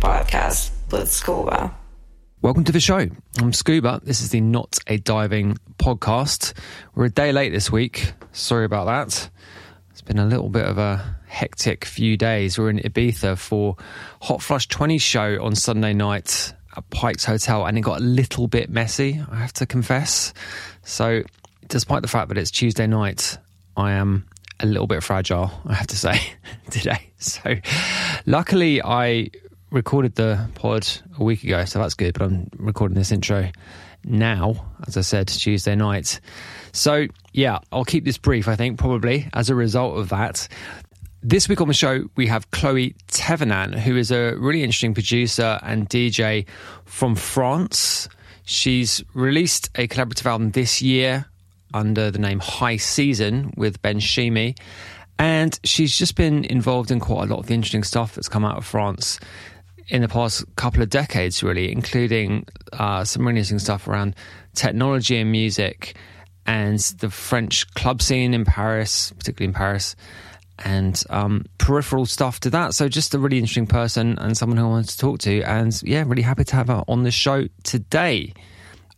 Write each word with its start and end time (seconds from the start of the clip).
Podcast 0.00 0.70
with 0.90 1.10
Scuba. 1.10 1.74
Welcome 2.40 2.64
to 2.64 2.72
the 2.72 2.80
show. 2.80 3.08
I'm 3.38 3.52
Scuba. 3.52 4.00
This 4.04 4.20
is 4.20 4.30
the 4.30 4.40
Not 4.40 4.78
a 4.86 4.98
Diving 4.98 5.58
podcast. 5.78 6.52
We're 6.94 7.06
a 7.06 7.10
day 7.10 7.32
late 7.32 7.50
this 7.50 7.72
week. 7.72 8.12
Sorry 8.32 8.64
about 8.64 8.86
that. 8.86 9.28
It's 9.90 10.02
been 10.02 10.18
a 10.18 10.26
little 10.26 10.48
bit 10.48 10.64
of 10.64 10.78
a 10.78 11.16
hectic 11.26 11.84
few 11.84 12.16
days. 12.16 12.58
We're 12.58 12.70
in 12.70 12.78
Ibiza 12.78 13.36
for 13.36 13.76
Hot 14.22 14.40
Flush 14.40 14.68
20 14.68 14.98
show 14.98 15.42
on 15.42 15.56
Sunday 15.56 15.92
night 15.94 16.52
at 16.76 16.88
Pike's 16.90 17.24
Hotel, 17.24 17.66
and 17.66 17.76
it 17.76 17.80
got 17.80 18.00
a 18.00 18.04
little 18.04 18.46
bit 18.46 18.70
messy, 18.70 19.20
I 19.30 19.36
have 19.36 19.52
to 19.54 19.66
confess. 19.66 20.32
So, 20.84 21.22
despite 21.66 22.02
the 22.02 22.08
fact 22.08 22.28
that 22.28 22.38
it's 22.38 22.52
Tuesday 22.52 22.86
night, 22.86 23.36
I 23.76 23.92
am 23.92 24.26
a 24.60 24.66
little 24.66 24.86
bit 24.86 25.02
fragile, 25.02 25.50
I 25.66 25.74
have 25.74 25.88
to 25.88 25.96
say, 25.96 26.20
today. 26.70 27.10
So, 27.18 27.56
luckily, 28.26 28.80
I 28.80 29.30
recorded 29.70 30.14
the 30.14 30.48
pod 30.54 30.86
a 31.18 31.24
week 31.24 31.44
ago, 31.44 31.64
so 31.64 31.78
that's 31.78 31.94
good. 31.94 32.14
But 32.14 32.22
I'm 32.22 32.48
recording 32.56 32.96
this 32.96 33.12
intro 33.12 33.50
now, 34.04 34.66
as 34.86 34.96
I 34.96 35.02
said, 35.02 35.28
Tuesday 35.28 35.74
night. 35.74 36.20
So, 36.72 37.06
yeah, 37.32 37.58
I'll 37.72 37.84
keep 37.84 38.04
this 38.04 38.18
brief, 38.18 38.48
I 38.48 38.56
think, 38.56 38.78
probably 38.78 39.28
as 39.32 39.50
a 39.50 39.54
result 39.54 39.98
of 39.98 40.08
that. 40.10 40.48
This 41.22 41.48
week 41.48 41.60
on 41.60 41.68
the 41.68 41.74
show, 41.74 42.04
we 42.16 42.28
have 42.28 42.50
Chloé 42.52 42.94
Thévenin, 43.08 43.76
who 43.76 43.96
is 43.96 44.10
a 44.10 44.36
really 44.38 44.62
interesting 44.62 44.94
producer 44.94 45.58
and 45.62 45.88
DJ 45.88 46.46
from 46.84 47.16
France. 47.16 48.08
She's 48.44 49.02
released 49.14 49.68
a 49.74 49.88
collaborative 49.88 50.26
album 50.26 50.52
this 50.52 50.80
year 50.80 51.26
under 51.74 52.10
the 52.10 52.18
name 52.18 52.38
High 52.38 52.76
Season 52.76 53.52
with 53.56 53.82
Ben 53.82 53.98
Shemie. 53.98 54.56
And 55.18 55.58
she's 55.64 55.98
just 55.98 56.14
been 56.14 56.44
involved 56.44 56.92
in 56.92 57.00
quite 57.00 57.28
a 57.28 57.32
lot 57.32 57.40
of 57.40 57.46
the 57.46 57.54
interesting 57.54 57.82
stuff 57.82 58.14
that's 58.14 58.28
come 58.28 58.44
out 58.44 58.56
of 58.56 58.64
France 58.64 59.18
in 59.88 60.02
the 60.02 60.08
past 60.08 60.44
couple 60.56 60.82
of 60.82 60.90
decades, 60.90 61.42
really, 61.42 61.72
including 61.72 62.46
uh, 62.72 63.04
some 63.04 63.22
really 63.26 63.38
interesting 63.38 63.58
stuff 63.58 63.88
around 63.88 64.14
technology 64.54 65.18
and 65.18 65.30
music 65.32 65.96
and 66.46 66.78
the 66.98 67.10
French 67.10 67.72
club 67.74 68.00
scene 68.02 68.34
in 68.34 68.44
Paris, 68.44 69.12
particularly 69.12 69.48
in 69.48 69.54
Paris, 69.54 69.96
and 70.64 71.02
um, 71.10 71.44
peripheral 71.58 72.06
stuff 72.06 72.40
to 72.40 72.50
that. 72.50 72.74
So, 72.74 72.88
just 72.88 73.14
a 73.14 73.18
really 73.18 73.38
interesting 73.38 73.66
person 73.66 74.18
and 74.18 74.36
someone 74.36 74.56
who 74.56 74.64
I 74.64 74.68
wanted 74.68 74.90
to 74.90 74.98
talk 74.98 75.20
to. 75.20 75.42
And 75.42 75.80
yeah, 75.82 76.04
really 76.06 76.22
happy 76.22 76.44
to 76.44 76.56
have 76.56 76.68
her 76.68 76.82
on 76.88 77.02
the 77.02 77.10
show 77.10 77.46
today. 77.62 78.32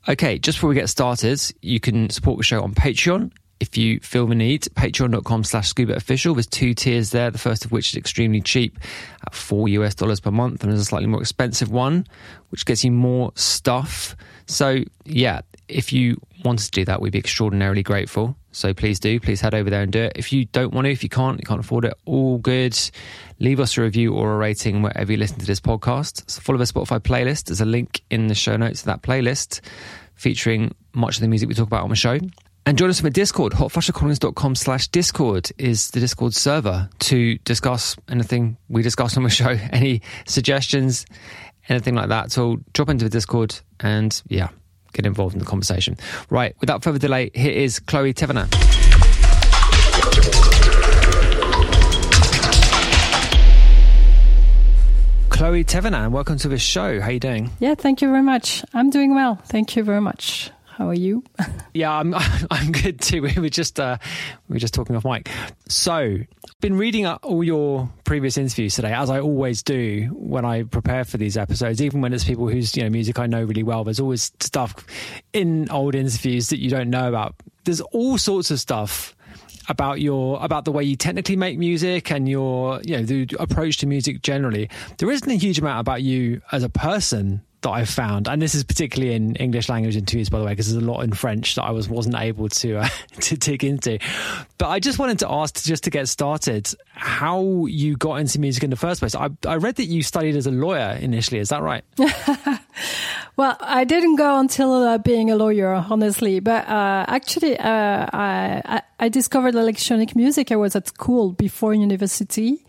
Okay, 0.08 0.38
just 0.38 0.58
before 0.58 0.70
we 0.70 0.76
get 0.76 0.88
started, 0.88 1.40
you 1.60 1.78
can 1.78 2.08
support 2.08 2.38
the 2.38 2.44
show 2.44 2.62
on 2.62 2.74
Patreon 2.74 3.32
if 3.60 3.76
you 3.76 4.00
feel 4.00 4.26
the 4.26 4.34
need. 4.34 4.62
Patreon.com 4.74 5.44
slash 5.44 5.68
scuba 5.68 5.94
official. 5.94 6.34
There's 6.34 6.46
two 6.46 6.74
tiers 6.74 7.10
there, 7.10 7.30
the 7.30 7.38
first 7.38 7.64
of 7.64 7.72
which 7.72 7.90
is 7.90 7.96
extremely 7.96 8.40
cheap 8.40 8.78
at 9.26 9.34
four 9.34 9.68
US 9.68 9.94
dollars 9.94 10.18
per 10.18 10.30
month, 10.30 10.62
and 10.62 10.72
there's 10.72 10.80
a 10.80 10.84
slightly 10.84 11.06
more 11.06 11.20
expensive 11.20 11.70
one, 11.70 12.06
which 12.48 12.66
gets 12.66 12.82
you 12.82 12.90
more 12.90 13.32
stuff. 13.36 14.16
So, 14.46 14.82
yeah, 15.04 15.42
if 15.68 15.92
you 15.92 16.20
wanted 16.44 16.64
to 16.64 16.70
do 16.72 16.84
that, 16.86 17.00
we'd 17.00 17.12
be 17.12 17.18
extraordinarily 17.18 17.82
grateful. 17.82 18.36
So 18.52 18.74
please 18.74 18.98
do. 18.98 19.20
Please 19.20 19.40
head 19.40 19.54
over 19.54 19.70
there 19.70 19.82
and 19.82 19.92
do 19.92 20.02
it. 20.02 20.12
If 20.16 20.32
you 20.32 20.46
don't 20.46 20.74
want 20.74 20.86
to, 20.86 20.90
if 20.90 21.04
you 21.04 21.08
can't, 21.08 21.38
you 21.38 21.46
can't 21.46 21.60
afford 21.60 21.84
it, 21.84 21.94
all 22.04 22.38
good. 22.38 22.76
Leave 23.38 23.60
us 23.60 23.78
a 23.78 23.82
review 23.82 24.12
or 24.14 24.32
a 24.34 24.36
rating 24.36 24.82
wherever 24.82 25.12
you 25.12 25.18
listen 25.18 25.38
to 25.38 25.46
this 25.46 25.60
podcast. 25.60 26.28
So 26.28 26.40
follow 26.40 26.58
the 26.58 26.64
Spotify 26.64 26.98
playlist. 26.98 27.44
There's 27.44 27.60
a 27.60 27.66
link 27.66 28.02
in 28.10 28.26
the 28.26 28.34
show 28.34 28.56
notes 28.56 28.80
to 28.80 28.86
that 28.86 29.02
playlist 29.02 29.60
featuring 30.16 30.74
much 30.92 31.16
of 31.16 31.20
the 31.20 31.28
music 31.28 31.48
we 31.48 31.54
talk 31.54 31.68
about 31.68 31.84
on 31.84 31.90
the 31.90 31.96
show. 31.96 32.18
And 32.70 32.78
join 32.78 32.88
us 32.88 33.00
on 33.00 33.02
the 33.02 33.10
Discord. 33.10 33.52
Hotflushrecordings.com 33.54 34.54
slash 34.54 34.86
Discord 34.86 35.50
is 35.58 35.90
the 35.90 35.98
Discord 35.98 36.34
server 36.34 36.88
to 37.00 37.36
discuss 37.38 37.96
anything 38.08 38.58
we 38.68 38.80
discuss 38.80 39.16
on 39.16 39.24
the 39.24 39.28
show. 39.28 39.48
Any 39.72 40.02
suggestions, 40.24 41.04
anything 41.68 41.96
like 41.96 42.10
that. 42.10 42.30
So 42.30 42.60
drop 42.72 42.88
into 42.88 43.02
the 43.02 43.10
Discord 43.10 43.58
and 43.80 44.22
yeah, 44.28 44.50
get 44.92 45.04
involved 45.04 45.34
in 45.34 45.40
the 45.40 45.46
conversation. 45.46 45.96
Right, 46.30 46.54
without 46.60 46.84
further 46.84 47.00
delay, 47.00 47.32
here 47.34 47.50
is 47.50 47.80
Chloé 47.80 48.14
Thévenin. 48.14 48.46
Chloé 55.28 55.64
Thévenin, 55.64 56.12
welcome 56.12 56.38
to 56.38 56.46
the 56.46 56.58
show. 56.58 57.00
How 57.00 57.10
you 57.10 57.18
doing? 57.18 57.50
Yeah, 57.58 57.74
thank 57.74 58.00
you 58.00 58.08
very 58.08 58.22
much. 58.22 58.64
I'm 58.72 58.90
doing 58.90 59.12
well. 59.12 59.40
Thank 59.46 59.74
you 59.74 59.82
very 59.82 60.00
much. 60.00 60.52
How 60.80 60.88
are 60.88 60.94
you? 60.94 61.22
Yeah, 61.74 61.92
I'm 61.92 62.14
I'm 62.50 62.72
good 62.72 63.02
too. 63.02 63.20
We 63.20 63.34
were 63.34 63.50
just 63.50 63.78
uh, 63.78 63.98
we 64.48 64.54
were 64.54 64.58
just 64.58 64.72
talking 64.72 64.96
off 64.96 65.04
mic. 65.04 65.28
So, 65.68 66.16
been 66.62 66.78
reading 66.78 67.04
up 67.04 67.20
all 67.22 67.44
your 67.44 67.92
previous 68.04 68.38
interviews 68.38 68.76
today, 68.76 68.94
as 68.94 69.10
I 69.10 69.20
always 69.20 69.62
do 69.62 70.08
when 70.14 70.46
I 70.46 70.62
prepare 70.62 71.04
for 71.04 71.18
these 71.18 71.36
episodes. 71.36 71.82
Even 71.82 72.00
when 72.00 72.14
it's 72.14 72.24
people 72.24 72.48
whose 72.48 72.74
you 72.78 72.82
know 72.82 72.88
music 72.88 73.18
I 73.18 73.26
know 73.26 73.44
really 73.44 73.62
well, 73.62 73.84
there's 73.84 74.00
always 74.00 74.32
stuff 74.40 74.74
in 75.34 75.70
old 75.70 75.94
interviews 75.94 76.48
that 76.48 76.60
you 76.60 76.70
don't 76.70 76.88
know 76.88 77.10
about. 77.10 77.34
There's 77.64 77.82
all 77.82 78.16
sorts 78.16 78.50
of 78.50 78.58
stuff 78.58 79.14
about 79.68 80.00
your 80.00 80.42
about 80.42 80.64
the 80.64 80.72
way 80.72 80.82
you 80.82 80.96
technically 80.96 81.36
make 81.36 81.58
music 81.58 82.10
and 82.10 82.26
your 82.26 82.80
you 82.84 82.96
know 82.96 83.02
the 83.02 83.28
approach 83.38 83.76
to 83.78 83.86
music 83.86 84.22
generally. 84.22 84.70
There 84.96 85.10
isn't 85.10 85.30
a 85.30 85.36
huge 85.36 85.58
amount 85.58 85.80
about 85.80 86.00
you 86.00 86.40
as 86.52 86.62
a 86.62 86.70
person 86.70 87.42
that 87.62 87.70
I've 87.70 87.88
found, 87.88 88.28
and 88.28 88.40
this 88.40 88.54
is 88.54 88.64
particularly 88.64 89.14
in 89.14 89.36
English 89.36 89.68
language 89.68 89.96
interviews, 89.96 90.28
by 90.28 90.38
the 90.38 90.44
way, 90.44 90.52
because 90.52 90.72
there's 90.72 90.82
a 90.82 90.86
lot 90.86 91.02
in 91.02 91.12
French 91.12 91.54
that 91.56 91.62
I 91.62 91.70
was 91.70 91.88
wasn't 91.88 92.16
able 92.16 92.48
to 92.48 92.78
uh, 92.78 92.88
to 93.20 93.36
dig 93.36 93.64
into. 93.64 93.98
But 94.58 94.68
I 94.68 94.80
just 94.80 94.98
wanted 94.98 95.20
to 95.20 95.30
ask, 95.30 95.62
just 95.62 95.84
to 95.84 95.90
get 95.90 96.08
started, 96.08 96.72
how 96.92 97.66
you 97.66 97.96
got 97.96 98.16
into 98.16 98.40
music 98.40 98.64
in 98.64 98.70
the 98.70 98.76
first 98.76 99.00
place. 99.00 99.14
I, 99.14 99.30
I 99.46 99.56
read 99.56 99.76
that 99.76 99.86
you 99.86 100.02
studied 100.02 100.36
as 100.36 100.46
a 100.46 100.50
lawyer 100.50 100.98
initially. 101.00 101.40
Is 101.40 101.48
that 101.48 101.62
right? 101.62 101.84
well, 103.36 103.56
I 103.60 103.84
didn't 103.84 104.16
go 104.16 104.38
until 104.38 104.72
uh, 104.74 104.98
being 104.98 105.30
a 105.30 105.36
lawyer, 105.36 105.74
honestly. 105.74 106.40
But 106.40 106.68
uh, 106.68 107.04
actually, 107.08 107.58
uh, 107.58 108.06
I, 108.12 108.82
I 109.00 109.08
discovered 109.08 109.54
electronic 109.54 110.14
music. 110.14 110.52
I 110.52 110.56
was 110.56 110.76
at 110.76 110.88
school 110.88 111.32
before 111.32 111.72
university, 111.72 112.66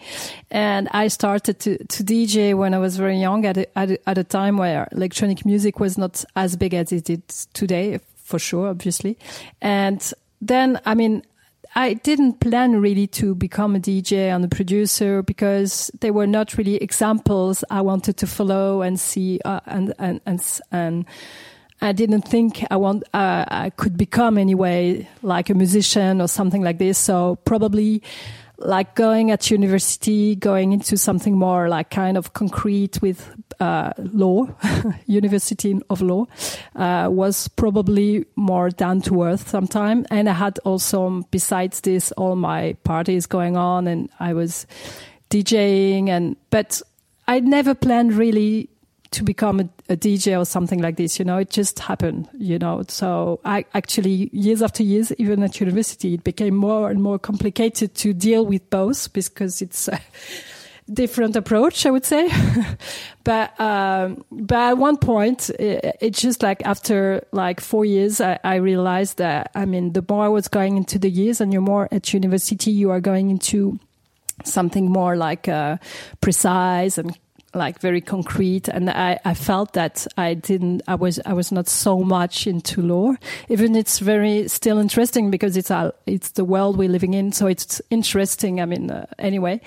and 0.50 0.88
I 0.92 1.10
started 1.10 1.60
to, 1.60 1.78
to 1.78 2.04
DJ 2.04 2.56
when 2.56 2.74
I 2.74 2.80
was 2.80 2.96
very 2.96 3.20
young. 3.20 3.46
At 3.46 3.58
a, 3.58 3.78
at, 3.78 4.18
a, 4.18 4.24
time 4.24 4.56
where 4.58 4.88
electronic 4.94 5.46
music 5.46 5.82
was 5.82 5.98
not 5.98 6.24
as 6.38 6.56
big 6.56 6.74
as 6.74 6.94
it 6.94 7.10
is 7.10 7.48
today, 7.52 8.00
for 8.16 8.40
sure, 8.40 8.70
obviously. 8.70 9.18
And 9.62 10.02
then, 10.40 10.80
I 10.86 10.96
mean, 10.96 11.24
I 11.76 11.96
didn't 11.96 12.40
plan 12.40 12.80
really 12.80 13.08
to 13.08 13.36
become 13.36 13.76
a 13.76 13.80
DJ 13.80 14.34
and 14.34 14.46
a 14.46 14.48
producer 14.48 15.22
because 15.24 15.92
they 16.00 16.12
were 16.12 16.28
not 16.28 16.58
really 16.58 16.76
examples 16.76 17.64
I 17.70 17.82
wanted 17.82 18.16
to 18.18 18.28
follow 18.28 18.82
and 18.82 18.98
see 18.98 19.42
uh, 19.44 19.60
and, 19.66 19.94
and, 20.00 20.22
and, 20.26 20.60
and, 20.72 21.06
I 21.82 21.94
didn't 21.94 22.22
think 22.22 22.64
I 22.70 22.78
want, 22.78 23.04
uh, 23.14 23.46
I 23.48 23.72
could 23.72 23.98
become 23.98 24.38
anyway 24.38 25.08
like 25.24 25.50
a 25.50 25.56
musician 25.56 26.22
or 26.22 26.28
something 26.28 26.62
like 26.62 26.78
this. 26.78 26.98
So 26.98 27.38
probably 27.44 28.04
like 28.66 28.96
going 28.96 29.32
at 29.32 29.50
university, 29.50 30.36
going 30.36 30.72
into 30.72 30.98
something 30.98 31.36
more 31.36 31.70
like 31.70 31.90
kind 31.90 32.18
of 32.18 32.34
concrete 32.34 33.02
with 33.02 33.34
uh, 33.60 33.94
law, 33.98 34.48
University 35.06 35.80
of 35.90 36.02
Law, 36.02 36.28
uh, 36.76 37.08
was 37.12 37.48
probably 37.48 38.26
more 38.36 38.70
down 38.70 39.02
to 39.02 39.24
earth 39.24 39.50
sometime. 39.50 40.06
And 40.12 40.30
I 40.30 40.34
had 40.34 40.60
also, 40.60 41.24
besides 41.32 41.82
this, 41.82 42.12
all 42.14 42.36
my 42.36 42.74
parties 42.84 43.26
going 43.26 43.58
on, 43.58 43.88
and 43.88 44.10
I 44.20 44.34
was 44.34 44.68
DJing, 45.30 46.10
and 46.10 46.36
but 46.50 46.82
I 47.28 47.40
never 47.40 47.74
planned 47.74 48.14
really 48.14 48.70
to 49.12 49.24
become 49.24 49.60
a, 49.60 49.70
a, 49.90 49.98
DJ 49.98 50.40
or 50.40 50.46
something 50.46 50.82
like 50.82 50.96
this. 50.96 51.20
You 51.20 51.26
know, 51.26 51.38
it 51.38 51.50
just 51.50 51.80
happened. 51.80 52.30
You 52.38 52.58
know, 52.60 52.84
so 52.88 53.40
I 53.44 53.66
actually 53.74 54.30
years 54.32 54.62
after 54.62 54.84
years, 54.84 55.12
even 55.18 55.44
at 55.44 55.60
university, 55.60 56.16
it 56.16 56.24
became 56.24 56.56
more 56.56 56.90
and 56.90 57.02
more 57.02 57.20
complicated 57.20 57.94
to 57.96 58.14
deal 58.14 58.46
with 58.46 58.70
both 58.70 59.12
because 59.14 59.62
it's. 59.62 59.88
a 59.88 60.00
different 60.94 61.36
approach, 61.36 61.86
I 61.86 61.92
would 61.92 62.06
say. 62.06 62.30
but 63.24 63.60
um, 63.60 64.26
but 64.32 64.72
at 64.72 64.78
one 64.78 64.98
point, 64.98 65.50
it, 65.52 65.98
it's 66.02 66.22
just 66.22 66.44
like 66.44 66.66
after 66.66 67.26
like 67.32 67.60
four 67.60 67.86
years, 67.86 68.20
I, 68.20 68.40
I, 68.44 68.56
realized 68.56 69.18
that 69.18 69.52
I 69.56 69.66
mean, 69.66 69.94
the 69.94 70.04
more 70.08 70.26
I 70.26 70.28
was 70.28 70.48
going 70.48 70.78
into 70.78 71.00
the 71.00 71.10
years, 71.10 71.42
and 71.42 71.54
you're 71.54 71.62
more 71.62 71.88
at 71.92 72.14
university, 72.14 72.72
you 72.72 72.92
are 72.92 73.00
going 73.00 73.30
into 73.30 73.80
something 74.44 74.92
more 74.92 75.16
like 75.16 75.48
uh, 75.48 75.78
precise 76.20 76.98
and 76.98 77.18
like 77.54 77.80
very 77.80 78.00
concrete 78.00 78.68
and 78.68 78.90
I, 78.90 79.20
I 79.26 79.34
felt 79.34 79.74
that 79.74 80.08
I 80.18 80.34
didn't 80.34 80.84
I 80.88 80.96
was 80.96 81.20
I 81.26 81.34
was 81.34 81.52
not 81.52 81.68
so 81.68 82.00
much 82.00 82.48
into 82.48 82.82
law. 82.82 83.16
Even 83.50 83.76
it's 83.76 84.00
very 84.00 84.48
still 84.48 84.78
interesting 84.78 85.32
because 85.32 85.58
it's 85.58 85.70
a, 85.70 85.94
it's 86.06 86.32
the 86.32 86.46
world 86.46 86.78
we're 86.78 86.90
living 86.90 87.14
in 87.14 87.32
so 87.32 87.48
it's 87.48 87.82
interesting 87.90 88.62
I 88.62 88.66
mean 88.66 88.90
uh, 88.90 89.06
anyway. 89.20 89.60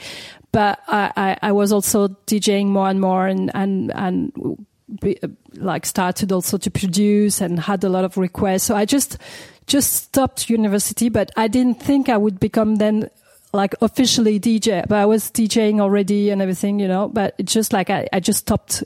But 0.53 0.81
I, 0.87 1.13
I, 1.17 1.39
I, 1.49 1.53
was 1.53 1.73
also 1.73 2.09
DJing 2.27 2.67
more 2.67 2.89
and 2.89 3.01
more 3.01 3.27
and 3.27 3.51
and 3.55 3.91
and 3.95 4.67
be, 5.01 5.19
like 5.57 5.85
started 5.85 6.31
also 6.31 6.57
to 6.59 6.71
produce 6.71 7.41
and 7.41 7.59
had 7.59 7.83
a 7.83 7.89
lot 7.89 8.05
of 8.05 8.17
requests. 8.17 8.63
So 8.63 8.77
I 8.77 8.85
just 8.85 9.19
just 9.67 9.93
stopped 9.93 10.49
university 10.49 11.09
but 11.09 11.33
I 11.37 11.49
didn't 11.49 11.83
think 11.83 12.09
I 12.09 12.17
would 12.17 12.39
become 12.39 12.77
then 12.77 13.11
like 13.55 13.75
officially 13.81 14.41
DJ, 14.41 14.87
but 14.89 14.99
I 14.99 15.07
was 15.07 15.31
DJing 15.31 15.81
already 15.81 16.31
and 16.31 16.43
everything, 16.43 16.81
you 16.81 16.89
know, 16.89 17.09
but 17.09 17.35
it's 17.39 17.53
just 17.53 17.73
like 17.73 17.89
I, 17.89 18.09
I 18.13 18.21
just 18.21 18.41
stopped 18.41 18.83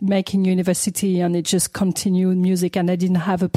making 0.00 0.44
university 0.44 1.20
and 1.20 1.34
it 1.34 1.42
just 1.42 1.72
continued 1.72 2.36
music 2.36 2.76
and 2.76 2.90
I 2.90 2.96
didn't 2.96 3.16
have 3.16 3.42
a, 3.42 3.50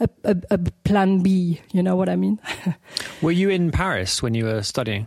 a, 0.00 0.08
a, 0.24 0.36
a 0.50 0.58
plan 0.84 1.20
B, 1.20 1.60
you 1.72 1.82
know 1.82 1.94
what 1.94 2.08
I 2.08 2.16
mean? 2.16 2.40
were 3.22 3.32
you 3.32 3.50
in 3.50 3.70
Paris 3.70 4.22
when 4.22 4.34
you 4.34 4.46
were 4.46 4.62
studying? 4.62 5.06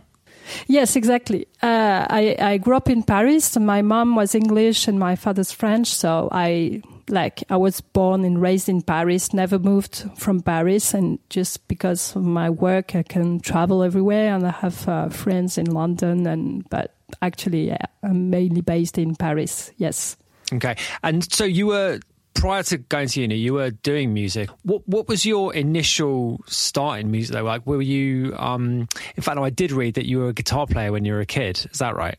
Yes, 0.66 0.96
exactly. 0.96 1.46
Uh, 1.62 2.06
I, 2.08 2.36
I 2.38 2.56
grew 2.58 2.76
up 2.76 2.88
in 2.88 3.02
Paris. 3.02 3.56
My 3.58 3.82
mom 3.82 4.14
was 4.14 4.34
English 4.34 4.88
and 4.88 4.98
my 4.98 5.16
father's 5.16 5.52
French. 5.52 5.88
So 5.88 6.28
I 6.30 6.82
like 7.08 7.44
I 7.50 7.56
was 7.56 7.80
born 7.80 8.24
and 8.24 8.40
raised 8.40 8.68
in 8.68 8.82
Paris, 8.82 9.32
never 9.32 9.58
moved 9.58 10.04
from 10.16 10.40
Paris, 10.40 10.94
and 10.94 11.18
just 11.30 11.66
because 11.68 12.16
of 12.16 12.24
my 12.24 12.50
work, 12.50 12.94
I 12.94 13.02
can 13.02 13.40
travel 13.40 13.82
everywhere, 13.82 14.34
and 14.34 14.46
I 14.46 14.50
have 14.50 14.88
uh, 14.88 15.08
friends 15.08 15.58
in 15.58 15.66
London, 15.66 16.26
and 16.26 16.68
but 16.70 16.94
actually, 17.20 17.68
yeah, 17.68 17.86
I'm 18.02 18.30
mainly 18.30 18.60
based 18.60 18.98
in 18.98 19.14
Paris. 19.14 19.70
Yes. 19.76 20.16
Okay, 20.52 20.76
and 21.02 21.30
so 21.32 21.44
you 21.44 21.68
were 21.68 22.00
prior 22.34 22.62
to 22.64 22.78
going 22.78 23.08
to 23.08 23.20
uni, 23.20 23.36
you 23.36 23.54
were 23.54 23.70
doing 23.70 24.12
music. 24.12 24.48
What 24.62 24.86
what 24.86 25.08
was 25.08 25.24
your 25.24 25.54
initial 25.54 26.40
start 26.46 27.00
in 27.00 27.10
music? 27.10 27.34
Though, 27.34 27.44
like, 27.44 27.66
were 27.66 27.82
you? 27.82 28.34
Um, 28.36 28.88
in 29.16 29.22
fact, 29.22 29.38
I 29.38 29.50
did 29.50 29.72
read 29.72 29.94
that 29.94 30.06
you 30.06 30.18
were 30.18 30.28
a 30.28 30.32
guitar 30.32 30.66
player 30.66 30.92
when 30.92 31.04
you 31.04 31.12
were 31.12 31.20
a 31.20 31.26
kid. 31.26 31.66
Is 31.70 31.78
that 31.78 31.96
right? 31.96 32.16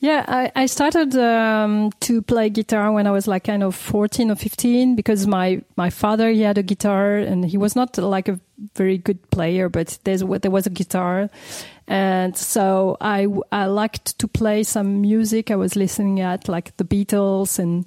Yeah, 0.00 0.24
I, 0.28 0.52
I 0.54 0.66
started 0.66 1.16
um, 1.16 1.90
to 2.00 2.22
play 2.22 2.50
guitar 2.50 2.92
when 2.92 3.06
I 3.06 3.10
was 3.10 3.26
like 3.26 3.44
kind 3.44 3.62
of 3.62 3.74
14 3.74 4.30
or 4.30 4.36
15 4.36 4.96
because 4.96 5.26
my, 5.26 5.62
my 5.76 5.90
father, 5.90 6.30
he 6.30 6.42
had 6.42 6.58
a 6.58 6.62
guitar 6.62 7.16
and 7.16 7.44
he 7.44 7.56
was 7.56 7.74
not 7.74 7.96
like 7.98 8.28
a 8.28 8.40
very 8.74 8.98
good 8.98 9.30
player, 9.30 9.68
but 9.68 9.98
there's, 10.04 10.22
there 10.22 10.50
was 10.50 10.66
a 10.66 10.70
guitar. 10.70 11.30
And 11.86 12.36
so 12.36 12.96
I, 13.00 13.26
I 13.52 13.66
liked 13.66 14.18
to 14.18 14.28
play 14.28 14.62
some 14.62 15.00
music. 15.00 15.50
I 15.50 15.56
was 15.56 15.76
listening 15.76 16.20
at 16.20 16.48
like 16.48 16.76
the 16.76 16.84
Beatles 16.84 17.58
and 17.58 17.86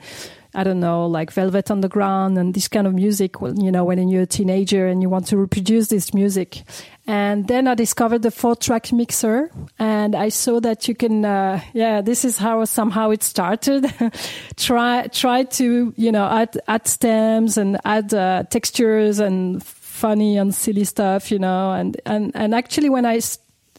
I 0.54 0.64
don't 0.64 0.80
know, 0.80 1.06
like 1.06 1.32
Velvet 1.32 1.70
Underground 1.70 2.38
and 2.38 2.54
this 2.54 2.68
kind 2.68 2.88
of 2.88 2.94
music, 2.94 3.36
you 3.42 3.72
know, 3.72 3.84
when 3.86 4.08
you're 4.10 4.24
a 4.24 4.28
teenager 4.28 4.88
and 4.88 5.02
you 5.02 5.10
want 5.10 5.28
to 5.28 5.38
reproduce 5.38 5.90
this 5.90 6.14
music. 6.14 6.64
And 7.08 7.48
then 7.48 7.70
I 7.70 7.76
discovered 7.76 8.22
the 8.22 8.32
four 8.32 8.58
track 8.58 8.92
mixer 8.92 9.50
and 9.80 10.14
I 10.14 10.28
saw 10.28 10.60
that 10.60 10.90
you 10.90 10.96
can, 10.96 11.24
uh, 11.24 11.62
yeah, 11.74 12.02
this 12.02 12.26
is 12.26 12.38
how 12.38 12.66
somehow 12.66 13.12
it 13.12 13.24
started. 13.24 13.92
try, 14.58 15.08
try 15.08 15.44
to, 15.44 15.94
you 15.96 16.12
know, 16.12 16.28
add, 16.28 16.60
add 16.68 16.86
stems 16.86 17.58
and 17.58 17.78
add 17.86 18.14
uh, 18.14 18.44
textures 18.50 19.20
and 19.20 19.64
funny 19.64 20.38
and 20.38 20.54
silly 20.54 20.84
stuff, 20.84 21.32
you 21.32 21.40
know, 21.40 21.72
and, 21.72 22.00
and, 22.06 22.34
and 22.36 22.54
actually 22.54 22.90
when 22.90 23.06
I 23.06 23.22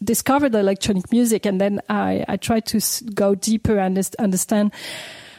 discovered 0.02 0.54
electronic 0.54 1.12
music 1.12 1.44
and 1.44 1.60
then 1.60 1.82
I, 1.90 2.24
I 2.28 2.38
tried 2.38 2.64
to 2.66 2.80
go 3.14 3.34
deeper 3.34 3.78
and 3.78 3.98
understand 4.18 4.72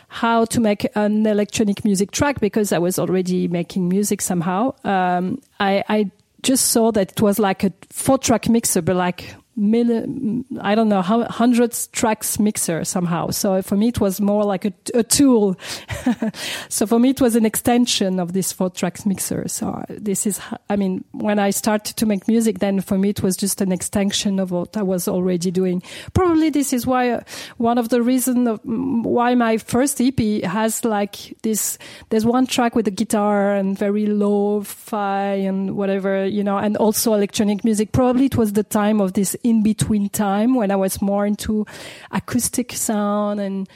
how 0.09 0.45
to 0.45 0.59
make 0.59 0.87
an 0.95 1.25
electronic 1.25 1.83
music 1.83 2.11
track 2.11 2.39
because 2.39 2.71
I 2.71 2.77
was 2.77 2.99
already 2.99 3.47
making 3.47 3.89
music 3.89 4.21
somehow. 4.21 4.75
Um, 4.83 5.41
I, 5.59 5.83
I 5.89 6.11
just 6.43 6.67
saw 6.67 6.91
that 6.91 7.11
it 7.11 7.21
was 7.21 7.39
like 7.39 7.63
a 7.63 7.73
four 7.89 8.17
track 8.17 8.49
mixer, 8.49 8.81
but 8.81 8.95
like 8.95 9.35
million, 9.59 10.45
I 10.61 10.73
don't 10.73 10.89
know, 10.89 11.01
hundreds 11.01 11.87
tracks 11.87 12.39
mixer 12.39 12.83
somehow. 12.85 13.29
So 13.31 13.61
for 13.61 13.75
me, 13.75 13.89
it 13.89 13.99
was 13.99 14.21
more 14.21 14.43
like 14.43 14.65
a, 14.65 14.73
a 14.93 15.03
tool. 15.03 15.59
so 16.69 16.87
for 16.87 16.97
me, 16.97 17.09
it 17.09 17.21
was 17.21 17.35
an 17.35 17.45
extension 17.45 18.19
of 18.19 18.33
this 18.33 18.51
four 18.51 18.69
tracks 18.69 19.05
mixer. 19.05 19.47
So 19.47 19.83
this 19.89 20.25
is, 20.25 20.39
I 20.69 20.75
mean, 20.75 21.03
when 21.11 21.39
I 21.39 21.49
started 21.49 21.97
to 21.97 22.05
make 22.05 22.27
music, 22.27 22.59
then 22.59 22.79
for 22.79 22.97
me, 22.97 23.09
it 23.09 23.21
was 23.21 23.35
just 23.35 23.61
an 23.61 23.71
extension 23.71 24.39
of 24.39 24.51
what 24.51 24.77
I 24.77 24.83
was 24.83 25.07
already 25.07 25.51
doing. 25.51 25.83
Probably 26.13 26.49
this 26.49 26.73
is 26.73 26.87
why 26.87 27.09
uh, 27.11 27.21
one 27.57 27.77
of 27.77 27.89
the 27.89 28.01
reasons 28.01 28.59
why 28.63 29.35
my 29.35 29.57
first 29.57 29.99
EP 30.01 30.43
has 30.43 30.85
like 30.85 31.37
this, 31.43 31.77
there's 32.09 32.25
one 32.25 32.47
track 32.47 32.75
with 32.75 32.87
a 32.87 32.91
guitar 32.91 33.53
and 33.55 33.77
very 33.77 34.05
low 34.05 34.61
fi 34.61 35.33
and 35.33 35.75
whatever, 35.75 36.25
you 36.25 36.43
know, 36.43 36.57
and 36.57 36.77
also 36.77 37.13
electronic 37.13 37.63
music. 37.63 37.91
Probably 37.91 38.25
it 38.25 38.37
was 38.37 38.53
the 38.53 38.63
time 38.63 39.01
of 39.01 39.13
this 39.13 39.35
in 39.49 39.63
between 39.63 40.09
time 40.09 40.55
when 40.55 40.71
I 40.71 40.75
was 40.75 41.01
more 41.01 41.25
into 41.25 41.65
acoustic 42.11 42.73
sound 42.73 43.39
and 43.39 43.67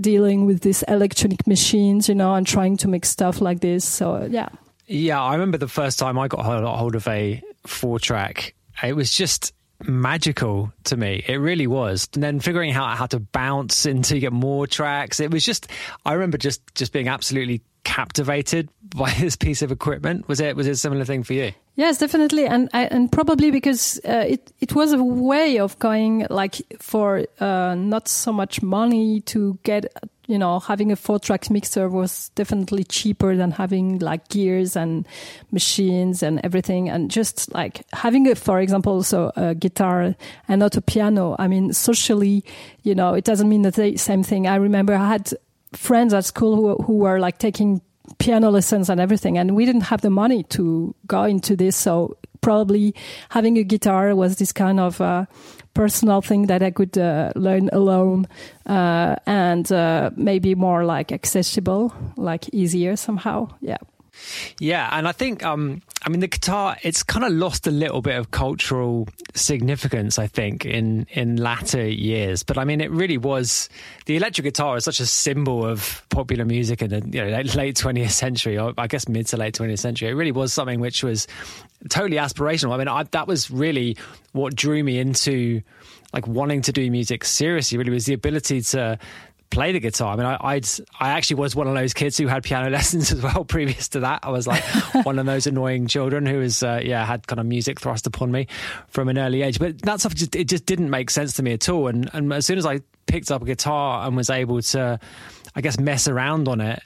dealing 0.00 0.46
with 0.46 0.60
these 0.60 0.82
electronic 0.84 1.46
machines, 1.46 2.08
you 2.08 2.14
know, 2.14 2.34
and 2.34 2.46
trying 2.46 2.76
to 2.78 2.88
make 2.88 3.04
stuff 3.04 3.40
like 3.40 3.60
this. 3.60 3.84
So, 3.84 4.26
yeah. 4.30 4.48
Yeah, 4.86 5.22
I 5.22 5.34
remember 5.34 5.58
the 5.58 5.68
first 5.68 5.98
time 5.98 6.18
I 6.18 6.28
got 6.28 6.44
hold 6.44 6.94
of 6.94 7.06
a 7.06 7.42
four 7.66 7.98
track. 7.98 8.54
It 8.82 8.96
was 8.96 9.12
just 9.12 9.52
magical 9.86 10.72
to 10.84 10.96
me. 10.96 11.24
It 11.26 11.36
really 11.36 11.66
was. 11.66 12.08
And 12.14 12.22
then 12.22 12.40
figuring 12.40 12.72
out 12.72 12.96
how 12.96 13.06
to 13.06 13.20
bounce 13.20 13.86
into 13.86 14.18
get 14.18 14.32
more 14.32 14.66
tracks. 14.66 15.20
It 15.20 15.30
was 15.30 15.44
just 15.44 15.70
I 16.04 16.14
remember 16.14 16.38
just 16.38 16.62
just 16.74 16.92
being 16.92 17.08
absolutely 17.08 17.62
captivated 17.84 18.68
by 18.94 19.10
this 19.12 19.36
piece 19.36 19.62
of 19.62 19.72
equipment. 19.72 20.28
Was 20.28 20.40
it 20.40 20.56
was 20.56 20.66
it 20.66 20.72
a 20.72 20.76
similar 20.76 21.04
thing 21.04 21.22
for 21.22 21.34
you? 21.34 21.52
Yes, 21.76 21.98
definitely, 21.98 22.46
and 22.46 22.68
and 22.72 23.10
probably 23.10 23.50
because 23.50 24.00
uh, 24.04 24.24
it 24.28 24.52
it 24.60 24.74
was 24.74 24.92
a 24.92 25.02
way 25.02 25.58
of 25.58 25.78
going 25.78 26.26
like 26.28 26.56
for 26.78 27.24
uh, 27.38 27.74
not 27.74 28.08
so 28.08 28.32
much 28.32 28.60
money 28.60 29.20
to 29.22 29.58
get 29.62 29.86
you 30.30 30.38
know, 30.38 30.60
having 30.60 30.92
a 30.92 30.96
four 30.96 31.18
track 31.18 31.50
mixer 31.50 31.88
was 31.88 32.28
definitely 32.36 32.84
cheaper 32.84 33.34
than 33.34 33.50
having 33.50 33.98
like 33.98 34.28
gears 34.28 34.76
and 34.76 35.04
machines 35.50 36.22
and 36.22 36.40
everything. 36.44 36.88
And 36.88 37.10
just 37.10 37.52
like 37.52 37.84
having 37.92 38.28
a, 38.28 38.36
for 38.36 38.60
example, 38.60 38.92
also 38.92 39.32
a 39.34 39.56
guitar 39.56 40.14
and 40.46 40.60
not 40.60 40.76
a 40.76 40.80
piano. 40.80 41.34
I 41.40 41.48
mean, 41.48 41.72
socially, 41.72 42.44
you 42.84 42.94
know, 42.94 43.14
it 43.14 43.24
doesn't 43.24 43.48
mean 43.48 43.62
the 43.62 43.96
same 43.96 44.22
thing. 44.22 44.46
I 44.46 44.54
remember 44.54 44.94
I 44.94 45.08
had 45.08 45.32
friends 45.72 46.14
at 46.14 46.24
school 46.24 46.54
who, 46.54 46.84
who 46.84 46.98
were 46.98 47.18
like 47.18 47.38
taking 47.38 47.80
piano 48.18 48.50
lessons 48.50 48.90
and 48.90 49.00
everything. 49.00 49.38
And 49.38 49.54
we 49.56 49.64
didn't 49.64 49.82
have 49.82 50.00
the 50.00 50.10
money 50.10 50.42
to 50.44 50.94
go 51.06 51.24
into 51.24 51.56
this. 51.56 51.76
So 51.76 52.16
probably 52.40 52.94
having 53.28 53.58
a 53.58 53.64
guitar 53.64 54.14
was 54.14 54.36
this 54.36 54.52
kind 54.52 54.80
of, 54.80 55.00
uh, 55.00 55.26
personal 55.74 56.20
thing 56.20 56.46
that 56.46 56.62
I 56.62 56.70
could 56.70 56.98
uh, 56.98 57.32
learn 57.36 57.70
alone 57.72 58.26
uh, 58.66 59.16
and 59.26 59.70
uh, 59.70 60.10
maybe 60.16 60.54
more 60.54 60.84
like 60.84 61.12
accessible, 61.12 61.94
like 62.16 62.48
easier 62.52 62.96
somehow. 62.96 63.48
Yeah. 63.60 63.78
Yeah, 64.58 64.88
and 64.92 65.08
I 65.08 65.12
think 65.12 65.44
um, 65.44 65.82
I 66.02 66.08
mean 66.08 66.20
the 66.20 66.28
guitar 66.28 66.76
it's 66.82 67.02
kind 67.02 67.24
of 67.24 67.32
lost 67.32 67.66
a 67.66 67.70
little 67.70 68.00
bit 68.00 68.16
of 68.16 68.30
cultural 68.30 69.06
significance 69.34 70.18
I 70.18 70.26
think 70.26 70.64
in 70.64 71.06
in 71.10 71.36
latter 71.36 71.86
years. 71.86 72.42
But 72.42 72.56
I 72.56 72.64
mean 72.64 72.80
it 72.80 72.90
really 72.90 73.18
was 73.18 73.68
the 74.06 74.16
electric 74.16 74.44
guitar 74.44 74.76
is 74.76 74.84
such 74.84 75.00
a 75.00 75.06
symbol 75.06 75.64
of 75.64 76.02
popular 76.08 76.44
music 76.44 76.80
in 76.80 76.90
the 76.90 77.02
you 77.06 77.24
know, 77.24 77.40
late 77.54 77.76
20th 77.76 78.12
century 78.12 78.58
or 78.58 78.72
I 78.78 78.86
guess 78.86 79.08
mid 79.08 79.26
to 79.28 79.36
late 79.36 79.54
20th 79.54 79.78
century. 79.78 80.08
It 80.08 80.14
really 80.14 80.32
was 80.32 80.52
something 80.52 80.80
which 80.80 81.04
was 81.04 81.26
totally 81.90 82.16
aspirational. 82.16 82.72
I 82.72 82.78
mean 82.78 82.88
I, 82.88 83.02
that 83.02 83.26
was 83.26 83.50
really 83.50 83.96
what 84.32 84.54
drew 84.54 84.82
me 84.82 84.98
into 84.98 85.62
like 86.12 86.26
wanting 86.26 86.62
to 86.62 86.72
do 86.72 86.90
music 86.90 87.24
seriously 87.24 87.78
really 87.78 87.90
was 87.90 88.06
the 88.06 88.14
ability 88.14 88.62
to 88.62 88.98
play 89.50 89.72
the 89.72 89.80
guitar. 89.80 90.14
I 90.14 90.16
mean, 90.16 90.26
I, 90.26 90.38
I'd 90.40 90.66
I 90.98 91.10
actually 91.10 91.36
was 91.36 91.54
one 91.54 91.66
of 91.66 91.74
those 91.74 91.92
kids 91.92 92.16
who 92.16 92.26
had 92.26 92.42
piano 92.42 92.70
lessons 92.70 93.12
as 93.12 93.20
well. 93.22 93.44
Previous 93.44 93.88
to 93.88 94.00
that, 94.00 94.20
I 94.22 94.30
was 94.30 94.46
like 94.46 94.62
one 95.04 95.18
of 95.18 95.26
those 95.26 95.46
annoying 95.46 95.86
children 95.86 96.26
who 96.26 96.38
was 96.38 96.62
uh, 96.62 96.80
yeah 96.82 97.04
had 97.04 97.26
kind 97.26 97.40
of 97.40 97.46
music 97.46 97.80
thrust 97.80 98.06
upon 98.06 98.32
me 98.32 98.46
from 98.88 99.08
an 99.08 99.18
early 99.18 99.42
age. 99.42 99.58
But 99.58 99.82
that 99.82 100.00
stuff 100.00 100.14
just 100.14 100.34
it 100.34 100.44
just 100.44 100.66
didn't 100.66 100.90
make 100.90 101.10
sense 101.10 101.34
to 101.34 101.42
me 101.42 101.52
at 101.52 101.68
all. 101.68 101.88
And 101.88 102.08
and 102.12 102.32
as 102.32 102.46
soon 102.46 102.58
as 102.58 102.66
I 102.66 102.80
picked 103.06 103.30
up 103.30 103.42
a 103.42 103.44
guitar 103.44 104.06
and 104.06 104.16
was 104.16 104.30
able 104.30 104.62
to, 104.62 105.00
I 105.54 105.60
guess, 105.60 105.78
mess 105.78 106.06
around 106.06 106.48
on 106.48 106.60
it 106.60 106.82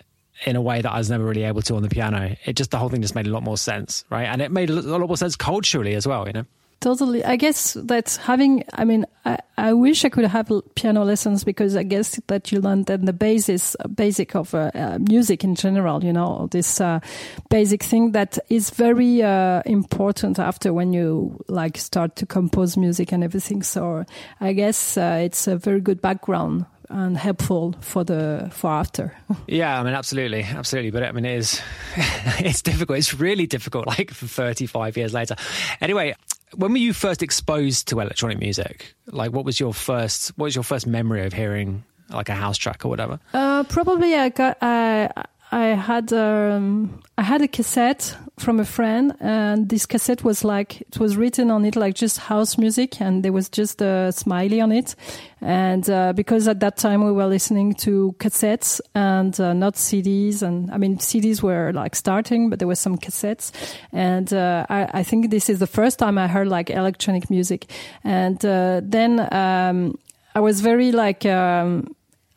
in 0.46 0.56
a 0.56 0.62
way 0.62 0.80
that 0.80 0.90
I 0.90 0.98
was 0.98 1.10
never 1.10 1.24
really 1.24 1.44
able 1.44 1.62
to 1.62 1.76
on 1.76 1.82
the 1.82 1.88
piano, 1.88 2.34
it 2.44 2.54
just 2.54 2.70
the 2.70 2.78
whole 2.78 2.88
thing 2.88 3.02
just 3.02 3.14
made 3.14 3.26
a 3.26 3.30
lot 3.30 3.42
more 3.42 3.58
sense, 3.58 4.04
right? 4.10 4.24
And 4.24 4.42
it 4.42 4.50
made 4.50 4.70
a 4.70 4.74
lot 4.74 5.06
more 5.06 5.16
sense 5.16 5.36
culturally 5.36 5.94
as 5.94 6.06
well, 6.06 6.26
you 6.26 6.32
know. 6.32 6.44
Totally. 6.84 7.24
I 7.24 7.36
guess 7.36 7.72
that 7.80 8.20
having, 8.22 8.62
I 8.74 8.84
mean, 8.84 9.06
I, 9.24 9.38
I 9.56 9.72
wish 9.72 10.04
I 10.04 10.10
could 10.10 10.26
have 10.26 10.52
piano 10.74 11.02
lessons 11.02 11.42
because 11.42 11.76
I 11.76 11.82
guess 11.82 12.20
that 12.26 12.52
you 12.52 12.60
learn 12.60 12.82
then 12.82 13.06
the 13.06 13.14
basis, 13.14 13.74
basic 13.94 14.36
of 14.36 14.54
uh, 14.54 14.70
uh, 14.74 14.98
music 15.08 15.44
in 15.44 15.54
general, 15.54 16.04
you 16.04 16.12
know, 16.12 16.46
this 16.50 16.82
uh, 16.82 17.00
basic 17.48 17.82
thing 17.82 18.12
that 18.12 18.38
is 18.50 18.68
very 18.68 19.22
uh, 19.22 19.62
important 19.64 20.38
after 20.38 20.74
when 20.74 20.92
you 20.92 21.42
like 21.48 21.78
start 21.78 22.16
to 22.16 22.26
compose 22.26 22.76
music 22.76 23.12
and 23.12 23.24
everything. 23.24 23.62
So 23.62 24.04
I 24.42 24.52
guess 24.52 24.98
uh, 24.98 25.22
it's 25.22 25.46
a 25.46 25.56
very 25.56 25.80
good 25.80 26.02
background 26.02 26.66
and 26.90 27.16
helpful 27.16 27.74
for 27.80 28.04
the 28.04 28.50
for 28.52 28.70
after. 28.70 29.16
yeah, 29.46 29.80
I 29.80 29.82
mean, 29.82 29.94
absolutely, 29.94 30.42
absolutely. 30.42 30.90
But 30.90 31.04
I 31.04 31.12
mean, 31.12 31.24
it 31.24 31.38
is 31.38 31.62
it's 32.40 32.60
difficult. 32.60 32.98
It's 32.98 33.14
really 33.14 33.46
difficult. 33.46 33.86
Like 33.86 34.10
for 34.10 34.26
thirty 34.26 34.66
five 34.66 34.98
years 34.98 35.14
later. 35.14 35.36
Anyway, 35.80 36.14
when 36.56 36.72
were 36.72 36.78
you 36.78 36.92
first 36.92 37.22
exposed 37.22 37.88
to 37.88 38.00
electronic 38.00 38.38
music? 38.38 38.94
Like, 39.06 39.32
what 39.32 39.44
was 39.44 39.58
your 39.60 39.74
first? 39.74 40.28
What 40.36 40.44
was 40.44 40.54
your 40.54 40.64
first 40.64 40.86
memory 40.86 41.24
of 41.26 41.32
hearing 41.32 41.84
like 42.10 42.28
a 42.28 42.34
house 42.34 42.58
track 42.58 42.84
or 42.84 42.88
whatever? 42.88 43.18
Uh, 43.32 43.64
probably 43.64 44.14
I 44.14 44.28
got 44.28 44.58
I 44.60 45.10
I 45.54 45.66
had 45.66 46.12
um, 46.12 47.00
I 47.16 47.22
had 47.22 47.40
a 47.40 47.46
cassette 47.46 48.16
from 48.38 48.58
a 48.58 48.64
friend, 48.64 49.14
and 49.20 49.68
this 49.68 49.86
cassette 49.86 50.24
was 50.24 50.42
like 50.42 50.80
it 50.80 50.98
was 50.98 51.16
written 51.16 51.48
on 51.48 51.64
it 51.64 51.76
like 51.76 51.94
just 51.94 52.18
house 52.18 52.58
music, 52.58 53.00
and 53.00 53.24
there 53.24 53.32
was 53.32 53.48
just 53.48 53.80
a 53.80 54.10
smiley 54.10 54.60
on 54.60 54.72
it. 54.72 54.96
And 55.40 55.88
uh, 55.88 56.12
because 56.12 56.48
at 56.48 56.58
that 56.58 56.76
time 56.76 57.04
we 57.04 57.12
were 57.12 57.26
listening 57.26 57.74
to 57.74 58.16
cassettes 58.18 58.80
and 58.96 59.38
uh, 59.38 59.52
not 59.52 59.74
CDs, 59.74 60.42
and 60.42 60.72
I 60.72 60.76
mean 60.76 60.98
CDs 60.98 61.40
were 61.40 61.72
like 61.72 61.94
starting, 61.94 62.50
but 62.50 62.58
there 62.58 62.66
were 62.66 62.74
some 62.74 62.98
cassettes. 62.98 63.52
And 63.92 64.32
uh, 64.32 64.66
I, 64.68 64.88
I, 64.92 65.02
think 65.04 65.30
this 65.30 65.48
is 65.48 65.60
the 65.60 65.68
first 65.68 66.00
time 66.00 66.18
I 66.18 66.26
heard 66.26 66.48
like 66.48 66.68
electronic 66.68 67.30
music, 67.30 67.70
and 68.02 68.44
uh, 68.44 68.80
then 68.82 69.32
um, 69.32 70.00
I 70.34 70.40
was 70.40 70.62
very 70.62 70.90
like. 70.90 71.24
Um, 71.24 71.94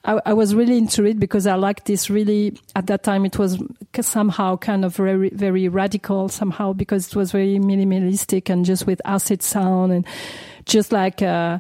I, 0.08 0.22
I, 0.28 0.34
was 0.34 0.56
really 0.56 0.78
into 0.78 1.04
it 1.04 1.20
because 1.20 1.46
I 1.46 1.56
liked 1.56 1.86
this 1.86 2.10
really, 2.10 2.58
at 2.76 2.88
that 2.88 3.04
time 3.04 3.26
it 3.26 3.38
was 3.38 3.62
somehow 4.00 4.56
kind 4.56 4.86
of 4.86 4.96
very, 4.96 5.30
very 5.30 5.68
radical 5.68 6.30
somehow 6.30 6.72
because 6.72 7.08
it 7.08 7.16
was 7.16 7.32
very 7.34 7.60
minimalistic 7.60 8.50
and 8.50 8.64
just 8.64 8.88
with 8.88 9.02
acid 9.04 9.44
sound 9.44 9.92
and 9.92 10.08
just 10.66 10.94
like, 10.94 11.22
uh, 11.22 11.60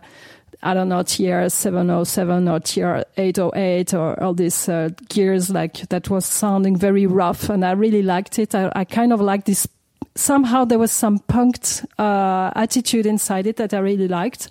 I 0.63 0.73
don't 0.73 0.87
know, 0.87 1.03
TR 1.03 1.49
707 1.49 2.47
or 2.47 2.59
TR 2.61 3.03
808 3.17 3.93
or 3.93 4.23
all 4.23 4.33
these 4.33 4.69
uh, 4.69 4.89
gears 5.09 5.49
like 5.49 5.89
that 5.89 6.09
was 6.09 6.25
sounding 6.25 6.77
very 6.77 7.05
rough. 7.05 7.49
And 7.49 7.65
I 7.65 7.71
really 7.71 8.01
liked 8.01 8.39
it. 8.39 8.55
I, 8.55 8.71
I 8.73 8.85
kind 8.85 9.11
of 9.11 9.19
liked 9.19 9.45
this 9.45 9.67
somehow 10.15 10.65
there 10.65 10.79
was 10.79 10.91
some 10.91 11.19
punked 11.19 11.85
uh, 11.99 12.51
attitude 12.55 13.05
inside 13.05 13.45
it 13.45 13.57
that 13.57 13.73
I 13.73 13.79
really 13.79 14.07
liked 14.07 14.49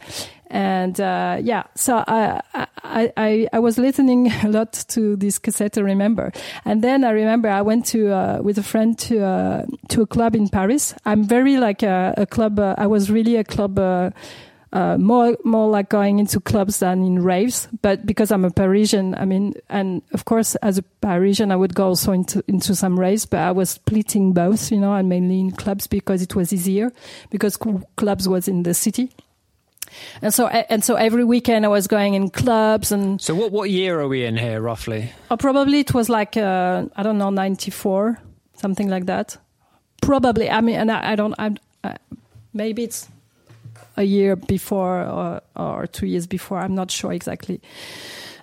and 0.48 1.00
uh, 1.00 1.38
yeah, 1.42 1.64
so 1.74 2.04
I, 2.06 2.40
I, 2.84 3.48
I 3.52 3.58
was 3.58 3.78
listening 3.78 4.30
a 4.44 4.48
lot 4.48 4.72
to 4.88 5.16
this 5.16 5.38
cassette. 5.38 5.76
I 5.78 5.80
remember, 5.80 6.32
and 6.64 6.82
then 6.82 7.04
I 7.04 7.10
remember 7.10 7.48
I 7.48 7.62
went 7.62 7.86
to 7.86 8.12
uh, 8.12 8.40
with 8.42 8.58
a 8.58 8.62
friend 8.62 8.98
to 9.00 9.24
uh, 9.24 9.66
to 9.88 10.02
a 10.02 10.06
club 10.06 10.36
in 10.36 10.48
Paris. 10.48 10.94
I'm 11.04 11.24
very 11.24 11.58
like 11.58 11.82
a, 11.82 12.14
a 12.16 12.26
club. 12.26 12.58
Uh, 12.58 12.74
I 12.78 12.86
was 12.86 13.10
really 13.10 13.36
a 13.36 13.44
club. 13.44 13.78
Uh, 13.78 14.10
uh, 14.72 14.98
more 14.98 15.38
more 15.44 15.70
like 15.70 15.88
going 15.88 16.18
into 16.18 16.38
clubs 16.38 16.80
than 16.80 17.02
in 17.02 17.22
raves, 17.22 17.68
but 17.82 18.04
because 18.04 18.30
I'm 18.30 18.44
a 18.44 18.50
Parisian, 18.50 19.14
I 19.14 19.24
mean, 19.24 19.54
and 19.70 20.02
of 20.12 20.26
course, 20.26 20.54
as 20.56 20.76
a 20.76 20.82
Parisian, 20.82 21.50
I 21.50 21.56
would 21.56 21.74
go 21.74 21.86
also 21.86 22.12
into 22.12 22.42
into 22.46 22.74
some 22.74 22.98
raves, 22.98 23.24
but 23.26 23.40
I 23.40 23.52
was 23.52 23.70
splitting 23.70 24.32
both, 24.32 24.70
you 24.70 24.78
know, 24.78 24.92
and 24.92 25.08
mainly 25.08 25.40
in 25.40 25.52
clubs 25.52 25.86
because 25.86 26.20
it 26.20 26.34
was 26.34 26.52
easier, 26.52 26.92
because 27.30 27.56
clubs 27.96 28.28
was 28.28 28.48
in 28.48 28.64
the 28.64 28.74
city. 28.74 29.10
And 30.22 30.32
so, 30.32 30.46
and 30.48 30.82
so 30.82 30.94
every 30.94 31.24
weekend 31.24 31.64
I 31.64 31.68
was 31.68 31.86
going 31.86 32.14
in 32.14 32.30
clubs 32.30 32.92
and. 32.92 33.20
So 33.20 33.34
what, 33.34 33.52
what 33.52 33.70
year 33.70 34.00
are 34.00 34.08
we 34.08 34.24
in 34.24 34.36
here 34.36 34.60
roughly? 34.60 35.12
Oh, 35.30 35.36
probably 35.36 35.80
it 35.80 35.94
was 35.94 36.08
like, 36.08 36.36
uh, 36.36 36.86
I 36.96 37.02
don't 37.02 37.18
know, 37.18 37.30
94, 37.30 38.18
something 38.54 38.88
like 38.88 39.06
that. 39.06 39.36
Probably. 40.02 40.50
I 40.50 40.60
mean, 40.60 40.76
and 40.76 40.90
I, 40.90 41.12
I 41.12 41.16
don't, 41.16 41.34
I, 41.38 41.54
I, 41.84 41.96
maybe 42.52 42.84
it's 42.84 43.08
a 43.96 44.02
year 44.02 44.36
before 44.36 45.02
or, 45.02 45.40
or 45.56 45.86
two 45.86 46.06
years 46.06 46.26
before. 46.26 46.58
I'm 46.58 46.74
not 46.74 46.90
sure 46.90 47.12
exactly. 47.12 47.60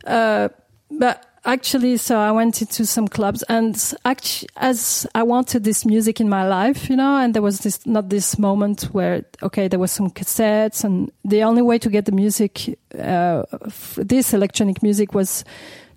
Uh, 0.06 0.50
but 0.92 1.26
actually, 1.46 1.98
so 1.98 2.18
I 2.20 2.32
went 2.32 2.62
into 2.62 2.86
some 2.86 3.08
clubs 3.08 3.44
and 3.44 3.76
actually, 4.06 4.50
as 4.58 5.08
I 5.14 5.24
wanted 5.24 5.64
this 5.64 5.86
music 5.86 6.20
in 6.20 6.30
my 6.30 6.48
life, 6.48 6.90
you 6.90 6.96
know, 6.96 7.18
and 7.18 7.34
there 7.34 7.42
was 7.42 7.60
this, 7.60 7.86
not 7.86 8.10
this 8.10 8.38
moment 8.40 8.84
where, 8.94 9.26
okay, 9.42 9.68
there 9.68 9.80
was 9.80 9.92
some 9.92 10.10
cassettes 10.10 10.84
and 10.84 11.12
the 11.24 11.44
only 11.44 11.62
way 11.62 11.78
to 11.80 11.90
get 11.90 12.06
the 12.06 12.12
music, 12.12 12.78
uh, 12.98 13.44
this 13.98 14.34
electronic 14.34 14.82
music 14.84 15.14
was 15.14 15.44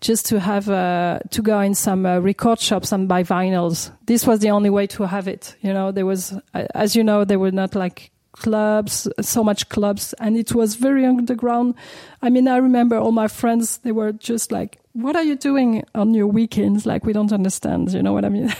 just 0.00 0.26
to 0.26 0.40
have, 0.40 0.68
uh, 0.68 1.20
to 1.30 1.42
go 1.42 1.60
in 1.60 1.74
some 1.74 2.04
uh, 2.04 2.18
record 2.18 2.60
shops 2.60 2.92
and 2.92 3.08
buy 3.08 3.22
vinyls. 3.22 3.90
This 4.06 4.26
was 4.26 4.40
the 4.40 4.50
only 4.50 4.70
way 4.70 4.86
to 4.88 5.04
have 5.04 5.26
it. 5.28 5.56
You 5.62 5.72
know, 5.72 5.90
there 5.92 6.06
was, 6.06 6.34
as 6.52 6.94
you 6.94 7.02
know, 7.02 7.24
there 7.24 7.38
were 7.38 7.52
not 7.52 7.74
like 7.74 8.10
clubs, 8.36 9.08
so 9.20 9.42
much 9.42 9.68
clubs, 9.68 10.12
and 10.14 10.36
it 10.36 10.54
was 10.54 10.76
very 10.76 11.04
underground. 11.04 11.74
I 12.22 12.30
mean, 12.30 12.48
I 12.48 12.58
remember 12.58 12.96
all 12.96 13.12
my 13.12 13.28
friends, 13.28 13.78
they 13.78 13.92
were 13.92 14.12
just 14.12 14.52
like, 14.52 14.78
what 14.92 15.16
are 15.16 15.22
you 15.22 15.36
doing 15.36 15.84
on 15.94 16.14
your 16.14 16.26
weekends? 16.26 16.86
Like, 16.86 17.04
we 17.04 17.12
don't 17.12 17.32
understand. 17.32 17.92
You 17.92 18.02
know 18.02 18.12
what 18.12 18.24
I 18.24 18.30
mean? 18.30 18.54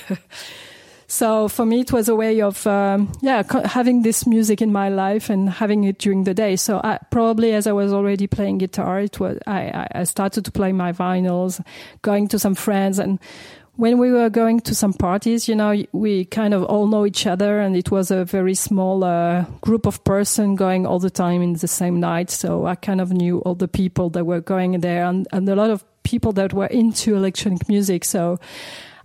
so 1.07 1.49
for 1.49 1.65
me, 1.65 1.81
it 1.81 1.93
was 1.93 2.09
a 2.09 2.15
way 2.15 2.43
of, 2.43 2.67
um, 2.67 3.13
yeah, 3.23 3.43
having 3.65 4.03
this 4.03 4.27
music 4.27 4.61
in 4.61 4.73
my 4.73 4.89
life 4.89 5.31
and 5.31 5.49
having 5.49 5.85
it 5.85 5.99
during 5.99 6.25
the 6.25 6.35
day. 6.35 6.57
So 6.57 6.81
I, 6.85 6.99
probably 7.11 7.53
as 7.55 7.67
I 7.67 7.73
was 7.73 7.93
already 7.93 8.27
playing 8.27 8.59
guitar, 8.59 9.01
it 9.01 9.19
was, 9.19 9.39
I, 9.47 9.87
I 9.95 10.05
started 10.05 10.45
to 10.45 10.53
play 10.53 10.73
my 10.73 10.93
vinyls, 10.93 11.65
going 12.03 12.29
to 12.29 12.39
some 12.39 12.55
friends 12.55 12.99
and, 12.99 13.19
when 13.77 13.99
we 13.99 14.11
were 14.11 14.31
going 14.31 14.61
to 14.61 14.75
some 14.75 14.95
parties, 14.95 15.49
you 15.49 15.55
know, 15.55 15.85
we 15.93 16.25
kind 16.25 16.55
of 16.55 16.65
all 16.65 16.87
know 16.87 17.05
each 17.05 17.27
other, 17.27 17.61
and 17.61 17.77
it 17.77 17.91
was 17.91 18.11
a 18.11 18.25
very 18.25 18.55
small 18.55 19.05
uh, 19.05 19.45
group 19.61 19.87
of 19.87 20.03
person 20.05 20.55
going 20.57 20.87
all 20.87 20.99
the 20.99 21.11
time 21.11 21.43
in 21.43 21.53
the 21.55 21.69
same 21.69 22.01
night. 22.01 22.31
So 22.31 22.67
I 22.67 22.75
kind 22.75 23.01
of 23.01 23.13
knew 23.13 23.41
all 23.41 23.55
the 23.55 23.69
people 23.69 24.11
that 24.11 24.25
were 24.25 24.41
going 24.41 24.81
there, 24.81 25.05
and, 25.05 25.29
and 25.31 25.49
a 25.49 25.55
lot 25.55 25.71
of 25.71 25.85
people 26.05 26.33
that 26.33 26.53
were 26.53 26.67
into 26.67 27.17
electronic 27.17 27.69
music. 27.69 28.05
So 28.05 28.39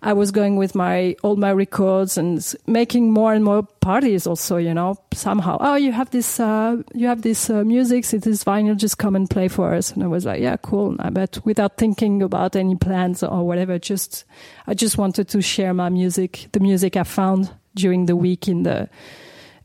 I 0.04 0.14
was 0.14 0.32
going 0.32 0.56
with 0.56 0.74
my 0.74 1.16
all 1.22 1.36
my 1.36 1.52
records 1.52 2.18
and 2.18 2.56
making 2.66 3.12
more 3.12 3.34
and 3.34 3.46
more 3.46 3.62
parties. 3.82 4.26
Also, 4.26 4.58
you 4.58 4.74
know, 4.74 4.98
somehow, 5.14 5.58
oh, 5.60 5.76
you 5.76 5.92
have 5.92 6.10
this, 6.10 6.40
uh, 6.40 6.78
you 6.96 7.08
have 7.08 7.22
this 7.22 7.50
uh, 7.50 7.64
music, 7.64 8.12
it 8.12 8.26
is 8.26 8.44
vinyl, 8.44 8.76
just 8.76 8.98
come 8.98 9.16
and 9.16 9.30
play 9.30 9.48
for 9.48 9.76
us. 9.76 9.92
And 9.92 10.04
I 10.04 10.08
was 10.08 10.26
like, 10.26 10.42
yeah, 10.42 10.58
cool. 10.58 10.96
But 11.12 11.40
without 11.46 11.78
thinking 11.78 12.24
about 12.24 12.56
any 12.56 12.76
plans 12.76 13.22
or 13.22 13.46
whatever, 13.46 13.78
just 13.78 14.26
I 14.66 14.74
just 14.74 14.98
wanted 14.98 15.28
to 15.30 15.42
share 15.42 15.74
my 15.74 15.90
music, 15.90 16.48
the 16.52 16.60
music 16.60 16.98
I 16.98 17.04
found 17.04 17.52
during 17.76 18.08
the 18.08 18.16
week 18.16 18.48
in 18.48 18.64
the 18.64 18.90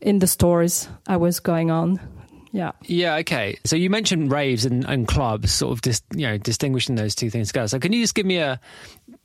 in 0.01 0.19
the 0.19 0.27
stores 0.27 0.87
I 1.07 1.17
was 1.17 1.39
going 1.39 1.71
on. 1.71 1.99
Yeah. 2.51 2.71
Yeah, 2.83 3.15
okay. 3.17 3.57
So 3.65 3.75
you 3.75 3.89
mentioned 3.89 4.31
raves 4.31 4.65
and, 4.65 4.85
and 4.85 5.07
clubs, 5.07 5.51
sort 5.51 5.73
of 5.73 5.81
dis, 5.81 6.01
you 6.15 6.27
know 6.27 6.37
distinguishing 6.37 6.95
those 6.95 7.15
two 7.15 7.29
things 7.29 7.49
together. 7.49 7.67
So 7.67 7.79
can 7.79 7.93
you 7.93 8.01
just 8.01 8.15
give 8.15 8.25
me 8.25 8.37
a 8.37 8.59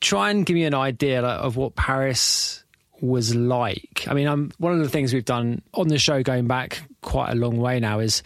try 0.01 0.31
and 0.31 0.45
give 0.45 0.55
me 0.55 0.65
an 0.65 0.75
idea 0.75 1.23
of 1.23 1.57
what 1.57 1.77
Paris 1.77 2.65
was 3.01 3.35
like? 3.35 4.05
I 4.09 4.15
mean, 4.15 4.29
I'm 4.29 4.53
one 4.59 4.73
of 4.73 4.79
the 4.79 4.89
things 4.89 5.13
we've 5.13 5.25
done 5.25 5.63
on 5.75 5.89
the 5.89 5.99
show 5.99 6.23
going 6.23 6.47
back 6.47 6.83
quite 7.03 7.31
a 7.31 7.35
long 7.35 7.59
way 7.59 7.81
now 7.81 7.99
is 7.99 8.23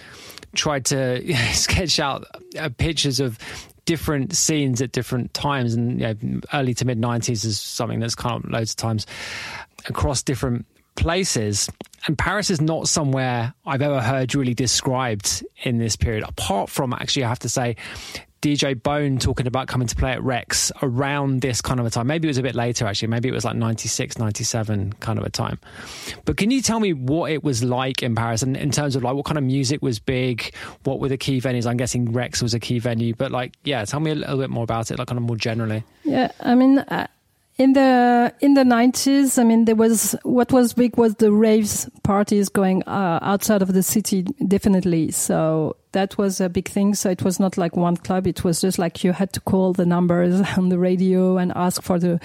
tried 0.55 0.85
to 0.87 1.35
sketch 1.53 2.01
out 2.01 2.25
uh, 2.59 2.69
pictures 2.77 3.21
of 3.21 3.39
different 3.85 4.35
scenes 4.35 4.83
at 4.83 4.93
different 4.93 5.33
times 5.33 5.75
and 5.75 6.01
you 6.01 6.07
know, 6.07 6.41
early 6.53 6.75
to 6.75 6.85
mid 6.85 7.01
90s 7.01 7.45
is 7.45 7.61
something 7.61 8.01
that's 8.01 8.17
come 8.17 8.33
up 8.33 8.43
loads 8.51 8.73
of 8.73 8.77
times 8.77 9.07
across 9.89 10.23
different 10.23 10.67
places. 10.97 11.69
And 12.07 12.17
Paris 12.17 12.51
is 12.51 12.61
not 12.61 12.89
somewhere 12.89 13.55
I've 13.65 13.83
ever 13.83 14.01
heard 14.01 14.35
really 14.35 14.55
described 14.55 15.45
in 15.63 15.79
this 15.79 15.97
period, 15.97 16.25
apart 16.27 16.71
from 16.71 16.93
actually, 16.93 17.25
I 17.25 17.29
have 17.29 17.41
to 17.41 17.49
say, 17.49 17.77
DJ 18.43 18.81
Bone 18.81 19.19
talking 19.19 19.49
about 19.49 19.67
coming 19.67 19.89
to 19.89 19.97
play 19.97 20.13
at 20.13 20.23
Rex 20.23 20.71
around 20.83 21.41
this 21.41 21.61
kind 21.61 21.81
of 21.81 21.87
a 21.87 21.91
time. 21.91 22.07
Maybe 22.07 22.29
it 22.29 22.31
was 22.31 22.39
a 22.39 22.43
bit 22.43 22.55
later, 22.55 22.87
actually. 22.87 23.09
Maybe 23.09 23.29
it 23.29 23.33
was 23.33 23.45
like 23.45 23.57
96, 23.57 24.19
97 24.19 24.93
kind 25.01 25.19
of 25.19 25.25
a 25.25 25.31
time. 25.31 25.59
But 26.25 26.37
can 26.37 26.53
you 26.53 26.63
tell 26.63 26.79
me 26.79 26.93
what 26.93 27.33
it 27.33 27.43
was 27.43 27.65
like 27.65 28.05
in 28.05 28.15
Paris 28.15 28.43
and 28.43 28.57
in 28.57 28.71
terms 28.71 28.95
of 28.95 29.03
like 29.03 29.15
what 29.15 29.25
kind 29.25 29.39
of 29.39 29.43
music 29.43 29.83
was 29.83 29.99
big? 29.99 30.55
What 30.85 31.01
were 31.01 31.09
the 31.09 31.17
key 31.17 31.41
venues? 31.41 31.67
I'm 31.67 31.77
guessing 31.77 32.13
Rex 32.13 32.41
was 32.41 32.55
a 32.55 32.61
key 32.61 32.79
venue, 32.79 33.15
but 33.15 33.33
like, 33.33 33.55
yeah, 33.65 33.85
tell 33.85 34.01
me 34.01 34.13
a 34.13 34.15
little 34.15 34.39
bit 34.39 34.51
more 34.51 34.65
about 34.65 34.93
it, 34.93 34.99
like 34.99 35.09
kind 35.09 35.19
of 35.19 35.25
more 35.25 35.37
generally. 35.37 35.83
Yeah, 36.05 36.31
I 36.39 36.55
mean, 36.55 36.85
in 37.59 37.73
the 37.73 38.35
in 38.41 38.55
the 38.55 38.65
nineties, 38.65 39.39
I 39.39 39.45
mean, 39.45 39.65
there 39.65 39.75
was 39.75 40.15
what 40.23 40.53
was 40.53 40.75
big 40.75 40.97
was 40.97 41.15
the 41.15 41.33
raves 41.33 41.89
parties 42.03 42.49
going 42.49 42.83
uh, 42.87 43.19
outside 43.23 43.63
of 43.63 43.73
the 43.73 43.83
city, 43.83 44.23
definitely. 44.47 45.11
So 45.11 45.77
that 45.97 46.19
was 46.19 46.41
a 46.43 46.49
big 46.51 46.69
thing. 46.69 46.95
So 46.95 47.09
it 47.11 47.23
was 47.23 47.41
not 47.41 47.57
like 47.57 47.75
one 47.75 47.97
club; 47.97 48.27
it 48.27 48.45
was 48.45 48.61
just 48.61 48.79
like 48.79 49.03
you 49.03 49.13
had 49.13 49.33
to 49.33 49.41
call 49.41 49.73
the 49.73 49.87
numbers 49.87 50.41
on 50.59 50.69
the 50.69 50.79
radio 50.79 51.39
and 51.39 51.53
ask 51.57 51.83
for 51.83 51.99
the. 51.99 52.21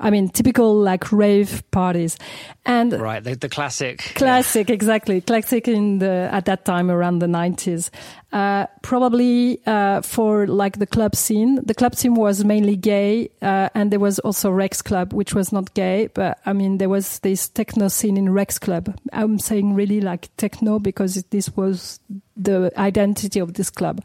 I 0.00 0.10
mean, 0.10 0.30
typical 0.30 0.74
like 0.74 1.12
rave 1.12 1.62
parties, 1.70 2.18
and 2.66 2.92
Right, 2.92 3.22
the, 3.22 3.36
the 3.36 3.48
classic. 3.48 4.00
classic 4.16 4.68
exactly. 4.68 5.20
Classic 5.20 5.68
in 5.68 6.00
the 6.00 6.28
at 6.32 6.44
that 6.46 6.64
time 6.64 6.90
around 6.90 7.20
the 7.20 7.28
90s 7.28 7.88
uh, 8.32 8.66
probably 8.82 9.60
uh, 9.66 10.00
for 10.00 10.46
like 10.46 10.78
the 10.78 10.86
club 10.86 11.14
scene. 11.14 11.60
The 11.64 11.74
club 11.74 11.94
scene 11.94 12.14
was 12.14 12.44
mainly 12.44 12.76
gay 12.76 13.30
uh, 13.42 13.68
and 13.74 13.92
there 13.92 14.00
was 14.00 14.18
also 14.20 14.50
rex 14.50 14.82
club 14.82 15.12
which 15.12 15.34
was 15.34 15.52
not 15.52 15.74
gay. 15.74 16.08
But 16.14 16.38
i 16.46 16.52
mean 16.52 16.78
there 16.78 16.88
was 16.88 17.18
this 17.20 17.48
techno 17.48 17.88
scene 17.88 18.16
in 18.16 18.32
rex 18.32 18.58
club. 18.58 18.96
I'm 19.12 19.38
saying 19.38 19.74
really 19.74 20.00
like 20.00 20.34
techno 20.36 20.78
because 20.78 21.16
it, 21.16 21.30
this 21.30 21.54
was 21.56 22.00
the 22.44 22.72
identity 22.76 23.40
of 23.40 23.54
this 23.54 23.70
club 23.70 24.04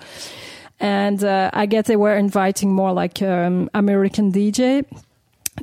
and 0.80 1.24
uh, 1.24 1.50
i 1.54 1.66
guess 1.66 1.88
they 1.88 1.96
were 1.96 2.16
inviting 2.16 2.72
more 2.72 2.94
like 2.94 3.22
um, 3.22 3.70
american 3.74 4.32
dj 4.32 4.86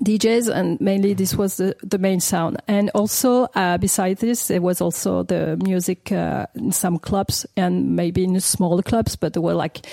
DJs, 0.02 0.52
and 0.52 0.80
mainly 0.80 1.14
this 1.14 1.36
was 1.36 1.56
the, 1.56 1.76
the 1.82 1.98
main 1.98 2.20
sound. 2.20 2.56
And 2.66 2.90
also, 2.94 3.44
uh, 3.54 3.78
beside 3.78 4.18
this, 4.18 4.48
there 4.48 4.60
was 4.60 4.80
also 4.80 5.22
the 5.22 5.56
music 5.58 6.10
uh, 6.10 6.46
in 6.54 6.72
some 6.72 6.98
clubs 6.98 7.46
and 7.56 7.94
maybe 7.94 8.24
in 8.24 8.38
smaller 8.40 8.82
clubs, 8.82 9.14
but 9.14 9.34
there 9.34 9.42
were 9.42 9.54
like, 9.54 9.86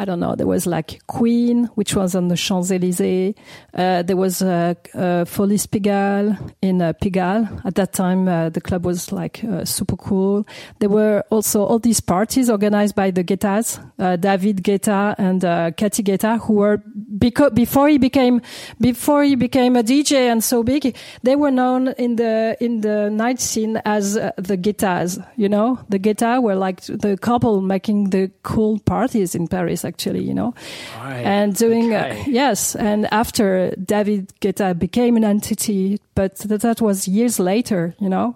I 0.00 0.06
don't 0.06 0.18
know, 0.18 0.34
there 0.34 0.46
was 0.46 0.66
like 0.66 1.06
Queen, 1.08 1.66
which 1.74 1.94
was 1.94 2.14
on 2.14 2.28
the 2.28 2.34
Champs 2.36 2.70
Elysees. 2.70 3.34
Uh, 3.74 4.00
there 4.02 4.16
was 4.16 4.40
uh, 4.40 4.72
uh, 4.94 5.26
Folies 5.26 5.66
Pigalle 5.66 6.38
in 6.62 6.80
uh, 6.80 6.94
Pigalle. 6.94 7.60
At 7.66 7.74
that 7.74 7.92
time, 7.92 8.26
uh, 8.26 8.48
the 8.48 8.62
club 8.62 8.86
was 8.86 9.12
like 9.12 9.44
uh, 9.44 9.66
super 9.66 9.96
cool. 9.96 10.46
There 10.78 10.88
were 10.88 11.22
also 11.28 11.64
all 11.64 11.78
these 11.78 12.00
parties 12.00 12.48
organized 12.48 12.94
by 12.94 13.10
the 13.10 13.22
Guettas, 13.22 13.78
uh, 13.98 14.16
David 14.16 14.62
Guetta 14.64 15.14
and 15.18 15.44
uh, 15.44 15.72
Cathy 15.72 16.02
Guetta, 16.02 16.40
who 16.40 16.54
were 16.54 16.78
beco- 17.18 17.54
before 17.54 17.90
he 17.90 17.98
became 17.98 18.40
before 18.80 19.22
he 19.22 19.34
became 19.34 19.76
a 19.76 19.82
DJ 19.82 20.32
and 20.32 20.42
so 20.42 20.62
big, 20.62 20.96
they 21.22 21.36
were 21.36 21.50
known 21.50 21.88
in 21.98 22.16
the 22.16 22.56
in 22.58 22.80
the 22.80 23.10
night 23.10 23.38
scene 23.38 23.76
as 23.84 24.14
the 24.14 24.56
Guettas. 24.56 25.18
You 25.36 25.50
know, 25.50 25.78
the 25.90 25.98
Guetta 25.98 26.42
were 26.42 26.56
like 26.56 26.80
the 26.80 27.18
couple 27.20 27.60
making 27.60 28.10
the 28.10 28.30
cool 28.42 28.78
parties 28.78 29.34
in 29.34 29.46
Paris, 29.46 29.84
actually. 29.90 30.22
You 30.30 30.34
know, 30.34 30.54
Right, 30.98 31.24
and 31.24 31.54
doing 31.54 31.94
okay. 31.94 32.20
uh, 32.20 32.24
yes. 32.26 32.76
And 32.76 33.06
after 33.12 33.74
David 33.76 34.32
Guetta 34.40 34.74
became 34.78 35.16
an 35.16 35.24
entity, 35.24 35.98
but 36.14 36.36
that, 36.48 36.60
that 36.62 36.80
was 36.80 37.06
years 37.08 37.38
later. 37.38 37.94
You 37.98 38.08
know, 38.08 38.34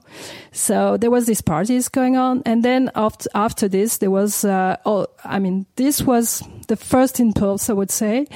so 0.52 0.96
there 0.96 1.10
was 1.10 1.24
these 1.26 1.42
parties 1.42 1.88
going 1.88 2.16
on, 2.16 2.42
and 2.44 2.62
then 2.62 2.90
after 2.94 3.28
after 3.34 3.68
this, 3.68 3.98
there 3.98 4.10
was. 4.10 4.44
Uh, 4.44 4.76
oh, 4.84 5.06
I 5.24 5.38
mean, 5.38 5.66
this 5.76 6.02
was 6.02 6.42
the 6.68 6.76
first 6.76 7.20
impulse, 7.20 7.70
I 7.70 7.72
would 7.72 7.90
say, 7.90 8.26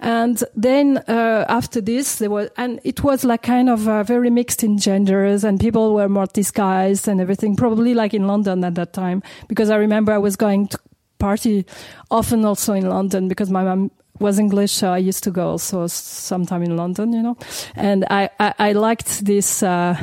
and 0.00 0.42
then 0.54 0.98
uh, 1.08 1.44
after 1.48 1.80
this, 1.80 2.16
there 2.18 2.30
was, 2.30 2.48
and 2.56 2.80
it 2.84 3.02
was 3.02 3.24
like 3.24 3.42
kind 3.42 3.68
of 3.68 3.88
uh, 3.88 4.02
very 4.02 4.30
mixed 4.30 4.62
in 4.62 4.78
genders, 4.78 5.44
and 5.44 5.60
people 5.60 5.94
were 5.94 6.08
more 6.08 6.26
disguised 6.26 7.08
and 7.08 7.20
everything. 7.20 7.56
Probably 7.56 7.94
like 7.94 8.14
in 8.14 8.26
London 8.26 8.64
at 8.64 8.74
that 8.74 8.92
time, 8.92 9.22
because 9.48 9.70
I 9.70 9.76
remember 9.76 10.12
I 10.12 10.18
was 10.18 10.36
going 10.36 10.68
to 10.68 10.78
party 11.18 11.66
often 12.10 12.44
also 12.44 12.74
in 12.74 12.88
London 12.88 13.28
because 13.28 13.50
my 13.50 13.64
mom 13.64 13.90
was 14.20 14.38
English, 14.38 14.72
so 14.72 14.92
I 14.92 14.98
used 14.98 15.22
to 15.24 15.30
go 15.30 15.50
also 15.50 15.86
sometime 15.86 16.62
in 16.62 16.76
London, 16.76 17.12
you 17.12 17.22
know. 17.22 17.36
And 17.74 18.04
I, 18.10 18.30
I, 18.40 18.54
I 18.58 18.72
liked 18.72 19.24
this, 19.24 19.62
uh, 19.62 19.96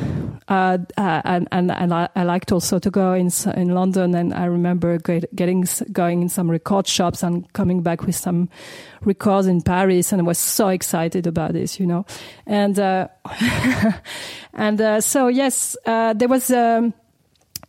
uh, 0.48 0.78
uh, 0.96 1.22
and, 1.24 1.48
and, 1.52 1.70
and 1.70 1.92
I, 1.92 2.08
I 2.16 2.22
liked 2.22 2.52
also 2.52 2.78
to 2.78 2.90
go 2.90 3.12
in, 3.12 3.30
in 3.54 3.74
London. 3.74 4.14
And 4.14 4.32
I 4.32 4.46
remember 4.46 4.98
get, 4.98 5.34
getting, 5.34 5.66
going 5.92 6.22
in 6.22 6.28
some 6.28 6.50
record 6.50 6.86
shops 6.86 7.22
and 7.22 7.50
coming 7.52 7.82
back 7.82 8.02
with 8.02 8.16
some 8.16 8.48
records 9.02 9.46
in 9.46 9.62
Paris. 9.62 10.12
And 10.12 10.22
I 10.22 10.24
was 10.24 10.38
so 10.38 10.68
excited 10.68 11.26
about 11.26 11.52
this, 11.52 11.78
you 11.78 11.86
know. 11.86 12.06
And, 12.46 12.78
uh, 12.78 13.08
and, 14.54 14.80
uh, 14.80 15.00
so 15.00 15.28
yes, 15.28 15.76
uh, 15.84 16.14
there 16.14 16.28
was, 16.28 16.50
um, 16.50 16.94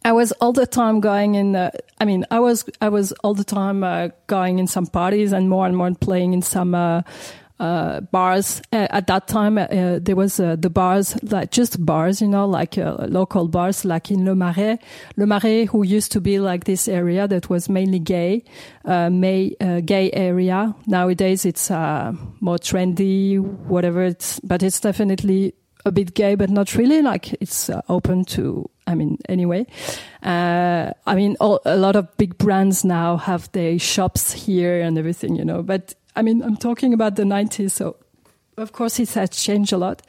I 0.05 0.11
was 0.13 0.31
all 0.33 0.53
the 0.53 0.67
time 0.67 0.99
going 0.99 1.35
in. 1.35 1.55
Uh, 1.55 1.71
I 1.99 2.05
mean, 2.05 2.25
I 2.31 2.39
was 2.39 2.65
I 2.81 2.89
was 2.89 3.11
all 3.23 3.33
the 3.33 3.43
time 3.43 3.83
uh, 3.83 4.09
going 4.27 4.59
in 4.59 4.67
some 4.67 4.87
parties 4.87 5.33
and 5.33 5.49
more 5.49 5.65
and 5.65 5.75
more 5.75 5.91
playing 5.93 6.33
in 6.33 6.41
some 6.41 6.75
uh, 6.75 7.01
uh, 7.59 8.01
bars. 8.01 8.61
Uh, 8.71 8.87
at 8.89 9.07
that 9.07 9.27
time, 9.27 9.57
uh, 9.57 9.99
there 10.01 10.15
was 10.15 10.39
uh, 10.39 10.55
the 10.55 10.69
bars 10.69 11.17
like 11.23 11.51
just 11.51 11.83
bars, 11.85 12.21
you 12.21 12.27
know, 12.27 12.45
like 12.45 12.77
uh, 12.77 12.95
local 13.07 13.47
bars, 13.47 13.85
like 13.85 14.11
in 14.11 14.25
Le 14.25 14.35
Marais. 14.35 14.77
Le 15.17 15.25
Marais, 15.25 15.65
who 15.65 15.83
used 15.83 16.11
to 16.11 16.21
be 16.21 16.39
like 16.39 16.65
this 16.65 16.87
area 16.87 17.27
that 17.27 17.49
was 17.49 17.69
mainly 17.69 17.99
gay, 17.99 18.43
uh, 18.85 19.09
may 19.09 19.55
uh, 19.59 19.81
gay 19.81 20.11
area. 20.11 20.75
Nowadays, 20.85 21.45
it's 21.45 21.71
uh, 21.71 22.13
more 22.39 22.57
trendy, 22.57 23.39
whatever. 23.39 24.03
It's 24.03 24.39
but 24.41 24.63
it's 24.63 24.79
definitely 24.79 25.53
a 25.87 25.91
bit 25.91 26.13
gay, 26.13 26.35
but 26.35 26.49
not 26.49 26.75
really. 26.75 27.01
Like 27.01 27.33
it's 27.41 27.69
uh, 27.69 27.81
open 27.89 28.25
to. 28.25 28.69
I 28.85 28.95
mean, 28.95 29.17
anyway, 29.27 29.65
uh, 30.23 30.91
I 31.05 31.15
mean, 31.15 31.35
all, 31.39 31.59
a 31.65 31.75
lot 31.75 31.95
of 31.95 32.15
big 32.17 32.37
brands 32.37 32.85
now 32.85 33.17
have 33.17 33.51
their 33.51 33.77
shops 33.79 34.31
here 34.31 34.81
and 34.81 34.97
everything, 34.97 35.35
you 35.35 35.43
know. 35.43 35.61
But 35.61 35.93
I 36.15 36.21
mean, 36.21 36.41
I'm 36.41 36.57
talking 36.57 36.93
about 36.93 37.15
the 37.15 37.23
90s, 37.23 37.71
so 37.71 37.97
of 38.57 38.71
course 38.71 38.99
it 38.99 39.09
has 39.11 39.29
changed 39.31 39.73
a 39.73 39.77
lot. 39.77 40.01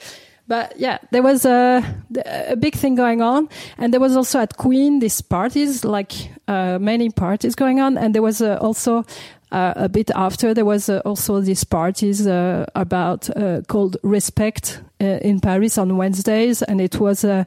But 0.46 0.78
yeah, 0.78 0.98
there 1.10 1.22
was 1.22 1.44
a, 1.44 1.84
a 2.24 2.56
big 2.56 2.74
thing 2.74 2.94
going 2.94 3.20
on, 3.20 3.50
and 3.76 3.92
there 3.92 4.00
was 4.00 4.16
also 4.16 4.40
at 4.40 4.56
Queen 4.56 5.00
these 5.00 5.20
parties, 5.20 5.84
like 5.84 6.12
uh, 6.48 6.78
many 6.80 7.10
parties 7.10 7.54
going 7.54 7.80
on, 7.80 7.98
and 7.98 8.14
there 8.14 8.22
was 8.22 8.40
uh, 8.40 8.56
also 8.60 9.04
uh, 9.52 9.74
a 9.76 9.88
bit 9.88 10.10
after 10.14 10.54
there 10.54 10.64
was 10.64 10.88
uh, 10.88 11.02
also 11.04 11.40
these 11.40 11.64
parties 11.64 12.26
uh, 12.26 12.64
about 12.74 13.28
uh, 13.36 13.60
called 13.68 13.98
Respect 14.02 14.80
in 15.00 15.40
Paris 15.40 15.78
on 15.78 15.96
Wednesdays, 15.96 16.62
and 16.62 16.80
it 16.80 16.98
was 17.00 17.24
uh, 17.24 17.44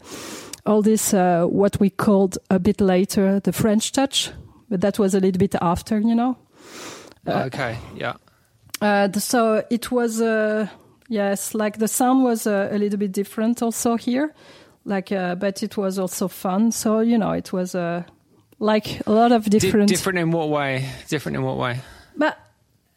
all 0.65 0.81
this 0.81 1.13
uh, 1.13 1.45
what 1.45 1.79
we 1.79 1.89
called 1.89 2.37
a 2.49 2.59
bit 2.59 2.81
later 2.81 3.39
the 3.39 3.51
French 3.51 3.91
touch, 3.91 4.31
but 4.69 4.81
that 4.81 4.99
was 4.99 5.13
a 5.15 5.19
little 5.19 5.39
bit 5.39 5.55
after, 5.61 5.99
you 5.99 6.15
know. 6.15 6.37
okay, 7.27 7.77
yeah. 7.95 8.13
Uh, 8.81 9.11
so 9.13 9.63
it 9.69 9.91
was, 9.91 10.21
uh, 10.21 10.67
yes, 11.07 11.53
like 11.53 11.77
the 11.77 11.87
sound 11.87 12.23
was 12.23 12.47
uh, 12.47 12.69
a 12.71 12.77
little 12.77 12.97
bit 12.97 13.11
different 13.11 13.61
also 13.61 13.95
here, 13.95 14.33
like, 14.85 15.11
uh, 15.11 15.35
but 15.35 15.61
it 15.61 15.77
was 15.77 15.99
also 15.99 16.27
fun. 16.27 16.71
So 16.71 16.99
you 16.99 17.17
know, 17.17 17.31
it 17.31 17.53
was 17.53 17.75
uh, 17.75 18.03
like 18.59 19.05
a 19.05 19.11
lot 19.11 19.31
of 19.31 19.43
Di- 19.45 19.59
different. 19.59 19.89
different 19.89 20.19
in 20.19 20.31
what 20.31 20.49
way? 20.49 20.89
Different 21.09 21.35
in 21.37 21.43
what 21.43 21.57
way? 21.57 21.79
But 22.17 22.37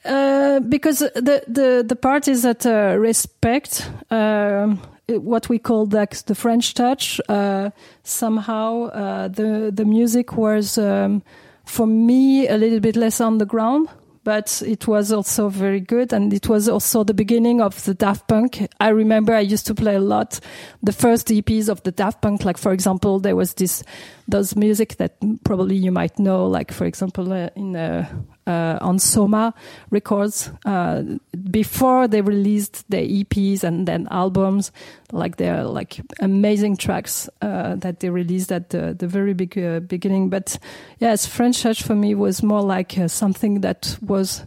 Uh, 0.04 0.60
because 0.60 0.98
the 0.98 1.42
the 1.48 1.84
the 1.86 1.96
part 1.96 2.28
is 2.28 2.42
that 2.42 2.66
uh, 2.66 2.94
respect 2.98 3.90
um, 4.10 4.78
what 5.08 5.48
we 5.48 5.58
call 5.58 5.86
the, 5.86 6.06
the 6.26 6.34
French 6.34 6.74
touch. 6.74 7.20
Uh, 7.28 7.70
somehow 8.02 8.84
uh, 8.84 9.28
the 9.28 9.70
the 9.74 9.84
music 9.84 10.36
was 10.36 10.76
um, 10.76 11.22
for 11.64 11.86
me 11.86 12.46
a 12.48 12.56
little 12.56 12.80
bit 12.80 12.96
less 12.96 13.20
on 13.20 13.38
the 13.38 13.46
ground 13.46 13.88
but 14.24 14.62
it 14.66 14.88
was 14.88 15.12
also 15.12 15.48
very 15.48 15.80
good. 15.80 16.12
And 16.12 16.32
it 16.32 16.48
was 16.48 16.68
also 16.68 17.04
the 17.04 17.14
beginning 17.14 17.60
of 17.60 17.84
the 17.84 17.94
Daft 17.94 18.26
Punk. 18.26 18.66
I 18.80 18.88
remember 18.88 19.34
I 19.34 19.40
used 19.40 19.66
to 19.66 19.74
play 19.74 19.94
a 19.96 20.00
lot 20.00 20.40
the 20.82 20.92
first 20.92 21.28
EPs 21.28 21.68
of 21.68 21.82
the 21.82 21.92
Daft 21.92 22.22
Punk. 22.22 22.44
Like, 22.44 22.58
for 22.58 22.72
example, 22.72 23.20
there 23.20 23.36
was 23.36 23.54
this, 23.54 23.84
those 24.26 24.56
music 24.56 24.96
that 24.96 25.16
probably 25.44 25.76
you 25.76 25.92
might 25.92 26.18
know, 26.18 26.46
like, 26.46 26.72
for 26.72 26.86
example, 26.86 27.32
uh, 27.32 27.50
in, 27.56 27.76
uh, 27.76 28.08
uh, 28.46 28.78
on 28.80 28.98
Soma 28.98 29.54
Records 29.90 30.50
uh, 30.64 31.02
before 31.50 32.08
they 32.08 32.20
released 32.20 32.88
their 32.90 33.02
EPs 33.04 33.64
and 33.64 33.86
then 33.86 34.08
albums, 34.10 34.72
like 35.12 35.36
their 35.36 35.64
like 35.64 36.00
amazing 36.20 36.76
tracks 36.76 37.28
uh, 37.42 37.74
that 37.76 38.00
they 38.00 38.10
released 38.10 38.50
at 38.50 38.70
the, 38.70 38.94
the 38.98 39.06
very 39.06 39.34
big 39.34 39.58
uh, 39.58 39.80
beginning. 39.80 40.30
But 40.30 40.58
yes, 40.98 41.26
French 41.26 41.62
Touch 41.62 41.82
for 41.82 41.94
me 41.94 42.14
was 42.14 42.42
more 42.42 42.62
like 42.62 42.98
something 43.08 43.60
that 43.60 43.98
was 44.00 44.44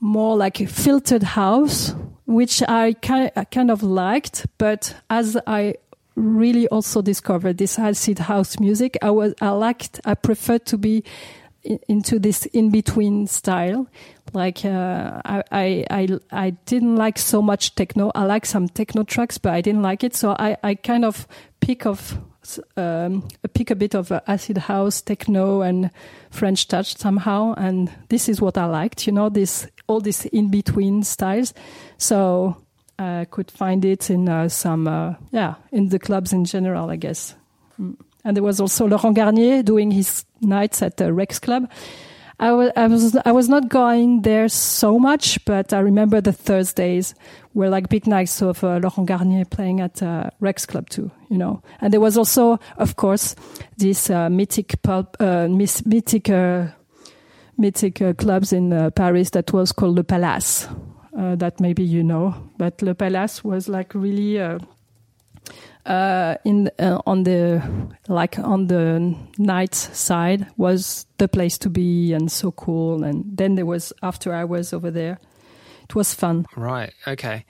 more 0.00 0.36
like 0.36 0.60
a 0.60 0.66
filtered 0.66 1.22
house, 1.22 1.94
which 2.26 2.62
I 2.68 2.92
kind 2.92 3.70
of 3.70 3.82
liked. 3.82 4.46
But 4.58 4.94
as 5.08 5.38
I 5.46 5.76
really 6.16 6.66
also 6.68 7.02
discovered 7.02 7.58
this 7.58 7.78
acid 7.78 8.18
house 8.18 8.58
music, 8.58 8.96
I 9.02 9.10
was 9.10 9.34
I 9.40 9.50
liked 9.50 10.00
I 10.04 10.14
preferred 10.14 10.66
to 10.66 10.78
be 10.78 11.04
into 11.88 12.18
this 12.18 12.46
in 12.46 12.70
between 12.70 13.26
style. 13.26 13.86
Like 14.32 14.64
uh, 14.64 15.20
I, 15.24 15.84
I 15.90 16.18
I 16.30 16.50
didn't 16.66 16.96
like 16.96 17.18
so 17.18 17.42
much 17.42 17.74
techno. 17.74 18.10
I 18.14 18.24
like 18.24 18.46
some 18.46 18.68
techno 18.68 19.02
tracks, 19.04 19.38
but 19.38 19.52
I 19.52 19.60
didn't 19.60 19.82
like 19.82 20.04
it. 20.04 20.14
So 20.14 20.34
I, 20.38 20.56
I 20.62 20.74
kind 20.74 21.04
of 21.04 21.26
pick 21.60 21.86
of 21.86 22.18
um, 22.76 23.26
pick 23.54 23.70
a 23.70 23.74
bit 23.74 23.94
of 23.94 24.12
acid 24.26 24.58
house, 24.58 25.00
techno, 25.00 25.62
and 25.62 25.90
French 26.30 26.68
touch 26.68 26.96
somehow. 26.96 27.54
And 27.54 27.90
this 28.08 28.28
is 28.28 28.40
what 28.40 28.56
I 28.56 28.66
liked. 28.66 29.06
You 29.06 29.12
know, 29.12 29.28
this 29.28 29.66
all 29.86 30.00
these 30.00 30.26
in 30.26 30.50
between 30.50 31.02
styles. 31.02 31.54
So 31.98 32.56
I 32.98 33.26
could 33.30 33.50
find 33.50 33.84
it 33.84 34.10
in 34.10 34.28
uh, 34.28 34.48
some 34.48 34.88
uh, 34.88 35.14
yeah 35.30 35.54
in 35.72 35.88
the 35.88 35.98
clubs 35.98 36.32
in 36.32 36.44
general, 36.44 36.90
I 36.90 36.96
guess. 36.96 37.34
Mm. 37.80 37.96
And 38.24 38.36
there 38.36 38.42
was 38.42 38.60
also 38.60 38.88
Laurent 38.88 39.14
Garnier 39.14 39.62
doing 39.62 39.92
his 39.92 40.24
nights 40.40 40.82
at 40.82 40.96
the 40.96 41.12
Rex 41.12 41.38
Club. 41.38 41.70
I 42.38 42.52
was, 42.52 42.70
I 42.76 42.86
was, 42.86 43.16
I 43.24 43.32
was 43.32 43.48
not 43.48 43.68
going 43.68 44.22
there 44.22 44.48
so 44.48 44.98
much, 44.98 45.42
but 45.46 45.72
I 45.72 45.78
remember 45.78 46.20
the 46.20 46.32
Thursdays 46.32 47.14
were 47.54 47.70
like 47.70 47.88
big 47.88 48.06
nights 48.06 48.42
of 48.42 48.62
uh, 48.62 48.78
Laurent 48.82 49.06
Garnier 49.06 49.44
playing 49.46 49.80
at 49.80 50.02
uh, 50.02 50.28
Rex 50.40 50.66
Club 50.66 50.90
too, 50.90 51.10
you 51.30 51.38
know. 51.38 51.62
And 51.80 51.92
there 51.92 52.00
was 52.00 52.18
also, 52.18 52.58
of 52.76 52.96
course, 52.96 53.36
this 53.78 54.10
uh, 54.10 54.28
mythic 54.28 54.82
pulp, 54.82 55.16
uh, 55.18 55.48
mythic, 55.48 56.28
uh, 56.28 56.66
mythic 57.56 58.02
uh, 58.02 58.12
clubs 58.12 58.52
in 58.52 58.90
Paris 58.92 59.30
that 59.30 59.52
was 59.52 59.72
called 59.72 59.96
Le 59.96 60.04
Palace. 60.04 60.68
That 61.16 61.60
maybe 61.60 61.82
you 61.82 62.02
know, 62.02 62.34
but 62.58 62.82
Le 62.82 62.94
Palace 62.94 63.42
was 63.42 63.68
like 63.68 63.94
really 63.94 64.38
uh, 65.86 66.36
in 66.44 66.70
uh, 66.78 67.00
on 67.06 67.22
the 67.22 67.62
like 68.08 68.38
on 68.38 68.66
the 68.66 69.14
night 69.38 69.74
side 69.74 70.46
was 70.56 71.06
the 71.18 71.28
place 71.28 71.58
to 71.58 71.70
be 71.70 72.12
and 72.12 72.30
so 72.30 72.50
cool. 72.52 73.04
And 73.04 73.24
then 73.36 73.54
there 73.54 73.66
was 73.66 73.92
after 74.02 74.32
hours 74.32 74.72
over 74.72 74.90
there. 74.90 75.18
It 75.84 75.94
was 75.94 76.12
fun. 76.12 76.46
Right. 76.56 76.92
Okay. 77.06 77.44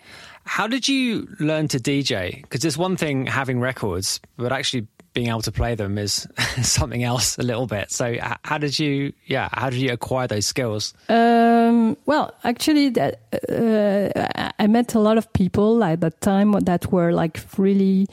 How 0.45 0.67
did 0.67 0.87
you 0.87 1.27
learn 1.41 1.69
to 1.69 1.79
DJ? 1.79 2.43
Because 2.43 2.61
there's 2.61 2.77
one 2.77 2.97
thing 2.97 3.27
having 3.27 3.61
records, 3.61 4.21
but 4.37 4.53
actually 4.53 4.87
being 5.17 5.29
able 5.29 5.41
to 5.41 5.51
play 5.51 5.75
them 5.75 5.97
is 5.97 6.29
something 6.63 7.03
else 7.03 7.39
a 7.39 7.43
little 7.43 7.67
bit. 7.67 7.91
So 7.91 8.17
how 8.45 8.59
did 8.59 8.79
you, 8.79 9.15
yeah, 9.25 9.49
how 9.51 9.71
did 9.71 9.81
you 9.81 9.91
acquire 9.91 10.27
those 10.27 10.45
skills? 10.45 10.93
Um, 11.09 11.97
well, 12.05 12.35
actually, 12.45 12.91
that, 12.91 13.21
uh, 13.49 14.51
I 14.59 14.67
met 14.67 14.95
a 14.95 14.99
lot 14.99 15.17
of 15.17 15.33
people 15.33 15.83
at 15.83 16.03
that 16.03 16.21
time 16.21 16.53
that 16.53 16.93
were 16.93 17.13
like 17.13 17.41
really 17.57 18.09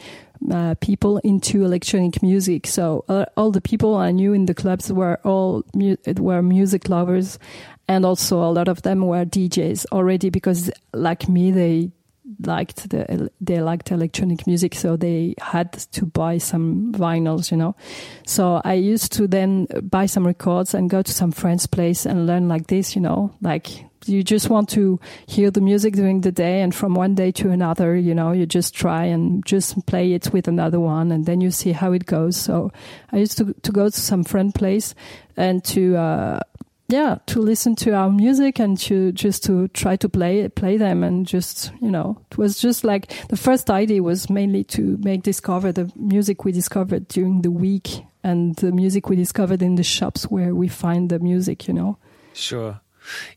uh, 0.49 0.75
people 0.79 1.17
into 1.25 1.65
electronic 1.65 2.23
music. 2.23 2.67
So 2.67 3.03
uh, 3.09 3.25
all 3.35 3.51
the 3.51 3.61
people 3.61 3.97
I 3.97 4.11
knew 4.11 4.31
in 4.31 4.45
the 4.45 4.53
clubs 4.53 4.89
were 4.91 5.19
all 5.25 5.65
mu- 5.75 5.97
were 6.17 6.41
music 6.41 6.87
lovers, 6.87 7.37
and 7.89 8.05
also 8.05 8.37
a 8.41 8.51
lot 8.51 8.69
of 8.69 8.83
them 8.83 9.05
were 9.05 9.25
DJs 9.25 9.87
already 9.91 10.29
because, 10.29 10.71
like 10.93 11.27
me, 11.27 11.51
they 11.51 11.91
liked 12.45 12.89
the 12.89 13.29
they 13.41 13.61
liked 13.61 13.91
electronic 13.91 14.47
music, 14.47 14.75
so 14.75 14.95
they 14.95 15.35
had 15.39 15.73
to 15.73 16.05
buy 16.05 16.37
some 16.37 16.91
vinyls, 16.93 17.51
you 17.51 17.57
know. 17.57 17.75
So 18.25 18.61
I 18.63 18.73
used 18.73 19.11
to 19.13 19.27
then 19.27 19.67
buy 19.83 20.05
some 20.05 20.25
records 20.25 20.73
and 20.73 20.89
go 20.89 21.01
to 21.01 21.11
some 21.11 21.31
friend's 21.31 21.67
place 21.67 22.05
and 22.05 22.25
learn 22.27 22.47
like 22.47 22.67
this, 22.67 22.95
you 22.95 23.01
know, 23.01 23.33
like 23.41 23.85
you 24.07 24.23
just 24.23 24.49
want 24.49 24.69
to 24.69 24.99
hear 25.25 25.51
the 25.51 25.61
music 25.61 25.93
during 25.93 26.21
the 26.21 26.31
day 26.31 26.61
and 26.61 26.73
from 26.73 26.93
one 26.93 27.15
day 27.15 27.31
to 27.31 27.49
another 27.51 27.95
you 27.95 28.13
know 28.13 28.31
you 28.31 28.45
just 28.45 28.73
try 28.73 29.05
and 29.05 29.45
just 29.45 29.85
play 29.85 30.13
it 30.13 30.31
with 30.33 30.47
another 30.47 30.79
one 30.79 31.11
and 31.11 31.25
then 31.25 31.41
you 31.41 31.51
see 31.51 31.71
how 31.71 31.91
it 31.91 32.05
goes 32.05 32.35
so 32.35 32.71
i 33.11 33.17
used 33.17 33.37
to 33.37 33.53
to 33.61 33.71
go 33.71 33.85
to 33.89 33.99
some 33.99 34.23
friend 34.23 34.53
place 34.53 34.93
and 35.35 35.63
to 35.63 35.95
uh, 35.95 36.39
yeah, 36.93 37.17
to 37.25 37.39
listen 37.39 37.75
to 37.77 37.93
our 37.93 38.11
music 38.11 38.59
and 38.59 38.77
to 38.81 39.11
just 39.11 39.43
to 39.45 39.67
try 39.69 39.95
to 39.95 40.07
play 40.07 40.47
play 40.49 40.77
them 40.77 41.03
and 41.03 41.25
just 41.25 41.71
you 41.81 41.89
know 41.89 42.21
it 42.29 42.37
was 42.37 42.59
just 42.59 42.83
like 42.83 43.27
the 43.29 43.37
first 43.37 43.69
idea 43.69 44.03
was 44.03 44.29
mainly 44.29 44.63
to 44.63 44.97
make 45.01 45.23
discover 45.23 45.71
the 45.71 45.91
music 45.95 46.45
we 46.45 46.51
discovered 46.51 47.07
during 47.07 47.41
the 47.41 47.49
week 47.49 48.03
and 48.23 48.55
the 48.57 48.71
music 48.71 49.09
we 49.09 49.15
discovered 49.15 49.61
in 49.61 49.75
the 49.75 49.83
shops 49.83 50.29
where 50.31 50.55
we 50.55 50.67
find 50.67 51.09
the 51.09 51.19
music, 51.19 51.67
you 51.67 51.73
know. 51.73 51.97
Sure. 52.33 52.79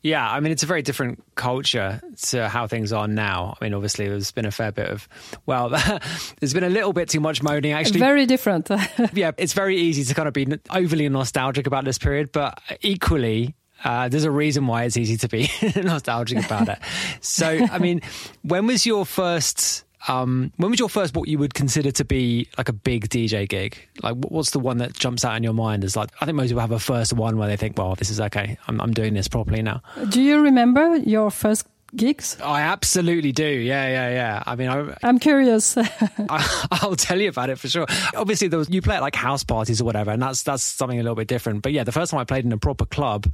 Yeah, 0.01 0.29
I 0.29 0.39
mean, 0.39 0.51
it's 0.51 0.63
a 0.63 0.67
very 0.67 0.81
different 0.81 1.23
culture 1.35 2.01
to 2.27 2.47
how 2.47 2.67
things 2.67 2.93
are 2.93 3.07
now. 3.07 3.55
I 3.59 3.65
mean, 3.65 3.73
obviously, 3.73 4.07
there's 4.07 4.31
been 4.31 4.45
a 4.45 4.51
fair 4.51 4.71
bit 4.71 4.89
of, 4.89 5.07
well, 5.45 5.69
there's 6.39 6.53
been 6.53 6.63
a 6.63 6.69
little 6.69 6.93
bit 6.93 7.09
too 7.09 7.19
much 7.19 7.41
moaning, 7.43 7.73
actually. 7.73 7.99
Very 7.99 8.25
different. 8.25 8.69
yeah, 9.13 9.31
it's 9.37 9.53
very 9.53 9.77
easy 9.77 10.03
to 10.03 10.13
kind 10.13 10.27
of 10.27 10.33
be 10.33 10.47
overly 10.69 11.07
nostalgic 11.09 11.67
about 11.67 11.85
this 11.85 11.97
period, 11.97 12.31
but 12.31 12.59
equally, 12.81 13.55
uh, 13.83 14.09
there's 14.09 14.23
a 14.23 14.31
reason 14.31 14.67
why 14.67 14.83
it's 14.83 14.97
easy 14.97 15.17
to 15.17 15.27
be 15.27 15.49
nostalgic 15.75 16.45
about 16.45 16.69
it. 16.69 16.79
So, 17.21 17.47
I 17.47 17.77
mean, 17.77 18.01
when 18.41 18.67
was 18.67 18.85
your 18.85 19.05
first 19.05 19.85
um, 20.07 20.51
when 20.57 20.71
was 20.71 20.79
your 20.79 20.89
first 20.89 21.15
what 21.15 21.27
you 21.27 21.39
would 21.39 21.53
consider 21.53 21.91
to 21.91 22.05
be 22.05 22.47
like 22.57 22.69
a 22.69 22.73
big 22.73 23.09
DJ 23.09 23.47
gig? 23.47 23.77
Like, 24.03 24.15
what's 24.15 24.51
the 24.51 24.59
one 24.59 24.77
that 24.77 24.93
jumps 24.93 25.25
out 25.25 25.35
in 25.35 25.43
your 25.43 25.53
mind 25.53 25.83
Is 25.83 25.95
like? 25.95 26.09
I 26.21 26.25
think 26.25 26.35
most 26.35 26.49
people 26.49 26.61
have 26.61 26.71
a 26.71 26.79
first 26.79 27.13
one 27.13 27.37
where 27.37 27.47
they 27.47 27.57
think, 27.57 27.77
"Well, 27.77 27.95
this 27.95 28.09
is 28.09 28.21
okay. 28.21 28.57
I'm, 28.67 28.79
I'm 28.79 28.93
doing 28.93 29.13
this 29.13 29.27
properly 29.27 29.61
now." 29.61 29.81
Do 30.09 30.21
you 30.21 30.41
remember 30.41 30.97
your 30.97 31.31
first 31.31 31.65
gigs? 31.95 32.37
I 32.41 32.61
absolutely 32.61 33.31
do. 33.31 33.47
Yeah, 33.47 33.87
yeah, 33.87 34.09
yeah. 34.09 34.43
I 34.45 34.55
mean, 34.55 34.69
I, 34.69 34.95
am 35.07 35.19
curious. 35.19 35.77
I, 36.29 36.79
will 36.83 36.95
tell 36.95 37.19
you 37.19 37.29
about 37.29 37.49
it 37.49 37.57
for 37.57 37.67
sure. 37.67 37.85
Obviously, 38.15 38.47
there 38.49 38.59
was, 38.59 38.69
you 38.69 38.81
play 38.81 38.95
at 38.95 39.01
like 39.01 39.15
house 39.15 39.43
parties 39.43 39.81
or 39.81 39.85
whatever, 39.85 40.11
and 40.11 40.21
that's 40.21 40.43
that's 40.43 40.63
something 40.63 40.99
a 40.99 41.03
little 41.03 41.15
bit 41.15 41.27
different. 41.27 41.63
But 41.63 41.73
yeah, 41.73 41.83
the 41.83 41.91
first 41.91 42.11
time 42.11 42.19
I 42.19 42.23
played 42.23 42.45
in 42.45 42.51
a 42.51 42.57
proper 42.57 42.85
club 42.85 43.27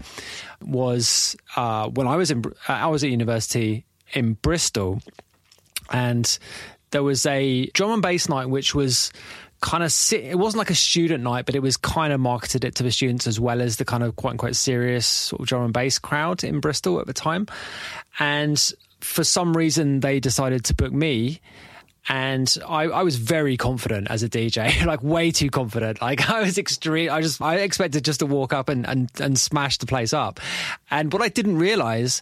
was 0.61 1.35
uh, 1.55 1.89
when 1.89 2.07
I 2.07 2.15
was 2.15 2.31
in 2.31 2.43
I 2.67 2.87
was 2.87 3.03
at 3.03 3.09
university 3.09 3.85
in 4.13 4.33
Bristol 4.33 5.01
and 5.93 6.37
there 6.91 7.03
was 7.03 7.25
a 7.25 7.67
drum 7.67 7.91
and 7.91 8.01
bass 8.01 8.27
night 8.27 8.49
which 8.49 8.75
was 8.75 9.13
kind 9.61 9.83
of 9.83 9.93
it 10.11 10.37
wasn't 10.37 10.59
like 10.59 10.69
a 10.69 10.75
student 10.75 11.23
night 11.23 11.45
but 11.45 11.55
it 11.55 11.61
was 11.61 11.77
kind 11.77 12.11
of 12.11 12.19
marketed 12.19 12.65
it 12.65 12.75
to 12.75 12.83
the 12.83 12.91
students 12.91 13.25
as 13.27 13.39
well 13.39 13.61
as 13.61 13.77
the 13.77 13.85
kind 13.85 14.03
of 14.03 14.15
quote 14.17 14.31
unquote 14.31 14.55
serious 14.55 15.07
sort 15.07 15.39
of 15.39 15.47
drum 15.47 15.63
and 15.63 15.73
bass 15.73 15.97
crowd 15.97 16.43
in 16.43 16.59
Bristol 16.59 16.99
at 16.99 17.07
the 17.07 17.13
time 17.13 17.47
and 18.19 18.73
for 18.99 19.23
some 19.23 19.55
reason 19.55 20.01
they 20.01 20.19
decided 20.19 20.65
to 20.65 20.73
book 20.73 20.91
me 20.91 21.39
and 22.09 22.57
I, 22.67 22.83
I, 22.83 23.03
was 23.03 23.15
very 23.15 23.55
confident 23.55 24.09
as 24.09 24.23
a 24.23 24.29
DJ, 24.29 24.85
like 24.85 25.01
way 25.01 25.31
too 25.31 25.49
confident. 25.49 26.01
Like 26.01 26.29
I 26.29 26.41
was 26.41 26.57
extreme. 26.57 27.09
I 27.09 27.21
just 27.21 27.41
I 27.41 27.55
expected 27.57 28.03
just 28.03 28.19
to 28.19 28.25
walk 28.25 28.51
up 28.51 28.67
and 28.67 28.85
and 28.85 29.09
and 29.21 29.39
smash 29.39 29.77
the 29.77 29.85
place 29.85 30.11
up. 30.11 30.39
And 30.91 31.13
what 31.13 31.21
I 31.21 31.29
didn't 31.29 31.57
realize 31.57 32.21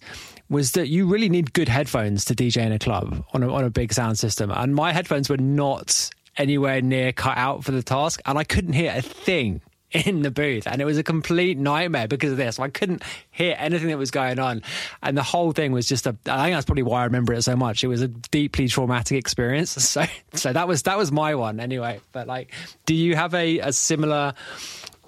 was 0.51 0.73
that 0.73 0.89
you 0.89 1.07
really 1.07 1.29
need 1.29 1.53
good 1.53 1.69
headphones 1.69 2.25
to 2.25 2.35
DJ 2.35 2.57
in 2.57 2.73
a 2.73 2.77
club 2.77 3.23
on 3.33 3.41
a, 3.41 3.51
on 3.51 3.63
a 3.63 3.69
big 3.69 3.93
sound 3.93 4.19
system. 4.19 4.51
And 4.51 4.75
my 4.75 4.91
headphones 4.91 5.29
were 5.29 5.37
not 5.37 6.09
anywhere 6.37 6.81
near 6.81 7.13
cut 7.13 7.37
out 7.37 7.63
for 7.63 7.71
the 7.71 7.81
task. 7.81 8.21
And 8.25 8.37
I 8.37 8.43
couldn't 8.43 8.73
hear 8.73 8.93
a 8.93 9.01
thing 9.01 9.61
in 9.91 10.21
the 10.21 10.31
booth 10.31 10.67
and 10.67 10.81
it 10.81 10.85
was 10.85 10.97
a 10.97 11.03
complete 11.03 11.57
nightmare 11.57 12.07
because 12.07 12.31
of 12.31 12.37
this. 12.37 12.59
I 12.59 12.67
couldn't 12.67 13.01
hear 13.29 13.55
anything 13.57 13.87
that 13.87 13.97
was 13.97 14.11
going 14.11 14.39
on. 14.39 14.61
And 15.01 15.17
the 15.17 15.23
whole 15.23 15.53
thing 15.53 15.71
was 15.71 15.87
just 15.87 16.05
a 16.05 16.15
I 16.25 16.43
think 16.43 16.55
that's 16.55 16.65
probably 16.65 16.83
why 16.83 17.01
I 17.01 17.05
remember 17.05 17.33
it 17.33 17.41
so 17.43 17.55
much. 17.55 17.83
It 17.83 17.87
was 17.87 18.01
a 18.01 18.07
deeply 18.07 18.67
traumatic 18.67 19.17
experience. 19.17 19.71
So 19.91 20.05
so 20.33 20.53
that 20.53 20.67
was 20.67 20.83
that 20.83 20.97
was 20.97 21.11
my 21.11 21.35
one 21.35 21.59
anyway. 21.59 21.99
But 22.11 22.27
like 22.27 22.53
do 22.85 22.93
you 22.93 23.15
have 23.15 23.33
a, 23.33 23.59
a 23.59 23.73
similar 23.73 24.33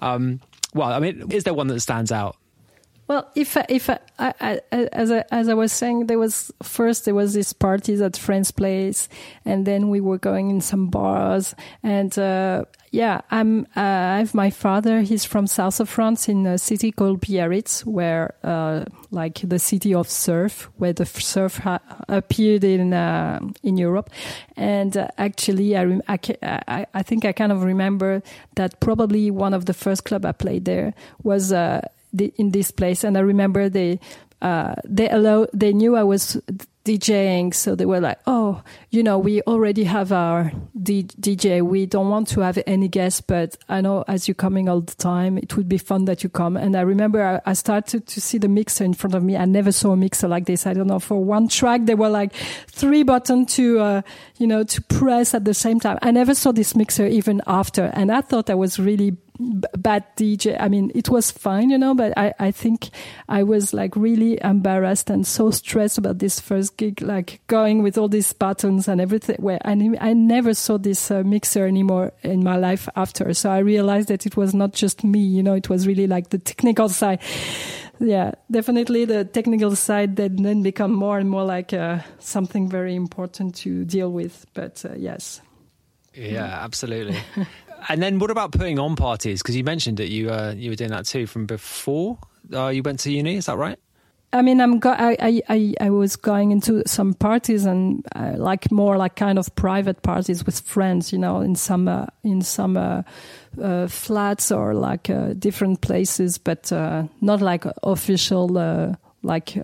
um 0.02 0.40
well, 0.74 0.92
I 0.92 0.98
mean, 0.98 1.30
is 1.30 1.44
there 1.44 1.54
one 1.54 1.68
that 1.68 1.80
stands 1.80 2.10
out 2.12 2.36
Well, 3.06 3.30
if 3.34 3.56
if 3.68 3.90
I, 3.90 3.98
I, 4.18 4.60
I, 4.72 4.78
as 4.92 5.10
I, 5.10 5.24
as 5.30 5.48
I 5.50 5.54
was 5.54 5.72
saying, 5.72 6.06
there 6.06 6.18
was 6.18 6.50
first 6.62 7.04
there 7.04 7.14
was 7.14 7.34
this 7.34 7.52
parties 7.52 8.00
at 8.00 8.16
friends' 8.16 8.50
place, 8.50 9.08
and 9.44 9.66
then 9.66 9.90
we 9.90 10.00
were 10.00 10.16
going 10.16 10.48
in 10.48 10.62
some 10.62 10.86
bars, 10.88 11.54
and 11.82 12.18
uh, 12.18 12.64
yeah, 12.92 13.20
I'm 13.30 13.66
uh, 13.76 13.80
I 13.80 14.18
have 14.20 14.34
my 14.34 14.48
father. 14.48 15.02
He's 15.02 15.26
from 15.26 15.46
south 15.46 15.80
of 15.80 15.88
France 15.90 16.30
in 16.30 16.46
a 16.46 16.56
city 16.56 16.92
called 16.92 17.20
Biarritz, 17.20 17.84
where 17.84 18.34
uh, 18.42 18.86
like 19.10 19.40
the 19.40 19.58
city 19.58 19.92
of 19.92 20.08
surf, 20.08 20.70
where 20.76 20.94
the 20.94 21.04
surf 21.04 21.58
ha- 21.58 21.80
appeared 22.08 22.64
in 22.64 22.94
uh, 22.94 23.40
in 23.62 23.76
Europe, 23.76 24.08
and 24.56 24.96
uh, 24.96 25.08
actually 25.18 25.76
I, 25.76 25.84
rem- 25.84 26.02
I, 26.08 26.18
I 26.42 26.86
I 26.94 27.02
think 27.02 27.26
I 27.26 27.32
kind 27.32 27.52
of 27.52 27.64
remember 27.64 28.22
that 28.54 28.80
probably 28.80 29.30
one 29.30 29.52
of 29.52 29.66
the 29.66 29.74
first 29.74 30.04
club 30.04 30.24
I 30.24 30.32
played 30.32 30.64
there 30.64 30.94
was 31.22 31.52
uh, 31.52 31.82
the, 32.14 32.32
in 32.36 32.52
this 32.52 32.70
place, 32.70 33.04
and 33.04 33.18
I 33.18 33.20
remember 33.20 33.68
they 33.68 33.98
uh, 34.40 34.74
they 34.84 35.08
allow 35.08 35.46
they 35.52 35.72
knew 35.72 35.96
I 35.96 36.02
was 36.02 36.40
DJing, 36.84 37.54
so 37.54 37.74
they 37.74 37.86
were 37.86 38.00
like, 38.00 38.18
"Oh, 38.26 38.62
you 38.90 39.02
know, 39.02 39.18
we 39.18 39.40
already 39.42 39.84
have 39.84 40.12
our 40.12 40.52
D- 40.80 41.04
DJ. 41.18 41.62
We 41.62 41.86
don't 41.86 42.10
want 42.10 42.28
to 42.28 42.40
have 42.40 42.58
any 42.66 42.88
guests, 42.88 43.22
but 43.22 43.56
I 43.70 43.80
know 43.80 44.04
as 44.06 44.28
you're 44.28 44.34
coming 44.34 44.68
all 44.68 44.82
the 44.82 44.94
time, 44.96 45.38
it 45.38 45.56
would 45.56 45.66
be 45.66 45.78
fun 45.78 46.04
that 46.04 46.22
you 46.22 46.28
come." 46.28 46.58
And 46.58 46.76
I 46.76 46.82
remember 46.82 47.22
I, 47.22 47.50
I 47.50 47.54
started 47.54 48.06
to 48.06 48.20
see 48.20 48.36
the 48.36 48.48
mixer 48.48 48.84
in 48.84 48.92
front 48.92 49.14
of 49.14 49.22
me. 49.22 49.34
I 49.34 49.46
never 49.46 49.72
saw 49.72 49.92
a 49.92 49.96
mixer 49.96 50.28
like 50.28 50.44
this. 50.44 50.66
I 50.66 50.74
don't 50.74 50.88
know. 50.88 50.98
For 50.98 51.24
one 51.24 51.48
track, 51.48 51.86
there 51.86 51.96
were 51.96 52.10
like 52.10 52.34
three 52.66 53.02
buttons 53.02 53.54
to, 53.54 53.80
uh, 53.80 54.02
you 54.36 54.46
know, 54.46 54.62
to 54.62 54.82
press 54.82 55.32
at 55.32 55.46
the 55.46 55.54
same 55.54 55.80
time. 55.80 55.98
I 56.02 56.10
never 56.10 56.34
saw 56.34 56.52
this 56.52 56.76
mixer 56.76 57.06
even 57.06 57.40
after, 57.46 57.84
and 57.94 58.12
I 58.12 58.20
thought 58.20 58.50
I 58.50 58.54
was 58.54 58.78
really 58.78 59.16
bad 59.38 60.04
DJ. 60.16 60.56
I 60.60 60.68
mean, 60.68 60.92
it 60.94 61.08
was 61.08 61.30
fine, 61.30 61.70
you 61.70 61.78
know, 61.78 61.94
but 61.94 62.16
I, 62.16 62.32
I 62.38 62.50
think 62.50 62.90
I 63.28 63.42
was 63.42 63.74
like 63.74 63.96
really 63.96 64.38
embarrassed 64.42 65.10
and 65.10 65.26
so 65.26 65.50
stressed 65.50 65.98
about 65.98 66.18
this 66.18 66.38
first 66.38 66.76
gig, 66.76 67.02
like 67.02 67.40
going 67.46 67.82
with 67.82 67.98
all 67.98 68.08
these 68.08 68.32
buttons 68.32 68.86
and 68.86 69.00
everything. 69.00 69.36
Where 69.38 69.58
I, 69.64 69.72
I 70.00 70.12
never 70.12 70.54
saw 70.54 70.78
this 70.78 71.10
uh, 71.10 71.22
mixer 71.24 71.66
anymore 71.66 72.12
in 72.22 72.44
my 72.44 72.56
life 72.56 72.88
after. 72.94 73.34
So 73.34 73.50
I 73.50 73.58
realized 73.58 74.08
that 74.08 74.26
it 74.26 74.36
was 74.36 74.54
not 74.54 74.72
just 74.72 75.02
me, 75.02 75.20
you 75.20 75.42
know, 75.42 75.54
it 75.54 75.68
was 75.68 75.86
really 75.86 76.06
like 76.06 76.30
the 76.30 76.38
technical 76.38 76.88
side. 76.88 77.20
Yeah, 78.00 78.32
definitely 78.50 79.04
the 79.04 79.24
technical 79.24 79.76
side 79.76 80.16
that 80.16 80.36
then 80.36 80.62
become 80.62 80.92
more 80.92 81.18
and 81.18 81.30
more 81.30 81.44
like 81.44 81.72
uh, 81.72 82.00
something 82.18 82.68
very 82.68 82.94
important 82.94 83.54
to 83.56 83.84
deal 83.84 84.10
with. 84.10 84.46
But 84.54 84.84
uh, 84.84 84.94
yes. 84.96 85.40
Yeah, 86.12 86.44
absolutely. 86.44 87.18
and 87.88 88.02
then 88.02 88.18
what 88.18 88.30
about 88.30 88.52
putting 88.52 88.78
on 88.78 88.96
parties? 88.96 89.42
Because 89.42 89.56
you 89.56 89.64
mentioned 89.64 89.98
that 89.98 90.08
you 90.08 90.30
uh, 90.30 90.54
you 90.56 90.70
were 90.70 90.76
doing 90.76 90.90
that 90.90 91.06
too 91.06 91.26
from 91.26 91.46
before 91.46 92.18
uh, 92.52 92.68
you 92.68 92.82
went 92.82 93.00
to 93.00 93.10
uni. 93.10 93.36
Is 93.36 93.46
that 93.46 93.56
right? 93.56 93.78
I 94.32 94.42
mean, 94.42 94.60
I'm 94.60 94.80
go- 94.80 94.96
I, 94.98 95.40
I 95.48 95.74
I 95.80 95.90
was 95.90 96.16
going 96.16 96.50
into 96.50 96.82
some 96.86 97.14
parties 97.14 97.64
and 97.64 98.04
uh, 98.16 98.34
like 98.36 98.72
more 98.72 98.96
like 98.96 99.14
kind 99.14 99.38
of 99.38 99.54
private 99.54 100.02
parties 100.02 100.44
with 100.44 100.58
friends, 100.60 101.12
you 101.12 101.18
know, 101.18 101.40
in 101.40 101.54
some 101.54 101.86
uh, 101.86 102.06
in 102.24 102.42
some 102.42 102.76
uh, 102.76 103.02
uh 103.62 103.86
flats 103.86 104.50
or 104.50 104.74
like 104.74 105.08
uh, 105.08 105.34
different 105.34 105.82
places, 105.82 106.36
but 106.36 106.72
uh, 106.72 107.04
not 107.20 107.40
like 107.40 107.64
official 107.84 108.96
like 109.22 109.56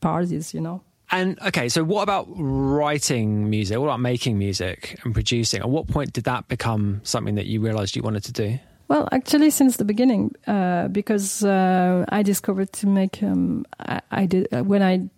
parties, 0.00 0.52
you 0.52 0.60
know. 0.60 0.82
And 1.10 1.40
okay, 1.40 1.68
so 1.68 1.84
what 1.84 2.02
about 2.02 2.26
writing 2.28 3.48
music? 3.48 3.78
What 3.78 3.86
about 3.86 4.00
making 4.00 4.38
music 4.38 5.00
and 5.04 5.14
producing? 5.14 5.60
At 5.60 5.70
what 5.70 5.86
point 5.88 6.12
did 6.12 6.24
that 6.24 6.48
become 6.48 7.00
something 7.02 7.36
that 7.36 7.46
you 7.46 7.60
realized 7.60 7.96
you 7.96 8.02
wanted 8.02 8.24
to 8.24 8.32
do? 8.32 8.58
Well, 8.88 9.08
actually, 9.12 9.50
since 9.50 9.76
the 9.76 9.84
beginning, 9.84 10.34
uh, 10.46 10.88
because 10.88 11.44
uh, 11.44 12.06
I 12.08 12.22
discovered 12.22 12.72
to 12.74 12.86
make, 12.86 13.22
um, 13.22 13.66
I, 13.78 14.00
I, 14.10 14.26
did 14.26 14.48
uh, 14.52 14.64
when 14.64 14.82
I 14.82 15.08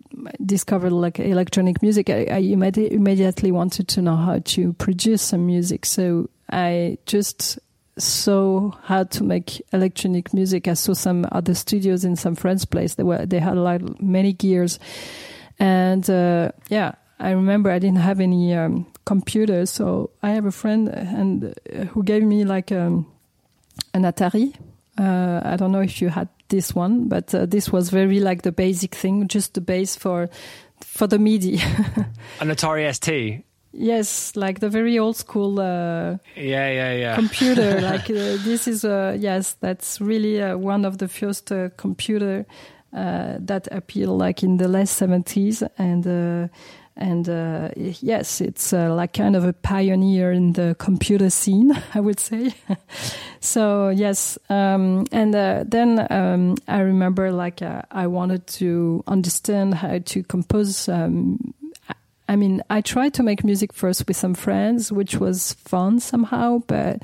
discovered 0.45 0.91
like 0.91 1.19
electronic 1.19 1.81
music, 1.81 2.09
I, 2.09 2.27
I 2.29 2.37
immediately 2.37 3.51
wanted 3.51 3.87
to 3.89 4.01
know 4.01 4.17
how 4.17 4.39
to 4.39 4.73
produce 4.73 5.21
some 5.21 5.45
music. 5.45 5.85
So 5.85 6.29
I 6.51 6.97
just 7.05 7.59
saw 7.97 8.71
how 8.83 9.03
to 9.03 9.23
make 9.23 9.61
electronic 9.71 10.33
music. 10.33 10.67
I 10.67 10.73
saw 10.73 10.93
some 10.93 11.25
other 11.31 11.53
studios 11.53 12.03
in 12.03 12.17
some 12.17 12.35
friends' 12.35 12.65
place. 12.65 12.95
They 12.95 13.03
were 13.03 13.25
they 13.25 13.39
had 13.39 13.55
like 13.57 14.01
many 14.01 14.33
gears 14.33 14.79
and 15.61 16.09
uh, 16.09 16.51
yeah, 16.69 16.93
I 17.19 17.31
remember 17.31 17.69
I 17.69 17.77
didn't 17.77 17.99
have 17.99 18.19
any 18.19 18.55
um, 18.55 18.87
computer, 19.05 19.67
so 19.67 20.09
I 20.23 20.31
have 20.31 20.47
a 20.47 20.51
friend 20.51 20.89
and 20.89 21.53
uh, 21.71 21.85
who 21.85 22.03
gave 22.03 22.23
me 22.23 22.43
like 22.45 22.71
um, 22.71 23.05
an 23.93 24.01
Atari. 24.01 24.55
Uh, 24.97 25.41
I 25.43 25.57
don't 25.57 25.71
know 25.71 25.81
if 25.81 26.01
you 26.01 26.09
had 26.09 26.29
this 26.49 26.73
one, 26.73 27.07
but 27.07 27.33
uh, 27.35 27.45
this 27.45 27.71
was 27.71 27.91
very 27.91 28.19
like 28.19 28.41
the 28.41 28.51
basic 28.51 28.95
thing, 28.95 29.27
just 29.27 29.53
the 29.53 29.61
base 29.61 29.95
for 29.95 30.29
for 30.83 31.05
the 31.05 31.19
MIDI. 31.19 31.59
an 32.39 32.49
Atari 32.49 32.91
ST. 32.91 33.45
Yes, 33.73 34.35
like 34.35 34.61
the 34.61 34.69
very 34.69 34.97
old 34.97 35.15
school. 35.15 35.59
Uh, 35.59 36.17
yeah, 36.35 36.69
yeah, 36.71 36.93
yeah. 36.93 37.15
Computer. 37.15 37.79
like 37.91 38.09
uh, 38.09 38.37
this 38.43 38.67
is 38.67 38.83
uh, 38.83 39.15
yes, 39.17 39.53
that's 39.61 40.01
really 40.01 40.41
uh, 40.41 40.57
one 40.57 40.85
of 40.85 40.97
the 40.97 41.07
first 41.07 41.51
uh, 41.51 41.69
computer 41.77 42.47
uh, 42.49 42.53
that 42.91 43.67
appeared 43.71 44.09
like 44.09 44.43
in 44.43 44.57
the 44.57 44.67
late 44.67 44.87
70s 44.87 45.67
and 45.77 46.05
uh, 46.07 46.47
and 46.97 47.27
uh, 47.29 47.69
yes, 47.75 48.41
it's 48.41 48.73
uh, 48.73 48.93
like 48.93 49.13
kind 49.13 49.35
of 49.35 49.45
a 49.45 49.53
pioneer 49.53 50.31
in 50.31 50.53
the 50.53 50.75
computer 50.77 51.29
scene, 51.29 51.71
I 51.95 51.99
would 51.99 52.19
say. 52.19 52.53
so 53.39 53.89
yes, 53.89 54.37
um, 54.49 55.05
and 55.11 55.33
uh, 55.33 55.63
then 55.65 56.05
um, 56.11 56.57
I 56.67 56.79
remember 56.79 57.31
like 57.31 57.61
uh, 57.61 57.83
I 57.91 58.07
wanted 58.07 58.45
to 58.47 59.03
understand 59.07 59.75
how 59.75 59.99
to 59.99 60.23
compose. 60.23 60.89
Um, 60.89 61.53
I 62.27 62.35
mean, 62.35 62.61
I 62.69 62.81
tried 62.81 63.13
to 63.15 63.23
make 63.23 63.43
music 63.43 63.73
first 63.73 64.07
with 64.07 64.15
some 64.15 64.35
friends, 64.35 64.91
which 64.91 65.15
was 65.15 65.53
fun 65.53 65.99
somehow, 65.99 66.61
but 66.67 67.01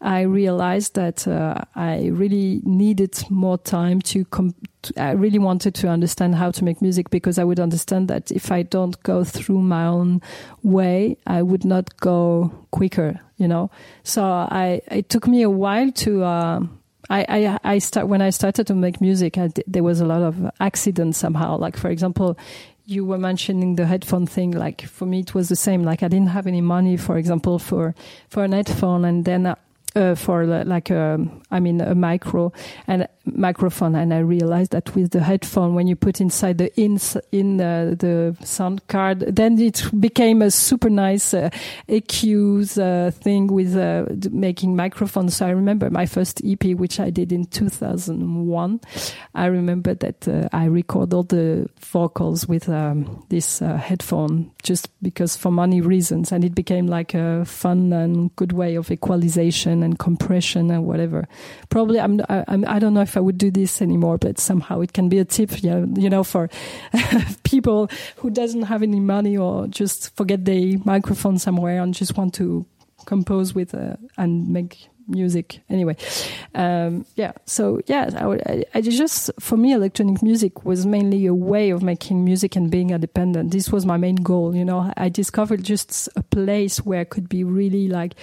I 0.00 0.22
realized 0.22 0.94
that 0.94 1.26
uh, 1.26 1.62
I 1.74 2.08
really 2.08 2.60
needed 2.64 3.18
more 3.30 3.56
time 3.58 4.02
to, 4.02 4.24
com- 4.26 4.54
I 4.96 5.12
really 5.12 5.38
wanted 5.38 5.74
to 5.76 5.88
understand 5.88 6.34
how 6.34 6.50
to 6.50 6.64
make 6.64 6.82
music 6.82 7.10
because 7.10 7.38
I 7.38 7.44
would 7.44 7.58
understand 7.58 8.08
that 8.08 8.30
if 8.30 8.52
I 8.52 8.62
don't 8.62 9.02
go 9.02 9.24
through 9.24 9.62
my 9.62 9.86
own 9.86 10.20
way, 10.62 11.16
I 11.26 11.42
would 11.42 11.64
not 11.64 11.96
go 11.96 12.52
quicker, 12.72 13.18
you 13.38 13.48
know? 13.48 13.70
So 14.02 14.22
I, 14.22 14.82
it 14.90 15.08
took 15.08 15.26
me 15.26 15.42
a 15.42 15.50
while 15.50 15.90
to, 15.92 16.24
uh, 16.24 16.60
I, 17.08 17.26
I, 17.28 17.58
I 17.64 17.78
start, 17.78 18.08
when 18.08 18.20
I 18.20 18.30
started 18.30 18.66
to 18.66 18.74
make 18.74 19.00
music, 19.00 19.38
there 19.66 19.82
was 19.82 20.00
a 20.00 20.06
lot 20.06 20.22
of 20.22 20.50
accidents 20.60 21.18
somehow. 21.18 21.56
Like, 21.56 21.76
for 21.76 21.88
example, 21.88 22.36
you 22.84 23.04
were 23.04 23.18
mentioning 23.18 23.76
the 23.76 23.86
headphone 23.86 24.26
thing. 24.26 24.52
Like 24.52 24.82
for 24.82 25.06
me, 25.06 25.20
it 25.20 25.34
was 25.34 25.48
the 25.48 25.56
same. 25.56 25.82
Like 25.82 26.02
I 26.02 26.08
didn't 26.08 26.28
have 26.28 26.46
any 26.46 26.60
money, 26.60 26.96
for 26.96 27.18
example, 27.18 27.58
for 27.58 27.94
for 28.28 28.44
an 28.44 28.52
headphone, 28.52 29.04
and 29.04 29.24
then 29.24 29.56
uh, 29.96 30.14
for 30.14 30.46
like 30.46 30.90
a, 30.90 31.18
I 31.50 31.60
mean 31.60 31.80
a 31.80 31.94
micro. 31.94 32.52
And 32.86 33.08
microphone, 33.26 33.94
and 33.94 34.12
I 34.14 34.18
realized 34.18 34.72
that 34.72 34.94
with 34.94 35.10
the 35.10 35.22
headphone, 35.22 35.74
when 35.74 35.86
you 35.86 35.96
put 35.96 36.20
inside 36.20 36.58
the 36.58 36.74
in 36.80 36.98
in 37.32 37.60
uh, 37.60 37.94
the 37.98 38.36
sound 38.42 38.86
card, 38.88 39.20
then 39.20 39.58
it 39.58 39.84
became 39.98 40.42
a 40.42 40.50
super 40.50 40.90
nice 40.90 41.34
uh, 41.34 41.50
EQs 41.88 42.78
uh, 42.80 43.10
thing 43.10 43.48
with 43.48 43.76
uh, 43.76 44.06
making 44.30 44.76
microphones. 44.76 45.36
So 45.36 45.46
I 45.46 45.50
remember 45.50 45.90
my 45.90 46.06
first 46.06 46.40
EP, 46.44 46.64
which 46.76 47.00
I 47.00 47.10
did 47.10 47.32
in 47.32 47.46
2001. 47.46 48.80
I 49.34 49.46
remember 49.46 49.94
that 49.94 50.28
uh, 50.28 50.48
I 50.52 50.66
record 50.66 51.12
all 51.12 51.24
the 51.24 51.68
vocals 51.80 52.46
with 52.46 52.68
um, 52.68 53.24
this 53.28 53.60
uh, 53.60 53.76
headphone 53.76 54.52
just 54.62 54.88
because 55.02 55.36
for 55.36 55.50
money 55.50 55.80
reasons, 55.80 56.32
and 56.32 56.44
it 56.44 56.54
became 56.54 56.86
like 56.86 57.14
a 57.14 57.44
fun 57.44 57.92
and 57.92 58.34
good 58.36 58.52
way 58.52 58.74
of 58.76 58.90
equalization 58.90 59.82
and 59.82 59.98
compression 59.98 60.70
and 60.70 60.84
whatever. 60.84 61.26
Probably 61.68 62.00
I'm, 62.00 62.20
I, 62.28 62.44
I'm 62.48 62.64
I 62.66 62.78
don't 62.78 62.94
know 62.94 63.02
if 63.02 63.15
I 63.16 63.20
would 63.20 63.38
do 63.38 63.50
this 63.50 63.80
anymore, 63.82 64.18
but 64.18 64.38
somehow 64.38 64.80
it 64.80 64.92
can 64.92 65.08
be 65.08 65.18
a 65.18 65.24
tip, 65.24 65.62
know, 65.62 65.86
you 65.96 66.10
know 66.10 66.24
for 66.24 66.48
people 67.44 67.88
who 68.16 68.30
doesn't 68.30 68.62
have 68.62 68.82
any 68.82 69.00
money 69.00 69.36
or 69.36 69.66
just 69.66 70.14
forget 70.16 70.44
their 70.44 70.78
microphone 70.84 71.38
somewhere 71.38 71.82
and 71.82 71.94
just 71.94 72.16
want 72.16 72.34
to 72.34 72.66
compose 73.06 73.54
with 73.54 73.74
uh, 73.74 73.96
and 74.16 74.48
make 74.48 74.88
music. 75.08 75.60
Anyway 75.70 75.96
um, 76.54 77.06
yeah 77.14 77.32
so 77.44 77.80
yeah 77.86 78.10
I, 78.16 78.64
I, 78.74 78.80
just 78.80 79.30
for 79.38 79.56
me 79.56 79.72
electronic 79.72 80.22
music 80.22 80.64
was 80.64 80.84
mainly 80.84 81.26
a 81.26 81.34
way 81.34 81.70
of 81.70 81.82
making 81.82 82.24
music 82.24 82.56
and 82.56 82.70
being 82.70 82.90
independent. 82.90 83.52
This 83.52 83.70
was 83.70 83.86
my 83.86 83.96
main 83.96 84.16
goal 84.16 84.54
you 84.54 84.64
know. 84.64 84.92
I 84.96 85.08
discovered 85.08 85.62
just 85.62 86.08
a 86.16 86.22
place 86.22 86.78
where 86.78 87.00
i 87.00 87.04
could 87.04 87.28
be 87.28 87.44
really 87.44 87.88
like 87.88 88.14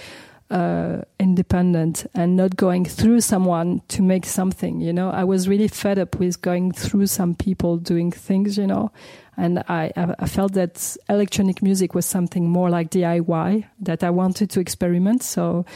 uh, 0.54 1.02
independent 1.18 2.06
and 2.14 2.36
not 2.36 2.54
going 2.54 2.84
through 2.84 3.20
someone 3.20 3.82
to 3.88 4.02
make 4.02 4.24
something. 4.24 4.80
You 4.80 4.92
know, 4.92 5.10
I 5.10 5.24
was 5.24 5.48
really 5.48 5.66
fed 5.66 5.98
up 5.98 6.20
with 6.20 6.40
going 6.40 6.70
through 6.70 7.08
some 7.08 7.34
people 7.34 7.76
doing 7.76 8.12
things. 8.12 8.56
You 8.56 8.68
know, 8.68 8.92
and 9.36 9.64
I, 9.68 9.92
I 9.96 10.26
felt 10.26 10.52
that 10.52 10.96
electronic 11.08 11.60
music 11.60 11.94
was 11.94 12.06
something 12.06 12.48
more 12.48 12.70
like 12.70 12.90
DIY 12.90 13.66
that 13.80 14.04
I 14.04 14.10
wanted 14.10 14.48
to 14.50 14.60
experiment. 14.60 15.24
So 15.24 15.66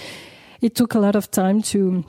it 0.61 0.77
took 0.77 0.95
a 0.95 1.01
lot 1.01 1.17
of 1.17 1.31
time 1.31 1.61
to 1.62 2.05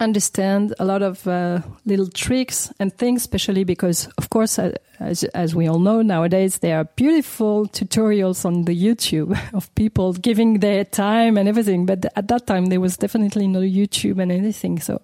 understand 0.00 0.74
a 0.78 0.84
lot 0.84 1.02
of 1.02 1.26
uh, 1.26 1.60
little 1.84 2.08
tricks 2.08 2.72
and 2.78 2.92
things, 2.96 3.22
especially 3.22 3.64
because, 3.64 4.06
of 4.18 4.30
course, 4.30 4.58
uh, 4.58 4.72
as, 5.00 5.24
as 5.24 5.54
we 5.54 5.68
all 5.68 5.78
know 5.78 6.02
nowadays, 6.02 6.58
there 6.58 6.78
are 6.78 6.84
beautiful 6.84 7.66
tutorials 7.66 8.44
on 8.44 8.64
the 8.64 8.76
YouTube 8.76 9.38
of 9.54 9.74
people 9.74 10.12
giving 10.12 10.60
their 10.60 10.84
time 10.84 11.36
and 11.36 11.48
everything. 11.48 11.86
But 11.86 12.06
at 12.16 12.28
that 12.28 12.46
time, 12.46 12.66
there 12.66 12.80
was 12.80 12.96
definitely 12.96 13.48
no 13.48 13.60
YouTube 13.60 14.22
and 14.22 14.30
anything. 14.30 14.78
So 14.78 15.00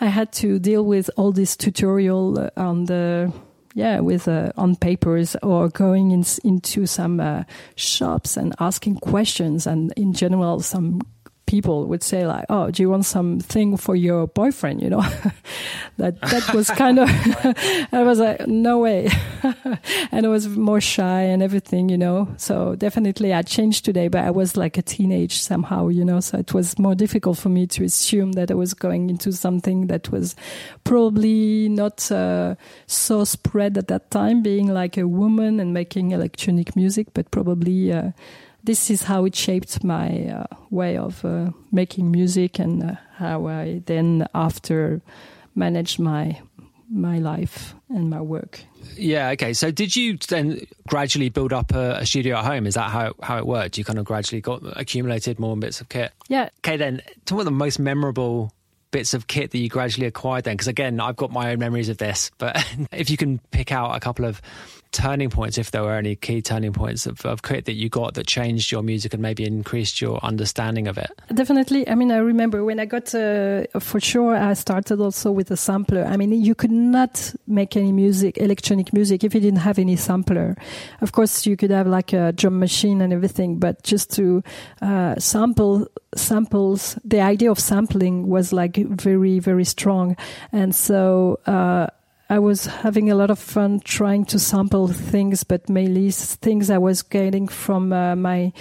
I 0.00 0.06
had 0.06 0.32
to 0.34 0.58
deal 0.58 0.84
with 0.84 1.10
all 1.16 1.32
this 1.32 1.56
tutorial 1.56 2.38
uh, 2.38 2.50
on 2.56 2.86
the 2.86 3.32
yeah, 3.74 4.00
with 4.00 4.26
uh, 4.26 4.52
on 4.56 4.74
papers 4.74 5.36
or 5.42 5.68
going 5.68 6.10
in, 6.10 6.24
into 6.44 6.86
some 6.86 7.20
uh, 7.20 7.44
shops 7.74 8.38
and 8.38 8.54
asking 8.58 8.96
questions, 8.96 9.66
and 9.66 9.92
in 9.98 10.14
general, 10.14 10.60
some 10.60 11.02
people 11.46 11.86
would 11.86 12.02
say 12.02 12.26
like, 12.26 12.44
"Oh, 12.48 12.70
do 12.70 12.82
you 12.82 12.90
want 12.90 13.06
something 13.06 13.76
for 13.76 13.96
your 13.96 14.26
boyfriend?" 14.26 14.82
You 14.82 14.90
know, 14.90 15.00
that 15.96 16.20
that 16.20 16.52
was 16.52 16.68
kind 16.70 16.98
of. 16.98 17.08
I 17.92 18.02
was 18.02 18.18
like, 18.18 18.46
"No 18.46 18.78
way," 18.78 19.08
and 20.12 20.26
I 20.26 20.28
was 20.28 20.48
more 20.48 20.80
shy 20.80 21.22
and 21.22 21.42
everything, 21.42 21.88
you 21.88 21.96
know. 21.98 22.28
So 22.36 22.74
definitely, 22.74 23.32
I 23.32 23.42
changed 23.42 23.84
today, 23.84 24.08
but 24.08 24.24
I 24.24 24.30
was 24.30 24.56
like 24.56 24.76
a 24.76 24.82
teenage 24.82 25.38
somehow, 25.40 25.88
you 25.88 26.04
know. 26.04 26.20
So 26.20 26.38
it 26.38 26.52
was 26.52 26.78
more 26.78 26.94
difficult 26.94 27.38
for 27.38 27.48
me 27.48 27.66
to 27.68 27.84
assume 27.84 28.32
that 28.32 28.50
I 28.50 28.54
was 28.54 28.74
going 28.74 29.08
into 29.08 29.32
something 29.32 29.86
that 29.86 30.10
was 30.10 30.34
probably 30.84 31.68
not 31.68 32.10
uh, 32.10 32.56
so 32.86 33.24
spread 33.24 33.78
at 33.78 33.88
that 33.88 34.10
time, 34.10 34.42
being 34.42 34.68
like 34.68 34.96
a 34.96 35.06
woman 35.06 35.60
and 35.60 35.72
making 35.72 36.10
electronic 36.10 36.76
music, 36.76 37.08
but 37.14 37.30
probably. 37.30 37.92
Uh, 37.92 38.10
this 38.66 38.90
is 38.90 39.02
how 39.02 39.24
it 39.24 39.34
shaped 39.34 39.82
my 39.82 40.26
uh, 40.26 40.46
way 40.70 40.96
of 40.96 41.24
uh, 41.24 41.50
making 41.72 42.10
music 42.10 42.58
and 42.58 42.82
uh, 42.82 42.94
how 43.16 43.46
I 43.46 43.82
then 43.86 44.26
after 44.34 45.00
managed 45.54 45.98
my 45.98 46.40
my 46.88 47.18
life 47.18 47.74
and 47.88 48.10
my 48.10 48.20
work. 48.20 48.60
Yeah. 48.96 49.30
Okay. 49.30 49.52
So, 49.54 49.70
did 49.70 49.96
you 49.96 50.18
then 50.28 50.66
gradually 50.88 51.28
build 51.28 51.52
up 51.52 51.74
a, 51.74 51.98
a, 51.98 52.06
studio 52.06 52.36
at 52.36 52.44
home? 52.44 52.66
Is 52.66 52.74
that 52.74 52.90
how 52.90 53.14
how 53.22 53.38
it 53.38 53.46
worked? 53.46 53.78
You 53.78 53.84
kind 53.84 53.98
of 53.98 54.04
gradually 54.04 54.40
got 54.40 54.62
accumulated 54.78 55.38
more 55.38 55.56
bits 55.56 55.80
of 55.80 55.88
kit. 55.88 56.12
Yeah. 56.28 56.48
Okay. 56.58 56.76
Then, 56.76 57.02
talk 57.24 57.36
about 57.36 57.44
the 57.44 57.50
most 57.50 57.78
memorable 57.78 58.52
bits 58.92 59.14
of 59.14 59.26
kit 59.26 59.50
that 59.50 59.58
you 59.58 59.68
gradually 59.68 60.06
acquired. 60.06 60.44
Then, 60.44 60.54
because 60.54 60.68
again, 60.68 61.00
I've 61.00 61.16
got 61.16 61.32
my 61.32 61.52
own 61.52 61.58
memories 61.58 61.88
of 61.88 61.98
this, 61.98 62.30
but 62.38 62.64
if 62.92 63.10
you 63.10 63.16
can 63.16 63.38
pick 63.50 63.72
out 63.72 63.96
a 63.96 64.00
couple 64.00 64.24
of 64.24 64.40
turning 64.96 65.30
points, 65.30 65.58
if 65.58 65.70
there 65.70 65.82
were 65.82 65.94
any 65.94 66.16
key 66.16 66.40
turning 66.40 66.72
points 66.72 67.06
of, 67.06 67.24
of 67.26 67.42
kit 67.42 67.66
that 67.66 67.74
you 67.74 67.88
got 67.88 68.14
that 68.14 68.26
changed 68.26 68.72
your 68.72 68.82
music 68.82 69.12
and 69.12 69.22
maybe 69.22 69.44
increased 69.44 70.00
your 70.00 70.18
understanding 70.24 70.88
of 70.88 70.96
it? 70.96 71.10
Definitely. 71.34 71.86
I 71.88 71.94
mean, 71.94 72.10
I 72.10 72.16
remember 72.16 72.64
when 72.64 72.80
I 72.80 72.86
got, 72.86 73.14
uh, 73.14 73.66
for 73.78 74.00
sure, 74.00 74.34
I 74.34 74.54
started 74.54 75.00
also 75.00 75.30
with 75.30 75.50
a 75.50 75.56
sampler. 75.56 76.04
I 76.04 76.16
mean, 76.16 76.32
you 76.32 76.54
could 76.54 76.72
not 76.72 77.34
make 77.46 77.76
any 77.76 77.92
music, 77.92 78.38
electronic 78.38 78.92
music, 78.92 79.22
if 79.22 79.34
you 79.34 79.40
didn't 79.40 79.60
have 79.60 79.78
any 79.78 79.96
sampler. 79.96 80.56
Of 81.02 81.12
course, 81.12 81.46
you 81.46 81.56
could 81.56 81.70
have 81.70 81.86
like 81.86 82.12
a 82.12 82.32
drum 82.32 82.58
machine 82.58 83.02
and 83.02 83.12
everything, 83.12 83.58
but 83.58 83.82
just 83.82 84.10
to 84.14 84.42
uh, 84.80 85.16
sample 85.18 85.86
samples, 86.14 86.98
the 87.04 87.20
idea 87.20 87.50
of 87.50 87.58
sampling 87.58 88.28
was 88.28 88.52
like 88.52 88.76
very, 88.76 89.38
very 89.38 89.64
strong. 89.64 90.16
And 90.52 90.74
so, 90.74 91.38
uh, 91.46 91.88
I 92.28 92.40
was 92.40 92.66
having 92.66 93.08
a 93.08 93.14
lot 93.14 93.30
of 93.30 93.38
fun 93.38 93.78
trying 93.78 94.24
to 94.26 94.38
sample 94.40 94.88
things, 94.88 95.44
but 95.44 95.68
mainly 95.68 96.10
things 96.10 96.70
I 96.70 96.78
was 96.78 97.02
getting 97.02 97.46
from 97.46 97.92
uh, 97.92 98.16
my 98.16 98.52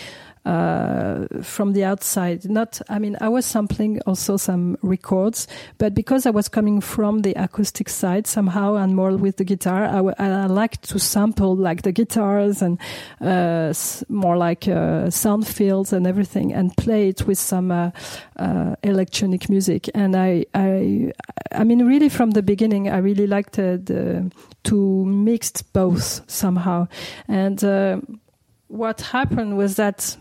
uh, 0.46 1.26
from 1.42 1.74
the 1.74 1.84
outside. 1.84 2.50
Not, 2.50 2.82
I 2.90 3.00
mean, 3.00 3.18
I 3.22 3.30
was 3.30 3.46
sampling 3.46 4.02
also 4.06 4.38
some 4.38 4.78
records, 4.82 5.48
but 5.78 5.94
because 5.94 6.26
I 6.26 6.30
was 6.30 6.48
coming 6.48 6.82
from 6.82 7.22
the 7.22 7.34
acoustic 7.34 7.90
side 7.90 8.28
somehow 8.28 8.76
and 8.76 8.96
more 8.96 9.18
with 9.18 9.38
the 9.38 9.44
guitar, 9.44 9.86
I, 9.86 9.96
w- 9.96 10.16
I 10.18 10.46
like 10.46 10.82
to 10.82 11.00
sample 11.00 11.56
like 11.56 11.82
the 11.82 11.92
guitars 11.92 12.62
and 12.62 12.80
uh, 13.22 13.74
more 14.10 14.38
like 14.38 14.68
uh, 14.68 15.10
sound 15.10 15.48
fields 15.48 15.94
and 15.94 16.06
everything, 16.08 16.54
and 16.54 16.76
play 16.78 17.10
it 17.10 17.28
with 17.28 17.38
some 17.38 17.72
uh, 17.72 17.92
uh, 18.38 18.76
electronic 18.84 19.50
music. 19.50 19.90
And 19.94 20.16
I, 20.16 20.46
I, 20.54 21.12
I 21.52 21.64
mean, 21.64 21.86
really 21.86 22.10
from 22.10 22.32
the 22.32 22.44
beginning, 22.44 22.90
I 22.90 22.98
really 22.98 23.28
liked 23.28 23.54
the 23.54 24.32
to 24.64 25.06
mix 25.06 25.62
both 25.62 26.22
somehow, 26.28 26.88
and 27.28 27.64
what 28.68 29.02
happened 29.02 29.58
was 29.58 29.76
that 29.76 30.18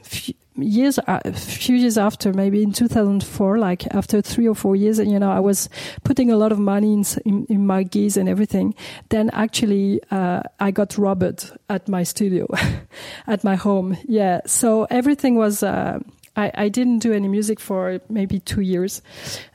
years 0.57 0.99
a 0.99 1.27
uh, 1.27 1.33
few 1.33 1.75
years 1.77 1.99
after 1.99 2.33
maybe 2.33 2.63
in 2.63 2.73
2004 2.73 3.59
like 3.59 3.87
after 3.93 4.23
three 4.23 4.47
or 4.47 4.55
four 4.55 4.77
years 4.77 4.99
you 5.01 5.19
know 5.19 5.31
i 5.31 5.41
was 5.41 5.69
putting 6.05 6.31
a 6.31 6.37
lot 6.37 6.53
of 6.53 6.59
money 6.61 6.93
in, 6.93 7.05
in, 7.25 7.45
in 7.47 7.67
my 7.67 7.83
gigs 7.83 8.17
and 8.17 8.29
everything 8.29 8.73
then 9.09 9.31
actually 9.31 10.01
uh, 10.13 10.41
i 10.61 10.71
got 10.71 10.97
robbed 10.97 11.51
at 11.69 11.89
my 11.89 12.05
studio 12.05 12.47
at 13.27 13.43
my 13.43 13.57
home. 13.57 13.97
Yeah 14.05 14.41
so 14.47 14.85
everything 14.91 15.35
was 15.35 15.63
uh, 15.63 15.99
I, 16.37 16.51
I 16.55 16.69
didn't 16.69 16.99
do 16.99 17.13
any 17.13 17.29
music 17.29 17.61
for 17.61 18.01
maybe 18.09 18.41
two 18.41 18.61
years 18.61 19.01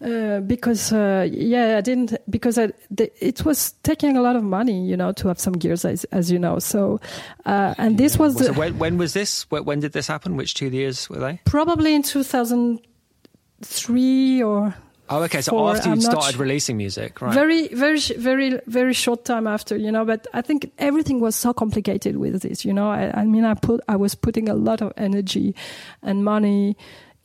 uh, 0.02 0.40
because 0.40 0.94
uh, 0.94 1.28
yeah 1.30 1.78
I 1.78 1.82
didn't 1.82 2.16
because 2.30 2.58
I, 2.58 2.72
the, 2.90 3.12
it 3.26 3.44
was 3.46 3.74
taking 3.84 4.18
a 4.18 4.22
lot 4.22 4.36
of 4.36 4.44
money 4.44 4.86
you 4.86 4.98
know 4.98 5.12
to 5.14 5.28
have 5.28 5.40
some 5.40 5.54
gears 5.54 5.86
as, 5.86 6.04
as 6.06 6.32
you 6.32 6.40
know. 6.40 6.58
So 6.60 7.00
uh, 7.46 7.76
and 7.78 7.98
this 7.98 8.18
was 8.18 8.38
so 8.38 8.54
when, 8.54 8.78
when, 8.78 8.98
was 8.98 9.14
this? 9.14 9.50
When 9.52 9.80
did 9.80 9.94
this 9.94 10.08
happen? 10.08 10.36
Which 10.36 10.54
two 10.54 10.70
years 10.70 11.10
were 11.10 11.20
they? 11.20 11.42
Probably 11.46 11.96
in 11.96 12.04
2003 12.04 14.44
or 14.44 14.76
Oh, 15.10 15.24
okay. 15.24 15.42
So 15.42 15.52
for, 15.52 15.76
after 15.76 15.90
you 15.90 16.02
started 16.02 16.38
releasing 16.38 16.78
music, 16.78 17.22
right? 17.22 17.34
Very, 17.34 17.68
very, 17.70 18.00
very, 18.00 18.60
very 18.68 18.94
short 18.94 19.26
time 19.26 19.48
after, 19.48 19.76
you 19.76 19.92
know. 19.92 20.06
But 20.06 20.28
I 20.34 20.42
think 20.42 20.72
everything 20.78 21.20
was 21.20 21.36
so 21.36 21.54
complicated 21.54 22.18
with 22.18 22.42
this, 22.42 22.64
you 22.64 22.74
know. 22.74 22.90
I, 22.90 23.22
I 23.22 23.26
mean, 23.26 23.44
I 23.44 23.56
put, 23.56 23.82
I 23.88 23.96
was 23.96 24.14
putting 24.14 24.50
a 24.50 24.54
lot 24.54 24.82
of 24.82 24.94
energy 24.98 25.56
and 26.04 26.24
money 26.24 26.78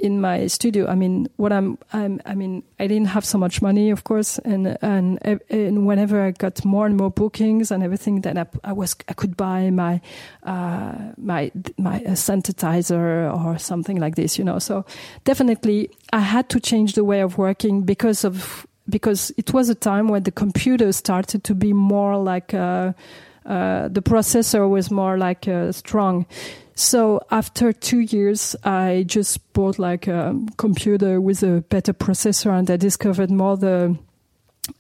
in 0.05 0.21
my 0.21 0.47
studio. 0.47 0.87
I 0.87 0.95
mean, 0.95 1.29
what 1.37 1.51
I'm, 1.51 1.79
I'm, 1.93 2.21
I 2.27 2.35
mean, 2.35 2.63
I 2.79 2.87
didn't 2.87 3.07
have 3.07 3.25
so 3.25 3.39
much 3.39 3.63
money, 3.63 3.91
of 3.91 4.05
course, 4.05 4.39
and 4.39 4.77
and 4.83 5.19
and 5.49 5.87
whenever 5.87 6.21
I 6.21 6.33
got 6.33 6.63
more 6.65 6.87
and 6.87 6.97
more 6.97 7.11
bookings 7.11 7.71
and 7.71 7.83
everything, 7.83 8.21
then 8.21 8.37
I, 8.37 8.47
I 8.63 8.73
was 8.73 8.95
I 9.09 9.15
could 9.15 9.37
buy 9.37 9.71
my 9.71 10.01
uh, 10.43 10.95
my 11.17 11.51
my 11.79 12.01
synthesizer 12.01 13.35
or 13.35 13.59
something 13.59 13.99
like 13.99 14.15
this, 14.17 14.39
you 14.39 14.45
know. 14.45 14.59
So 14.59 14.85
definitely, 15.25 15.91
I 16.13 16.21
had 16.21 16.51
to 16.51 16.61
change 16.61 16.93
the 16.93 17.05
way 17.05 17.21
of 17.21 17.39
working 17.39 17.83
because 17.83 18.25
of 18.25 18.67
because 18.89 19.33
it 19.39 19.55
was 19.55 19.71
a 19.71 19.75
time 19.75 20.09
when 20.09 20.25
the 20.25 20.33
computer 20.33 20.93
started 20.93 21.45
to 21.45 21.55
be 21.55 21.73
more 21.73 22.17
like. 22.19 22.53
Uh, 22.53 22.93
uh, 23.47 23.89
the 23.89 24.03
processor 24.03 24.69
was 24.69 24.91
more 24.91 25.19
like 25.19 25.49
uh, 25.49 25.73
strong. 25.73 26.27
So 26.75 27.21
after 27.31 27.73
two 27.73 28.01
years, 28.01 28.57
I 28.65 29.05
just 29.07 29.53
bought 29.53 29.79
like 29.79 30.09
a 30.09 30.37
computer 30.57 31.21
with 31.21 31.43
a 31.43 31.61
better 31.69 31.93
processor, 31.93 32.51
and 32.51 32.71
I 32.71 32.77
discovered 32.77 33.31
more 33.31 33.57
the 33.57 33.97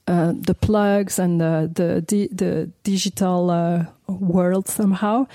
uh, 0.09 0.33
the 0.35 0.55
plugs 0.55 1.19
and 1.19 1.41
the 1.41 1.71
the, 1.73 2.29
the 2.33 2.71
digital 2.83 3.51
uh, 3.51 3.85
world 4.09 4.69
somehow. 4.69 5.27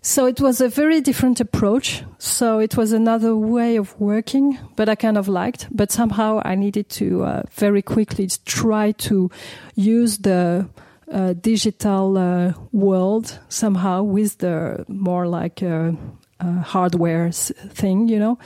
So 0.00 0.26
it 0.26 0.40
was 0.40 0.60
a 0.60 0.68
very 0.68 1.00
different 1.00 1.40
approach. 1.40 2.04
So 2.18 2.60
it 2.60 2.76
was 2.76 2.92
another 2.92 3.36
way 3.36 3.76
of 3.76 3.98
working, 4.00 4.58
but 4.76 4.88
I 4.88 4.94
kind 4.94 5.18
of 5.18 5.28
liked. 5.28 5.66
But 5.70 5.90
somehow 5.90 6.40
I 6.44 6.54
needed 6.54 6.88
to 6.90 7.24
uh, 7.24 7.42
very 7.50 7.82
quickly 7.82 8.28
try 8.46 8.92
to 8.92 9.30
use 9.74 10.18
the 10.18 10.68
uh, 11.10 11.32
digital 11.34 12.18
uh, 12.18 12.52
world 12.72 13.38
somehow 13.48 14.02
with 14.02 14.38
the 14.38 14.84
more 14.88 15.26
like 15.26 15.62
uh, 15.62 15.92
uh 16.40 16.60
hardware 16.60 17.30
thing, 17.32 18.08
you 18.08 18.18
know. 18.18 18.38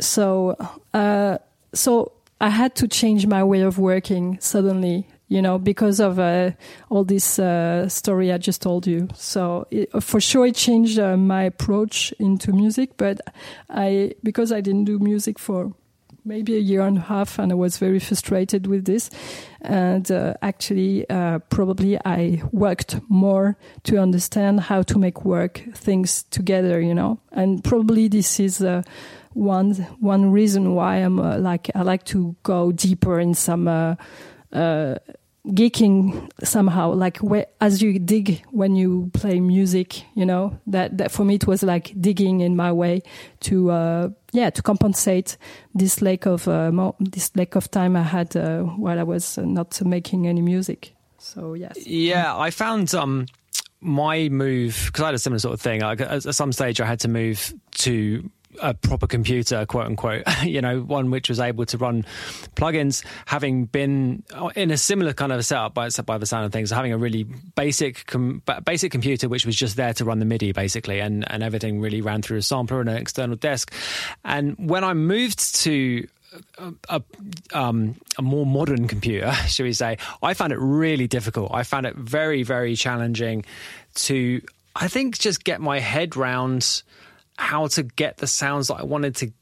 So, 0.00 0.56
uh, 0.94 1.38
so 1.72 2.12
I 2.40 2.50
had 2.50 2.74
to 2.76 2.88
change 2.88 3.26
my 3.26 3.42
way 3.44 3.60
of 3.62 3.78
working 3.78 4.38
suddenly, 4.40 5.06
you 5.28 5.42
know, 5.42 5.58
because 5.58 6.00
of 6.00 6.18
uh, 6.18 6.52
all 6.88 7.04
this 7.04 7.24
story 7.92 8.32
I 8.32 8.38
just 8.38 8.62
told 8.62 8.86
you. 8.86 9.08
So, 9.14 9.66
it, 9.70 9.90
for 10.02 10.20
sure, 10.20 10.46
it 10.46 10.54
changed 10.54 10.98
my 10.98 11.44
approach 11.44 12.12
into 12.18 12.52
music. 12.52 12.96
But 12.96 13.20
I, 13.70 14.14
because 14.22 14.52
I 14.52 14.60
didn't 14.60 14.84
do 14.84 14.98
music 14.98 15.38
for 15.38 15.72
maybe 16.28 16.54
a 16.56 16.60
year 16.60 16.82
and 16.82 16.98
a 16.98 17.00
half, 17.00 17.38
and 17.38 17.50
I 17.50 17.54
was 17.54 17.78
very 17.78 17.98
frustrated 17.98 18.66
with 18.66 18.84
this. 18.84 19.10
And 19.62 20.08
uh, 20.10 20.34
actually, 20.42 21.08
uh, 21.10 21.40
probably 21.48 21.98
I 22.04 22.42
worked 22.52 23.00
more 23.08 23.56
to 23.84 23.96
understand 23.98 24.60
how 24.60 24.82
to 24.82 24.98
make 24.98 25.24
work 25.24 25.62
things 25.74 26.24
together, 26.24 26.80
you 26.80 26.94
know. 26.94 27.18
And 27.32 27.64
probably 27.64 28.08
this 28.08 28.38
is 28.38 28.60
uh, 28.60 28.82
one 29.32 29.74
one 30.00 30.30
reason 30.30 30.74
why 30.74 30.96
I'm 30.96 31.18
uh, 31.18 31.38
like 31.38 31.70
I 31.74 31.82
like 31.82 32.04
to 32.06 32.36
go 32.42 32.72
deeper 32.72 33.18
in 33.18 33.34
some 33.34 33.66
uh, 33.66 33.96
uh, 34.52 34.96
geeking 35.48 36.30
somehow 36.44 36.92
like 36.92 37.18
where, 37.18 37.46
as 37.60 37.82
you 37.82 37.98
dig 37.98 38.42
when 38.50 38.76
you 38.76 39.10
play 39.14 39.40
music 39.40 40.04
you 40.14 40.26
know 40.26 40.58
that, 40.66 40.98
that 40.98 41.10
for 41.10 41.24
me 41.24 41.36
it 41.36 41.46
was 41.46 41.62
like 41.62 41.92
digging 42.00 42.40
in 42.40 42.54
my 42.56 42.70
way 42.72 43.02
to 43.40 43.70
uh, 43.70 44.08
yeah 44.32 44.50
to 44.50 44.62
compensate 44.62 45.36
this 45.74 46.02
lack 46.02 46.26
of 46.26 46.46
uh, 46.48 46.70
mo- 46.70 46.96
this 47.00 47.34
lack 47.36 47.54
of 47.54 47.70
time 47.70 47.96
i 47.96 48.02
had 48.02 48.36
uh, 48.36 48.62
while 48.62 48.98
i 48.98 49.02
was 49.02 49.38
not 49.38 49.80
making 49.84 50.26
any 50.26 50.42
music. 50.42 50.94
So 51.18 51.54
yes. 51.54 51.86
Yeah 51.86 52.36
i 52.36 52.50
found 52.50 52.94
um 52.94 53.26
my 53.80 54.28
move 54.28 54.84
because 54.86 55.02
i 55.02 55.06
had 55.06 55.14
a 55.14 55.18
similar 55.18 55.38
sort 55.38 55.54
of 55.54 55.60
thing 55.60 55.82
at 55.82 56.22
some 56.34 56.52
stage 56.52 56.80
i 56.80 56.86
had 56.86 56.98
to 57.00 57.08
move 57.08 57.54
to 57.72 58.28
a 58.60 58.74
proper 58.74 59.06
computer, 59.06 59.64
quote 59.66 59.86
unquote, 59.86 60.22
you 60.42 60.60
know, 60.60 60.80
one 60.80 61.10
which 61.10 61.28
was 61.28 61.40
able 61.40 61.66
to 61.66 61.78
run 61.78 62.04
plugins, 62.56 63.04
having 63.26 63.66
been 63.66 64.22
in 64.56 64.70
a 64.70 64.76
similar 64.76 65.12
kind 65.12 65.32
of 65.32 65.44
setup 65.44 65.74
by, 65.74 65.88
by 66.04 66.18
the 66.18 66.26
sound 66.26 66.46
of 66.46 66.52
things, 66.52 66.70
having 66.70 66.92
a 66.92 66.98
really 66.98 67.24
basic 67.24 68.06
com, 68.06 68.42
basic 68.64 68.92
computer 68.92 69.28
which 69.28 69.46
was 69.46 69.56
just 69.56 69.76
there 69.76 69.92
to 69.94 70.04
run 70.04 70.18
the 70.18 70.24
MIDI 70.24 70.52
basically, 70.52 71.00
and, 71.00 71.30
and 71.30 71.42
everything 71.42 71.80
really 71.80 72.00
ran 72.00 72.22
through 72.22 72.38
a 72.38 72.42
sampler 72.42 72.80
and 72.80 72.88
an 72.88 72.96
external 72.96 73.36
desk. 73.36 73.72
And 74.24 74.56
when 74.58 74.84
I 74.84 74.94
moved 74.94 75.54
to 75.62 76.06
a, 76.58 76.72
a, 76.88 77.02
um, 77.52 77.96
a, 78.18 78.22
more 78.22 78.46
modern 78.46 78.88
computer, 78.88 79.32
shall 79.46 79.64
we 79.64 79.72
say, 79.72 79.98
I 80.22 80.34
found 80.34 80.52
it 80.52 80.58
really 80.58 81.06
difficult. 81.06 81.50
I 81.52 81.62
found 81.62 81.86
it 81.86 81.96
very, 81.96 82.42
very 82.42 82.76
challenging 82.76 83.44
to, 83.94 84.42
I 84.74 84.88
think, 84.88 85.18
just 85.18 85.44
get 85.44 85.60
my 85.60 85.80
head 85.80 86.16
round 86.16 86.82
how 87.38 87.68
to 87.68 87.84
get 87.84 88.18
the 88.18 88.26
sounds 88.26 88.68
that 88.68 88.74
I 88.74 88.82
wanted 88.82 89.16
to 89.16 89.32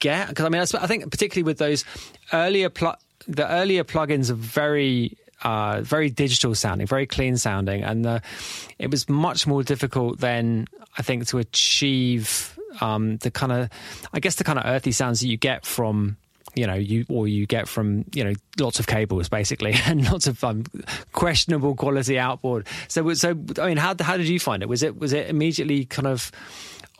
get. 0.00 0.28
Because 0.28 0.44
I 0.44 0.48
mean, 0.48 0.60
I 0.60 0.86
think 0.86 1.10
particularly 1.10 1.44
with 1.44 1.58
those 1.58 1.84
earlier 2.32 2.70
pl- 2.70 2.96
the 3.28 3.48
earlier 3.48 3.84
plugins 3.84 4.30
are 4.30 4.34
very 4.34 5.16
uh, 5.44 5.80
very 5.82 6.08
digital 6.08 6.54
sounding, 6.54 6.86
very 6.86 7.06
clean 7.06 7.36
sounding, 7.36 7.82
and 7.82 8.04
the, 8.04 8.22
it 8.78 8.90
was 8.90 9.08
much 9.08 9.46
more 9.46 9.62
difficult 9.62 10.18
then 10.18 10.66
I 10.98 11.02
think 11.02 11.26
to 11.28 11.38
achieve 11.38 12.58
um, 12.80 13.18
the 13.18 13.30
kind 13.30 13.52
of 13.52 13.68
I 14.12 14.20
guess 14.20 14.36
the 14.36 14.44
kind 14.44 14.58
of 14.58 14.66
earthy 14.66 14.92
sounds 14.92 15.20
that 15.20 15.28
you 15.28 15.36
get 15.36 15.66
from 15.66 16.16
you 16.54 16.66
know 16.66 16.74
you 16.74 17.04
or 17.08 17.26
you 17.26 17.46
get 17.46 17.66
from 17.68 18.04
you 18.14 18.24
know 18.24 18.32
lots 18.58 18.78
of 18.78 18.86
cables 18.86 19.28
basically 19.28 19.74
and 19.86 20.10
lots 20.10 20.26
of 20.26 20.42
um, 20.44 20.64
questionable 21.12 21.74
quality 21.74 22.18
outboard 22.18 22.66
so 22.88 23.14
so 23.14 23.30
i 23.58 23.68
mean 23.68 23.78
how 23.78 23.94
how 24.00 24.18
did 24.18 24.28
you 24.28 24.38
find 24.38 24.62
it 24.62 24.68
was 24.68 24.82
it 24.82 24.98
was 24.98 25.12
it 25.12 25.28
immediately 25.28 25.84
kind 25.86 26.06
of 26.06 26.30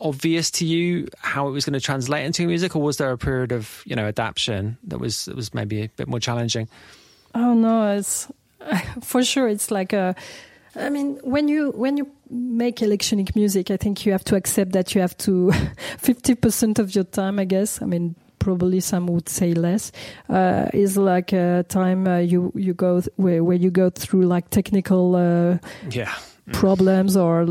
obvious 0.03 0.51
to 0.51 0.65
you 0.65 1.07
how 1.19 1.47
it 1.47 1.51
was 1.51 1.65
going 1.65 1.73
to 1.73 1.79
translate 1.79 2.25
into 2.25 2.45
music, 2.45 2.75
or 2.75 2.81
was 2.81 2.97
there 2.97 3.11
a 3.11 3.17
period 3.17 3.51
of 3.51 3.81
you 3.85 3.95
know 3.95 4.05
adaptation 4.05 4.77
that 4.83 4.99
was 4.99 5.25
that 5.25 5.35
was 5.35 5.53
maybe 5.53 5.81
a 5.81 5.87
bit 5.89 6.07
more 6.07 6.19
challenging? 6.19 6.67
Oh 7.33 7.53
no, 7.53 7.95
it's 7.97 8.27
for 9.01 9.23
sure. 9.23 9.47
It's 9.47 9.71
like 9.71 9.93
a. 9.93 10.15
I 10.75 10.89
mean, 10.89 11.19
when 11.23 11.47
you 11.47 11.71
when 11.71 11.97
you 11.97 12.11
make 12.29 12.81
electronic 12.81 13.35
music, 13.35 13.71
I 13.71 13.77
think 13.77 14.05
you 14.05 14.11
have 14.11 14.23
to 14.25 14.35
accept 14.35 14.73
that 14.73 14.93
you 14.93 15.01
have 15.01 15.17
to 15.19 15.51
fifty 15.97 16.35
percent 16.35 16.79
of 16.79 16.93
your 16.93 17.05
time. 17.05 17.39
I 17.39 17.45
guess. 17.45 17.81
I 17.81 17.85
mean, 17.85 18.15
probably 18.39 18.79
some 18.79 19.07
would 19.07 19.29
say 19.29 19.53
less. 19.53 19.91
Uh, 20.29 20.67
is 20.73 20.97
like 20.97 21.31
a 21.31 21.63
time 21.69 22.07
uh, 22.07 22.17
you 22.17 22.51
you 22.55 22.73
go 22.73 23.01
th- 23.01 23.09
where 23.15 23.43
where 23.43 23.57
you 23.57 23.71
go 23.71 23.89
through 23.89 24.23
like 24.23 24.49
technical 24.49 25.15
uh, 25.15 25.57
yeah 25.89 26.13
problems 26.51 27.15
or 27.15 27.47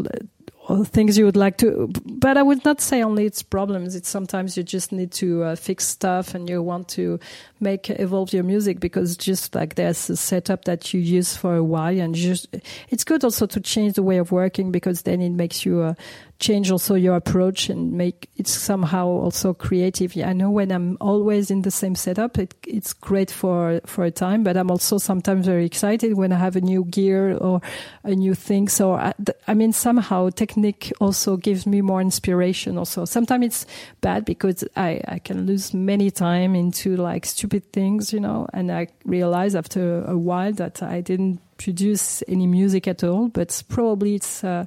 or 0.72 0.84
things 0.84 1.18
you 1.18 1.24
would 1.24 1.36
like 1.36 1.58
to 1.58 1.90
but 2.04 2.36
i 2.36 2.42
would 2.42 2.64
not 2.64 2.80
say 2.80 3.02
only 3.02 3.26
it's 3.26 3.42
problems. 3.42 3.94
It's 3.94 4.08
sometimes 4.08 4.56
you 4.56 4.62
just 4.62 4.92
need 4.92 5.12
to 5.12 5.42
uh, 5.42 5.56
fix 5.56 5.86
stuff 5.86 6.34
and 6.34 6.48
you 6.48 6.62
want 6.62 6.88
to 6.88 7.18
make 7.60 7.90
evolve 7.90 8.32
your 8.32 8.44
music 8.44 8.80
because 8.80 9.16
just 9.16 9.54
like 9.54 9.74
there's 9.74 10.10
a 10.10 10.16
setup 10.16 10.64
that 10.64 10.92
you 10.92 11.00
use 11.00 11.36
for 11.36 11.56
a 11.56 11.64
while 11.64 11.98
and 11.98 12.14
just 12.14 12.48
it's 12.88 13.04
good 13.04 13.24
also 13.24 13.46
to 13.46 13.60
change 13.60 13.94
the 13.94 14.02
way 14.02 14.18
of 14.18 14.32
working 14.32 14.72
because 14.72 15.02
then 15.02 15.20
it 15.20 15.30
makes 15.30 15.64
you 15.64 15.80
uh, 15.80 15.94
change 16.43 16.72
also 16.72 16.97
your 16.97 17.14
approach 17.14 17.70
and 17.70 17.93
make 17.93 18.28
it 18.36 18.49
somehow 18.49 19.07
also 19.07 19.55
creative. 19.55 20.12
I 20.16 20.32
know 20.32 20.51
when 20.51 20.72
I'm 20.72 20.99
always 21.01 21.53
in 21.53 21.62
the 21.62 21.70
same 21.70 21.95
setup, 21.95 22.36
it, 22.36 22.55
it's 22.66 22.93
great 22.93 23.30
for 23.30 23.80
for 23.86 24.05
a 24.05 24.11
time, 24.11 24.43
but 24.43 24.57
I'm 24.57 24.70
also 24.70 24.99
sometimes 24.99 25.47
very 25.47 25.64
excited 25.64 26.14
when 26.14 26.32
I 26.32 26.38
have 26.38 26.57
a 26.57 26.61
new 26.61 26.84
gear 26.84 27.36
or 27.36 27.61
a 28.03 28.14
new 28.14 28.34
thing. 28.34 28.68
So 28.68 28.95
I, 28.95 29.14
I 29.47 29.55
mean, 29.55 29.72
somehow 29.72 30.30
technique 30.30 30.93
also 31.01 31.36
gives 31.36 31.64
me 31.64 31.80
more 31.80 32.01
inspiration. 32.01 32.76
Also, 32.76 33.05
sometimes 33.05 33.47
it's 33.47 33.66
bad 34.01 34.24
because 34.24 34.64
I 34.76 35.01
I 35.07 35.20
can 35.20 35.47
lose 35.47 35.72
many 35.72 36.11
time 36.11 36.57
into 36.57 36.97
like 36.97 37.24
stupid 37.24 37.72
things, 37.72 38.12
you 38.12 38.20
know, 38.20 38.49
and 38.53 38.72
I 38.72 38.88
realize 39.05 39.55
after 39.55 40.05
a 40.05 40.18
while 40.18 40.53
that 40.55 40.82
I 40.82 41.03
didn't 41.03 41.38
produce 41.57 42.24
any 42.26 42.49
music 42.49 42.88
at 42.88 43.05
all. 43.05 43.28
But 43.28 43.62
probably 43.68 44.16
it's. 44.16 44.43
Uh, 44.43 44.66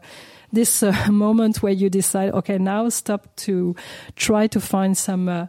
this 0.55 0.81
uh, 0.81 0.93
moment 1.11 1.61
where 1.61 1.73
you 1.73 1.89
decide, 1.89 2.31
okay, 2.33 2.57
now 2.57 2.89
stop 2.89 3.35
to 3.37 3.75
try 4.15 4.47
to 4.47 4.59
find 4.59 4.97
some 4.97 5.29
uh, 5.29 5.47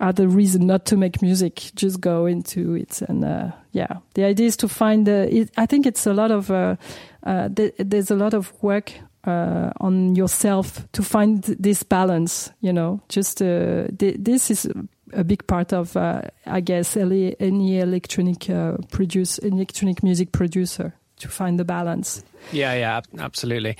other 0.00 0.28
reason 0.28 0.66
not 0.66 0.84
to 0.86 0.96
make 0.96 1.22
music. 1.22 1.70
Just 1.74 2.00
go 2.00 2.26
into 2.26 2.74
it, 2.74 3.02
and 3.02 3.24
uh, 3.24 3.52
yeah, 3.72 3.98
the 4.14 4.24
idea 4.24 4.46
is 4.46 4.56
to 4.58 4.68
find. 4.68 5.06
It, 5.08 5.50
I 5.56 5.66
think 5.66 5.86
it's 5.86 6.06
a 6.06 6.12
lot 6.12 6.30
of 6.30 6.50
uh, 6.50 6.76
uh, 7.24 7.48
th- 7.48 7.74
there's 7.78 8.10
a 8.10 8.16
lot 8.16 8.34
of 8.34 8.52
work 8.62 8.92
uh, 9.24 9.70
on 9.80 10.14
yourself 10.14 10.90
to 10.92 11.02
find 11.02 11.42
this 11.42 11.82
balance. 11.82 12.50
You 12.60 12.72
know, 12.72 13.00
just 13.08 13.38
th- 13.38 13.90
this 13.98 14.50
is 14.50 14.68
a 15.12 15.24
big 15.24 15.46
part 15.46 15.72
of, 15.72 15.96
I 15.96 16.60
guess, 16.62 16.96
any, 16.96 17.34
electronic 17.40 18.46
produce, 18.90 19.38
electronic 19.38 20.02
music 20.02 20.32
producer 20.32 20.94
to 21.18 21.28
find 21.28 21.58
the 21.58 21.64
balance. 21.64 22.22
Yeah, 22.52 22.74
yeah, 22.74 23.00
absolutely. 23.18 23.76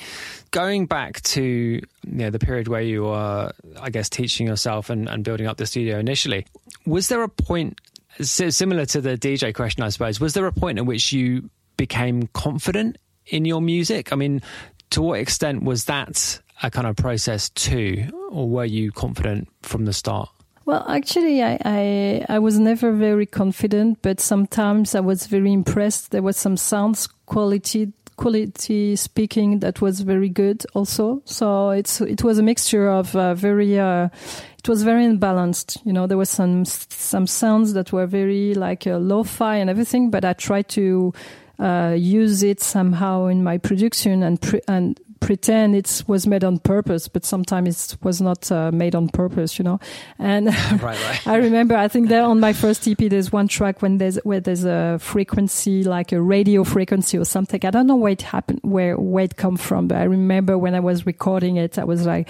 Going 0.50 0.86
back 0.86 1.20
to 1.22 1.42
you 1.42 1.82
know, 2.04 2.30
the 2.30 2.38
period 2.38 2.68
where 2.68 2.82
you 2.82 3.04
were, 3.04 3.52
I 3.80 3.90
guess, 3.90 4.08
teaching 4.08 4.46
yourself 4.46 4.90
and, 4.90 5.08
and 5.08 5.24
building 5.24 5.46
up 5.46 5.56
the 5.56 5.66
studio 5.66 5.98
initially, 5.98 6.46
was 6.86 7.08
there 7.08 7.22
a 7.22 7.28
point 7.28 7.80
similar 8.20 8.84
to 8.86 9.00
the 9.00 9.16
DJ 9.16 9.54
question, 9.54 9.82
I 9.82 9.90
suppose? 9.90 10.20
Was 10.20 10.34
there 10.34 10.46
a 10.46 10.52
point 10.52 10.78
at 10.78 10.86
which 10.86 11.12
you 11.12 11.50
became 11.76 12.26
confident 12.28 12.98
in 13.26 13.44
your 13.44 13.62
music? 13.62 14.12
I 14.12 14.16
mean, 14.16 14.42
to 14.90 15.02
what 15.02 15.20
extent 15.20 15.62
was 15.62 15.84
that 15.84 16.40
a 16.62 16.70
kind 16.70 16.86
of 16.86 16.96
process 16.96 17.50
too, 17.50 18.10
or 18.30 18.48
were 18.48 18.64
you 18.64 18.90
confident 18.90 19.48
from 19.62 19.84
the 19.84 19.92
start? 19.92 20.28
Well, 20.68 20.84
actually, 20.86 21.42
I, 21.42 21.58
I, 21.64 22.26
I 22.28 22.38
was 22.40 22.58
never 22.58 22.92
very 22.92 23.24
confident, 23.24 24.00
but 24.02 24.20
sometimes 24.20 24.94
I 24.94 25.00
was 25.00 25.26
very 25.26 25.50
impressed. 25.50 26.10
There 26.10 26.20
was 26.20 26.36
some 26.36 26.58
sounds 26.58 27.06
quality 27.24 27.94
quality 28.16 28.94
speaking 28.94 29.60
that 29.60 29.80
was 29.80 30.00
very 30.02 30.28
good 30.28 30.66
also. 30.74 31.22
So 31.24 31.70
it's 31.70 32.02
it 32.02 32.22
was 32.22 32.38
a 32.38 32.42
mixture 32.42 32.86
of 32.90 33.16
uh, 33.16 33.32
very 33.32 33.78
uh, 33.78 34.10
it 34.58 34.68
was 34.68 34.82
very 34.82 35.06
unbalanced. 35.06 35.78
You 35.86 35.94
know, 35.94 36.06
there 36.06 36.18
was 36.18 36.28
some 36.28 36.66
some 36.66 37.26
sounds 37.26 37.72
that 37.72 37.90
were 37.90 38.06
very 38.06 38.52
like 38.52 38.86
uh, 38.86 38.98
lo-fi 38.98 39.56
and 39.56 39.70
everything, 39.70 40.10
but 40.10 40.22
I 40.22 40.34
tried 40.34 40.68
to 40.70 41.14
uh, 41.58 41.94
use 41.96 42.42
it 42.42 42.60
somehow 42.60 43.28
in 43.28 43.42
my 43.42 43.56
production 43.56 44.22
and 44.22 44.38
pre- 44.38 44.60
and 44.68 45.00
pretend 45.20 45.74
it 45.74 46.04
was 46.06 46.26
made 46.26 46.44
on 46.44 46.58
purpose, 46.58 47.08
but 47.08 47.24
sometimes 47.24 47.92
it 47.92 48.04
was 48.04 48.20
not 48.20 48.50
uh, 48.50 48.70
made 48.72 48.94
on 48.94 49.08
purpose, 49.08 49.58
you 49.58 49.64
know. 49.64 49.80
And 50.18 50.46
right, 50.72 50.82
right. 50.82 51.26
I 51.26 51.36
remember, 51.36 51.76
I 51.76 51.88
think 51.88 52.08
there 52.08 52.22
on 52.22 52.40
my 52.40 52.52
first 52.52 52.86
EP, 52.86 52.98
there's 52.98 53.32
one 53.32 53.48
track 53.48 53.82
when 53.82 53.98
there's 53.98 54.16
where 54.24 54.40
there's 54.40 54.64
a 54.64 54.98
frequency, 55.00 55.84
like 55.84 56.12
a 56.12 56.20
radio 56.20 56.64
frequency 56.64 57.18
or 57.18 57.24
something. 57.24 57.64
I 57.64 57.70
don't 57.70 57.86
know 57.86 57.96
where 57.96 58.12
it 58.12 58.22
happened, 58.22 58.60
where 58.62 58.96
where 58.96 59.24
it 59.24 59.36
come 59.36 59.56
from, 59.56 59.88
but 59.88 59.98
I 59.98 60.04
remember 60.04 60.56
when 60.56 60.74
I 60.74 60.80
was 60.80 61.06
recording 61.06 61.56
it, 61.56 61.78
I 61.78 61.84
was 61.84 62.06
like, 62.06 62.28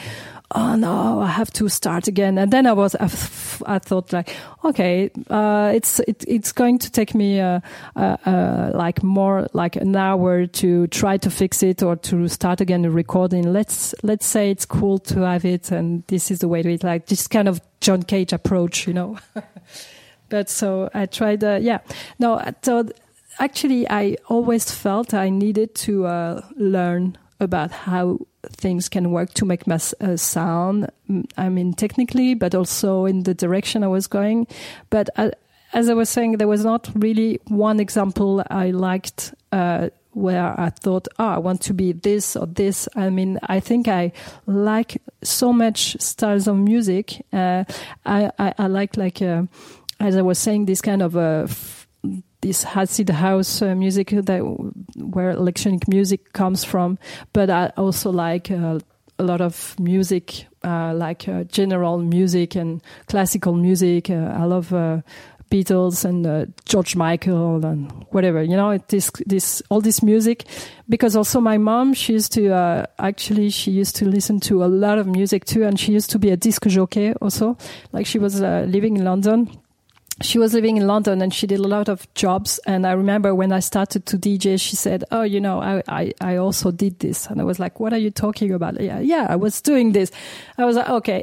oh 0.53 0.77
no, 0.77 1.21
I 1.21 1.27
have 1.27 1.53
to 1.55 1.69
start 1.69 2.09
again. 2.09 2.39
And 2.39 2.53
then 2.53 2.67
I 2.67 2.73
was, 2.73 2.95
I, 2.95 3.79
thought 3.79 4.13
like, 4.13 4.35
okay, 4.65 5.11
uh, 5.29 5.73
it's, 5.75 6.01
it, 6.01 6.25
it's 6.27 6.53
going 6.53 6.79
to 6.79 6.91
take 6.91 7.15
me, 7.15 7.41
uh, 7.41 7.61
uh, 7.97 8.17
uh, 8.25 8.71
like 8.75 9.03
more 9.03 9.49
like 9.53 9.77
an 9.77 9.95
hour 9.95 10.47
to 10.47 10.87
try 10.89 11.19
to 11.19 11.31
fix 11.31 11.63
it 11.63 11.83
or 11.83 11.97
to 11.97 12.29
start 12.29 12.61
again 12.61 12.83
the 12.83 12.91
recording. 12.91 13.53
Let's, 13.53 13.95
let's 14.03 14.27
say 14.27 14.51
it's 14.51 14.65
cool 14.65 14.99
to 15.01 15.21
have 15.21 15.45
it. 15.45 15.71
And 15.71 16.05
this 16.07 16.31
is 16.31 16.39
the 16.39 16.49
way 16.49 16.63
to 16.63 16.73
it, 16.73 16.83
like 16.83 17.07
this 17.07 17.29
kind 17.29 17.49
of 17.49 17.61
John 17.81 18.03
Cage 18.03 18.33
approach, 18.33 18.87
you 18.87 18.95
know. 18.95 19.19
but 20.31 20.49
so 20.49 20.89
I 20.95 21.07
tried, 21.07 21.45
uh, 21.45 21.59
yeah, 21.61 21.81
no, 22.19 22.43
so 22.63 22.89
actually 23.39 23.89
I 23.89 24.17
always 24.29 24.71
felt 24.71 25.13
I 25.13 25.29
needed 25.29 25.75
to, 25.77 26.07
uh, 26.07 26.41
learn 26.57 27.19
about 27.41 27.71
how 27.71 28.19
things 28.47 28.89
can 28.89 29.11
work 29.11 29.33
to 29.35 29.45
make 29.45 29.67
my 29.67 29.79
uh, 30.01 30.17
sound. 30.17 30.91
I 31.37 31.49
mean, 31.49 31.73
technically, 31.73 32.35
but 32.35 32.55
also 32.55 33.05
in 33.07 33.23
the 33.23 33.35
direction 33.35 33.85
I 33.85 33.89
was 33.89 34.07
going. 34.07 34.47
But 34.91 35.09
uh, 35.17 35.31
as 35.73 35.89
I 35.89 35.95
was 35.95 36.09
saying, 36.09 36.39
there 36.39 36.49
was 36.49 36.65
not 36.65 36.89
really 36.95 37.41
one 37.47 37.81
example 37.81 38.43
I 38.51 38.71
liked 38.71 39.35
uh, 39.53 39.91
where 40.13 40.59
I 40.59 40.71
thought, 40.71 41.07
oh, 41.19 41.29
I 41.29 41.39
want 41.39 41.61
to 41.63 41.75
be 41.75 41.93
this 41.93 42.35
or 42.35 42.47
this. 42.47 42.89
I 42.97 43.11
mean, 43.11 43.39
I 43.43 43.61
think 43.61 43.87
I 43.87 44.13
like 44.47 45.01
so 45.23 45.53
much 45.53 45.97
styles 46.01 46.49
of 46.49 46.57
music. 46.57 47.25
Uh, 47.33 47.65
I, 48.05 48.31
I, 48.39 48.55
I, 48.59 48.67
like, 48.67 48.97
like, 48.97 49.23
uh, 49.23 49.43
as 50.01 50.17
I 50.17 50.23
was 50.23 50.39
saying, 50.39 50.67
this 50.67 50.81
kind 50.81 51.03
of 51.03 51.17
uh, 51.17 51.47
this 52.41 52.65
acid 52.65 53.11
house 53.11 53.63
uh, 53.63 53.75
music 53.75 54.11
that 54.11 54.41
where 54.97 55.31
electronic 55.31 55.89
music 55.89 56.33
comes 56.33 56.65
from, 56.65 56.99
but 57.33 57.51
I 57.51 57.73
also 57.77 58.11
like 58.11 58.51
uh, 58.51 58.79
a 59.19 59.25
lot 59.25 59.41
of 59.41 59.79
music, 59.81 60.47
uh, 60.63 60.95
like 60.95 61.29
uh, 61.29 61.45
general 61.45 61.99
music 61.99 62.55
and 62.55 62.81
classical 63.09 63.55
music. 63.55 64.11
Uh, 64.11 64.33
I 64.37 64.45
love 64.45 64.73
uh, 64.73 65.01
Beatles 65.51 66.05
and 66.05 66.53
George 66.67 66.95
Michael 66.95 67.65
and 67.65 67.91
whatever, 68.11 68.43
you 68.43 68.55
know, 68.55 68.79
this, 68.89 69.11
this, 69.27 69.63
all 69.71 69.81
this 69.81 70.03
music. 70.03 70.45
Because 70.89 71.17
also 71.17 71.41
my 71.41 71.59
mom, 71.59 71.95
she 71.95 72.13
used 72.13 72.33
to, 72.35 72.87
actually, 72.99 73.49
she 73.49 73.71
used 73.71 73.97
to 73.97 74.05
listen 74.05 74.41
to 74.41 74.63
a 74.63 74.67
lot 74.67 74.99
of 74.99 75.07
music 75.07 75.47
too. 75.47 75.65
And 75.65 75.81
she 75.81 75.93
used 75.93 76.11
to 76.11 76.19
be 76.19 76.31
a 76.31 76.37
disc 76.37 76.67
jockey 76.67 77.15
also. 77.15 77.57
Like 77.93 78.05
she 78.05 78.19
was 78.19 78.41
living 78.41 78.99
in 78.99 79.05
London 79.05 79.51
she 80.21 80.39
was 80.39 80.53
living 80.53 80.77
in 80.77 80.87
London 80.87 81.23
and 81.23 81.33
she 81.33 81.47
did 81.47 81.61
a 81.61 81.69
lot 81.69 81.89
of 81.89 82.13
jobs. 82.15 82.59
And 82.67 82.87
I 82.87 82.93
remember 82.93 83.35
when 83.35 83.53
I 83.53 83.61
started 83.61 84.05
to 84.07 84.19
DJ, 84.19 84.61
she 84.61 84.75
said, 84.75 85.05
Oh, 85.11 85.23
you 85.23 85.41
know, 85.41 85.61
I, 85.61 85.83
I, 85.87 86.13
I 86.21 86.37
also 86.37 86.71
did 86.71 86.99
this. 86.99 87.27
And 87.27 87.41
I 87.41 87.45
was 87.45 87.61
like, 87.61 87.79
What 87.79 87.93
are 87.93 87.99
you 87.99 88.11
talking 88.11 88.53
about? 88.53 88.81
Yeah, 88.81 88.99
yeah, 88.99 89.27
I 89.29 89.37
was 89.37 89.61
doing 89.61 89.93
this. 89.93 90.11
I 90.57 90.65
was 90.65 90.77
like, 90.77 90.89
Okay. 90.89 91.23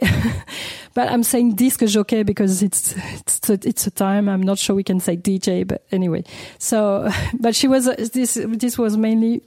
but 0.93 1.11
I'm 1.11 1.23
saying 1.23 1.55
disc 1.55 1.81
jockey 1.81 2.23
because 2.23 2.63
it's, 2.63 2.95
it's, 3.19 3.49
it's 3.49 3.87
a 3.87 3.91
time. 3.91 4.29
I'm 4.29 4.43
not 4.43 4.59
sure 4.59 4.75
we 4.75 4.83
can 4.83 5.01
say 5.01 5.17
DJ, 5.17 5.67
but 5.67 5.85
anyway. 5.91 6.23
So, 6.57 7.09
but 7.39 7.55
she 7.55 7.67
was, 7.67 7.85
this, 7.85 8.39
this 8.41 8.77
was 8.77 8.95
mainly 8.95 9.41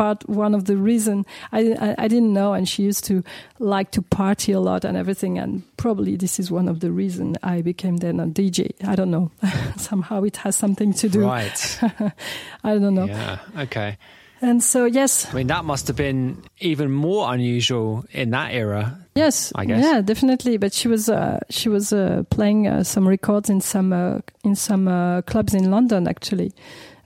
part 0.00 0.26
one 0.30 0.54
of 0.54 0.64
the 0.64 0.78
reason 0.78 1.26
I, 1.52 1.76
I, 1.78 2.04
I 2.04 2.08
didn't 2.08 2.32
know, 2.32 2.54
and 2.54 2.66
she 2.66 2.82
used 2.82 3.04
to 3.04 3.22
like 3.58 3.90
to 3.90 4.00
party 4.00 4.52
a 4.52 4.58
lot 4.58 4.82
and 4.86 4.96
everything, 4.96 5.38
and 5.38 5.62
probably 5.76 6.16
this 6.16 6.40
is 6.40 6.50
one 6.50 6.68
of 6.68 6.80
the 6.80 6.90
reason 6.90 7.36
I 7.42 7.60
became 7.60 7.98
then 7.98 8.18
a 8.18 8.26
DJ. 8.26 8.72
I 8.82 8.96
don't 8.96 9.10
know. 9.10 9.30
Somehow 9.76 10.22
it 10.22 10.38
has 10.38 10.56
something 10.56 10.94
to 10.94 11.08
do. 11.10 11.26
Right. 11.26 11.78
I 12.64 12.78
don't 12.78 12.94
know. 12.94 13.04
Yeah. 13.04 13.40
Okay. 13.58 13.98
And 14.40 14.64
so, 14.64 14.86
yes. 14.86 15.26
I 15.30 15.34
mean, 15.34 15.48
that 15.48 15.66
must 15.66 15.86
have 15.88 15.96
been 15.96 16.44
even 16.60 16.90
more 16.90 17.34
unusual 17.34 18.06
in 18.10 18.30
that 18.30 18.54
era. 18.54 18.96
Yes, 19.14 19.52
I 19.54 19.66
guess. 19.66 19.84
Yeah, 19.84 20.00
definitely. 20.00 20.56
But 20.56 20.72
she 20.72 20.88
was 20.88 21.10
uh, 21.10 21.40
she 21.50 21.68
was 21.68 21.92
uh, 21.92 22.22
playing 22.30 22.66
uh, 22.66 22.84
some 22.84 23.06
records 23.06 23.50
in 23.50 23.60
some 23.60 23.92
uh, 23.92 24.20
in 24.44 24.56
some 24.56 24.88
uh, 24.88 25.20
clubs 25.22 25.52
in 25.52 25.70
London, 25.70 26.08
actually 26.08 26.52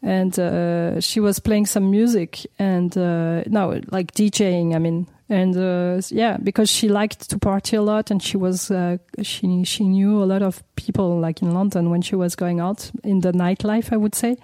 and 0.05 0.39
uh, 0.39 1.01
she 1.01 1.19
was 1.19 1.39
playing 1.39 1.65
some 1.65 1.91
music 1.91 2.47
and 2.59 2.97
uh, 2.97 3.43
no, 3.47 3.81
like 3.91 4.13
DJing. 4.13 4.75
I 4.75 4.79
mean, 4.79 5.09
and 5.31 5.57
uh, 5.57 6.03
yeah, 6.11 6.37
because 6.37 6.69
she 6.71 6.89
liked 6.89 7.31
to 7.31 7.39
party 7.39 7.77
a 7.77 7.83
lot, 7.83 8.11
and 8.11 8.23
she 8.23 8.37
was 8.37 8.71
uh, 8.71 8.99
she 9.23 9.65
she 9.65 9.85
knew 9.85 10.23
a 10.23 10.27
lot 10.27 10.43
of 10.43 10.63
people 10.77 11.19
like 11.19 11.41
in 11.41 11.53
London 11.53 11.89
when 11.89 12.03
she 12.03 12.15
was 12.15 12.37
going 12.37 12.61
out 12.61 12.91
in 13.03 13.21
the 13.21 13.33
nightlife. 13.33 13.93
I 13.93 13.97
would 13.97 14.15
say. 14.15 14.37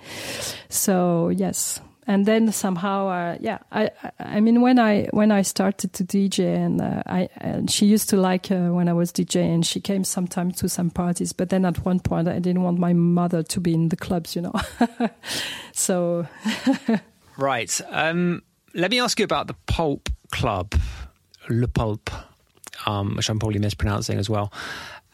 So 0.70 1.28
yes, 1.28 1.80
and 2.10 2.26
then 2.26 2.50
somehow, 2.50 3.06
uh, 3.06 3.36
yeah, 3.38 3.58
I, 3.70 3.88
I 4.18 4.40
mean, 4.40 4.62
when 4.62 4.80
I 4.80 5.04
when 5.12 5.30
I 5.30 5.42
started 5.42 5.92
to 5.92 6.04
DJ, 6.04 6.56
and 6.56 6.80
uh, 6.80 7.04
I 7.06 7.28
and 7.36 7.70
she 7.70 7.86
used 7.86 8.08
to 8.08 8.16
like 8.16 8.50
uh, 8.50 8.70
when 8.70 8.88
I 8.88 8.92
was 8.92 9.12
dj 9.12 9.36
and 9.36 9.64
she 9.64 9.80
came 9.80 10.02
sometimes 10.02 10.56
to 10.56 10.68
some 10.68 10.90
parties. 10.90 11.32
But 11.32 11.50
then 11.50 11.64
at 11.64 11.84
one 11.84 12.00
point, 12.00 12.26
I 12.26 12.40
didn't 12.40 12.64
want 12.64 12.80
my 12.80 12.94
mother 12.94 13.44
to 13.44 13.60
be 13.60 13.74
in 13.74 13.90
the 13.90 13.96
clubs, 13.96 14.34
you 14.34 14.42
know. 14.42 14.54
so, 15.72 16.26
right. 17.38 17.80
Um, 17.90 18.42
let 18.74 18.90
me 18.90 18.98
ask 18.98 19.20
you 19.20 19.24
about 19.24 19.46
the 19.46 19.54
Pulp 19.68 20.08
Club, 20.32 20.74
Le 21.48 21.68
Pulp, 21.68 22.10
um, 22.86 23.14
which 23.14 23.30
I'm 23.30 23.38
probably 23.38 23.60
mispronouncing 23.60 24.18
as 24.18 24.28
well. 24.28 24.52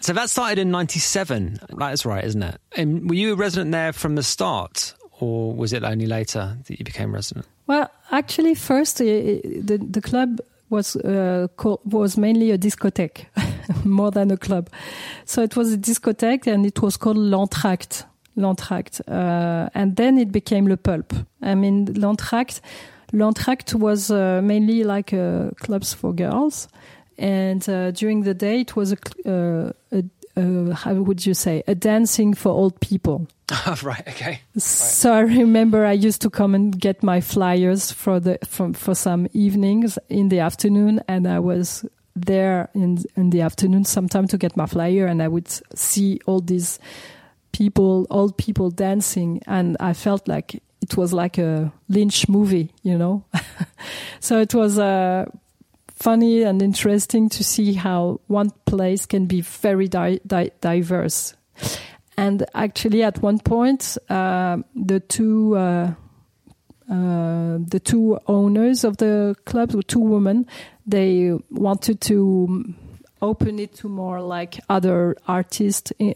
So 0.00 0.14
that 0.14 0.30
started 0.30 0.58
in 0.58 0.70
'97. 0.70 1.58
That's 1.76 2.06
right, 2.06 2.24
isn't 2.24 2.42
it? 2.42 2.58
And 2.74 3.10
were 3.10 3.16
you 3.16 3.34
a 3.34 3.36
resident 3.36 3.72
there 3.72 3.92
from 3.92 4.14
the 4.14 4.22
start, 4.22 4.94
or 5.20 5.52
was 5.54 5.72
it 5.72 5.84
only 5.84 6.06
later 6.06 6.56
that 6.66 6.78
you 6.78 6.84
became 6.84 7.14
resident? 7.14 7.46
Well, 7.66 7.90
actually, 8.10 8.54
first 8.54 9.00
uh, 9.00 9.04
the 9.04 9.78
the 9.90 10.00
club 10.00 10.40
was 10.68 10.96
uh, 10.96 11.48
called, 11.56 11.80
was 11.84 12.16
mainly 12.16 12.50
a 12.50 12.58
discotheque, 12.58 13.26
more 13.84 14.10
than 14.10 14.30
a 14.30 14.36
club. 14.36 14.68
So 15.24 15.42
it 15.42 15.56
was 15.56 15.72
a 15.72 15.78
discotheque, 15.78 16.46
and 16.46 16.66
it 16.66 16.80
was 16.82 16.96
called 16.96 17.16
L'Entracte. 17.16 18.04
L'Entracte, 18.36 19.00
uh, 19.08 19.70
and 19.74 19.96
then 19.96 20.18
it 20.18 20.30
became 20.30 20.68
Le 20.68 20.76
Pulp. 20.76 21.14
I 21.42 21.54
mean, 21.54 21.86
L'Entracte. 21.94 22.60
L'Entracte 23.12 23.74
was 23.74 24.10
uh, 24.10 24.42
mainly 24.42 24.84
like 24.84 25.14
uh, 25.14 25.50
clubs 25.60 25.94
for 25.94 26.12
girls, 26.12 26.68
and 27.18 27.66
uh, 27.68 27.92
during 27.92 28.24
the 28.24 28.34
day 28.34 28.60
it 28.60 28.76
was 28.76 28.92
a, 28.92 28.98
a, 29.24 30.04
a 30.36 30.74
how 30.74 30.94
would 30.94 31.24
you 31.24 31.32
say 31.32 31.62
a 31.66 31.74
dancing 31.74 32.34
for 32.34 32.50
old 32.50 32.78
people. 32.80 33.26
right. 33.82 34.02
Okay. 34.08 34.40
So 34.56 35.12
I 35.12 35.20
remember 35.20 35.84
I 35.84 35.92
used 35.92 36.20
to 36.22 36.30
come 36.30 36.54
and 36.54 36.78
get 36.78 37.02
my 37.02 37.20
flyers 37.20 37.92
for 37.92 38.18
the 38.18 38.38
from 38.44 38.72
for 38.72 38.94
some 38.94 39.28
evenings 39.32 39.98
in 40.08 40.30
the 40.30 40.40
afternoon, 40.40 41.00
and 41.06 41.28
I 41.28 41.38
was 41.38 41.84
there 42.16 42.68
in 42.74 43.04
in 43.14 43.30
the 43.30 43.42
afternoon 43.42 43.84
sometime 43.84 44.26
to 44.28 44.38
get 44.38 44.56
my 44.56 44.66
flyer, 44.66 45.06
and 45.06 45.22
I 45.22 45.28
would 45.28 45.48
see 45.74 46.20
all 46.26 46.40
these 46.40 46.80
people, 47.52 48.06
old 48.10 48.36
people 48.36 48.70
dancing, 48.70 49.40
and 49.46 49.76
I 49.78 49.92
felt 49.92 50.26
like 50.26 50.60
it 50.82 50.96
was 50.96 51.12
like 51.12 51.38
a 51.38 51.72
Lynch 51.88 52.28
movie, 52.28 52.72
you 52.82 52.98
know. 52.98 53.24
so 54.20 54.40
it 54.40 54.54
was 54.54 54.76
uh, 54.76 55.24
funny 55.94 56.42
and 56.42 56.60
interesting 56.62 57.28
to 57.28 57.44
see 57.44 57.74
how 57.74 58.20
one 58.26 58.50
place 58.66 59.06
can 59.06 59.26
be 59.26 59.40
very 59.40 59.86
di- 59.86 60.20
di- 60.26 60.50
diverse 60.60 61.34
and 62.16 62.44
actually, 62.54 63.02
at 63.02 63.22
one 63.22 63.38
point, 63.38 63.98
uh, 64.08 64.58
the 64.74 65.00
two 65.00 65.56
uh, 65.56 65.92
uh, 66.88 67.58
the 67.58 67.80
two 67.82 68.18
owners 68.26 68.84
of 68.84 68.98
the 68.98 69.34
club 69.44 69.74
two 69.88 69.98
women. 69.98 70.46
They 70.86 71.32
wanted 71.50 72.00
to 72.02 72.74
open 73.20 73.58
it 73.58 73.74
to 73.76 73.88
more 73.88 74.20
like 74.20 74.60
other 74.68 75.16
artists, 75.26 75.92
uh, 76.00 76.12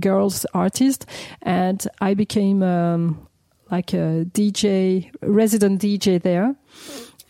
girls 0.00 0.44
artists, 0.54 1.06
and 1.42 1.86
I 2.00 2.14
became 2.14 2.62
um, 2.62 3.28
like 3.70 3.92
a 3.92 4.26
DJ, 4.32 5.10
resident 5.22 5.80
DJ 5.80 6.20
there. 6.20 6.56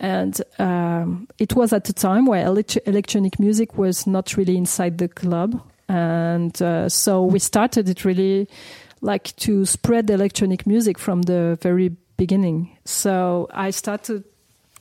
And 0.01 0.41
um, 0.59 1.29
it 1.39 1.55
was 1.55 1.73
at 1.73 1.89
a 1.89 1.93
time 1.93 2.25
where 2.25 2.47
elect- 2.47 2.79
electronic 2.87 3.39
music 3.39 3.77
was 3.77 4.07
not 4.07 4.37
really 4.37 4.57
inside 4.57 4.99
the 4.99 5.09
club 5.09 5.61
and 5.89 6.61
uh, 6.61 6.89
so 6.89 7.25
we 7.25 7.39
started 7.39 7.89
it 7.89 8.05
really 8.05 8.49
like 9.01 9.35
to 9.37 9.65
spread 9.65 10.11
electronic 10.11 10.67
music 10.67 10.99
from 10.99 11.23
the 11.23 11.59
very 11.63 11.97
beginning. 12.17 12.77
So 12.85 13.49
I 13.53 13.71
started 13.71 14.25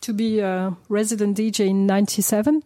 to 0.02 0.14
be 0.14 0.40
a 0.40 0.76
resident 0.90 1.38
DJ 1.38 1.68
in 1.68 1.86
97 1.86 2.64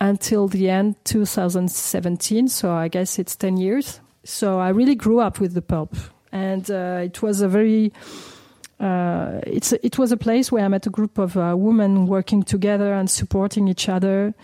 until 0.00 0.48
the 0.48 0.68
end 0.68 0.96
2017. 1.04 2.48
So 2.48 2.72
I 2.72 2.88
guess 2.88 3.18
it's 3.18 3.36
10 3.36 3.56
years. 3.56 4.00
So 4.24 4.60
I 4.60 4.68
really 4.68 4.94
grew 4.94 5.20
up 5.20 5.40
with 5.40 5.54
the 5.54 5.62
pulp 5.62 5.96
and 6.30 6.70
uh, 6.70 7.00
it 7.04 7.22
was 7.22 7.40
a 7.40 7.48
very 7.48 7.92
uh, 8.80 9.40
it's 9.46 9.72
a, 9.72 9.86
it 9.86 9.96
was 9.96 10.10
a 10.10 10.16
place 10.16 10.50
where 10.50 10.64
I 10.64 10.68
met 10.68 10.86
a 10.86 10.90
group 10.90 11.16
of 11.16 11.36
uh, 11.36 11.54
women 11.56 12.06
working 12.06 12.42
together 12.42 12.92
and 12.92 13.08
supporting 13.08 13.68
each 13.68 13.88
other 13.88 14.34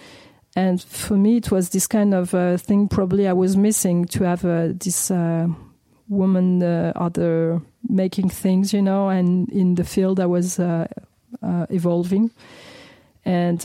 and 0.57 0.82
for 0.82 1.16
me, 1.16 1.36
it 1.36 1.51
was 1.51 1.70
this 1.70 1.86
kind 1.86 2.14
of 2.14 2.34
uh, 2.34 2.57
thing 2.57 2.88
probably 2.88 3.28
I 3.28 3.32
was 3.32 3.57
missing 3.57 4.07
to 4.07 4.24
have 4.24 4.44
uh, 4.44 4.68
this 4.72 5.11
uh, 5.11 5.46
woman 6.09 6.62
uh, 6.62 6.92
other 6.96 7.61
making 7.88 8.30
things, 8.30 8.72
you 8.72 8.82
know, 8.82 9.09
and 9.09 9.49
in 9.51 9.74
the 9.74 9.84
field 9.84 10.18
I 10.20 10.26
was 10.26 10.59
uh, 10.59 10.86
evolving. 11.42 12.30
And 13.24 13.62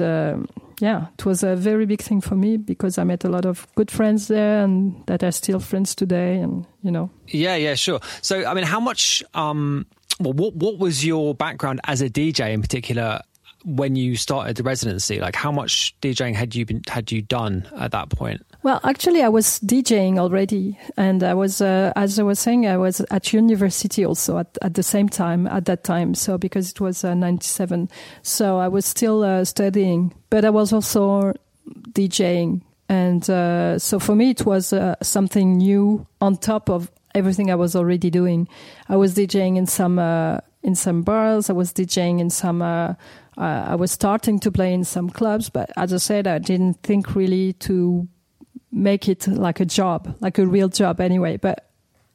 yeah, 0.82 1.08
it 1.18 1.26
was 1.26 1.44
a 1.44 1.56
very 1.56 1.86
big 1.86 2.02
thing 2.02 2.20
for 2.20 2.36
me 2.36 2.58
because 2.58 2.98
I 2.98 3.06
met 3.06 3.24
a 3.24 3.30
lot 3.30 3.46
of 3.46 3.66
good 3.76 3.90
friends 3.90 4.28
there 4.28 4.64
and 4.64 5.06
that 5.06 5.24
are 5.24 5.32
still 5.32 5.60
friends 5.60 5.96
today. 5.96 6.38
And, 6.40 6.66
you 6.82 6.92
know. 6.92 7.10
Yeah, 7.28 7.56
yeah, 7.56 7.76
sure. 7.76 8.02
So, 8.22 8.46
I 8.46 8.54
mean, 8.54 8.66
how 8.66 8.80
much. 8.80 9.24
Um, 9.34 9.86
well, 10.20 10.34
what 10.34 10.56
what 10.56 10.78
was 10.78 11.04
your 11.04 11.34
background 11.34 11.82
as 11.86 12.02
a 12.02 12.10
DJ 12.10 12.54
in 12.54 12.62
particular 12.62 13.22
when 13.66 13.96
you 13.96 14.16
started 14.16 14.58
the 14.58 14.64
residency? 14.64 15.20
Like, 15.20 15.36
how 15.36 15.52
much 15.52 15.96
DJing 16.02 16.36
had 16.36 16.56
you 16.56 16.66
been 16.66 16.82
had 16.88 17.12
you 17.12 17.22
done 17.22 17.68
at 17.78 17.92
that 17.92 18.10
point? 18.10 18.46
Well, 18.64 18.80
actually, 18.84 19.22
I 19.24 19.30
was 19.30 19.60
DJing 19.60 20.18
already, 20.18 20.80
and 20.96 21.24
I 21.24 21.34
was, 21.34 21.62
uh, 21.62 21.92
as 21.96 22.18
I 22.18 22.24
was 22.24 22.40
saying, 22.40 22.66
I 22.66 22.78
was 22.78 23.02
at 23.12 23.34
university 23.34 24.06
also 24.06 24.38
at, 24.38 24.58
at 24.62 24.76
the 24.76 24.84
same 24.84 25.10
time 25.10 25.48
at 25.48 25.66
that 25.66 25.84
time. 25.84 26.16
So 26.16 26.38
because 26.38 26.72
it 26.72 26.80
was 26.80 27.04
uh, 27.04 27.14
'97, 27.14 27.90
so 28.22 28.58
I 28.58 28.68
was 28.68 28.86
still 28.86 29.24
uh, 29.24 29.46
studying, 29.46 30.14
but 30.30 30.46
I 30.46 30.50
was 30.50 30.72
also 30.74 31.34
DJing, 31.92 32.62
and 32.90 33.30
uh, 33.30 33.80
so 33.80 34.00
for 34.00 34.16
me 34.16 34.30
it 34.32 34.46
was 34.46 34.74
uh, 34.74 34.96
something 35.02 35.58
new 35.58 36.06
on 36.22 36.38
top 36.38 36.70
of 36.70 36.92
everything 37.16 37.52
I 37.52 37.56
was 37.56 37.76
already 37.76 38.10
doing. 38.10 38.48
I 38.90 38.96
was 38.96 39.16
DJing 39.16 39.58
in 39.58 39.68
some 39.68 40.00
uh, 40.00 40.40
in 40.64 40.76
some 40.76 41.02
bars. 41.02 41.50
I 41.50 41.54
was 41.54 41.74
DJing 41.74 42.20
in 42.20 42.30
some 42.30 42.62
uh, 43.38 43.66
I 43.70 43.76
was 43.76 43.92
starting 43.92 44.40
to 44.40 44.52
play 44.52 44.74
in 44.74 44.84
some 44.84 45.10
clubs, 45.10 45.50
but 45.50 45.72
as 45.76 45.94
I 45.94 45.98
said, 45.98 46.28
I 46.28 46.40
didn't 46.40 46.82
think 46.84 47.16
really 47.16 47.54
to 47.54 48.08
make 48.72 49.08
it 49.08 49.28
like 49.28 49.60
a 49.60 49.66
job, 49.66 50.16
like 50.20 50.38
a 50.38 50.46
real 50.46 50.70
job 50.70 51.00
anyway. 51.00 51.38
But 51.38 51.70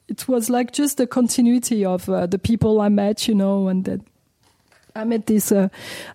it 0.09 0.29
was 0.29 0.49
like 0.49 0.73
just 0.73 0.97
the 0.97 1.07
continuity 1.07 1.85
of 1.85 2.09
uh, 2.09 2.27
the 2.27 2.39
people 2.39 2.81
I 2.81 2.89
met, 2.89 3.29
you 3.29 3.35
know, 3.35 3.69
and 3.69 3.85
then 3.85 4.05
I 4.95 5.05
met 5.05 5.27
these 5.27 5.53
uh, 5.53 5.69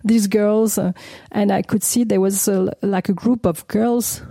these 0.04 0.26
girls, 0.26 0.78
uh, 0.78 0.92
and 1.30 1.50
I 1.50 1.62
could 1.62 1.82
see 1.82 2.04
there 2.04 2.20
was 2.20 2.48
uh, 2.48 2.70
like 2.82 3.08
a 3.08 3.14
group 3.14 3.46
of 3.46 3.66
girls 3.68 4.22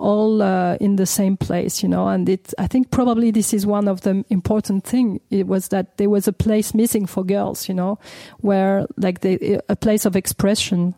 all 0.00 0.42
uh, 0.42 0.76
in 0.80 0.96
the 0.96 1.06
same 1.06 1.36
place, 1.36 1.82
you 1.82 1.88
know. 1.88 2.08
And 2.08 2.28
it, 2.28 2.52
I 2.58 2.66
think 2.66 2.90
probably 2.90 3.30
this 3.30 3.52
is 3.52 3.66
one 3.66 3.86
of 3.88 4.00
the 4.00 4.24
important 4.30 4.84
thing. 4.84 5.20
It 5.30 5.46
was 5.46 5.68
that 5.68 5.96
there 5.98 6.10
was 6.10 6.26
a 6.26 6.32
place 6.32 6.74
missing 6.74 7.06
for 7.06 7.24
girls, 7.24 7.68
you 7.68 7.74
know, 7.74 7.98
where 8.38 8.86
like 8.96 9.20
they, 9.20 9.60
a 9.68 9.76
place 9.76 10.04
of 10.04 10.16
expression. 10.16 10.94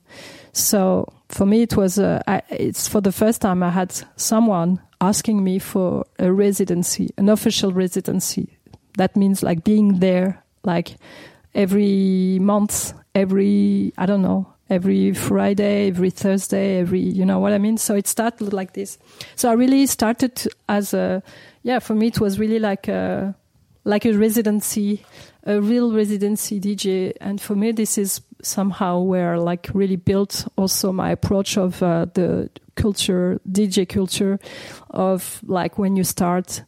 So 0.52 1.12
for 1.28 1.46
me, 1.46 1.62
it 1.62 1.76
was 1.76 1.98
uh, 1.98 2.22
I, 2.26 2.42
it's 2.50 2.88
for 2.88 3.00
the 3.00 3.12
first 3.12 3.40
time 3.40 3.62
I 3.62 3.70
had 3.70 3.92
someone 4.16 4.80
asking 5.00 5.42
me 5.42 5.58
for 5.58 6.04
a 6.18 6.32
residency, 6.32 7.10
an 7.18 7.28
official 7.28 7.72
residency. 7.72 8.58
That 8.98 9.16
means 9.16 9.42
like 9.42 9.64
being 9.64 9.98
there, 9.98 10.42
like 10.64 10.96
every 11.54 12.38
month, 12.40 12.92
every 13.14 13.92
I 13.98 14.06
don't 14.06 14.22
know, 14.22 14.51
every 14.72 15.12
Friday, 15.12 15.88
every 15.88 16.10
Thursday, 16.10 16.78
every, 16.78 17.00
you 17.00 17.24
know 17.24 17.38
what 17.38 17.52
I 17.52 17.58
mean? 17.58 17.76
So 17.76 17.94
it 17.94 18.06
started 18.06 18.52
like 18.52 18.72
this. 18.72 18.98
So 19.36 19.50
I 19.50 19.52
really 19.52 19.86
started 19.86 20.46
as 20.68 20.94
a, 20.94 21.22
yeah, 21.62 21.78
for 21.78 21.94
me 21.94 22.08
it 22.08 22.20
was 22.20 22.38
really 22.38 22.58
like 22.58 22.88
a, 22.88 23.34
like 23.84 24.04
a 24.04 24.12
residency, 24.12 25.04
a 25.44 25.60
real 25.60 25.92
residency 25.92 26.60
DJ. 26.60 27.12
And 27.20 27.40
for 27.40 27.54
me, 27.54 27.72
this 27.72 27.98
is 27.98 28.20
somehow 28.42 29.00
where 29.00 29.38
like 29.38 29.68
really 29.74 29.96
built 29.96 30.46
also 30.56 30.92
my 30.92 31.10
approach 31.10 31.56
of 31.56 31.82
uh, 31.82 32.06
the 32.14 32.50
culture, 32.74 33.40
DJ 33.50 33.88
culture 33.88 34.38
of 34.90 35.40
like 35.44 35.78
when 35.78 35.96
you 35.96 36.04
start 36.04 36.62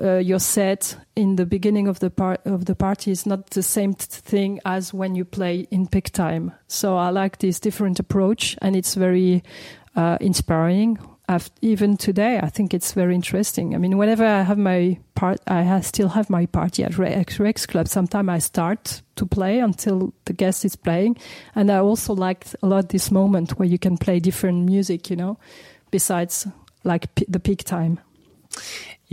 uh, 0.00 0.16
your 0.16 0.38
set 0.38 0.96
in 1.16 1.36
the 1.36 1.46
beginning 1.46 1.88
of 1.88 1.98
the 1.98 2.10
part 2.10 2.40
of 2.46 2.66
the 2.66 2.74
party 2.74 3.10
is 3.10 3.26
not 3.26 3.50
the 3.50 3.62
same 3.62 3.94
thing 3.94 4.60
as 4.64 4.94
when 4.94 5.14
you 5.14 5.24
play 5.24 5.66
in 5.70 5.86
peak 5.86 6.10
time. 6.10 6.52
So 6.68 6.96
I 6.96 7.10
like 7.10 7.38
this 7.38 7.60
different 7.60 7.98
approach, 7.98 8.56
and 8.62 8.76
it's 8.76 8.94
very 8.94 9.42
uh, 9.96 10.18
inspiring. 10.20 10.98
I've, 11.28 11.48
even 11.60 11.96
today, 11.96 12.40
I 12.42 12.48
think 12.48 12.74
it's 12.74 12.92
very 12.92 13.14
interesting. 13.14 13.74
I 13.74 13.78
mean, 13.78 13.98
whenever 13.98 14.24
I 14.24 14.42
have 14.42 14.58
my 14.58 14.98
part, 15.14 15.40
I 15.46 15.80
still 15.80 16.08
have 16.08 16.28
my 16.28 16.46
party 16.46 16.82
at 16.82 16.98
Rex, 16.98 17.38
Rex 17.38 17.66
Club. 17.66 17.86
Sometimes 17.86 18.28
I 18.28 18.38
start 18.38 19.02
to 19.14 19.26
play 19.26 19.60
until 19.60 20.12
the 20.24 20.32
guest 20.32 20.64
is 20.64 20.74
playing, 20.74 21.18
and 21.54 21.70
I 21.70 21.78
also 21.78 22.14
like 22.14 22.46
a 22.62 22.66
lot 22.66 22.88
this 22.88 23.10
moment 23.10 23.58
where 23.58 23.68
you 23.68 23.78
can 23.78 23.96
play 23.96 24.18
different 24.18 24.64
music. 24.64 25.10
You 25.10 25.16
know, 25.16 25.38
besides 25.90 26.48
like 26.84 27.06
the 27.28 27.40
peak 27.40 27.64
time. 27.64 28.00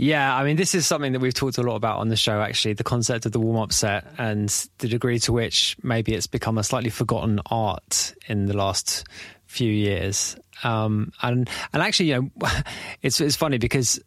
Yeah, 0.00 0.36
I 0.36 0.44
mean, 0.44 0.56
this 0.56 0.76
is 0.76 0.86
something 0.86 1.12
that 1.12 1.20
we've 1.20 1.34
talked 1.34 1.58
a 1.58 1.62
lot 1.62 1.74
about 1.74 1.98
on 1.98 2.08
the 2.08 2.14
show, 2.14 2.40
actually, 2.40 2.74
the 2.74 2.84
concept 2.84 3.26
of 3.26 3.32
the 3.32 3.40
warm 3.40 3.56
up 3.56 3.72
set 3.72 4.06
and 4.16 4.48
the 4.78 4.86
degree 4.86 5.18
to 5.20 5.32
which 5.32 5.76
maybe 5.82 6.14
it's 6.14 6.28
become 6.28 6.56
a 6.56 6.62
slightly 6.62 6.90
forgotten 6.90 7.40
art 7.50 8.14
in 8.28 8.46
the 8.46 8.56
last 8.56 9.04
few 9.46 9.70
years. 9.70 10.36
Um, 10.62 11.12
and, 11.20 11.50
and 11.72 11.82
actually, 11.82 12.10
you 12.10 12.30
know, 12.40 12.48
it's, 13.02 13.20
it's 13.20 13.34
funny 13.34 13.58
because 13.58 13.98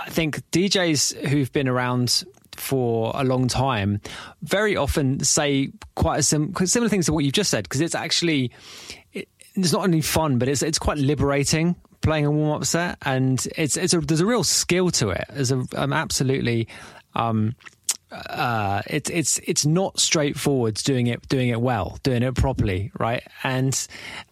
I 0.00 0.08
think 0.08 0.40
DJs 0.50 1.28
who've 1.28 1.52
been 1.52 1.68
around 1.68 2.24
for 2.56 3.12
a 3.14 3.24
long 3.24 3.48
time 3.48 4.00
very 4.42 4.76
often 4.76 5.20
say 5.20 5.70
quite 5.96 6.20
a 6.20 6.22
sim- 6.22 6.54
similar 6.64 6.88
things 6.88 7.06
to 7.06 7.12
what 7.12 7.24
you've 7.24 7.34
just 7.34 7.50
said 7.50 7.64
because 7.64 7.80
it's 7.80 7.96
actually 7.96 8.52
it, 9.12 9.28
it's 9.54 9.72
not 9.72 9.82
only 9.82 10.00
fun 10.00 10.38
but 10.38 10.48
it's 10.48 10.62
it's 10.62 10.78
quite 10.78 10.96
liberating 10.96 11.74
playing 12.04 12.26
a 12.26 12.30
warm 12.30 12.60
up 12.60 12.64
set, 12.64 12.98
and 13.02 13.44
it's 13.56 13.76
it's 13.76 13.94
a, 13.94 14.00
there's 14.00 14.20
a 14.20 14.26
real 14.26 14.44
skill 14.44 14.90
to 14.92 15.10
it. 15.10 15.24
There's 15.32 15.50
a 15.50 15.64
um, 15.74 15.92
absolutely. 15.92 16.68
Um, 17.14 17.56
uh, 18.12 18.82
it's 18.86 19.10
it's 19.10 19.38
it's 19.38 19.66
not 19.66 19.98
straightforward 19.98 20.74
doing 20.74 21.08
it 21.08 21.28
doing 21.28 21.48
it 21.48 21.60
well, 21.60 21.98
doing 22.02 22.22
it 22.22 22.34
properly, 22.34 22.92
right? 22.98 23.22
And 23.42 23.88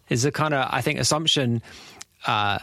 there's 0.07 0.23
a 0.25 0.31
kind 0.31 0.53
of 0.53 0.69
I 0.71 0.81
think 0.81 0.99
assumption. 0.99 1.61
Uh, 2.25 2.57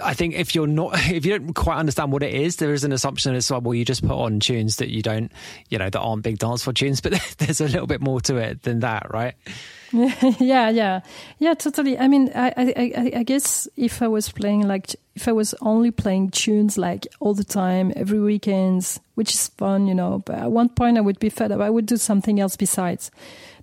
I 0.00 0.14
think 0.14 0.34
if 0.36 0.54
you're 0.54 0.68
not, 0.68 0.92
if 1.10 1.26
you 1.26 1.36
don't 1.36 1.52
quite 1.52 1.78
understand 1.78 2.12
what 2.12 2.22
it 2.22 2.32
is, 2.32 2.56
there 2.56 2.72
is 2.72 2.84
an 2.84 2.92
assumption 2.92 3.34
as 3.34 3.50
well. 3.50 3.60
Well, 3.60 3.74
you 3.74 3.84
just 3.84 4.06
put 4.06 4.16
on 4.16 4.38
tunes 4.38 4.76
that 4.76 4.88
you 4.88 5.02
don't, 5.02 5.32
you 5.68 5.78
know, 5.78 5.90
that 5.90 5.98
aren't 5.98 6.22
big 6.22 6.38
dance 6.38 6.62
for 6.62 6.72
tunes, 6.72 7.00
but 7.02 7.12
there's 7.38 7.60
a 7.60 7.66
little 7.66 7.88
bit 7.88 8.00
more 8.00 8.20
to 8.20 8.36
it 8.36 8.62
than 8.62 8.80
that, 8.80 9.12
right? 9.12 9.34
yeah, 10.40 10.68
yeah, 10.70 11.00
yeah, 11.38 11.54
totally. 11.54 11.98
I 11.98 12.08
mean, 12.08 12.30
I, 12.34 12.52
I, 12.56 13.12
I 13.16 13.22
guess 13.22 13.68
if 13.76 14.02
I 14.02 14.08
was 14.08 14.30
playing 14.30 14.66
like, 14.66 14.94
if 15.14 15.28
I 15.28 15.32
was 15.32 15.54
only 15.60 15.90
playing 15.90 16.30
tunes 16.30 16.76
like 16.76 17.06
all 17.20 17.34
the 17.34 17.44
time, 17.44 17.92
every 17.94 18.20
weekends, 18.20 19.00
which 19.14 19.32
is 19.32 19.48
fun, 19.48 19.86
you 19.86 19.94
know, 19.94 20.22
but 20.26 20.36
at 20.36 20.50
one 20.50 20.68
point 20.68 20.98
I 20.98 21.00
would 21.00 21.18
be 21.18 21.28
fed 21.28 21.52
up. 21.52 21.60
I 21.60 21.70
would 21.70 21.86
do 21.86 21.96
something 21.96 22.40
else 22.40 22.56
besides, 22.56 23.10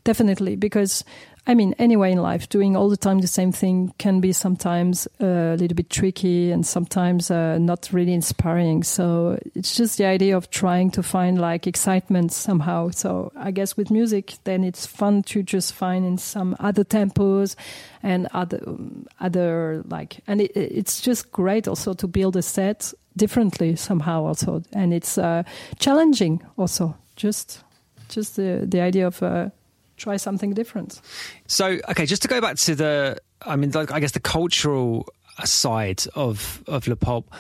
definitely, 0.04 0.56
because 0.56 1.04
I 1.48 1.56
mean, 1.56 1.74
anyway, 1.80 2.12
in 2.12 2.20
life, 2.20 2.50
doing 2.50 2.76
all 2.76 2.88
the 2.88 2.98
time 2.98 3.20
the 3.20 3.28
same 3.28 3.52
thing 3.52 3.94
can 3.98 4.22
be 4.22 4.32
sometimes 4.32 5.08
uh, 5.20 5.26
a 5.26 5.58
little 5.58 5.76
bit 5.76 5.90
tricky 5.90 6.52
and 6.52 6.64
sometimes 6.64 7.32
uh, 7.32 7.58
not 7.58 7.90
really 7.92 8.14
inspiring. 8.14 8.84
So 8.84 9.40
it's 9.56 9.76
just 9.76 9.98
the 9.98 10.06
idea 10.06 10.38
of 10.38 10.52
trying 10.52 10.92
to 10.92 11.02
find 11.02 11.42
like 11.42 11.66
excitement 11.66 12.32
somehow. 12.32 12.92
So 12.92 13.32
I 13.36 13.50
guess 13.50 13.76
with 13.76 13.90
music, 13.90 14.36
then 14.44 14.64
it's 14.64 14.86
fun 14.86 15.24
to 15.24 15.42
just 15.42 15.74
find 15.74 16.06
in 16.06 16.20
some 16.20 16.56
other 16.60 16.84
tempos 16.84 17.56
and 18.04 18.28
other 18.34 18.62
other 19.20 19.84
like, 19.90 20.20
and 20.28 20.42
it, 20.42 20.52
it's 20.56 21.02
just 21.02 21.32
great 21.32 21.68
also 21.68 21.94
to 21.94 22.08
build 22.08 22.36
a 22.36 22.44
set 22.44 22.94
differently 23.18 23.76
somehow 23.76 24.26
also, 24.26 24.62
and 24.74 24.94
it's 24.94 25.18
uh, 25.18 25.42
challenging 25.80 26.42
also. 26.56 26.96
Just 27.16 27.64
just 28.10 28.36
the 28.36 28.62
the 28.64 28.80
idea 28.80 29.08
of 29.08 29.24
uh, 29.24 29.50
try 30.02 30.18
something 30.18 30.54
different. 30.54 31.00
So, 31.48 31.80
okay, 31.90 32.06
just 32.06 32.22
to 32.24 32.28
go 32.28 32.42
back 32.42 32.58
to 32.58 32.76
the, 32.76 33.18
I 33.42 33.56
mean, 33.56 33.72
I 33.76 34.00
guess 34.00 34.12
the 34.12 34.20
cultural 34.20 35.08
side 35.46 36.04
of 36.16 36.64
of 36.68 36.88
Le 36.88 36.96
Pulp. 36.96 37.32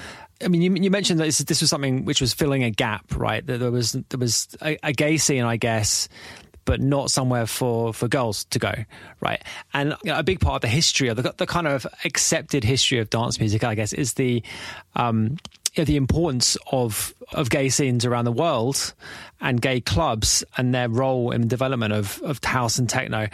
I 0.43 0.47
mean, 0.47 0.61
you, 0.61 0.73
you 0.73 0.89
mentioned 0.89 1.19
that 1.19 1.25
this, 1.25 1.37
this, 1.39 1.61
was 1.61 1.69
something 1.69 2.03
which 2.03 2.19
was 2.19 2.33
filling 2.33 2.63
a 2.63 2.71
gap, 2.71 3.15
right? 3.15 3.45
That 3.45 3.59
there 3.59 3.69
was 3.69 3.91
there 3.91 4.19
was 4.19 4.47
a, 4.61 4.77
a 4.81 4.91
gay 4.91 5.17
scene, 5.17 5.43
I 5.43 5.57
guess, 5.57 6.09
but 6.65 6.81
not 6.81 7.11
somewhere 7.11 7.45
for, 7.45 7.93
for 7.93 8.07
girls 8.07 8.45
to 8.45 8.59
go, 8.59 8.73
right? 9.19 9.41
And 9.73 9.95
you 10.03 10.11
know, 10.11 10.19
a 10.19 10.23
big 10.23 10.39
part 10.39 10.55
of 10.55 10.61
the 10.61 10.67
history 10.67 11.09
of 11.09 11.17
the, 11.17 11.33
the 11.37 11.45
kind 11.45 11.67
of 11.67 11.85
accepted 12.05 12.63
history 12.63 12.99
of 12.99 13.09
dance 13.09 13.39
music, 13.39 13.63
I 13.63 13.75
guess, 13.75 13.93
is 13.93 14.13
the 14.13 14.43
um, 14.95 15.37
you 15.73 15.81
know, 15.81 15.85
the 15.85 15.97
importance 15.97 16.57
of 16.71 17.13
of 17.33 17.49
gay 17.49 17.69
scenes 17.69 18.05
around 18.05 18.25
the 18.25 18.31
world 18.31 18.93
and 19.39 19.61
gay 19.61 19.79
clubs 19.79 20.43
and 20.57 20.73
their 20.73 20.89
role 20.89 21.31
in 21.31 21.41
the 21.41 21.47
development 21.47 21.93
of 21.93 22.21
of 22.23 22.43
house 22.43 22.77
and 22.77 22.89
techno. 22.89 23.27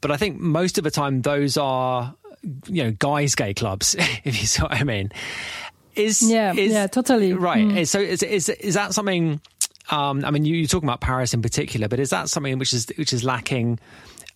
But 0.00 0.10
I 0.10 0.16
think 0.16 0.38
most 0.38 0.78
of 0.78 0.84
the 0.84 0.90
time 0.90 1.22
those 1.22 1.56
are 1.56 2.14
you 2.66 2.84
know 2.84 2.90
guys' 2.92 3.34
gay 3.34 3.54
clubs, 3.54 3.94
if 3.98 4.40
you 4.40 4.46
see 4.46 4.62
what 4.62 4.72
I 4.72 4.84
mean. 4.84 5.10
Is 5.94 6.22
yeah 6.22 6.52
is, 6.52 6.72
yeah 6.72 6.86
totally 6.86 7.32
right? 7.32 7.64
Mm. 7.64 7.86
So 7.86 8.00
is 8.00 8.22
is 8.22 8.48
is 8.48 8.74
that 8.74 8.92
something? 8.92 9.40
Um, 9.88 10.24
I 10.24 10.32
mean, 10.32 10.44
you, 10.44 10.56
you're 10.56 10.66
talking 10.66 10.88
about 10.88 11.00
Paris 11.00 11.32
in 11.32 11.42
particular, 11.42 11.86
but 11.86 12.00
is 12.00 12.10
that 12.10 12.28
something 12.28 12.58
which 12.58 12.74
is 12.74 12.86
which 12.96 13.12
is 13.12 13.22
lacking 13.22 13.78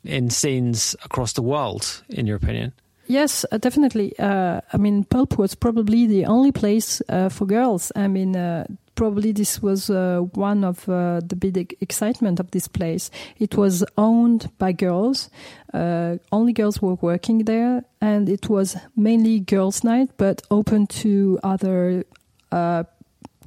in 0.04 0.30
scenes 0.30 0.94
across 1.04 1.32
the 1.32 1.42
world, 1.42 2.02
in 2.08 2.26
your 2.26 2.36
opinion? 2.36 2.72
Yes, 3.10 3.44
uh, 3.50 3.58
definitely. 3.58 4.16
Uh, 4.20 4.60
I 4.72 4.76
mean, 4.76 5.02
Pulp 5.02 5.36
was 5.36 5.56
probably 5.56 6.06
the 6.06 6.26
only 6.26 6.52
place 6.52 7.02
uh, 7.08 7.28
for 7.28 7.44
girls. 7.44 7.90
I 7.96 8.06
mean, 8.06 8.36
uh, 8.36 8.68
probably 8.94 9.32
this 9.32 9.60
was 9.60 9.90
uh, 9.90 10.20
one 10.34 10.62
of 10.62 10.88
uh, 10.88 11.18
the 11.18 11.34
big 11.34 11.74
excitement 11.80 12.38
of 12.38 12.52
this 12.52 12.68
place. 12.68 13.10
It 13.40 13.56
was 13.56 13.84
owned 13.98 14.48
by 14.58 14.70
girls. 14.70 15.28
only 15.74 16.52
girls 16.52 16.80
were 16.80 16.94
working 17.00 17.46
there, 17.46 17.82
and 18.00 18.28
it 18.28 18.48
was 18.48 18.76
mainly 18.94 19.40
girls' 19.40 19.82
night, 19.82 20.10
but 20.16 20.42
open 20.48 20.86
to 21.02 21.40
other 21.42 22.04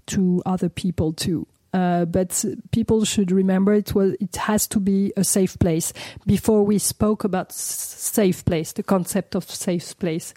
to 0.05 0.41
other 0.45 0.67
people 0.67 1.13
too. 1.13 1.47
Uh, 1.73 2.05
but 2.05 2.45
people 2.71 3.03
should 3.03 3.31
remember 3.31 3.73
it 3.73 3.95
was 3.95 4.13
it 4.19 4.35
has 4.35 4.67
to 4.67 4.79
be 4.79 5.11
a 5.17 5.23
safe 5.23 5.57
place. 5.59 5.91
Before 6.25 6.63
we 6.63 6.77
spoke 6.77 7.23
about 7.23 7.51
safe 7.51 8.45
place, 8.45 8.73
the 8.73 8.83
concept 8.83 9.35
of 9.35 9.49
safe 9.49 9.97
place. 9.97 10.33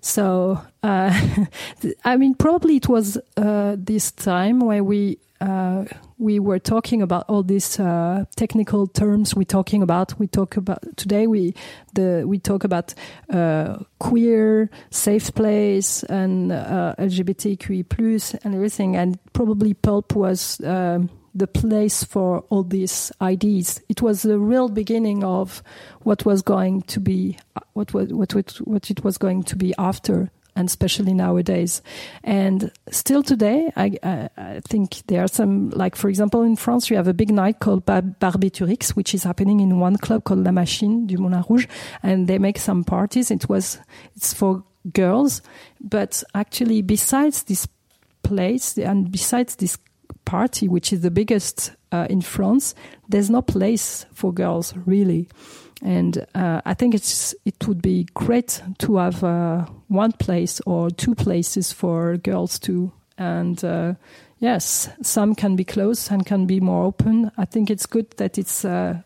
So 0.00 0.60
uh, 0.82 1.44
I 2.04 2.16
mean, 2.16 2.34
probably 2.34 2.76
it 2.76 2.88
was 2.88 3.18
uh, 3.36 3.76
this 3.78 4.10
time 4.10 4.60
where 4.60 4.82
we 4.82 5.18
uh, 5.40 5.84
we 6.18 6.38
were 6.38 6.58
talking 6.58 7.00
about 7.02 7.24
all 7.28 7.42
these 7.42 7.80
uh, 7.80 8.24
technical 8.36 8.86
terms 8.86 9.34
we're 9.34 9.44
talking 9.44 9.82
about. 9.82 10.18
We 10.18 10.26
talk 10.26 10.56
about 10.56 10.96
today. 10.96 11.26
We 11.26 11.54
the 11.94 12.24
we 12.26 12.38
talk 12.38 12.64
about 12.64 12.94
uh, 13.30 13.78
queer, 13.98 14.70
safe 14.90 15.34
place, 15.34 16.02
and 16.04 16.52
uh, 16.52 16.94
LGBTQI 16.98 17.88
plus 17.88 18.34
and 18.34 18.54
everything. 18.54 18.96
And 18.96 19.18
probably 19.32 19.74
Pulp 19.74 20.14
was 20.14 20.60
um, 20.62 21.08
the 21.34 21.46
place 21.46 22.04
for 22.04 22.40
all 22.50 22.62
these 22.62 23.10
ideas. 23.22 23.80
It 23.88 24.02
was 24.02 24.22
the 24.22 24.38
real 24.38 24.68
beginning 24.68 25.24
of 25.24 25.62
what 26.02 26.26
was 26.26 26.42
going 26.42 26.82
to 26.82 27.00
be 27.00 27.38
what 27.72 27.94
was 27.94 28.12
what 28.12 28.34
what, 28.34 28.50
what 28.64 28.90
it 28.90 29.04
was 29.04 29.16
going 29.16 29.44
to 29.44 29.56
be 29.56 29.74
after 29.78 30.30
and 30.60 30.68
especially 30.68 31.14
nowadays. 31.14 31.82
And 32.22 32.70
still 32.90 33.22
today, 33.22 33.72
I, 33.76 33.92
I, 34.02 34.28
I, 34.36 34.60
think 34.60 35.06
there 35.06 35.24
are 35.24 35.28
some, 35.28 35.70
like 35.70 35.96
for 35.96 36.08
example, 36.08 36.42
in 36.42 36.54
France, 36.54 36.90
you 36.90 36.96
have 36.96 37.08
a 37.08 37.14
big 37.14 37.30
night 37.30 37.58
called 37.58 37.86
Bar- 37.86 38.02
Barbiturix, 38.02 38.90
which 38.90 39.14
is 39.14 39.24
happening 39.24 39.60
in 39.60 39.80
one 39.80 39.96
club 39.96 40.24
called 40.24 40.44
La 40.44 40.52
Machine 40.52 41.06
du 41.06 41.16
Moulin 41.16 41.44
Rouge, 41.48 41.66
and 42.02 42.28
they 42.28 42.38
make 42.38 42.58
some 42.58 42.84
parties. 42.84 43.30
It 43.30 43.48
was, 43.48 43.78
it's 44.14 44.34
for 44.34 44.62
girls, 44.92 45.42
but 45.80 46.22
actually, 46.34 46.82
besides 46.82 47.44
this 47.44 47.66
place 48.22 48.76
and 48.78 49.10
besides 49.10 49.56
this 49.56 49.78
party, 50.26 50.68
which 50.68 50.92
is 50.92 51.00
the 51.00 51.10
biggest 51.10 51.72
uh, 51.90 52.06
in 52.10 52.20
France, 52.20 52.74
there's 53.08 53.30
no 53.30 53.42
place 53.42 54.06
for 54.12 54.32
girls 54.32 54.74
really. 54.86 55.26
And 55.82 56.26
uh, 56.34 56.60
I 56.66 56.74
think 56.74 56.94
it's 56.94 57.34
it 57.46 57.66
would 57.66 57.80
be 57.80 58.06
great 58.12 58.62
to 58.80 58.96
have 58.98 59.24
uh, 59.24 59.64
one 59.90 60.12
place 60.12 60.60
or 60.66 60.88
two 60.88 61.14
places 61.14 61.72
for 61.72 62.16
girls 62.16 62.58
too. 62.58 62.92
And 63.18 63.62
uh, 63.64 63.94
yes, 64.38 64.88
some 65.02 65.34
can 65.34 65.56
be 65.56 65.64
closed 65.64 66.10
and 66.10 66.24
can 66.24 66.46
be 66.46 66.60
more 66.60 66.84
open. 66.84 67.30
I 67.36 67.44
think 67.44 67.70
it's 67.70 67.86
good 67.86 68.10
that 68.12 68.38
it's 68.38 68.64
uh, 68.64 69.02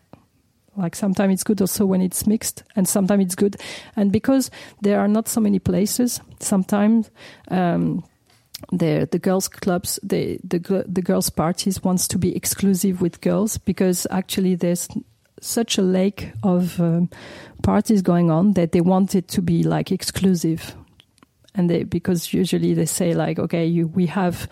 like 0.77 0.95
sometimes 0.95 1.33
it's 1.33 1.45
good 1.45 1.61
also 1.61 1.87
when 1.87 2.03
it's 2.03 2.27
mixed, 2.27 2.63
and 2.77 2.87
sometimes 2.87 3.25
it's 3.25 3.35
good. 3.35 3.57
And 3.97 4.13
because 4.13 4.51
there 4.83 5.01
are 5.01 5.09
not 5.09 5.29
so 5.29 5.41
many 5.41 5.59
places, 5.59 6.21
sometimes. 6.39 7.11
Um, 7.49 8.05
the 8.73 9.07
the 9.11 9.19
girls 9.19 9.47
clubs 9.49 9.99
the 10.03 10.39
the 10.43 10.85
the 10.89 11.03
girls 11.03 11.29
parties 11.29 11.83
wants 11.83 12.09
to 12.09 12.19
be 12.19 12.35
exclusive 12.35 13.03
with 13.03 13.21
girls 13.21 13.59
because 13.59 14.07
actually 14.11 14.55
there's 14.55 14.89
such 15.45 15.79
a 15.79 15.83
lake 15.83 16.33
of 16.43 16.81
um, 16.81 17.09
parties 17.63 18.03
going 18.03 18.31
on 18.31 18.53
that 18.55 18.73
they 18.73 18.81
want 18.81 19.15
it 19.15 19.29
to 19.29 19.43
be 19.43 19.63
like 19.63 19.93
exclusive 19.93 20.75
and 21.55 21.71
they 21.71 21.85
because 21.85 22.33
usually 22.33 22.75
they 22.75 22.87
say 22.87 23.15
like 23.15 23.39
okay 23.39 23.67
you, 23.67 23.87
we 23.89 24.07
have 24.07 24.49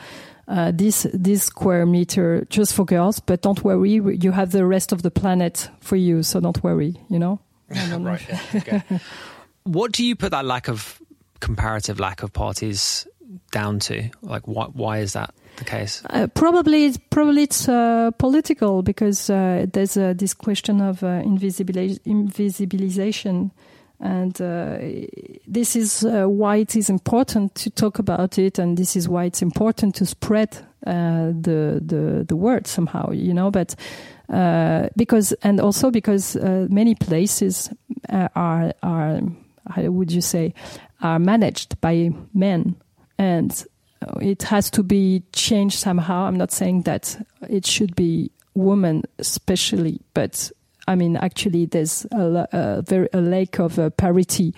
uh, 0.48 0.72
this 0.74 1.06
this 1.12 1.44
square 1.44 1.86
meter 1.86 2.46
just 2.50 2.74
for 2.74 2.84
girls 2.84 3.20
but 3.20 3.42
don't 3.42 3.64
worry 3.64 3.90
you 3.90 4.32
have 4.32 4.52
the 4.52 4.64
rest 4.64 4.92
of 4.92 5.02
the 5.02 5.10
planet 5.10 5.70
for 5.80 5.96
you 5.96 6.22
so 6.22 6.40
don't 6.40 6.62
worry 6.62 6.96
you 7.08 7.18
know 7.18 7.40
right 7.70 8.22
yeah. 8.28 8.40
okay. 8.54 8.82
what 9.64 9.92
do 9.92 10.04
you 10.04 10.14
put 10.14 10.30
that 10.30 10.44
lack 10.44 10.68
of 10.68 11.00
comparative 11.40 11.98
lack 11.98 12.22
of 12.22 12.32
parties 12.32 13.06
down 13.50 13.80
to? 13.80 14.08
Like, 14.22 14.46
why, 14.46 14.66
why 14.66 14.98
is 14.98 15.14
that 15.14 15.34
the 15.56 15.64
case? 15.64 16.04
Uh, 16.08 16.28
probably, 16.28 16.94
probably 17.10 17.42
it's 17.44 17.68
uh, 17.68 18.12
political 18.18 18.82
because 18.82 19.30
uh, 19.30 19.66
there's 19.72 19.94
this 19.94 20.34
question 20.34 20.80
of 20.80 21.02
uh, 21.02 21.22
invisibilization. 21.22 23.50
And 24.00 24.40
uh, 24.40 24.78
this 25.46 25.76
is 25.76 26.04
uh, 26.04 26.26
why 26.26 26.56
it 26.56 26.74
is 26.74 26.90
important 26.90 27.54
to 27.56 27.70
talk 27.70 28.00
about 28.00 28.36
it, 28.36 28.58
and 28.58 28.76
this 28.76 28.96
is 28.96 29.08
why 29.08 29.24
it's 29.24 29.42
important 29.42 29.94
to 29.96 30.06
spread 30.06 30.58
the, 30.84 31.80
the 31.80 32.24
the 32.26 32.34
word 32.34 32.66
somehow, 32.66 33.12
you 33.12 33.32
know. 33.32 33.52
But 33.52 33.76
because, 34.96 35.32
and 35.44 35.60
also 35.60 35.92
because 35.92 36.36
many 36.68 36.96
places 36.96 37.70
are 38.08 38.72
are 38.82 39.20
how 39.70 39.82
would 39.82 40.10
you 40.10 40.20
say 40.20 40.52
are 41.00 41.20
managed 41.20 41.80
by 41.80 42.10
men 42.34 42.74
and 43.22 43.64
it 44.20 44.42
has 44.42 44.68
to 44.68 44.82
be 44.82 45.22
changed 45.32 45.78
somehow. 45.78 46.24
I'm 46.24 46.36
not 46.36 46.50
saying 46.50 46.82
that 46.82 47.24
it 47.48 47.64
should 47.64 47.94
be 47.94 48.32
women 48.54 49.04
especially, 49.20 50.00
but 50.12 50.50
I 50.88 50.96
mean 50.96 51.16
actually 51.16 51.66
there's 51.66 52.04
a, 52.10 52.48
a 52.52 52.82
very 52.82 53.08
a 53.12 53.20
lack 53.20 53.60
of 53.60 53.78
uh, 53.78 53.90
parity. 53.90 54.54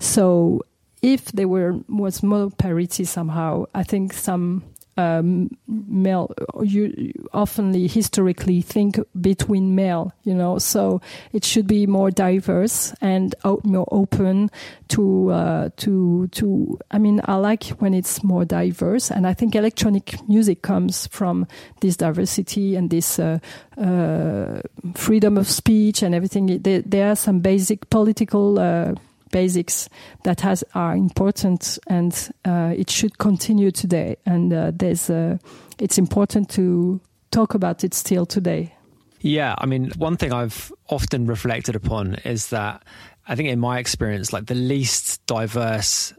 So 0.00 0.62
if 1.02 1.26
there 1.26 1.46
were 1.46 1.78
was 1.88 2.24
more 2.24 2.50
parity 2.50 3.04
somehow, 3.04 3.66
I 3.76 3.84
think 3.84 4.12
some 4.12 4.64
um, 5.00 5.50
male 5.66 6.32
you 6.62 7.12
oftenly 7.32 7.90
historically 7.90 8.60
think 8.60 8.98
between 9.20 9.74
male 9.74 10.12
you 10.24 10.34
know 10.34 10.58
so 10.58 11.00
it 11.32 11.44
should 11.44 11.66
be 11.66 11.86
more 11.86 12.10
diverse 12.10 12.94
and 13.00 13.34
out 13.44 13.64
more 13.64 13.88
open 13.90 14.50
to 14.88 15.30
uh, 15.30 15.68
to 15.76 16.26
to 16.28 16.78
i 16.90 16.98
mean 16.98 17.20
i 17.24 17.34
like 17.34 17.64
when 17.80 17.94
it's 17.94 18.22
more 18.22 18.44
diverse 18.44 19.10
and 19.10 19.26
i 19.26 19.34
think 19.34 19.54
electronic 19.54 20.06
music 20.28 20.62
comes 20.62 21.06
from 21.08 21.46
this 21.80 21.96
diversity 21.96 22.76
and 22.76 22.90
this 22.90 23.18
uh, 23.18 23.38
uh, 23.80 24.60
freedom 24.94 25.36
of 25.38 25.48
speech 25.48 26.02
and 26.02 26.14
everything. 26.14 26.60
There, 26.62 26.82
there 26.82 27.10
are 27.10 27.16
some 27.16 27.40
basic 27.40 27.88
political 27.90 28.58
uh, 28.58 28.94
basics 29.30 29.88
that 30.24 30.40
has 30.40 30.64
are 30.74 30.94
important 30.94 31.78
and 31.86 32.30
uh, 32.44 32.74
it 32.76 32.90
should 32.90 33.18
continue 33.18 33.70
today. 33.70 34.16
And 34.26 34.52
uh, 34.52 34.72
there's 34.74 35.10
uh, 35.10 35.38
it's 35.78 35.98
important 35.98 36.48
to 36.50 37.00
talk 37.30 37.54
about 37.54 37.84
it 37.84 37.94
still 37.94 38.26
today. 38.26 38.74
Yeah, 39.20 39.54
I 39.58 39.66
mean, 39.66 39.90
one 39.98 40.16
thing 40.16 40.32
I've 40.32 40.72
often 40.88 41.26
reflected 41.26 41.76
upon 41.76 42.14
is 42.24 42.48
that 42.48 42.82
I 43.28 43.34
think, 43.34 43.48
in 43.48 43.60
my 43.60 43.78
experience, 43.78 44.32
like 44.32 44.46
the 44.46 44.54
least 44.54 45.24
diverse 45.26 46.12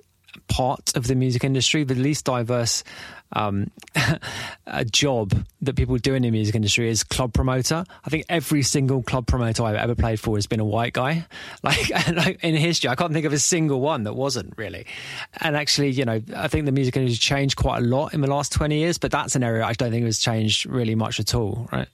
part 0.47 0.95
of 0.95 1.07
the 1.07 1.16
music 1.16 1.43
industry, 1.43 1.84
the 1.84 1.95
least 1.95 2.26
diverse 2.26 2.84
um, 3.34 3.71
a 4.65 4.86
job 4.86 5.34
that 5.61 5.75
people 5.75 5.97
do 5.97 6.13
in 6.13 6.23
the 6.23 6.32
music 6.32 6.55
industry 6.55 6.89
is 6.89 7.03
club 7.03 7.34
promoter. 7.34 7.84
I 8.05 8.09
think 8.09 8.25
every 8.29 8.63
single 8.63 9.03
club 9.03 9.27
promoter 9.27 9.63
I've 9.63 9.75
ever 9.75 9.95
played 9.95 10.19
for 10.19 10.36
has 10.38 10.47
been 10.47 10.59
a 10.59 10.65
white 10.65 10.93
guy. 10.93 11.25
Like, 11.63 11.89
like 12.13 12.43
in 12.43 12.55
history, 12.55 12.89
I 12.89 12.95
can't 12.95 13.13
think 13.13 13.25
of 13.25 13.34
a 13.34 13.39
single 13.39 13.82
one 13.82 14.03
that 14.03 14.13
wasn't 14.13 14.53
really. 14.57 14.88
And 15.41 15.55
actually, 15.55 15.91
you 15.91 16.05
know, 16.05 16.19
I 16.36 16.47
think 16.47 16.65
the 16.65 16.71
music 16.71 16.97
industry 16.97 17.19
changed 17.19 17.55
quite 17.55 17.79
a 17.79 17.86
lot 17.86 18.13
in 18.13 18.21
the 18.21 18.27
last 18.27 18.51
20 18.53 18.77
years, 18.77 18.97
but 18.97 19.11
that's 19.11 19.36
an 19.36 19.43
area 19.43 19.63
I 19.63 19.73
don't 19.73 19.91
think 19.91 20.05
has 20.05 20.17
changed 20.17 20.65
really 20.65 20.95
much 20.95 21.19
at 21.19 21.36
all, 21.36 21.69
right? 21.71 21.88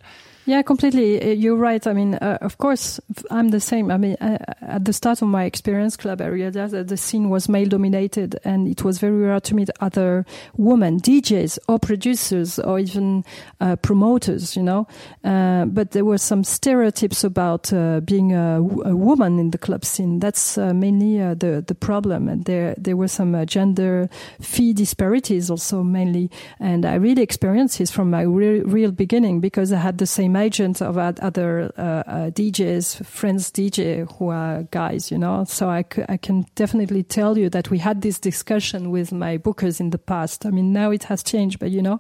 Yeah, 0.47 0.61
completely. 0.61 1.21
Uh, 1.21 1.33
you're 1.33 1.57
right. 1.57 1.85
I 1.85 1.91
mean, 1.91 2.15
uh, 2.15 2.37
of 2.39 2.57
course, 2.57 3.01
I'm 3.29 3.49
the 3.49 3.59
same. 3.59 3.91
I 3.91 3.97
mean, 3.97 4.15
uh, 4.21 4.37
at 4.61 4.85
the 4.85 4.93
start 4.93 5.21
of 5.21 5.27
my 5.27 5.43
experience 5.43 5.97
club 5.97 6.21
area, 6.21 6.49
the, 6.49 6.85
the 6.85 6.95
scene 6.95 7.29
was 7.29 7.49
male 7.49 7.67
dominated, 7.67 8.39
and 8.45 8.65
it 8.65 8.81
was 8.81 8.97
very 8.97 9.17
rare 9.17 9.41
to 9.41 9.53
meet 9.53 9.69
other 9.81 10.25
women 10.55 11.01
DJs 11.01 11.59
or 11.67 11.79
producers 11.79 12.59
or 12.59 12.79
even 12.79 13.25
uh, 13.59 13.75
promoters. 13.75 14.55
You 14.55 14.63
know, 14.63 14.87
uh, 15.25 15.65
but 15.65 15.91
there 15.91 16.05
were 16.05 16.17
some 16.17 16.45
stereotypes 16.45 17.25
about 17.25 17.73
uh, 17.73 17.99
being 17.99 18.31
a, 18.31 18.59
a, 18.85 18.95
woman 18.95 19.39
in 19.39 19.51
the 19.51 19.57
club 19.57 19.83
scene. 19.83 20.19
That's 20.19 20.55
mainly 20.55 21.17
the 21.35 21.61
the 21.67 21.75
problem, 21.75 22.29
and 22.29 22.45
there 22.45 22.73
there 22.77 22.95
were 22.95 23.09
some 23.09 23.45
gender 23.47 24.09
fee 24.39 24.71
disparities 24.71 25.51
also 25.51 25.83
mainly, 25.83 26.31
and 26.57 26.85
I 26.85 26.95
really 26.95 27.21
experienced 27.21 27.79
this 27.79 27.91
from 27.91 28.11
my 28.11 28.21
real, 28.21 28.63
real 28.63 28.91
beginning 28.91 29.41
because 29.41 29.73
I 29.73 29.79
had 29.79 29.97
the 29.97 30.07
same 30.07 30.36
agent 30.37 30.81
of 30.81 30.97
other 30.97 31.71
uh, 31.77 31.81
uh, 31.81 32.29
DJs, 32.31 33.05
friends 33.05 33.51
DJ 33.51 34.11
who 34.17 34.29
are 34.29 34.63
guys, 34.71 35.11
you 35.11 35.17
know. 35.17 35.43
So 35.45 35.69
I, 35.69 35.83
I 36.07 36.17
can 36.17 36.45
definitely 36.55 37.03
tell 37.03 37.37
you 37.37 37.49
that 37.49 37.69
we 37.69 37.79
had 37.79 38.01
this 38.01 38.19
discussion 38.19 38.91
with 38.91 39.11
my 39.11 39.37
bookers 39.37 39.79
in 39.79 39.89
the 39.89 39.97
past. 39.97 40.45
I 40.45 40.51
mean, 40.51 40.73
now 40.73 40.91
it 40.91 41.03
has 41.03 41.23
changed, 41.23 41.59
but 41.59 41.71
you 41.71 41.81
know, 41.81 41.99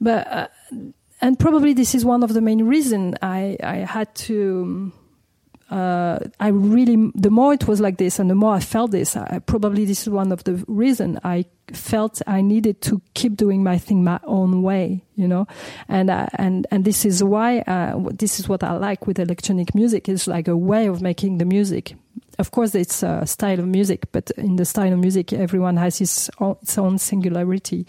but 0.00 0.26
uh, 0.26 0.48
and 1.20 1.38
probably 1.38 1.72
this 1.72 1.94
is 1.94 2.04
one 2.04 2.22
of 2.22 2.34
the 2.34 2.40
main 2.40 2.64
reasons 2.64 3.14
I 3.22 3.56
I 3.62 3.76
had 3.76 4.14
to 4.26 4.92
uh, 5.72 6.18
I 6.38 6.48
really, 6.48 7.10
the 7.14 7.30
more 7.30 7.54
it 7.54 7.66
was 7.66 7.80
like 7.80 7.96
this 7.96 8.18
and 8.18 8.28
the 8.28 8.34
more 8.34 8.54
I 8.54 8.60
felt 8.60 8.90
this, 8.90 9.16
I, 9.16 9.38
probably 9.38 9.86
this 9.86 10.02
is 10.02 10.10
one 10.10 10.30
of 10.30 10.44
the 10.44 10.62
reason 10.68 11.18
I 11.24 11.46
felt 11.72 12.20
I 12.26 12.42
needed 12.42 12.82
to 12.82 13.00
keep 13.14 13.36
doing 13.36 13.62
my 13.62 13.78
thing 13.78 14.04
my 14.04 14.20
own 14.24 14.62
way, 14.62 15.02
you 15.16 15.26
know, 15.26 15.46
and 15.88 16.10
uh, 16.10 16.26
and 16.34 16.66
and 16.70 16.84
this 16.84 17.06
is 17.06 17.24
why 17.24 17.60
uh, 17.60 17.98
this 18.12 18.38
is 18.38 18.50
what 18.50 18.62
I 18.62 18.72
like 18.72 19.06
with 19.06 19.18
electronic 19.18 19.74
music 19.74 20.10
is 20.10 20.26
like 20.26 20.46
a 20.46 20.56
way 20.56 20.88
of 20.88 21.00
making 21.00 21.38
the 21.38 21.46
music. 21.46 21.94
Of 22.38 22.50
course, 22.50 22.74
it's 22.74 23.02
a 23.02 23.26
style 23.26 23.58
of 23.58 23.66
music, 23.66 24.12
but 24.12 24.30
in 24.32 24.56
the 24.56 24.66
style 24.66 24.92
of 24.92 24.98
music, 24.98 25.32
everyone 25.32 25.78
has 25.78 25.96
his 25.96 26.30
own, 26.38 26.56
its 26.60 26.76
own 26.76 26.98
singularity. 26.98 27.86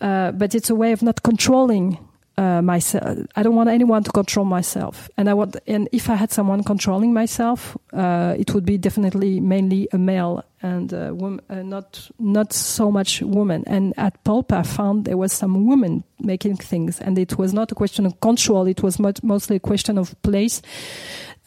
Uh, 0.00 0.32
but 0.32 0.54
it's 0.54 0.70
a 0.70 0.74
way 0.74 0.92
of 0.92 1.02
not 1.02 1.22
controlling 1.22 1.98
uh, 2.38 2.60
myself. 2.62 3.18
I 3.34 3.42
don't 3.42 3.54
want 3.54 3.70
anyone 3.70 4.02
to 4.04 4.10
control 4.10 4.44
myself, 4.44 5.08
and 5.16 5.28
I 5.28 5.34
want. 5.34 5.56
And 5.66 5.88
if 5.92 6.10
I 6.10 6.14
had 6.14 6.32
someone 6.32 6.62
controlling 6.62 7.12
myself, 7.12 7.76
uh, 7.92 8.34
it 8.38 8.52
would 8.54 8.64
be 8.64 8.78
definitely 8.78 9.40
mainly 9.40 9.88
a 9.92 9.98
male 9.98 10.44
and 10.62 10.92
uh, 10.92 11.12
woman, 11.14 11.40
uh, 11.48 11.62
not 11.62 12.10
not 12.18 12.52
so 12.52 12.90
much 12.90 13.22
woman. 13.22 13.64
And 13.66 13.94
at 13.96 14.22
Pulp, 14.24 14.52
I 14.52 14.62
found 14.62 15.04
there 15.04 15.16
was 15.16 15.32
some 15.32 15.66
women 15.66 16.04
making 16.18 16.56
things, 16.56 17.00
and 17.00 17.18
it 17.18 17.38
was 17.38 17.52
not 17.52 17.72
a 17.72 17.74
question 17.74 18.06
of 18.06 18.20
control. 18.20 18.66
It 18.66 18.82
was 18.82 18.98
much, 18.98 19.22
mostly 19.22 19.56
a 19.56 19.60
question 19.60 19.98
of 19.98 20.20
place. 20.22 20.62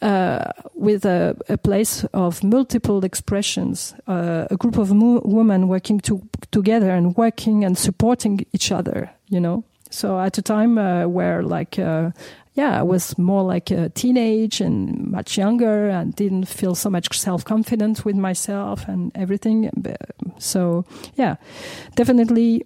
Uh, 0.02 0.50
with 0.72 1.04
a, 1.04 1.36
a, 1.50 1.58
place 1.58 2.04
of 2.14 2.42
multiple 2.42 3.04
expressions, 3.04 3.92
uh, 4.06 4.46
a 4.50 4.56
group 4.56 4.78
of 4.78 4.90
mo- 4.94 5.20
women 5.26 5.68
working 5.68 6.00
to, 6.00 6.26
together 6.50 6.88
and 6.88 7.14
working 7.18 7.66
and 7.66 7.76
supporting 7.76 8.46
each 8.54 8.72
other, 8.72 9.10
you 9.28 9.38
know. 9.38 9.62
So 9.90 10.18
at 10.18 10.38
a 10.38 10.42
time 10.42 10.78
uh, 10.78 11.06
where 11.06 11.42
like 11.42 11.78
uh, 11.78 12.10
yeah, 12.54 12.78
I 12.78 12.82
was 12.82 13.16
more 13.16 13.42
like 13.42 13.70
a 13.70 13.88
teenage 13.90 14.60
and 14.60 15.10
much 15.10 15.38
younger 15.38 15.88
and 15.88 16.14
didn't 16.14 16.46
feel 16.46 16.74
so 16.74 16.90
much 16.90 17.18
self 17.18 17.44
confidence 17.44 18.04
with 18.04 18.16
myself 18.16 18.88
and 18.88 19.12
everything. 19.14 19.70
So, 20.38 20.84
yeah, 21.14 21.36
definitely 21.94 22.64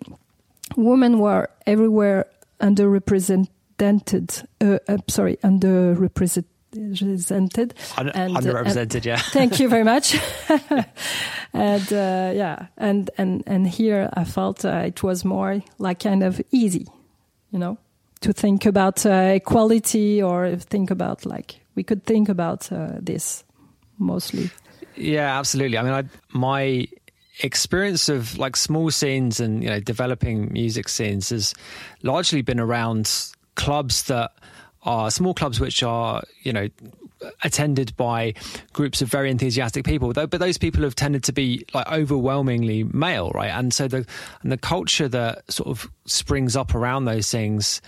women 0.76 1.18
were 1.18 1.48
everywhere 1.66 2.26
underrepresented. 2.60 4.46
Uh, 4.60 4.78
uh, 4.88 4.98
sorry, 5.08 5.36
underrepresented 5.44 6.44
represented 6.76 7.72
Un- 7.96 8.08
and, 8.08 8.34
underrepresented 8.34 8.96
and, 8.96 9.06
yeah 9.06 9.16
thank 9.16 9.60
you 9.60 9.68
very 9.68 9.84
much 9.84 10.16
and 11.52 11.92
uh, 11.92 12.32
yeah 12.34 12.66
and 12.76 13.10
and 13.16 13.44
and 13.46 13.68
here 13.68 14.10
i 14.14 14.24
felt 14.24 14.64
uh, 14.64 14.82
it 14.84 15.00
was 15.00 15.24
more 15.24 15.62
like 15.78 16.00
kind 16.00 16.24
of 16.24 16.42
easy 16.50 16.88
you 17.54 17.60
know 17.60 17.78
to 18.20 18.32
think 18.32 18.66
about 18.66 19.06
uh, 19.06 19.32
equality 19.34 20.22
or 20.22 20.56
think 20.56 20.90
about 20.90 21.24
like 21.24 21.60
we 21.76 21.82
could 21.82 22.04
think 22.04 22.28
about 22.28 22.70
uh, 22.72 22.92
this 23.00 23.44
mostly. 23.98 24.50
Yeah, 24.96 25.38
absolutely. 25.38 25.78
I 25.78 25.82
mean, 25.82 25.92
I, 25.92 26.04
my 26.32 26.86
experience 27.42 28.08
of 28.08 28.38
like 28.38 28.56
small 28.56 28.90
scenes 28.90 29.40
and 29.40 29.62
you 29.62 29.68
know 29.68 29.80
developing 29.80 30.52
music 30.52 30.88
scenes 30.88 31.30
has 31.30 31.54
largely 32.02 32.42
been 32.42 32.60
around 32.60 33.10
clubs 33.56 34.04
that 34.04 34.32
are 34.82 35.10
small 35.10 35.34
clubs 35.34 35.58
which 35.58 35.82
are 35.82 36.22
you 36.42 36.52
know 36.52 36.68
attended 37.42 37.96
by 37.96 38.34
groups 38.72 39.02
of 39.02 39.08
very 39.08 39.30
enthusiastic 39.30 39.84
people 39.84 40.12
Though, 40.12 40.26
but 40.26 40.40
those 40.40 40.58
people 40.58 40.82
have 40.82 40.94
tended 40.94 41.24
to 41.24 41.32
be 41.32 41.64
like 41.74 41.90
overwhelmingly 41.90 42.84
male 42.84 43.30
right 43.30 43.50
and 43.50 43.72
so 43.72 43.88
the 43.88 44.06
and 44.42 44.52
the 44.52 44.58
culture 44.58 45.08
that 45.08 45.50
sort 45.50 45.68
of 45.68 45.90
springs 46.06 46.56
up 46.56 46.74
around 46.74 47.04
those 47.04 47.30
things 47.30 47.80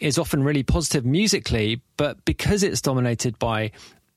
is 0.00 0.18
often 0.18 0.42
really 0.42 0.62
positive 0.62 1.04
musically, 1.04 1.80
but 1.96 2.24
because 2.24 2.62
it's 2.62 2.80
dominated 2.80 3.38
by 3.38 3.70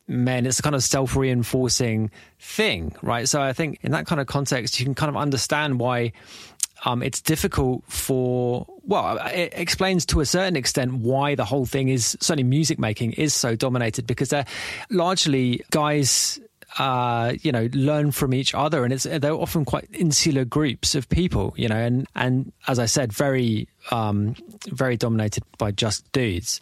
men, 0.07 0.45
it's 0.45 0.59
a 0.59 0.61
kind 0.61 0.75
of 0.75 0.83
self 0.83 1.15
reinforcing 1.15 2.11
thing, 2.39 2.95
right? 3.01 3.27
So 3.27 3.41
I 3.41 3.53
think 3.53 3.79
in 3.81 3.91
that 3.91 4.05
kind 4.05 4.19
of 4.19 4.27
context, 4.27 4.79
you 4.79 4.85
can 4.85 4.95
kind 4.95 5.09
of 5.09 5.15
understand 5.15 5.79
why 5.79 6.11
um, 6.85 7.03
it's 7.03 7.21
difficult 7.21 7.83
for, 7.87 8.65
well, 8.83 9.17
it 9.27 9.53
explains 9.55 10.05
to 10.07 10.19
a 10.19 10.25
certain 10.25 10.55
extent 10.55 10.93
why 10.93 11.35
the 11.35 11.45
whole 11.45 11.65
thing 11.65 11.89
is, 11.89 12.17
certainly 12.19 12.43
music 12.43 12.79
making 12.79 13.13
is 13.13 13.33
so 13.33 13.55
dominated 13.55 14.07
because 14.07 14.29
they're 14.29 14.45
largely 14.89 15.61
guys 15.71 16.39
uh, 16.77 17.33
you 17.41 17.51
know, 17.51 17.67
learn 17.73 18.11
from 18.11 18.33
each 18.33 18.53
other, 18.53 18.83
and 18.83 18.93
it's 18.93 19.03
they're 19.03 19.33
often 19.33 19.65
quite 19.65 19.87
insular 19.91 20.45
groups 20.45 20.93
of 20.93 21.09
people, 21.09 21.51
you 21.57 21.67
know, 21.67 21.75
and 21.75 22.07
and 22.15 22.51
as 22.67 22.77
I 22.77 22.85
said, 22.85 23.11
very 23.11 23.67
um, 23.89 24.35
very 24.67 24.95
dominated 24.95 25.43
by 25.57 25.71
just 25.71 26.09
dudes. 26.11 26.61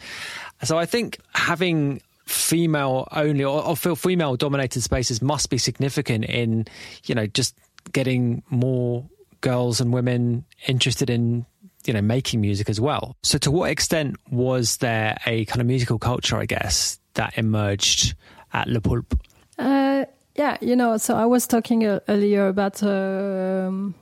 So 0.62 0.78
I 0.78 0.86
think 0.86 1.18
having 1.34 2.00
female 2.24 3.06
only 3.12 3.44
or, 3.44 3.62
or 3.64 3.76
female 3.76 4.36
dominated 4.36 4.82
spaces 4.82 5.20
must 5.20 5.50
be 5.50 5.58
significant 5.58 6.24
in, 6.24 6.66
you 7.04 7.14
know, 7.14 7.26
just 7.26 7.54
getting 7.92 8.42
more 8.50 9.04
girls 9.40 9.80
and 9.80 9.92
women 9.92 10.44
interested 10.66 11.10
in 11.10 11.46
you 11.84 11.92
know 11.92 12.02
making 12.02 12.40
music 12.40 12.68
as 12.68 12.80
well. 12.80 13.16
So 13.22 13.38
to 13.38 13.50
what 13.50 13.70
extent 13.70 14.16
was 14.30 14.78
there 14.78 15.16
a 15.26 15.44
kind 15.46 15.60
of 15.60 15.66
musical 15.66 15.98
culture, 15.98 16.36
I 16.36 16.46
guess, 16.46 16.98
that 17.14 17.36
emerged 17.36 18.14
at 18.52 18.68
Le 18.68 18.80
Pulp? 18.80 19.18
Uh, 19.58 20.04
yeah, 20.34 20.56
you 20.60 20.76
know, 20.76 20.96
so 20.98 21.16
I 21.16 21.26
was 21.26 21.46
talking 21.46 21.86
uh, 21.86 22.00
earlier 22.08 22.48
about. 22.48 22.82
Um, 22.82 23.94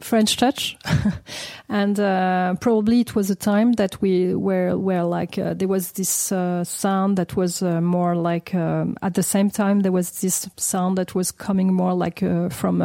French 0.00 0.36
touch, 0.38 0.78
and 1.68 2.00
uh, 2.00 2.54
probably 2.60 3.00
it 3.00 3.14
was 3.14 3.30
a 3.30 3.34
time 3.34 3.74
that 3.74 4.00
we 4.00 4.34
were 4.34 4.76
were 4.76 5.02
like 5.02 5.38
uh, 5.38 5.54
there 5.54 5.68
was 5.68 5.92
this 5.92 6.32
uh, 6.32 6.64
sound 6.64 7.18
that 7.18 7.36
was 7.36 7.62
uh, 7.62 7.80
more 7.80 8.16
like 8.16 8.54
um, 8.54 8.96
at 9.02 9.12
the 9.12 9.22
same 9.22 9.50
time 9.50 9.80
there 9.80 9.92
was 9.92 10.20
this 10.20 10.48
sound 10.56 10.96
that 10.96 11.14
was 11.14 11.30
coming 11.30 11.72
more 11.72 11.92
like 11.92 12.22
uh, 12.22 12.48
from 12.48 12.80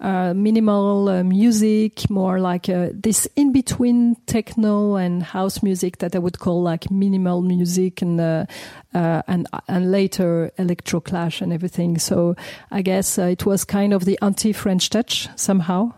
uh, 0.00 0.32
minimal 0.32 1.10
uh, 1.10 1.22
music, 1.22 2.08
more 2.08 2.40
like 2.40 2.70
uh, 2.70 2.88
this 2.94 3.28
in 3.36 3.52
between 3.52 4.16
techno 4.24 4.96
and 4.96 5.22
house 5.22 5.62
music 5.62 5.98
that 5.98 6.16
I 6.16 6.18
would 6.18 6.38
call 6.38 6.62
like 6.62 6.90
minimal 6.90 7.42
music 7.42 8.00
and 8.00 8.18
uh, 8.18 8.46
uh, 8.94 9.20
and 9.28 9.46
and 9.68 9.92
later 9.92 10.52
electro 10.56 11.00
clash 11.00 11.42
and 11.42 11.52
everything. 11.52 11.98
So 11.98 12.34
I 12.70 12.80
guess 12.80 13.18
it 13.18 13.44
was 13.44 13.64
kind 13.64 13.92
of 13.92 14.06
the 14.06 14.18
anti 14.22 14.54
French 14.54 14.88
touch 14.88 15.28
somehow. 15.36 15.92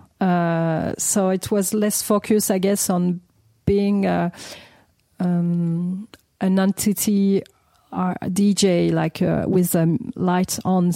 so 0.98 1.28
it 1.28 1.52
was 1.52 1.72
less 1.72 2.02
focused, 2.02 2.50
I 2.50 2.58
guess, 2.58 2.90
on 2.90 3.20
being 3.66 4.06
um, 4.06 6.08
an 6.40 6.58
entity 6.58 7.44
DJ 7.92 8.90
like 8.90 9.20
with 9.46 9.76
um, 9.76 10.10
lights 10.16 10.58
on 10.64 10.90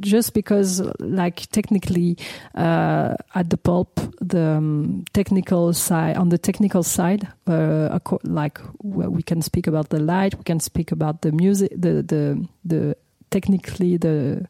just 0.00 0.34
because 0.34 0.80
like 1.00 1.46
technically 1.50 2.16
uh, 2.54 3.14
at 3.34 3.50
the 3.50 3.56
pulp 3.56 4.00
the 4.20 4.56
um, 4.56 5.04
technical 5.12 5.72
side 5.72 6.16
on 6.16 6.28
the 6.30 6.38
technical 6.38 6.82
side 6.82 7.28
uh, 7.46 7.98
like 8.24 8.60
we 8.82 9.22
can 9.22 9.42
speak 9.42 9.66
about 9.66 9.90
the 9.90 10.00
light 10.00 10.34
we 10.36 10.44
can 10.44 10.60
speak 10.60 10.92
about 10.92 11.22
the 11.22 11.32
music 11.32 11.70
the 11.76 12.02
the 12.02 12.46
the 12.64 12.96
technically 13.30 13.96
the 13.96 14.46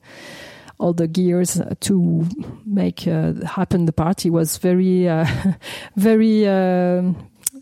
all 0.78 0.92
the 0.92 1.08
gears 1.08 1.60
to 1.80 2.26
make 2.66 3.08
uh, 3.08 3.32
happen 3.44 3.86
the 3.86 3.92
party 3.92 4.30
was 4.30 4.58
very 4.58 5.08
uh, 5.08 5.26
very 5.96 6.46
um, 6.46 7.16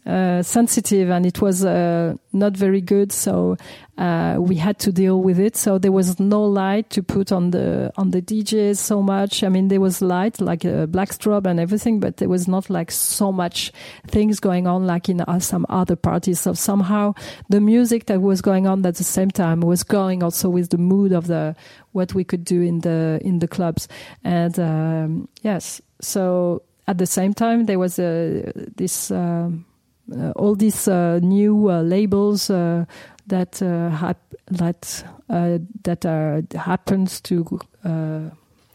sensitive 0.07 1.09
and 1.09 1.25
it 1.25 1.41
was 1.41 1.65
uh, 1.65 2.15
not 2.33 2.57
very 2.57 2.81
good. 2.81 3.11
So 3.11 3.57
uh, 3.97 4.37
we 4.39 4.57
had 4.57 4.79
to 4.81 4.93
deal 4.93 5.23
with 5.23 5.39
it. 5.39 5.57
So 5.57 5.79
there 5.79 5.93
was 5.93 6.19
no 6.21 6.43
light 6.43 6.91
to 6.91 7.03
put 7.03 7.33
on 7.33 7.53
the 7.53 7.93
on 7.97 8.11
the 8.11 8.21
DJs 8.21 8.77
so 8.77 9.03
much. 9.03 9.43
I 9.43 9.49
mean, 9.49 9.69
there 9.69 9.81
was 9.81 10.03
light 10.03 10.41
like 10.41 10.65
a 10.65 10.87
black 10.87 11.11
strobe 11.11 11.47
and 11.47 11.59
everything, 11.59 12.01
but 12.01 12.19
there 12.19 12.29
was 12.29 12.47
not 12.49 12.69
like 12.69 12.91
so 12.91 13.33
much 13.33 13.73
things 14.07 14.41
going 14.41 14.67
on 14.67 14.87
like 14.87 15.09
in 15.09 15.21
uh, 15.23 15.39
some 15.39 15.65
other 15.69 15.97
parties. 15.97 16.41
So 16.41 16.55
somehow 16.55 17.15
the 17.49 17.61
music 17.61 18.07
that 18.07 18.21
was 18.21 18.43
going 18.43 18.67
on 18.67 18.85
at 18.85 18.97
the 18.97 19.05
same 19.05 19.31
time 19.31 19.61
was 19.61 19.85
going 19.85 20.23
also 20.23 20.49
with 20.49 20.71
the 20.71 20.79
mood 20.79 21.13
of 21.13 21.29
the 21.29 21.55
what 21.93 22.15
we 22.15 22.25
could 22.25 22.45
do 22.45 22.61
in 22.61 22.81
the 22.81 23.21
in 23.23 23.39
the 23.39 23.49
clubs. 23.49 23.89
And 24.23 24.59
um, 24.59 25.29
yes, 25.43 25.81
so 26.01 26.63
at 26.89 26.99
the 26.99 27.07
same 27.07 27.33
time 27.33 27.67
there 27.67 27.79
was 27.79 27.99
a 27.99 28.53
this. 28.77 29.11
Um, 29.11 29.65
uh, 29.71 29.71
all 30.37 30.55
these 30.55 30.89
uh, 30.89 31.19
new 31.23 31.71
uh, 31.71 31.83
labels 31.83 32.49
that 32.49 33.59
hap- 33.59 34.35
that 34.51 35.05
that 35.29 36.07
are 36.07 36.43
happens 36.55 37.21
to 37.23 37.61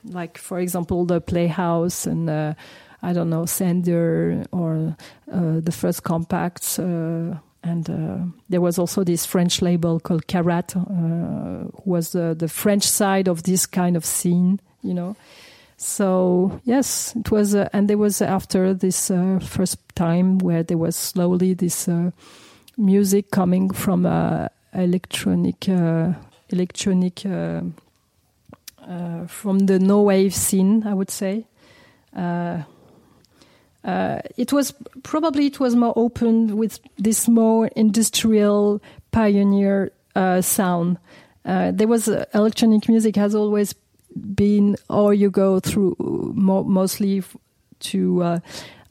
like 0.05 0.37
for 0.37 0.59
example 0.59 1.05
the 1.05 1.21
Playhouse 1.21 2.05
and 2.07 2.29
I 2.29 3.13
don't 3.13 3.29
know 3.29 3.45
Sender 3.45 4.45
or 4.51 4.95
the 5.27 5.71
first 5.71 6.03
Kompakts 6.03 6.79
and 7.63 7.89
uh, 7.89 8.17
there 8.47 8.61
was 8.61 8.79
also 8.79 9.03
this 9.03 9.25
French 9.25 9.61
label 9.61 9.99
called 9.99 10.27
carat 10.27 10.75
uh, 10.75 11.65
was 11.85 12.11
the, 12.11 12.35
the 12.37 12.47
French 12.47 12.83
side 12.83 13.27
of 13.27 13.43
this 13.43 13.65
kind 13.65 13.97
of 13.97 14.05
scene, 14.05 14.59
you 14.81 14.93
know. 14.93 15.15
So 15.81 16.59
yes, 16.65 17.15
it 17.15 17.31
was, 17.31 17.55
uh, 17.55 17.69
and 17.71 17.89
there 17.89 17.97
was 17.97 18.21
after 18.21 18.73
this 18.73 19.09
uh, 19.09 19.39
first 19.41 19.77
time 19.95 20.37
where 20.39 20.61
there 20.61 20.77
was 20.77 20.97
slowly 20.97 21.53
this 21.53 21.87
uh, 21.87 22.11
music 22.77 23.31
coming 23.31 23.69
from 23.69 24.05
uh, 24.05 24.49
electronic, 24.73 25.69
uh, 25.69 26.11
electronic 26.49 27.25
uh, 27.25 27.61
from 29.27 29.59
the 29.59 29.79
no 29.79 30.01
wave 30.01 30.35
scene, 30.35 30.85
I 30.85 30.93
would 30.93 31.09
say. 31.09 31.45
it 32.13 32.65
was 34.51 34.73
probably 35.03 35.45
it 35.45 35.61
was 35.61 35.77
more 35.77 35.93
open 35.95 36.57
with 36.57 36.81
this 36.97 37.29
more 37.29 37.67
industrial 37.77 38.81
pioneer 39.11 39.93
sound. 40.41 40.97
there 41.45 41.87
was 41.87 42.09
electronic 42.33 42.89
music 42.89 43.15
has 43.15 43.33
always 43.33 43.73
been, 44.35 44.75
or 44.89 45.13
you 45.13 45.29
go 45.29 45.59
through 45.59 45.95
mo- 46.35 46.63
mostly 46.63 47.23
to, 47.79 48.23
uh, 48.23 48.39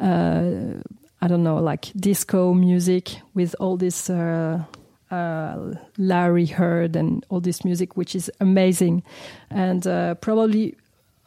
uh, 0.00 0.74
I 1.20 1.28
don't 1.28 1.42
know, 1.42 1.56
like 1.56 1.92
disco 1.96 2.54
music 2.54 3.20
with 3.34 3.54
all 3.60 3.76
this 3.76 4.10
uh, 4.10 4.64
uh 5.10 5.74
Larry 5.96 6.46
Heard 6.46 6.96
and 6.96 7.24
all 7.28 7.40
this 7.40 7.64
music, 7.64 7.96
which 7.96 8.14
is 8.14 8.30
amazing. 8.40 9.02
And 9.50 9.86
uh, 9.86 10.14
probably 10.16 10.76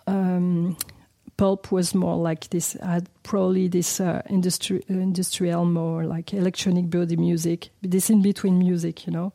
um, 0.08 0.78
Pulp 1.38 1.72
was 1.72 1.96
more 1.96 2.18
like 2.18 2.50
this, 2.50 2.74
had 2.74 3.10
probably 3.24 3.68
this 3.68 4.00
industri- 4.00 4.88
industrial, 4.88 5.66
more 5.66 6.06
like 6.06 6.34
electronic 6.34 6.90
body 6.90 7.16
music, 7.16 7.70
this 7.82 8.10
in 8.10 8.22
between 8.22 8.60
music, 8.60 9.08
you 9.08 9.14
know. 9.14 9.34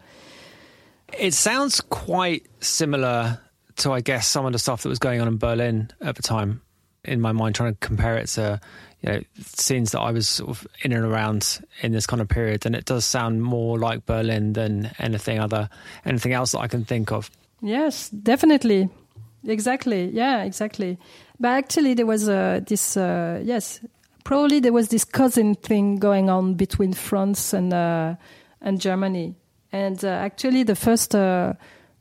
It 1.19 1.35
sounds 1.35 1.81
quite 1.81 2.47
similar 2.61 3.41
to 3.77 3.93
I 3.93 4.01
guess 4.01 4.27
some 4.27 4.47
of 4.47 4.53
the 4.53 4.59
stuff 4.59 4.83
that 4.83 4.89
was 4.89 4.99
going 4.99 5.20
on 5.20 5.29
in 5.29 5.37
Berlin 5.39 5.91
at 6.01 6.16
the 6.16 6.22
time. 6.22 6.62
In 7.05 7.20
my 7.20 7.31
mind, 7.31 7.55
trying 7.55 7.72
to 7.72 7.79
compare 7.79 8.16
it 8.16 8.27
to 8.31 8.61
you 9.01 9.09
know 9.09 9.20
scenes 9.41 9.93
that 9.93 10.01
I 10.01 10.11
was 10.11 10.29
sort 10.29 10.51
of 10.51 10.66
in 10.83 10.93
and 10.93 11.05
around 11.05 11.64
in 11.81 11.93
this 11.93 12.07
kind 12.07 12.20
of 12.20 12.29
period, 12.29 12.66
and 12.66 12.74
it 12.74 12.85
does 12.85 13.05
sound 13.05 13.43
more 13.43 13.79
like 13.79 14.07
Berlin 14.07 14.55
than 14.55 14.91
anything 14.99 15.39
other 15.39 15.68
anything 16.05 16.33
else 16.33 16.53
that 16.53 16.61
I 16.61 16.68
can 16.68 16.85
think 16.85 17.12
of. 17.12 17.31
Yes, 17.62 18.11
definitely, 18.11 18.89
exactly. 19.47 20.11
Yeah, 20.11 20.43
exactly. 20.43 20.99
But 21.39 21.49
actually, 21.51 21.95
there 21.95 22.07
was 22.07 22.29
uh, 22.29 22.61
this. 22.66 22.97
Uh, 22.97 23.41
yes, 23.45 23.81
probably 24.24 24.59
there 24.59 24.72
was 24.72 24.89
this 24.89 25.05
cousin 25.05 25.55
thing 25.55 25.97
going 25.97 26.29
on 26.29 26.55
between 26.55 26.93
France 26.93 27.53
and 27.53 27.72
uh, 27.72 28.16
and 28.61 28.81
Germany. 28.81 29.37
And 29.72 30.05
uh, 30.05 30.09
actually, 30.09 30.64
the 30.64 30.74
first 30.74 31.14
uh, 31.14 31.55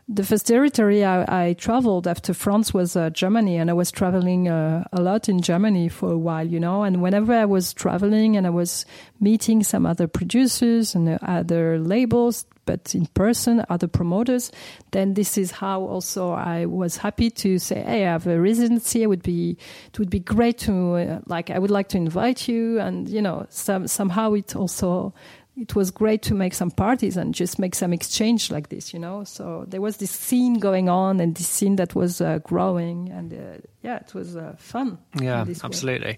the 0.07 0.23
first 0.23 0.45
territory 0.45 1.03
I, 1.03 1.47
I, 1.47 1.53
traveled 1.53 2.07
after 2.07 2.33
France 2.33 2.73
was 2.73 2.95
uh, 2.95 3.09
Germany, 3.09 3.57
and 3.57 3.71
I 3.71 3.73
was 3.73 3.89
traveling 3.89 4.47
uh, 4.47 4.83
a 4.93 5.01
lot 5.01 5.27
in 5.27 5.41
Germany 5.41 5.89
for 5.89 6.11
a 6.11 6.17
while, 6.17 6.47
you 6.47 6.59
know. 6.59 6.83
And 6.83 7.01
whenever 7.01 7.33
I 7.33 7.45
was 7.45 7.73
traveling 7.73 8.37
and 8.37 8.45
I 8.45 8.51
was 8.51 8.85
meeting 9.19 9.63
some 9.63 9.85
other 9.85 10.07
producers 10.07 10.93
and 10.93 11.09
uh, 11.09 11.17
other 11.23 11.79
labels, 11.79 12.45
but 12.65 12.93
in 12.93 13.07
person, 13.07 13.65
other 13.69 13.87
promoters, 13.87 14.51
then 14.91 15.15
this 15.15 15.39
is 15.39 15.49
how 15.49 15.81
also 15.81 16.31
I 16.31 16.65
was 16.65 16.97
happy 16.97 17.31
to 17.31 17.57
say, 17.57 17.81
"Hey, 17.81 18.05
I 18.05 18.11
have 18.11 18.27
a 18.27 18.39
residency. 18.39 19.01
It 19.01 19.07
would 19.07 19.23
be 19.23 19.57
it 19.87 19.97
would 19.97 20.11
be 20.11 20.19
great 20.19 20.59
to 20.59 20.95
uh, 20.95 21.19
like 21.25 21.49
I 21.49 21.57
would 21.57 21.71
like 21.71 21.89
to 21.89 21.97
invite 21.97 22.47
you." 22.47 22.79
And 22.79 23.09
you 23.09 23.23
know, 23.23 23.47
some 23.49 23.87
somehow 23.87 24.33
it 24.33 24.55
also 24.55 25.15
it 25.57 25.75
was 25.75 25.89
great 25.89 26.21
to 26.23 26.33
make 26.33 26.53
some 26.53 26.69
parties 26.69 27.15
and 27.15 27.33
just 27.33 27.59
make 27.59 27.75
some 27.75 27.93
exchange 27.93 28.51
like 28.51 28.69
this, 28.69 28.93
you 28.93 28.99
know. 28.99 29.23
So 29.23 29.65
there 29.67 29.81
was 29.81 29.97
this 29.97 30.11
scene 30.11 30.55
going 30.55 30.89
on 30.89 31.19
and 31.19 31.35
this 31.35 31.47
scene 31.47 31.77
that 31.77 31.95
was 31.95 32.19
uh, 32.19 32.39
growing, 32.39 33.09
and 33.09 33.33
uh, 33.33 33.61
yeah, 33.81 33.97
it 33.97 34.13
was 34.13 34.35
uh, 34.35 34.55
fun. 34.57 34.97
Yeah, 35.19 35.45
absolutely. 35.63 36.07
Way. 36.07 36.17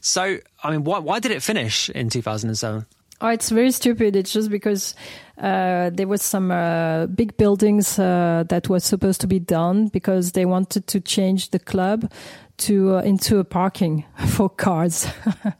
So, 0.00 0.38
I 0.62 0.70
mean, 0.70 0.84
why, 0.84 1.00
why 1.00 1.18
did 1.18 1.32
it 1.32 1.42
finish 1.42 1.90
in 1.90 2.10
2007? 2.10 2.86
Oh, 3.22 3.28
it's 3.28 3.48
very 3.48 3.70
stupid. 3.70 4.14
It's 4.14 4.30
just 4.30 4.50
because 4.50 4.94
uh, 5.38 5.90
there 5.90 6.06
was 6.06 6.22
some 6.22 6.50
uh, 6.50 7.06
big 7.06 7.36
buildings 7.38 7.98
uh, 7.98 8.44
that 8.50 8.68
was 8.68 8.84
supposed 8.84 9.22
to 9.22 9.26
be 9.26 9.38
done 9.38 9.88
because 9.88 10.32
they 10.32 10.44
wanted 10.44 10.86
to 10.88 11.00
change 11.00 11.50
the 11.50 11.58
club 11.58 12.10
to 12.58 12.96
uh, 12.96 13.00
into 13.02 13.38
a 13.38 13.44
parking 13.44 14.04
for 14.28 14.48
cars. 14.48 15.06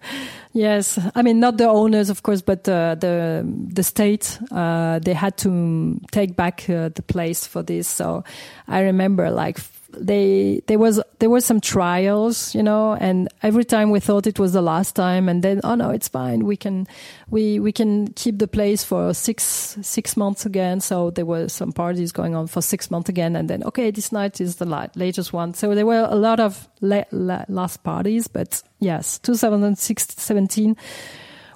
yes, 0.53 0.99
I 1.15 1.23
mean 1.23 1.41
not 1.41 1.59
the 1.59 1.69
owners, 1.69 2.11
of 2.11 2.23
course, 2.23 2.43
but 2.43 2.69
uh, 2.69 2.95
the 2.95 3.45
the 3.73 3.83
state. 3.83 4.39
Uh, 4.51 4.99
they 4.99 5.15
had 5.15 5.37
to 5.39 6.01
take 6.13 6.37
back 6.37 6.69
uh, 6.69 6.91
the 6.95 7.03
place 7.03 7.47
for 7.47 7.63
this. 7.63 7.89
So 7.89 8.25
I 8.69 8.81
remember 8.81 9.31
like 9.31 9.59
they 9.91 10.63
there 10.67 10.79
was 10.79 11.01
there 11.19 11.31
were 11.31 11.41
some 11.41 11.61
trials, 11.61 12.55
you 12.55 12.63
know, 12.63 12.95
and 12.95 13.29
every 13.43 13.65
time 13.65 13.91
we 13.91 14.01
thought 14.01 14.27
it 14.27 14.39
was 14.39 14.53
the 14.53 14.63
last 14.63 14.95
time, 14.97 15.29
and 15.29 15.43
then 15.43 15.61
oh 15.65 15.75
no, 15.75 15.91
it's 15.91 16.09
fine, 16.09 16.45
we 16.45 16.57
can 16.57 16.87
we 17.31 17.61
we 17.61 17.73
can 17.73 18.09
keep 18.13 18.39
the 18.39 18.49
place 18.49 18.85
for 18.85 19.15
six 19.15 19.77
six 19.83 20.17
months 20.17 20.47
again. 20.47 20.81
So 20.81 21.11
there 21.11 21.27
were 21.27 21.49
some 21.49 21.73
parties 21.73 22.13
going 22.13 22.35
on 22.35 22.47
for 22.47 22.61
six 22.61 22.91
months 22.91 23.09
again, 23.09 23.37
and 23.37 23.49
then 23.49 23.63
okay, 23.65 23.91
this 23.91 24.13
night 24.13 24.41
is 24.41 24.57
the 24.57 24.91
latest 24.95 25.33
one. 25.33 25.55
So 25.55 25.75
there 25.75 25.87
were 25.87 26.07
a 26.09 26.17
lot 26.17 26.41
of 26.41 26.69
la- 26.81 27.05
la- 27.11 27.45
last 27.49 27.83
parties, 27.83 28.29
but 28.29 28.63
yes, 28.81 29.19
2017 29.21 30.77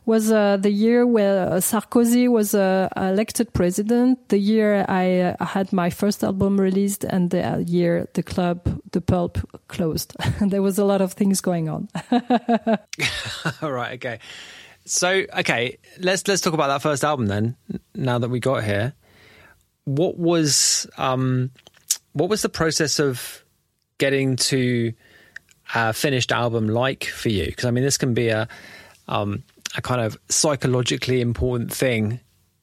was 0.06 0.30
uh, 0.30 0.56
the 0.56 0.70
year 0.70 1.06
where 1.06 1.46
Sarkozy 1.60 2.28
was 2.28 2.54
uh, 2.54 2.88
elected 2.96 3.52
president, 3.52 4.28
the 4.28 4.38
year 4.38 4.84
I 4.88 5.20
uh, 5.20 5.44
had 5.44 5.72
my 5.72 5.90
first 5.90 6.24
album 6.24 6.60
released, 6.60 7.04
and 7.04 7.30
the 7.30 7.42
uh, 7.42 7.58
year 7.58 8.08
the 8.14 8.22
club, 8.22 8.80
the 8.92 9.00
Pulp, 9.00 9.38
closed. 9.68 10.14
there 10.40 10.62
was 10.62 10.78
a 10.78 10.84
lot 10.84 11.00
of 11.00 11.12
things 11.12 11.40
going 11.40 11.68
on. 11.68 11.88
All 13.62 13.72
right, 13.72 13.94
okay. 13.94 14.20
So, 14.86 15.24
okay, 15.38 15.78
let's 15.98 16.26
let's 16.26 16.40
talk 16.40 16.54
about 16.54 16.68
that 16.68 16.82
first 16.82 17.04
album 17.04 17.26
then. 17.26 17.56
Now 17.94 18.18
that 18.18 18.30
we 18.30 18.40
got 18.40 18.64
here, 18.64 18.94
what 19.84 20.18
was 20.18 20.86
um, 20.96 21.50
what 22.12 22.28
was 22.28 22.42
the 22.42 22.48
process 22.48 22.98
of 22.98 23.44
getting 23.98 24.36
to 24.36 24.92
a 25.74 25.92
finished 25.92 26.32
album 26.32 26.68
like 26.68 27.04
for 27.04 27.28
you? 27.28 27.46
Because 27.46 27.66
I 27.66 27.70
mean, 27.70 27.84
this 27.84 27.98
can 27.98 28.14
be 28.14 28.28
a 28.28 28.48
um, 29.06 29.42
a 29.76 29.82
kind 29.82 30.00
of 30.00 30.18
psychologically 30.28 31.20
important 31.20 31.72
thing 31.72 32.20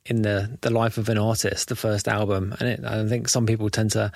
in 0.07 0.21
the 0.21 0.57
the 0.61 0.69
life 0.69 0.97
of 0.97 1.09
an 1.09 1.17
artist, 1.17 1.67
the 1.67 1.75
first 1.75 2.07
album, 2.07 2.55
and 2.59 2.69
it, 2.69 2.85
I 2.85 3.07
think 3.07 3.27
some 3.27 3.45
people 3.45 3.69
tend 3.69 3.91
to 3.91 4.11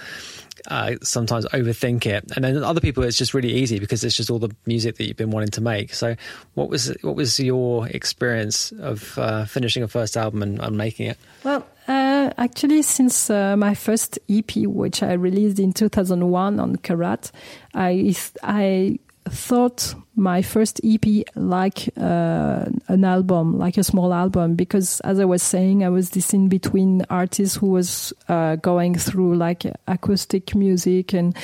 uh, 0.67 0.95
sometimes 1.01 1.45
overthink 1.47 2.05
it, 2.05 2.31
and 2.35 2.45
then 2.45 2.63
other 2.63 2.79
people 2.79 3.03
it's 3.03 3.17
just 3.17 3.33
really 3.33 3.51
easy 3.51 3.79
because 3.79 4.03
it's 4.03 4.15
just 4.15 4.29
all 4.29 4.39
the 4.39 4.55
music 4.65 4.97
that 4.97 5.05
you've 5.05 5.17
been 5.17 5.31
wanting 5.31 5.49
to 5.49 5.61
make. 5.61 5.93
So, 5.93 6.15
what 6.53 6.69
was 6.69 6.95
what 7.01 7.15
was 7.15 7.39
your 7.39 7.87
experience 7.87 8.71
of 8.71 9.17
uh, 9.17 9.45
finishing 9.45 9.83
a 9.83 9.87
first 9.87 10.15
album 10.17 10.41
and, 10.43 10.59
and 10.59 10.77
making 10.77 11.07
it? 11.07 11.17
Well, 11.43 11.65
uh, 11.87 12.31
actually, 12.37 12.81
since 12.83 13.29
uh, 13.29 13.57
my 13.57 13.75
first 13.75 14.17
EP, 14.29 14.55
which 14.55 15.03
I 15.03 15.13
released 15.13 15.59
in 15.59 15.73
2001 15.73 16.59
on 16.59 16.75
Karat, 16.77 17.31
I 17.73 18.15
I 18.43 18.99
thought 19.29 19.93
my 20.15 20.41
first 20.41 20.81
EP 20.83 21.25
like 21.35 21.89
uh, 21.97 22.65
an 22.87 23.03
album, 23.03 23.57
like 23.57 23.77
a 23.77 23.83
small 23.83 24.13
album, 24.13 24.55
because 24.55 24.99
as 25.01 25.19
I 25.19 25.25
was 25.25 25.41
saying, 25.41 25.83
I 25.83 25.89
was 25.89 26.11
this 26.11 26.33
in 26.33 26.49
between 26.49 27.03
artist 27.09 27.57
who 27.57 27.67
was 27.67 28.13
uh, 28.27 28.55
going 28.57 28.95
through 28.95 29.35
like 29.35 29.63
acoustic 29.87 30.55
music 30.55 31.13
and 31.13 31.35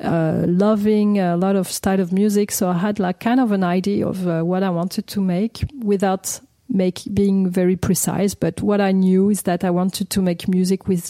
uh, 0.00 0.44
loving 0.46 1.18
a 1.18 1.36
lot 1.36 1.56
of 1.56 1.68
style 1.68 2.00
of 2.00 2.12
music. 2.12 2.50
So 2.50 2.68
I 2.68 2.78
had 2.78 2.98
like 2.98 3.20
kind 3.20 3.40
of 3.40 3.52
an 3.52 3.64
idea 3.64 4.06
of 4.06 4.26
uh, 4.26 4.42
what 4.42 4.62
I 4.62 4.70
wanted 4.70 5.06
to 5.08 5.20
make 5.20 5.64
without 5.82 6.40
make 6.68 7.02
being 7.12 7.48
very 7.48 7.76
precise. 7.76 8.34
But 8.34 8.60
what 8.62 8.80
I 8.80 8.92
knew 8.92 9.30
is 9.30 9.42
that 9.42 9.64
I 9.64 9.70
wanted 9.70 10.10
to 10.10 10.22
make 10.22 10.48
music 10.48 10.88
with 10.88 11.08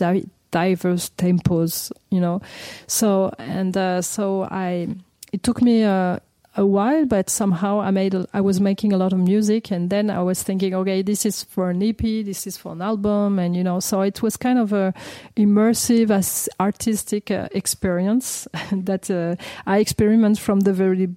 diverse 0.50 1.10
tempos, 1.16 1.92
you 2.10 2.20
know. 2.20 2.40
So 2.86 3.32
and 3.38 3.76
uh, 3.76 4.02
so 4.02 4.44
I 4.44 4.88
it 5.34 5.42
took 5.42 5.60
me 5.60 5.82
a, 5.82 6.22
a 6.56 6.64
while, 6.64 7.06
but 7.06 7.28
somehow 7.28 7.80
I 7.80 7.90
made 7.90 8.14
I 8.32 8.40
was 8.40 8.60
making 8.60 8.92
a 8.92 8.96
lot 8.96 9.12
of 9.12 9.18
music, 9.18 9.72
and 9.72 9.90
then 9.90 10.08
I 10.08 10.22
was 10.22 10.44
thinking, 10.44 10.74
okay, 10.74 11.02
this 11.02 11.26
is 11.26 11.42
for 11.42 11.70
an 11.70 11.82
EP, 11.82 11.98
this 11.98 12.46
is 12.46 12.56
for 12.56 12.70
an 12.70 12.80
album, 12.80 13.40
and 13.40 13.56
you 13.56 13.64
know, 13.64 13.80
so 13.80 14.02
it 14.02 14.22
was 14.22 14.36
kind 14.36 14.60
of 14.60 14.72
a 14.72 14.94
immersive, 15.36 16.10
as 16.12 16.48
artistic 16.60 17.32
uh, 17.32 17.48
experience 17.50 18.46
that 18.72 19.10
uh, 19.10 19.34
I 19.66 19.78
experiment 19.78 20.38
from 20.38 20.60
the 20.60 20.72
very 20.72 21.08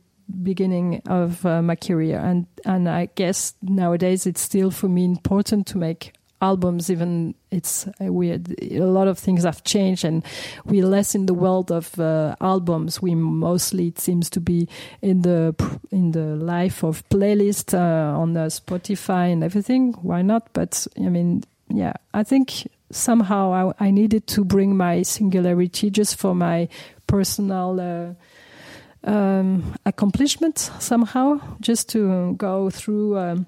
beginning 0.42 1.04
of 1.06 1.46
uh, 1.46 1.62
my 1.62 1.76
career, 1.76 2.18
and 2.18 2.48
and 2.66 2.90
I 2.90 3.10
guess 3.14 3.54
nowadays 3.62 4.26
it's 4.26 4.42
still 4.42 4.72
for 4.72 4.90
me 4.90 5.06
important 5.06 5.68
to 5.68 5.78
make 5.78 6.17
albums 6.42 6.90
even 6.92 7.34
it's 7.50 7.88
weird 8.00 8.54
a 8.62 8.80
lot 8.82 9.08
of 9.08 9.18
things 9.18 9.44
have 9.44 9.64
changed 9.64 10.06
and 10.06 10.24
we're 10.66 10.86
less 10.86 11.16
in 11.16 11.26
the 11.26 11.34
world 11.34 11.72
of 11.72 12.00
uh, 12.00 12.36
albums. 12.42 13.02
We 13.02 13.16
mostly 13.16 13.88
it 13.88 14.00
seems 14.00 14.30
to 14.32 14.40
be 14.40 14.68
in 15.02 15.22
the 15.22 15.56
in 15.92 16.12
the 16.12 16.36
life 16.36 16.84
of 16.84 17.08
playlist 17.10 17.74
uh, 17.74 18.18
on 18.18 18.34
spotify 18.34 19.32
and 19.32 19.44
everything. 19.44 19.94
Why 19.94 20.22
not? 20.22 20.54
But 20.54 20.88
i 20.98 21.10
mean 21.10 21.44
yeah 21.70 21.94
i 22.14 22.24
think 22.24 22.68
somehow 22.92 23.74
i, 23.80 23.88
I 23.88 23.92
needed 23.92 24.28
to 24.28 24.46
bring 24.46 24.78
my 24.78 25.02
singularity 25.02 25.90
just 25.90 26.18
for 26.18 26.34
my 26.34 26.70
personal 27.06 27.80
uh, 27.80 29.10
um, 29.10 29.76
accomplishment 29.86 30.58
somehow 30.80 31.40
just 31.62 31.90
to 31.90 32.36
go 32.36 32.70
through 32.70 33.18
um, 33.18 33.46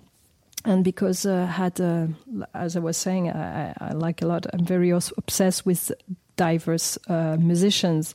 and 0.66 0.84
because 0.84 1.26
uh, 1.26 1.46
had 1.46 1.80
uh, 1.80 2.08
as 2.54 2.76
I 2.76 2.80
was 2.80 2.98
saying, 2.98 3.30
I, 3.30 3.74
I, 3.80 3.92
like 3.94 4.22
a 4.22 4.28
lot. 4.28 4.46
I'm 4.54 4.66
very 4.66 4.90
obsessed 4.90 5.66
with 5.66 5.92
diverse 6.36 6.98
uh, 7.08 7.38
musicians, 7.40 8.14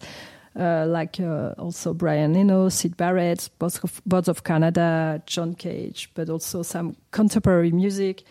uh, 0.59 0.87
like 0.87 1.19
uh, 1.21 1.55
also 1.59 1.95
Brian 1.95 2.37
Eno, 2.37 2.69
Syd 2.69 2.97
Barrett, 2.97 3.49
both 3.59 3.83
of, 3.83 4.01
Boards 4.05 4.29
of 4.29 4.45
Canada, 4.45 5.23
John 5.27 5.55
Cage, 5.55 6.11
but 6.15 6.29
also 6.29 6.63
some 6.63 6.97
contemporary 7.11 7.73
music. 7.73 8.25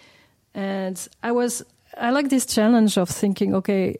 And 0.53 1.07
I 1.23 1.31
was 1.31 1.63
I 1.97 2.11
like 2.11 2.29
this 2.29 2.45
challenge 2.45 2.97
of 2.97 3.09
thinking, 3.09 3.55
okay, 3.55 3.97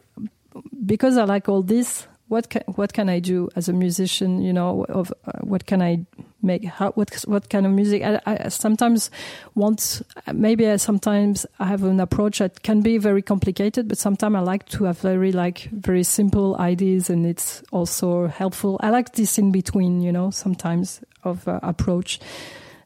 because 0.86 1.18
I 1.18 1.26
like 1.26 1.50
all 1.50 1.62
this, 1.62 2.08
what 2.34 2.50
can, 2.50 2.64
what 2.76 2.94
can 2.94 3.10
I 3.10 3.20
do 3.20 3.48
as 3.56 3.70
a 3.70 3.74
musician? 3.74 4.42
You 4.42 4.54
know, 4.54 4.86
of 4.90 5.14
uh, 5.28 5.34
what 5.42 5.68
can 5.68 5.84
I 5.84 6.06
make 6.42 6.66
how, 6.66 6.92
what 6.94 7.14
what 7.26 7.50
kind 7.50 7.66
of 7.66 7.72
music 7.72 8.02
I, 8.04 8.20
I, 8.26 8.50
sometimes 8.50 9.12
want 9.54 10.02
maybe 10.34 10.68
I 10.68 10.78
sometimes 10.78 11.46
I 11.60 11.68
have 11.68 11.84
an 11.84 12.00
approach 12.00 12.40
that 12.40 12.64
can 12.64 12.82
be 12.82 12.98
very 12.98 13.22
complicated 13.22 13.88
but 13.88 13.98
sometimes 13.98 14.36
I 14.36 14.40
like 14.40 14.68
to 14.70 14.84
have 14.86 15.00
very 15.00 15.32
like 15.32 15.70
very 15.72 16.04
simple 16.04 16.58
ideas 16.60 17.10
and 17.10 17.26
it's 17.26 17.64
also 17.72 18.28
helpful 18.28 18.78
I 18.82 18.90
like 18.90 19.14
this 19.14 19.38
in 19.38 19.52
between 19.52 20.02
you 20.02 20.12
know 20.12 20.32
sometimes 20.32 21.02
of 21.24 21.48
uh, 21.48 21.60
approach 21.64 22.20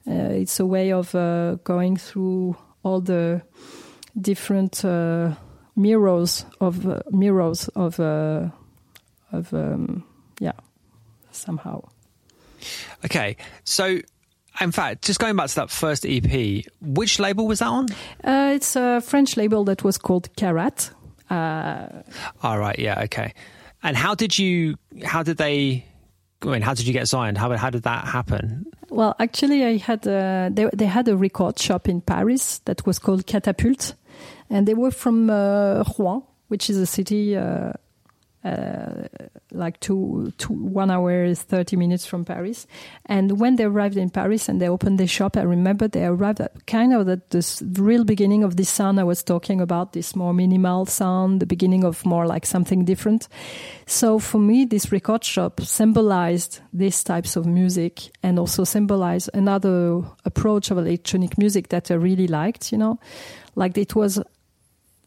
uh, 0.07 0.41
it's 0.41 0.59
a 0.59 0.65
way 0.65 0.91
of 0.91 1.15
uh, 1.15 1.55
going 1.63 1.97
through 1.97 2.57
all 2.83 3.01
the 3.01 3.41
different 4.19 4.85
uh, 4.85 5.33
mirrors 5.75 6.45
of 6.59 6.85
uh, 6.85 6.99
mirrors 7.11 7.69
of 7.69 7.99
of 9.31 9.53
um, 9.53 10.03
yeah 10.39 10.53
somehow 11.31 11.81
Okay, 13.05 13.37
so 13.63 13.99
in 14.59 14.71
fact, 14.71 15.05
just 15.05 15.19
going 15.19 15.35
back 15.35 15.49
to 15.49 15.55
that 15.55 15.69
first 15.69 16.05
EP, 16.05 16.65
which 16.81 17.19
label 17.19 17.47
was 17.47 17.59
that 17.59 17.67
on? 17.67 17.85
Uh, 18.23 18.53
it's 18.55 18.75
a 18.75 19.01
French 19.01 19.37
label 19.37 19.63
that 19.65 19.83
was 19.83 19.97
called 19.97 20.35
Karat. 20.35 20.91
Uh, 21.29 21.87
All 22.41 22.57
right, 22.57 22.77
yeah, 22.79 23.03
okay. 23.03 23.33
And 23.83 23.95
how 23.95 24.15
did 24.15 24.37
you? 24.37 24.75
How 25.03 25.23
did 25.23 25.37
they? 25.37 25.85
I 26.41 26.45
mean, 26.47 26.61
how 26.61 26.73
did 26.73 26.87
you 26.87 26.93
get 26.93 27.07
signed? 27.07 27.37
How 27.37 27.55
how 27.55 27.69
did 27.69 27.83
that 27.83 28.05
happen? 28.05 28.65
Well, 28.89 29.15
actually, 29.19 29.63
I 29.63 29.77
had 29.77 30.07
uh, 30.07 30.49
they 30.51 30.69
they 30.73 30.85
had 30.85 31.07
a 31.07 31.15
record 31.15 31.59
shop 31.59 31.87
in 31.87 32.01
Paris 32.01 32.59
that 32.65 32.85
was 32.85 32.97
called 32.97 33.27
Catapult, 33.27 33.93
and 34.49 34.67
they 34.67 34.73
were 34.73 34.91
from 34.91 35.29
uh, 35.29 35.83
Rouen, 35.97 36.23
which 36.47 36.69
is 36.69 36.77
a 36.77 36.85
city 36.85 37.37
uh, 37.37 37.73
Uh, 38.47 39.07
like 39.51 39.77
two, 39.79 40.31
two 40.37 40.53
one 40.53 40.91
hour 40.91 41.25
is 41.25 41.41
thirty 41.41 41.75
minutes 41.75 42.05
from 42.05 42.23
Paris. 42.23 42.67
And 43.05 43.39
when 43.41 43.55
they 43.55 43.65
arrived 43.65 43.97
in 43.97 44.09
Paris 44.09 44.47
and 44.49 44.61
they 44.61 44.69
opened 44.69 44.99
the 44.99 45.07
shop, 45.07 45.35
I 45.35 45.41
remember 45.41 45.87
they 45.87 46.05
arrived 46.05 46.39
at 46.39 46.65
kind 46.65 46.93
of 46.93 47.09
at 47.09 47.29
this 47.31 47.61
real 47.73 48.05
beginning 48.05 48.43
of 48.43 48.55
this 48.55 48.69
sound 48.69 48.99
I 48.99 49.03
was 49.03 49.23
talking 49.23 49.59
about, 49.61 49.91
this 49.91 50.15
more 50.15 50.33
minimal 50.33 50.85
sound, 50.85 51.41
the 51.41 51.45
beginning 51.45 51.83
of 51.83 52.05
more 52.05 52.25
like 52.25 52.45
something 52.45 52.85
different. 52.85 53.27
So 53.85 54.19
for 54.19 54.39
me, 54.39 54.65
this 54.65 54.91
record 54.91 55.23
shop 55.23 55.59
symbolized 55.61 56.61
these 56.71 57.03
types 57.03 57.35
of 57.35 57.45
music 57.45 58.11
and 58.23 58.39
also 58.39 58.63
symbolized 58.63 59.29
another 59.33 60.03
approach 60.23 60.71
of 60.71 60.77
electronic 60.77 61.37
music 61.37 61.69
that 61.69 61.91
I 61.91 61.95
really 61.95 62.27
liked, 62.27 62.71
you 62.71 62.77
know, 62.77 62.99
like 63.55 63.77
it 63.77 63.95
was 63.95 64.19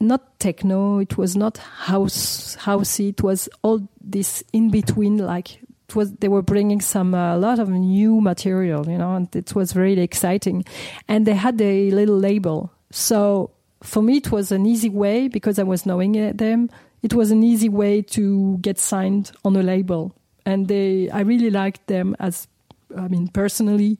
not 0.01 0.39
techno, 0.41 0.99
it 0.99 1.17
was 1.19 1.37
not 1.37 1.59
house 1.59 2.57
housey, 2.57 3.11
it 3.11 3.23
was 3.23 3.49
all 3.63 3.87
this 4.01 4.43
in 4.53 4.71
between. 4.71 5.19
Like 5.19 5.63
it 5.89 5.95
was, 5.95 6.13
they 6.15 6.29
were 6.29 6.43
bringing 6.43 6.81
some 6.81 7.15
a 7.15 7.35
uh, 7.35 7.39
lot 7.39 7.59
of 7.59 7.69
new 7.69 8.21
material, 8.21 8.89
you 8.89 8.99
know, 8.99 9.15
and 9.15 9.35
it 9.37 9.55
was 9.55 9.77
really 9.77 10.03
exciting. 10.03 10.65
And 11.07 11.27
they 11.27 11.35
had 11.35 11.61
a 11.61 11.91
little 11.91 12.19
label, 12.19 12.73
so 12.91 13.51
for 13.83 14.03
me 14.03 14.19
it 14.19 14.31
was 14.31 14.53
an 14.53 14.67
easy 14.67 14.91
way 14.91 15.29
because 15.29 15.59
I 15.59 15.63
was 15.63 15.87
knowing 15.87 16.37
them. 16.37 16.71
It 17.03 17.15
was 17.15 17.31
an 17.31 17.43
easy 17.43 17.69
way 17.69 18.03
to 18.03 18.59
get 18.59 18.79
signed 18.79 19.33
on 19.45 19.57
a 19.57 19.63
label, 19.63 20.15
and 20.45 20.69
they 20.69 21.11
I 21.11 21.21
really 21.21 21.51
liked 21.51 21.87
them 21.87 22.17
as 22.19 22.49
I 22.97 23.09
mean 23.09 23.29
personally. 23.29 23.99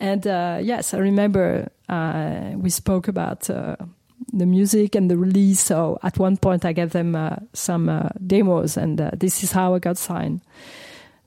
And 0.00 0.26
uh, 0.26 0.58
yes, 0.62 0.94
I 0.94 0.98
remember 0.98 1.70
uh, 1.88 2.52
we 2.54 2.70
spoke 2.70 3.08
about 3.08 3.50
uh, 3.50 3.76
the 4.32 4.46
music 4.46 4.94
and 4.94 5.10
the 5.10 5.16
release. 5.16 5.60
So 5.60 5.98
at 6.02 6.18
one 6.18 6.36
point, 6.36 6.64
I 6.64 6.72
gave 6.72 6.90
them 6.90 7.14
uh, 7.14 7.36
some 7.52 7.88
uh, 7.88 8.08
demos, 8.24 8.76
and 8.76 9.00
uh, 9.00 9.10
this 9.14 9.42
is 9.42 9.52
how 9.52 9.74
I 9.74 9.78
got 9.78 9.98
signed. 9.98 10.40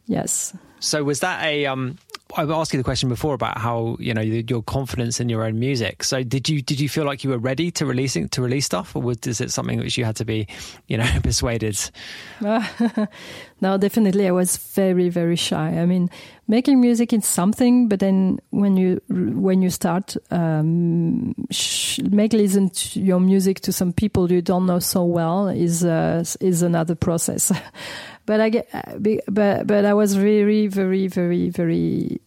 Yes. 0.05 0.55
So 0.79 1.03
was 1.03 1.19
that 1.19 1.43
a? 1.43 1.65
Um, 1.65 1.97
I 2.37 2.43
asked 2.43 2.73
you 2.73 2.77
the 2.77 2.83
question 2.83 3.09
before 3.09 3.33
about 3.33 3.57
how 3.57 3.97
you 3.99 4.13
know 4.13 4.21
your 4.21 4.63
confidence 4.63 5.19
in 5.19 5.29
your 5.29 5.43
own 5.43 5.59
music. 5.59 6.03
So 6.03 6.23
did 6.23 6.49
you 6.49 6.61
did 6.61 6.79
you 6.79 6.89
feel 6.89 7.05
like 7.05 7.23
you 7.23 7.29
were 7.29 7.37
ready 7.37 7.71
to 7.71 7.85
releasing 7.85 8.29
to 8.29 8.41
release 8.41 8.65
stuff, 8.65 8.95
or 8.95 9.01
was 9.01 9.17
is 9.25 9.41
it 9.41 9.51
something 9.51 9.79
which 9.79 9.97
you 9.97 10.05
had 10.05 10.15
to 10.17 10.25
be, 10.25 10.47
you 10.87 10.97
know, 10.97 11.07
persuaded? 11.23 11.79
no, 12.41 13.77
definitely, 13.77 14.27
I 14.27 14.31
was 14.31 14.57
very 14.57 15.09
very 15.09 15.35
shy. 15.35 15.79
I 15.79 15.85
mean, 15.85 16.09
making 16.47 16.81
music 16.81 17.13
is 17.13 17.25
something, 17.25 17.87
but 17.87 17.99
then 17.99 18.39
when 18.49 18.77
you 18.77 19.01
when 19.09 19.61
you 19.61 19.69
start 19.69 20.15
um, 20.31 21.33
sh- 21.49 21.99
make 21.99 22.33
listen 22.33 22.71
your 22.93 23.19
music 23.19 23.61
to 23.61 23.71
some 23.71 23.93
people 23.93 24.31
you 24.31 24.41
don't 24.41 24.65
know 24.65 24.79
so 24.79 25.03
well 25.03 25.47
is 25.47 25.83
uh, 25.83 26.23
is 26.39 26.61
another 26.61 26.95
process. 26.95 27.51
but 28.25 28.39
I 28.39 28.49
get, 28.49 28.69
uh, 28.73 28.97
but 29.27 29.67
but 29.67 29.85
I 29.85 29.93
was 29.93 30.15
very 30.15 30.67
very 30.67 31.07
very 31.07 31.49
very 31.49 32.19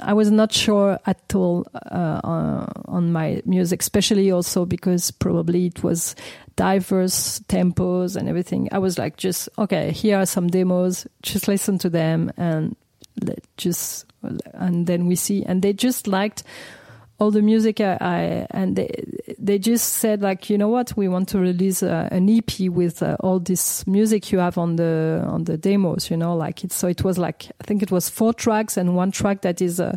I 0.00 0.12
was 0.12 0.30
not 0.30 0.52
sure 0.52 0.98
at 1.06 1.34
all 1.34 1.66
uh, 1.74 2.20
on, 2.24 2.72
on 2.86 3.12
my 3.12 3.42
music, 3.44 3.82
especially 3.82 4.30
also 4.30 4.64
because 4.64 5.10
probably 5.10 5.66
it 5.66 5.82
was 5.82 6.14
diverse 6.56 7.40
tempos 7.40 8.16
and 8.16 8.28
everything. 8.28 8.68
I 8.72 8.78
was 8.78 8.98
like, 8.98 9.16
just 9.16 9.48
okay, 9.58 9.90
here 9.92 10.18
are 10.18 10.26
some 10.26 10.48
demos, 10.48 11.06
just 11.22 11.48
listen 11.48 11.78
to 11.78 11.90
them 11.90 12.32
and 12.36 12.76
let 13.22 13.44
just 13.56 14.06
and 14.54 14.86
then 14.86 15.06
we 15.06 15.16
see. 15.16 15.44
And 15.44 15.62
they 15.62 15.72
just 15.72 16.06
liked 16.06 16.42
all 17.20 17.30
the 17.30 17.42
music 17.42 17.80
I, 17.80 17.98
I, 18.00 18.46
and 18.50 18.76
they 18.76 19.04
they 19.38 19.58
just 19.58 19.94
said 19.94 20.22
like 20.22 20.48
you 20.48 20.56
know 20.56 20.68
what? 20.68 20.96
We 20.96 21.06
want 21.06 21.28
to 21.30 21.38
release 21.38 21.82
uh, 21.82 22.08
an 22.10 22.28
EP 22.28 22.68
with 22.70 23.02
uh, 23.02 23.16
all 23.20 23.38
this 23.38 23.86
music 23.86 24.32
you 24.32 24.38
have 24.38 24.56
on 24.56 24.76
the 24.76 25.22
on 25.26 25.44
the 25.44 25.58
demos 25.58 26.10
you 26.10 26.16
know 26.16 26.34
like 26.34 26.64
it 26.64 26.72
so 26.72 26.88
it 26.88 27.04
was 27.04 27.18
like 27.18 27.46
I 27.60 27.64
think 27.64 27.82
it 27.82 27.90
was 27.90 28.08
four 28.08 28.32
tracks 28.32 28.76
and 28.76 28.96
one 28.96 29.10
track 29.12 29.42
that 29.42 29.60
is 29.60 29.78
uh, 29.80 29.96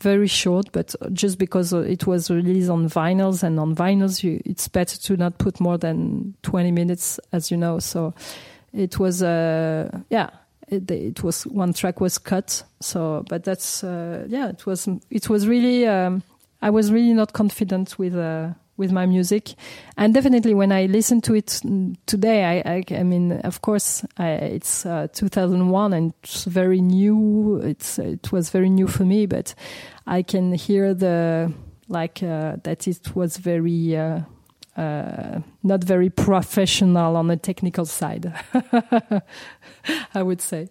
very 0.00 0.26
short 0.26 0.72
but 0.72 0.94
just 1.12 1.38
because 1.38 1.72
it 1.72 2.06
was 2.06 2.30
released 2.30 2.68
on 2.68 2.88
vinyls 2.88 3.42
and 3.42 3.58
on 3.58 3.74
vinyls 3.74 4.22
you, 4.22 4.42
it's 4.44 4.68
better 4.68 4.98
to 4.98 5.16
not 5.16 5.38
put 5.38 5.60
more 5.60 5.78
than 5.78 6.34
20 6.42 6.72
minutes 6.72 7.20
as 7.32 7.50
you 7.50 7.56
know. 7.56 7.78
So 7.78 8.12
it 8.72 8.98
was 8.98 9.22
uh 9.22 10.00
yeah 10.10 10.30
it, 10.68 10.90
it 10.90 11.22
was 11.22 11.46
one 11.46 11.72
track 11.72 12.00
was 12.00 12.18
cut 12.18 12.62
so 12.80 13.24
but 13.28 13.44
that's 13.44 13.84
uh, 13.84 14.26
yeah 14.28 14.48
it 14.48 14.66
was 14.66 14.88
it 15.10 15.28
was 15.30 15.46
really 15.46 15.86
um, 15.86 16.22
I 16.62 16.70
was 16.70 16.92
really 16.92 17.12
not 17.12 17.32
confident 17.32 17.98
with 17.98 18.16
uh, 18.16 18.50
with 18.76 18.92
my 18.92 19.06
music, 19.06 19.54
and 19.96 20.12
definitely 20.12 20.54
when 20.54 20.72
I 20.72 20.86
listen 20.86 21.20
to 21.22 21.34
it 21.34 21.60
today, 22.06 22.44
I 22.44 22.76
I, 22.76 22.84
I 23.00 23.02
mean, 23.02 23.32
of 23.32 23.62
course, 23.62 24.04
I, 24.18 24.28
it's 24.30 24.84
uh, 24.86 25.08
2001 25.12 25.92
and 25.92 26.12
it's 26.22 26.44
very 26.44 26.80
new. 26.80 27.60
It's 27.62 27.98
it 27.98 28.32
was 28.32 28.50
very 28.50 28.70
new 28.70 28.86
for 28.86 29.04
me, 29.04 29.26
but 29.26 29.54
I 30.06 30.22
can 30.22 30.52
hear 30.52 30.94
the 30.94 31.52
like 31.88 32.22
uh, 32.22 32.56
that 32.62 32.86
it 32.88 33.14
was 33.14 33.36
very. 33.36 33.96
Uh, 33.96 34.20
uh, 34.76 35.40
not 35.62 35.82
very 35.82 36.10
professional 36.10 37.16
on 37.16 37.28
the 37.28 37.36
technical 37.38 37.86
side, 37.86 38.30
I 40.14 40.22
would 40.22 40.42
say. 40.42 40.68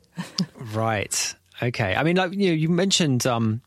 right. 0.75 1.35
Okay. 1.63 1.95
I 1.95 2.03
mean, 2.03 2.15
like 2.15 2.31
you, 2.33 2.49
know, 2.49 2.53
you 2.53 2.69
mentioned 2.69 3.25
um, 3.25 3.61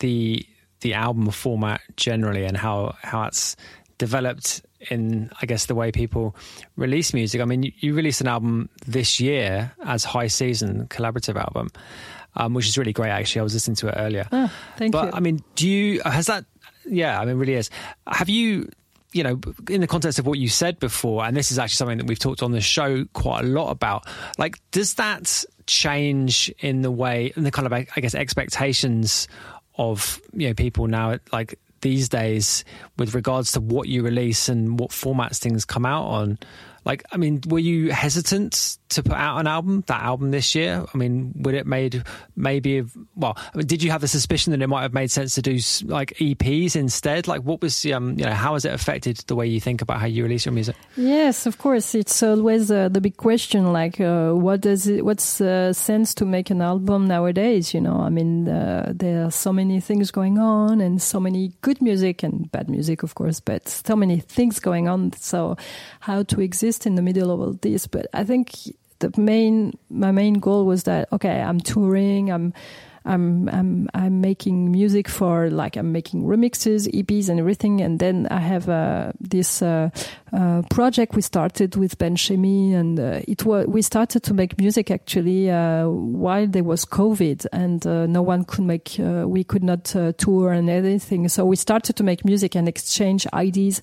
the 0.00 0.44
the 0.86 0.94
album 0.94 1.28
format 1.32 1.80
generally 1.96 2.44
and 2.44 2.56
how 2.56 2.94
how 3.02 3.24
it's 3.24 3.56
developed 3.98 4.62
in 4.88 5.32
I 5.42 5.46
guess 5.46 5.66
the 5.66 5.74
way 5.74 5.90
people 5.90 6.36
release 6.76 7.12
music. 7.12 7.40
I 7.40 7.44
mean, 7.44 7.64
you, 7.64 7.72
you 7.80 7.94
released 7.94 8.20
an 8.20 8.28
album 8.28 8.68
this 8.86 9.18
year 9.18 9.72
as 9.84 10.04
High 10.04 10.28
Season 10.28 10.86
collaborative 10.86 11.34
album, 11.34 11.70
um, 12.36 12.54
which 12.54 12.68
is 12.68 12.78
really 12.78 12.92
great. 12.92 13.10
Actually, 13.10 13.40
I 13.40 13.42
was 13.42 13.54
listening 13.54 13.74
to 13.76 13.88
it 13.88 13.94
earlier. 13.96 14.28
Oh, 14.30 14.52
thank 14.76 14.92
but, 14.92 15.06
you. 15.06 15.10
I 15.14 15.18
mean, 15.18 15.42
do 15.56 15.68
you 15.68 16.02
has 16.04 16.26
that? 16.26 16.44
Yeah, 16.84 17.20
I 17.20 17.24
mean, 17.24 17.36
really 17.36 17.54
is. 17.54 17.68
Have 18.06 18.28
you? 18.28 18.70
You 19.12 19.22
know, 19.22 19.40
in 19.70 19.80
the 19.80 19.86
context 19.86 20.18
of 20.18 20.26
what 20.26 20.38
you 20.38 20.48
said 20.48 20.78
before, 20.78 21.24
and 21.24 21.34
this 21.36 21.50
is 21.50 21.58
actually 21.58 21.76
something 21.76 21.98
that 21.98 22.06
we've 22.06 22.18
talked 22.18 22.42
on 22.42 22.52
the 22.52 22.60
show 22.60 23.06
quite 23.14 23.44
a 23.44 23.48
lot 23.48 23.70
about. 23.70 24.06
Like, 24.36 24.60
does 24.72 24.94
that 24.94 25.42
change 25.66 26.52
in 26.58 26.82
the 26.82 26.90
way, 26.90 27.32
in 27.34 27.42
the 27.42 27.50
kind 27.50 27.66
of, 27.66 27.72
I 27.72 27.86
guess, 28.00 28.14
expectations 28.14 29.26
of 29.78 30.20
you 30.32 30.48
know 30.48 30.54
people 30.54 30.86
now 30.86 31.18
like 31.32 31.58
these 31.80 32.08
days 32.08 32.64
with 32.98 33.14
regards 33.14 33.52
to 33.52 33.60
what 33.60 33.88
you 33.88 34.02
release 34.02 34.48
and 34.48 34.78
what 34.80 34.90
formats 34.90 35.38
things 35.38 35.64
come 35.64 35.86
out 35.86 36.04
on. 36.04 36.38
Like, 36.84 37.02
I 37.12 37.16
mean, 37.16 37.40
were 37.46 37.58
you 37.58 37.90
hesitant 37.90 38.78
to 38.90 39.02
put 39.02 39.16
out 39.16 39.38
an 39.38 39.46
album, 39.46 39.84
that 39.86 40.02
album 40.02 40.30
this 40.30 40.54
year? 40.54 40.84
I 40.92 40.96
mean, 40.96 41.32
would 41.36 41.54
it 41.54 41.66
made 41.66 42.04
maybe, 42.36 42.84
well, 43.14 43.36
I 43.36 43.56
mean, 43.56 43.66
did 43.66 43.82
you 43.82 43.90
have 43.90 44.00
the 44.00 44.08
suspicion 44.08 44.52
that 44.52 44.62
it 44.62 44.66
might 44.66 44.82
have 44.82 44.94
made 44.94 45.10
sense 45.10 45.34
to 45.34 45.42
do 45.42 45.58
like 45.84 46.14
EPs 46.18 46.76
instead? 46.76 47.26
Like, 47.26 47.42
what 47.42 47.60
was, 47.60 47.84
um, 47.86 48.18
you 48.18 48.24
know, 48.24 48.32
how 48.32 48.54
has 48.54 48.64
it 48.64 48.72
affected 48.72 49.16
the 49.26 49.34
way 49.34 49.46
you 49.46 49.60
think 49.60 49.82
about 49.82 50.00
how 50.00 50.06
you 50.06 50.22
release 50.22 50.44
your 50.44 50.52
music? 50.52 50.76
Yes, 50.96 51.46
of 51.46 51.58
course. 51.58 51.94
It's 51.94 52.22
always 52.22 52.70
uh, 52.70 52.88
the 52.88 53.00
big 53.00 53.16
question, 53.16 53.72
like, 53.72 54.00
uh, 54.00 54.32
what 54.32 54.60
does 54.60 54.86
it, 54.86 55.04
what's 55.04 55.40
uh, 55.40 55.72
sense 55.72 56.14
to 56.14 56.24
make 56.24 56.50
an 56.50 56.62
album 56.62 57.06
nowadays? 57.06 57.74
You 57.74 57.80
know, 57.80 58.00
I 58.00 58.08
mean, 58.08 58.48
uh, 58.48 58.92
there 58.94 59.24
are 59.24 59.30
so 59.30 59.52
many 59.52 59.80
things 59.80 60.10
going 60.10 60.38
on 60.38 60.80
and 60.80 61.00
so 61.02 61.20
many 61.20 61.52
good 61.62 61.82
music 61.82 62.22
and 62.22 62.50
bad 62.52 62.68
music, 62.70 63.02
of 63.02 63.14
course, 63.14 63.40
but 63.40 63.68
so 63.68 63.96
many 63.96 64.20
things 64.20 64.60
going 64.60 64.88
on. 64.88 65.12
So, 65.14 65.56
how 66.00 66.22
to 66.22 66.40
exist 66.40 66.86
in 66.86 66.94
the 66.94 67.02
middle 67.02 67.30
of 67.30 67.40
all 67.40 67.52
this. 67.54 67.86
But 67.86 68.06
I 68.12 68.24
think 68.24 68.54
the 68.98 69.12
main 69.20 69.78
my 69.90 70.10
main 70.10 70.34
goal 70.34 70.66
was 70.66 70.84
that 70.84 71.08
okay, 71.12 71.40
I'm 71.40 71.60
touring, 71.60 72.30
I'm 72.30 72.52
I'm 73.06 73.48
I'm 73.48 73.88
I'm 73.94 74.20
making 74.20 74.72
music 74.72 75.08
for 75.08 75.48
like 75.50 75.76
I'm 75.76 75.92
making 75.92 76.24
remixes, 76.24 76.88
EPs, 76.88 77.28
and 77.28 77.38
everything. 77.38 77.80
And 77.80 77.98
then 77.98 78.26
I 78.30 78.40
have 78.40 78.68
uh, 78.68 79.12
this 79.20 79.62
uh, 79.62 79.90
uh, 80.32 80.62
project 80.70 81.14
we 81.14 81.22
started 81.22 81.76
with 81.76 81.98
Ben 81.98 82.16
Shemie, 82.16 82.74
and 82.74 82.98
uh, 82.98 83.20
it 83.28 83.44
was 83.44 83.66
we 83.66 83.80
started 83.82 84.22
to 84.24 84.34
make 84.34 84.58
music 84.58 84.90
actually 84.90 85.50
uh, 85.50 85.88
while 85.88 86.46
there 86.46 86.64
was 86.64 86.84
COVID, 86.84 87.46
and 87.52 87.86
uh, 87.86 88.06
no 88.06 88.22
one 88.22 88.44
could 88.44 88.64
make 88.64 88.96
we 88.98 89.44
could 89.44 89.62
not 89.62 89.84
tour 90.18 90.52
and 90.52 90.68
anything. 90.68 91.28
So 91.28 91.44
we 91.46 91.56
started 91.56 91.96
to 91.96 92.04
make 92.04 92.24
music 92.24 92.56
and 92.56 92.68
exchange 92.68 93.26
ideas 93.32 93.80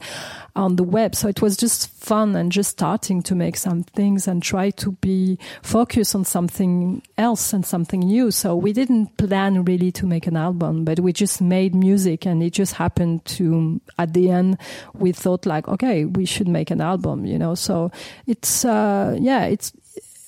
on 0.56 0.76
the 0.76 0.84
web. 0.84 1.16
So 1.16 1.28
it 1.28 1.42
was 1.42 1.58
just 1.58 1.90
fun 1.90 2.36
and 2.36 2.52
just 2.52 2.72
starting 2.72 3.24
to 3.24 3.36
make 3.36 3.58
some 3.58 3.84
things 3.84 4.28
and 4.28 4.44
try 4.44 4.70
to 4.72 4.92
be 4.94 5.40
focused 5.62 6.14
on 6.16 6.26
something 6.26 7.02
else 7.18 7.54
and 7.54 7.66
something 7.66 8.02
new. 8.02 8.32
So 8.32 8.56
we 8.56 8.74
didn't 8.74 9.13
plan 9.18 9.66
really 9.66 9.92
to 9.94 10.06
make 10.06 10.28
an 10.28 10.38
album, 10.38 10.86
but 10.86 11.00
we 11.00 11.14
just 11.14 11.42
made 11.42 11.76
music, 11.76 12.26
and 12.26 12.44
it 12.44 12.52
just 12.52 12.74
happened 12.74 13.26
to 13.26 13.82
at 13.98 14.14
the 14.14 14.30
end 14.30 14.58
we 14.94 15.12
thought 15.12 15.46
like, 15.46 15.68
okay, 15.68 16.06
we 16.06 16.26
should 16.26 16.48
make 16.48 16.72
an 16.72 16.82
album, 16.82 17.26
you 17.26 17.38
know. 17.38 17.56
So 17.56 17.92
it's 18.28 18.66
uh, 18.66 19.18
yeah, 19.20 19.46
it's 19.46 19.72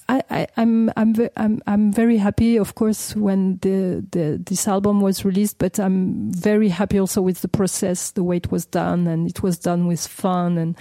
I, 0.07 0.21
I, 0.29 0.47
I'm 0.57 0.91
I'm 0.95 1.15
I'm 1.35 1.61
I'm 1.65 1.91
very 1.91 2.17
happy, 2.17 2.57
of 2.57 2.75
course, 2.75 3.15
when 3.15 3.57
the, 3.59 4.05
the 4.11 4.41
this 4.43 4.67
album 4.67 5.01
was 5.01 5.25
released. 5.25 5.57
But 5.57 5.79
I'm 5.79 6.31
very 6.31 6.69
happy 6.69 6.99
also 6.99 7.21
with 7.21 7.41
the 7.41 7.47
process, 7.47 8.11
the 8.11 8.23
way 8.23 8.37
it 8.37 8.51
was 8.51 8.65
done, 8.65 9.07
and 9.07 9.27
it 9.27 9.41
was 9.41 9.57
done 9.57 9.87
with 9.87 10.05
fun, 10.05 10.57
and 10.57 10.77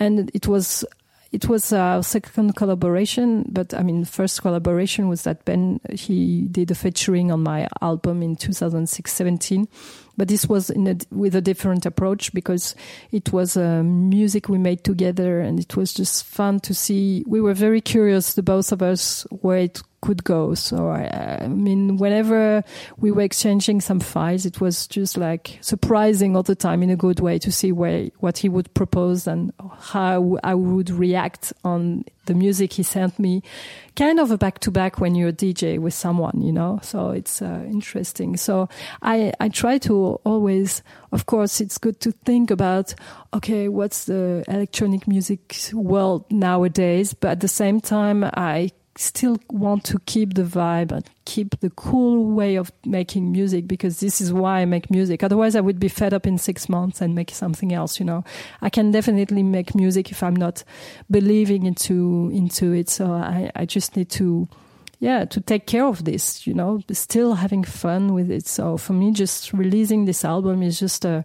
and 0.00 0.30
it 0.34 0.48
was 0.48 0.84
it 1.30 1.48
was 1.48 1.72
a 1.72 2.00
second 2.02 2.56
collaboration. 2.56 3.44
But 3.48 3.74
I 3.74 3.82
mean, 3.82 4.04
first 4.04 4.42
collaboration 4.42 5.08
was 5.08 5.22
that 5.22 5.44
Ben 5.44 5.80
he 5.90 6.48
did 6.50 6.70
a 6.70 6.74
featuring 6.74 7.30
on 7.30 7.42
my 7.42 7.68
album 7.80 8.22
in 8.22 8.36
2006-17 8.36 9.68
but 10.18 10.28
this 10.28 10.48
was 10.48 10.68
a, 10.70 10.96
with 11.10 11.34
a 11.34 11.40
different 11.40 11.86
approach 11.86 12.34
because 12.34 12.74
it 13.12 13.32
was 13.32 13.56
uh, 13.56 13.82
music 13.84 14.48
we 14.48 14.58
made 14.58 14.82
together 14.82 15.40
and 15.40 15.60
it 15.60 15.76
was 15.76 15.94
just 15.94 16.24
fun 16.24 16.58
to 16.60 16.74
see. 16.74 17.24
We 17.26 17.40
were 17.40 17.54
very 17.54 17.80
curious, 17.80 18.34
the 18.34 18.42
both 18.42 18.72
of 18.72 18.82
us, 18.82 19.24
where 19.30 19.58
it 19.58 19.80
could 20.00 20.24
go. 20.24 20.54
So 20.54 20.88
I, 20.88 21.38
I, 21.42 21.48
mean, 21.48 21.96
whenever 21.96 22.62
we 22.96 23.10
were 23.10 23.22
exchanging 23.22 23.80
some 23.80 24.00
files, 24.00 24.44
it 24.44 24.60
was 24.60 24.86
just 24.86 25.16
like 25.16 25.58
surprising 25.60 26.36
all 26.36 26.42
the 26.42 26.54
time 26.54 26.82
in 26.82 26.90
a 26.90 26.96
good 26.96 27.20
way 27.20 27.38
to 27.38 27.50
see 27.50 27.72
where 27.72 28.08
what 28.18 28.38
he 28.38 28.48
would 28.48 28.72
propose 28.74 29.26
and 29.26 29.52
how 29.78 30.38
I 30.42 30.54
would 30.54 30.90
react 30.90 31.52
on 31.64 32.04
the 32.26 32.34
music 32.34 32.74
he 32.74 32.82
sent 32.82 33.18
me. 33.18 33.42
Kind 33.98 34.20
of 34.20 34.30
a 34.30 34.38
back 34.38 34.60
to 34.60 34.70
back 34.70 35.00
when 35.00 35.16
you're 35.16 35.30
a 35.30 35.32
DJ 35.32 35.80
with 35.80 35.92
someone, 35.92 36.40
you 36.40 36.52
know. 36.52 36.78
So 36.84 37.10
it's 37.10 37.42
uh, 37.42 37.64
interesting. 37.66 38.36
So 38.36 38.68
I 39.02 39.32
I 39.40 39.48
try 39.48 39.78
to 39.78 40.20
always, 40.22 40.84
of 41.10 41.26
course, 41.26 41.60
it's 41.60 41.78
good 41.78 41.98
to 42.02 42.12
think 42.12 42.52
about, 42.52 42.94
okay, 43.34 43.66
what's 43.66 44.04
the 44.04 44.44
electronic 44.46 45.08
music 45.08 45.56
world 45.72 46.30
nowadays? 46.30 47.12
But 47.12 47.30
at 47.30 47.40
the 47.40 47.48
same 47.48 47.80
time, 47.80 48.22
I 48.22 48.70
still 48.98 49.38
want 49.48 49.84
to 49.84 50.00
keep 50.06 50.34
the 50.34 50.42
vibe 50.42 50.90
and 50.90 51.08
keep 51.24 51.60
the 51.60 51.70
cool 51.70 52.24
way 52.34 52.56
of 52.56 52.72
making 52.84 53.30
music 53.30 53.68
because 53.68 54.00
this 54.00 54.20
is 54.20 54.32
why 54.32 54.60
I 54.60 54.64
make 54.64 54.90
music. 54.90 55.22
Otherwise, 55.22 55.54
I 55.54 55.60
would 55.60 55.78
be 55.78 55.86
fed 55.86 56.12
up 56.12 56.26
in 56.26 56.36
six 56.36 56.68
months 56.68 57.00
and 57.00 57.14
make 57.14 57.30
something 57.30 57.72
else. 57.72 58.00
You 58.00 58.06
know, 58.06 58.24
I 58.60 58.70
can 58.70 58.90
definitely 58.90 59.44
make 59.44 59.76
music 59.76 60.10
if 60.10 60.22
I'm 60.22 60.34
not 60.34 60.64
believing 61.08 61.64
into 61.64 62.28
into 62.34 62.72
it. 62.72 62.88
So 62.88 63.12
I, 63.12 63.52
I 63.54 63.66
just 63.66 63.96
need 63.96 64.10
to 64.10 64.48
yeah, 65.00 65.24
to 65.26 65.40
take 65.40 65.68
care 65.68 65.86
of 65.86 66.04
this, 66.04 66.44
you 66.44 66.54
know, 66.54 66.82
still 66.90 67.34
having 67.34 67.62
fun 67.62 68.14
with 68.14 68.32
it. 68.32 68.48
So 68.48 68.76
for 68.76 68.94
me, 68.94 69.12
just 69.12 69.52
releasing 69.52 70.06
this 70.06 70.24
album 70.24 70.60
is 70.60 70.80
just 70.80 71.04
a, 71.04 71.24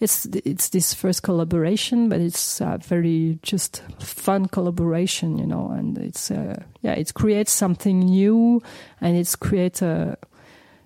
it's 0.00 0.24
it's 0.26 0.70
this 0.70 0.94
first 0.94 1.22
collaboration, 1.22 2.08
but 2.08 2.20
it's 2.20 2.60
a 2.60 2.78
very 2.82 3.38
just 3.42 3.82
fun 3.98 4.46
collaboration, 4.46 5.38
you 5.38 5.46
know, 5.46 5.70
and 5.70 5.98
it's 5.98 6.30
uh, 6.30 6.62
yeah, 6.80 6.92
it 6.92 7.12
creates 7.12 7.52
something 7.52 8.00
new, 8.00 8.62
and 9.00 9.16
it's 9.16 9.36
create 9.36 9.82
a 9.82 10.16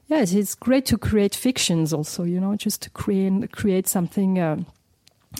yes, 0.08 0.32
it's 0.32 0.56
great 0.56 0.84
to 0.86 0.98
create 0.98 1.34
fictions 1.34 1.92
also, 1.92 2.24
you 2.24 2.40
know, 2.40 2.56
just 2.56 2.82
to 2.82 2.90
create 2.90 3.52
create 3.52 3.86
something. 3.86 4.38
Uh, 4.40 4.56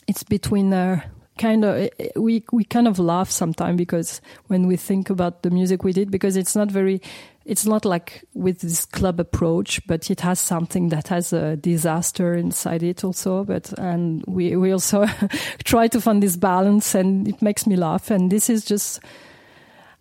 it's 0.07 0.23
between 0.23 0.73
uh, 0.73 1.01
kind 1.39 1.65
of 1.65 1.89
we 2.15 2.45
we 2.53 2.63
kind 2.65 2.87
of 2.87 2.99
laugh 2.99 3.31
sometimes 3.31 3.77
because 3.77 4.21
when 4.47 4.69
we 4.69 4.77
think 4.77 5.11
about 5.11 5.43
the 5.43 5.51
music 5.51 5.83
we 5.83 5.93
did 5.93 6.11
because 6.11 6.37
it's 6.37 6.55
not 6.55 6.71
very 6.71 7.01
it's 7.45 7.67
not 7.67 7.85
like 7.85 8.25
with 8.35 8.61
this 8.61 8.85
club 8.85 9.21
approach 9.21 9.81
but 9.87 10.11
it 10.11 10.21
has 10.21 10.41
something 10.41 10.89
that 10.89 11.09
has 11.09 11.33
a 11.33 11.57
disaster 11.57 12.35
inside 12.35 12.83
it 12.83 13.05
also 13.05 13.45
but 13.45 13.73
and 13.79 14.25
we 14.27 14.57
we 14.57 14.73
also 14.73 15.07
try 15.65 15.87
to 15.87 16.01
find 16.01 16.23
this 16.23 16.37
balance 16.37 16.95
and 16.95 17.29
it 17.29 17.43
makes 17.43 17.67
me 17.67 17.77
laugh 17.77 18.11
and 18.11 18.31
this 18.33 18.49
is 18.49 18.65
just 18.65 19.01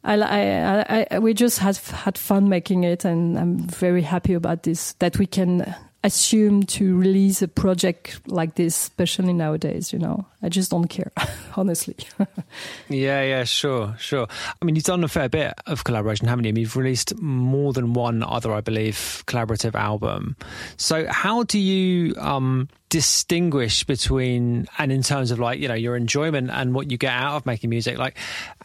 I, 0.04 0.22
I, 0.22 1.08
I, 1.12 1.20
we 1.20 1.34
just 1.34 1.60
had 1.60 1.78
had 1.78 2.18
fun 2.18 2.50
making 2.50 2.84
it, 2.84 3.06
and 3.06 3.38
I'm 3.38 3.60
very 3.60 4.02
happy 4.02 4.34
about 4.34 4.64
this. 4.64 4.94
That 4.94 5.18
we 5.18 5.26
can 5.26 5.74
assume 6.04 6.64
to 6.64 6.98
release 6.98 7.42
a 7.42 7.48
project 7.48 8.20
like 8.28 8.56
this, 8.56 8.76
especially 8.76 9.32
nowadays. 9.32 9.94
You 9.94 10.00
know, 10.00 10.26
I 10.44 10.50
just 10.50 10.72
don't 10.72 10.88
care, 10.88 11.12
honestly. 11.56 11.96
yeah, 12.90 13.24
yeah, 13.24 13.44
sure, 13.46 13.96
sure. 13.98 14.28
I 14.62 14.66
mean, 14.66 14.76
you've 14.76 14.84
done 14.84 15.04
a 15.04 15.08
fair 15.08 15.30
bit 15.30 15.54
of 15.68 15.86
collaboration, 15.86 16.28
haven't 16.28 16.44
you? 16.44 16.50
I 16.50 16.52
mean, 16.52 16.62
you've 16.64 16.76
released 16.76 17.16
more 17.16 17.72
than 17.72 17.94
one 17.94 18.22
other, 18.24 18.54
I 18.54 18.60
believe, 18.60 19.24
collaborative 19.26 19.74
album. 19.74 20.36
So, 20.76 21.08
how 21.10 21.44
do 21.44 21.60
you 21.60 22.14
um, 22.18 22.68
distinguish 22.90 23.86
between, 23.86 24.68
and 24.78 24.92
in 24.92 25.02
terms 25.02 25.32
of 25.32 25.40
like, 25.40 25.60
you 25.60 25.68
know, 25.68 25.74
your 25.74 25.96
enjoyment 25.96 26.52
and 26.52 26.76
what 26.76 26.92
you 26.92 26.98
get 26.98 27.14
out 27.14 27.38
of 27.38 27.46
making 27.46 27.70
music? 27.70 27.98
Like, 27.98 28.18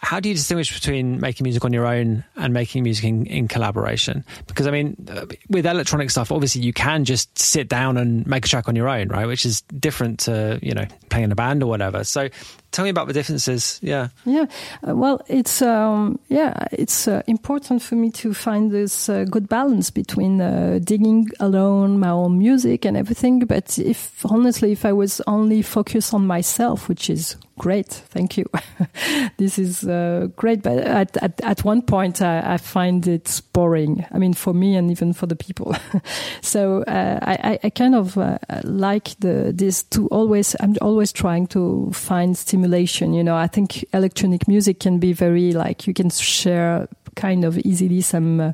how 0.02 0.20
do 0.20 0.28
you 0.28 0.34
distinguish 0.34 0.74
between 0.74 1.20
making 1.20 1.44
music 1.44 1.64
on 1.64 1.72
your 1.72 1.86
own 1.86 2.24
and 2.36 2.52
making 2.52 2.82
music 2.82 3.04
in, 3.04 3.24
in 3.24 3.48
collaboration? 3.48 4.24
Because, 4.46 4.66
I 4.66 4.70
mean, 4.70 4.96
uh, 5.08 5.26
with 5.48 5.64
electronic 5.64 6.10
stuff, 6.10 6.32
obviously 6.32 6.60
you 6.60 6.72
can 6.72 7.04
just 7.04 7.38
sit 7.38 7.68
down 7.68 7.96
and 7.96 8.26
make 8.26 8.44
a 8.44 8.48
track 8.48 8.68
on 8.68 8.76
your 8.76 8.88
own, 8.88 9.08
right? 9.08 9.26
Which 9.26 9.46
is 9.46 9.62
different 9.62 10.18
to, 10.20 10.58
you 10.60 10.74
know, 10.74 10.84
playing 11.08 11.24
in 11.24 11.32
a 11.32 11.36
band 11.36 11.62
whatever. 11.68 12.04
So 12.04 12.28
tell 12.70 12.84
me 12.84 12.90
about 12.90 13.06
the 13.06 13.12
differences. 13.12 13.78
Yeah. 13.82 14.08
Yeah. 14.24 14.46
Uh, 14.86 14.94
well, 14.94 15.20
it's, 15.28 15.62
um, 15.62 16.18
yeah, 16.28 16.66
it's 16.72 17.08
uh, 17.08 17.22
important 17.26 17.82
for 17.82 17.94
me 17.94 18.10
to 18.10 18.34
find 18.34 18.70
this 18.70 19.08
uh, 19.08 19.24
good 19.24 19.48
balance 19.48 19.90
between 19.90 20.40
uh, 20.40 20.78
digging 20.82 21.28
alone 21.40 21.98
my 21.98 22.10
own 22.10 22.38
music 22.38 22.84
and 22.84 22.96
everything. 22.96 23.40
But 23.40 23.78
if 23.78 24.24
honestly, 24.26 24.72
if 24.72 24.84
I 24.84 24.92
was 24.92 25.20
only 25.26 25.62
focused 25.62 26.12
on 26.12 26.26
myself, 26.26 26.88
which 26.88 27.08
is 27.08 27.36
great, 27.58 27.88
thank 27.88 28.36
you. 28.36 28.44
this 29.38 29.58
is 29.58 29.84
uh, 29.84 30.28
great. 30.36 30.62
But 30.62 30.78
at, 30.78 31.16
at, 31.16 31.40
at 31.40 31.64
one 31.64 31.82
point, 31.82 32.22
I, 32.22 32.54
I, 32.54 32.56
find 32.58 33.06
it 33.08 33.42
boring. 33.52 34.06
I 34.12 34.18
mean, 34.18 34.32
for 34.32 34.54
me 34.54 34.76
and 34.76 34.92
even 34.92 35.12
for 35.12 35.26
the 35.26 35.34
people. 35.34 35.74
so 36.40 36.82
uh, 36.84 37.18
I, 37.22 37.58
I, 37.64 37.70
kind 37.70 37.96
of 37.96 38.16
like 38.62 39.18
the, 39.18 39.52
this 39.52 39.82
to 39.84 40.06
always, 40.08 40.54
I'm 40.60 40.76
always 40.80 41.12
trying 41.12 41.48
to 41.48 41.90
find 41.92 42.38
stimulation. 42.38 42.57
You 43.14 43.24
know, 43.24 43.36
I 43.36 43.46
think 43.46 43.84
electronic 43.92 44.48
music 44.48 44.80
can 44.80 44.98
be 44.98 45.12
very 45.12 45.52
like 45.52 45.86
you 45.86 45.94
can 45.94 46.10
share 46.10 46.88
kind 47.16 47.44
of 47.44 47.58
easily 47.58 48.00
some. 48.00 48.40
Uh, 48.40 48.52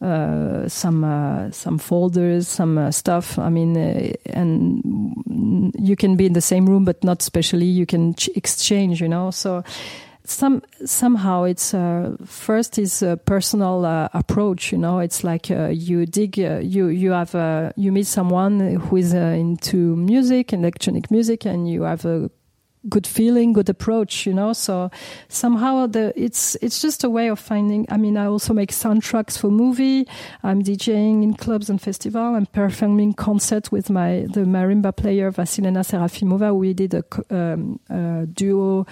uh, 0.00 0.68
some 0.68 1.02
uh, 1.02 1.50
some 1.50 1.76
folders, 1.76 2.46
some 2.46 2.78
uh, 2.78 2.88
stuff. 2.92 3.36
I 3.36 3.48
mean, 3.48 3.76
uh, 3.76 4.12
and 4.26 5.72
you 5.76 5.96
can 5.96 6.14
be 6.14 6.24
in 6.24 6.34
the 6.34 6.40
same 6.40 6.66
room, 6.66 6.84
but 6.84 7.02
not 7.02 7.20
specially. 7.20 7.66
You 7.66 7.84
can 7.84 8.14
ch- 8.14 8.30
exchange, 8.36 9.00
you 9.00 9.08
know. 9.08 9.32
So 9.32 9.64
some 10.22 10.62
somehow 10.84 11.42
it's 11.42 11.74
uh, 11.74 12.16
first 12.24 12.78
is 12.78 13.02
a 13.02 13.16
personal 13.16 13.84
approach 14.12 14.72
you 14.72 14.78
know 14.78 14.98
it's 14.98 15.24
like 15.24 15.48
you 15.48 16.04
dig 16.04 16.36
you 16.36 16.88
you 16.88 17.12
have 17.12 17.72
you 17.76 17.90
meet 17.90 18.06
someone 18.06 18.60
who 18.76 18.96
is 18.96 19.14
into 19.14 19.96
music 19.96 20.52
electronic 20.52 21.10
music 21.10 21.46
and 21.46 21.66
you 21.66 21.82
have 21.82 22.04
a 22.04 22.30
good 22.88 23.06
feeling 23.06 23.52
good 23.52 23.68
approach 23.68 24.26
you 24.26 24.34
know? 24.34 24.52
So 24.52 24.90
somehow 25.28 25.86
the 25.86 26.12
it's 26.16 26.56
it's 26.62 26.80
just 26.80 27.04
a 27.04 27.10
way 27.10 27.28
of 27.28 27.38
finding 27.38 27.86
i 27.90 27.96
mean 27.96 28.16
i 28.16 28.26
also 28.26 28.52
make 28.54 28.72
soundtracks 28.72 29.38
for 29.38 29.50
movie. 29.50 30.06
I'm 30.42 30.62
djing 30.62 31.22
in 31.22 31.34
clubs 31.34 31.70
and 31.70 31.80
festival. 31.80 32.34
I'm 32.34 32.46
performing 32.46 33.14
concert 33.14 33.70
with 33.72 33.90
my 33.90 34.26
the 34.32 34.40
marimba 34.40 34.94
player 34.96 35.30
vassilena 35.32 35.82
serafimova. 35.84 36.54
We 36.54 36.74
did 36.74 36.94
a, 36.94 37.04
um, 37.30 37.80
a 37.90 38.26
duo 38.26 38.86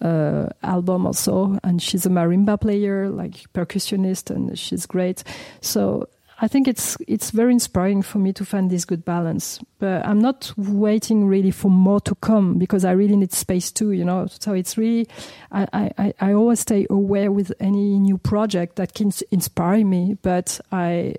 uh, 0.00 0.48
album 0.62 1.06
also, 1.06 1.58
and 1.62 1.82
she's 1.82 2.06
a 2.06 2.08
marimba 2.08 2.60
player, 2.60 3.08
like 3.08 3.52
percussionist, 3.52 4.30
and 4.30 4.58
she's 4.58 4.86
great. 4.86 5.22
So 5.60 6.08
I 6.42 6.48
think 6.48 6.66
it's 6.66 6.96
it's 7.06 7.30
very 7.30 7.52
inspiring 7.52 8.02
for 8.02 8.18
me 8.18 8.32
to 8.32 8.44
find 8.44 8.70
this 8.70 8.86
good 8.86 9.04
balance. 9.04 9.60
But 9.78 10.06
I'm 10.06 10.18
not 10.18 10.52
waiting 10.56 11.26
really 11.26 11.50
for 11.50 11.70
more 11.70 12.00
to 12.00 12.14
come 12.16 12.58
because 12.58 12.84
I 12.84 12.92
really 12.92 13.16
need 13.16 13.32
space 13.32 13.70
too, 13.70 13.92
you 13.92 14.04
know. 14.04 14.26
So 14.40 14.54
it's 14.54 14.78
really 14.78 15.06
I, 15.52 15.90
I, 15.98 16.14
I 16.20 16.32
always 16.32 16.60
stay 16.60 16.86
aware 16.88 17.30
with 17.30 17.52
any 17.60 17.98
new 17.98 18.16
project 18.16 18.76
that 18.76 18.94
can 18.94 19.12
inspire 19.30 19.84
me, 19.84 20.16
but 20.22 20.60
I 20.72 21.16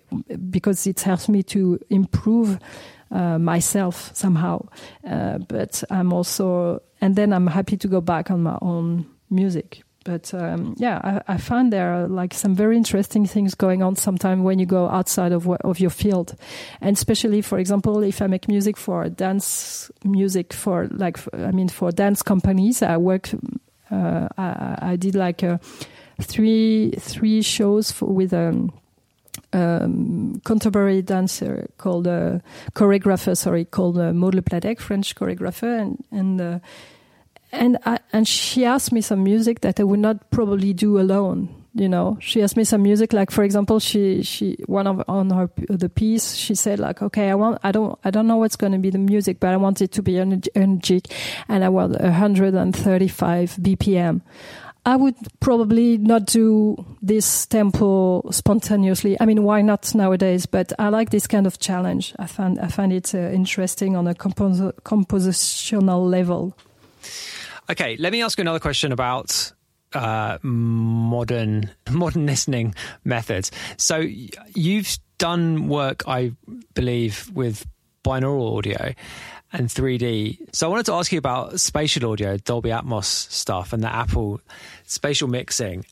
because 0.50 0.88
it 0.88 1.02
helps 1.02 1.30
me 1.30 1.44
to 1.44 1.80
improve 1.90 2.58
uh, 3.12 3.38
myself 3.38 4.10
somehow. 4.16 4.68
Uh, 5.08 5.38
but 5.38 5.84
I'm 5.92 6.14
also 6.14 6.82
and 7.00 7.16
then 7.16 7.32
I'm 7.32 7.48
happy 7.48 7.78
to 7.78 7.88
go 7.88 8.02
back 8.02 8.32
on 8.32 8.42
my 8.42 8.58
own 8.62 9.06
music. 9.30 9.84
But 10.04 10.34
um, 10.34 10.74
yeah, 10.78 11.00
I, 11.04 11.34
I 11.34 11.38
find 11.38 11.72
there 11.72 11.94
are 11.94 12.08
like 12.08 12.34
some 12.34 12.56
very 12.56 12.76
interesting 12.76 13.28
things 13.28 13.54
going 13.54 13.84
on 13.84 13.96
sometimes 13.96 14.42
when 14.42 14.58
you 14.58 14.66
go 14.66 14.90
outside 14.90 15.32
of 15.32 15.48
of 15.48 15.80
your 15.80 15.92
field, 15.92 16.36
and 16.82 16.98
especially, 16.98 17.42
for 17.42 17.60
example, 17.60 18.02
if 18.02 18.22
I 18.22 18.28
make 18.28 18.48
music 18.48 18.78
for 18.78 19.10
dance 19.10 19.92
music 20.04 20.54
for 20.54 20.88
like 20.88 21.20
I 21.34 21.52
mean 21.52 21.70
for 21.70 21.92
dance 21.92 22.24
companies, 22.24 22.82
I 22.82 22.98
work. 22.98 23.30
Uh, 23.92 24.30
I, 24.38 24.78
I, 24.94 24.96
did 24.96 25.16
like 25.16 25.44
a 25.44 25.60
three 26.22 26.94
three 26.98 27.42
shows 27.42 27.92
for, 27.92 28.06
with 28.06 28.34
um, 28.34 28.72
um, 29.54 30.42
contemporary 30.46 31.02
dancer 31.02 31.68
called 31.78 32.08
uh, 32.08 32.40
choreographer, 32.74 33.36
sorry, 33.36 33.66
called 33.66 33.98
uh, 33.98 34.14
Maud 34.14 34.36
Le 34.36 34.42
Pladec, 34.42 34.80
French 34.80 35.14
choreographer, 35.14 35.80
and 35.82 36.04
and 36.12 36.42
uh, 36.42 36.60
and 37.52 37.78
I, 37.86 38.00
and 38.14 38.28
she 38.28 38.66
asked 38.66 38.92
me 38.92 39.02
some 39.02 39.24
music 39.24 39.62
that 39.62 39.80
I 39.80 39.84
would 39.84 40.00
not 40.00 40.30
probably 40.32 40.74
do 40.74 41.00
alone. 41.00 41.56
You 41.74 41.88
know, 41.88 42.18
she 42.20 42.42
asked 42.42 42.58
me 42.58 42.66
some 42.66 42.84
music, 42.84 43.14
like 43.14 43.32
for 43.32 43.46
example, 43.46 43.80
she 43.80 44.24
she 44.24 44.58
one 44.66 44.88
of 44.88 45.04
on 45.08 45.30
her 45.30 45.50
the 45.70 45.88
piece, 45.88 46.36
she 46.36 46.54
said 46.54 46.80
like, 46.80 47.02
okay, 47.02 47.30
I 47.30 47.36
want, 47.36 47.60
I 47.64 47.72
don't, 47.72 47.98
I 48.04 48.12
don't 48.12 48.28
know 48.28 48.36
what's 48.36 48.58
going 48.58 48.74
to 48.74 48.78
be 48.78 48.90
the 48.90 48.98
music, 48.98 49.40
but 49.40 49.52
I 49.52 49.58
want 49.58 49.82
it 49.82 49.94
to 49.94 50.04
be 50.04 50.20
energetic, 50.20 51.14
and 51.48 51.64
I 51.64 51.70
want 51.70 51.98
135 51.98 53.56
BPM. 53.62 54.22
I 54.86 54.96
would 54.96 55.16
probably 55.40 55.98
not 55.98 56.26
do 56.26 56.84
this 57.02 57.46
tempo 57.46 58.30
spontaneously. 58.32 59.16
I 59.22 59.26
mean, 59.26 59.44
why 59.44 59.62
not 59.62 59.94
nowadays? 59.94 60.48
But 60.48 60.74
I 60.80 60.90
like 60.90 61.12
this 61.12 61.28
kind 61.28 61.46
of 61.46 61.60
challenge. 61.60 62.16
I 62.18 62.26
find 62.26 62.60
I 62.60 62.68
find 62.68 62.92
it 62.92 63.14
uh, 63.14 63.30
interesting 63.30 63.96
on 63.96 64.08
a 64.08 64.16
compos- 64.16 64.74
compositional 64.84 66.10
level. 66.10 66.58
Okay, 67.72 67.96
let 67.98 68.12
me 68.12 68.22
ask 68.22 68.38
you 68.38 68.42
another 68.42 68.60
question 68.60 68.92
about 68.92 69.54
uh, 69.94 70.38
modern 70.42 71.72
modern 71.90 72.26
listening 72.26 72.76
methods. 73.06 73.50
So 73.78 74.00
you've 74.00 74.98
done 75.18 75.70
work, 75.70 76.04
I 76.06 76.34
believe, 76.74 77.32
with 77.34 77.66
binaural 78.04 78.58
audio 78.58 78.94
and 79.54 79.70
3D. 79.70 80.54
So 80.54 80.68
I 80.68 80.70
wanted 80.70 80.88
to 80.88 80.94
ask 80.94 81.14
you 81.14 81.18
about 81.18 81.62
spatial 81.62 82.12
audio, 82.12 82.36
Dolby 82.36 82.72
Atmos 82.72 83.06
stuff, 83.06 83.72
and 83.72 83.82
the 83.82 83.94
Apple 83.94 84.42
spatial 84.84 85.30
mixing. 85.30 85.86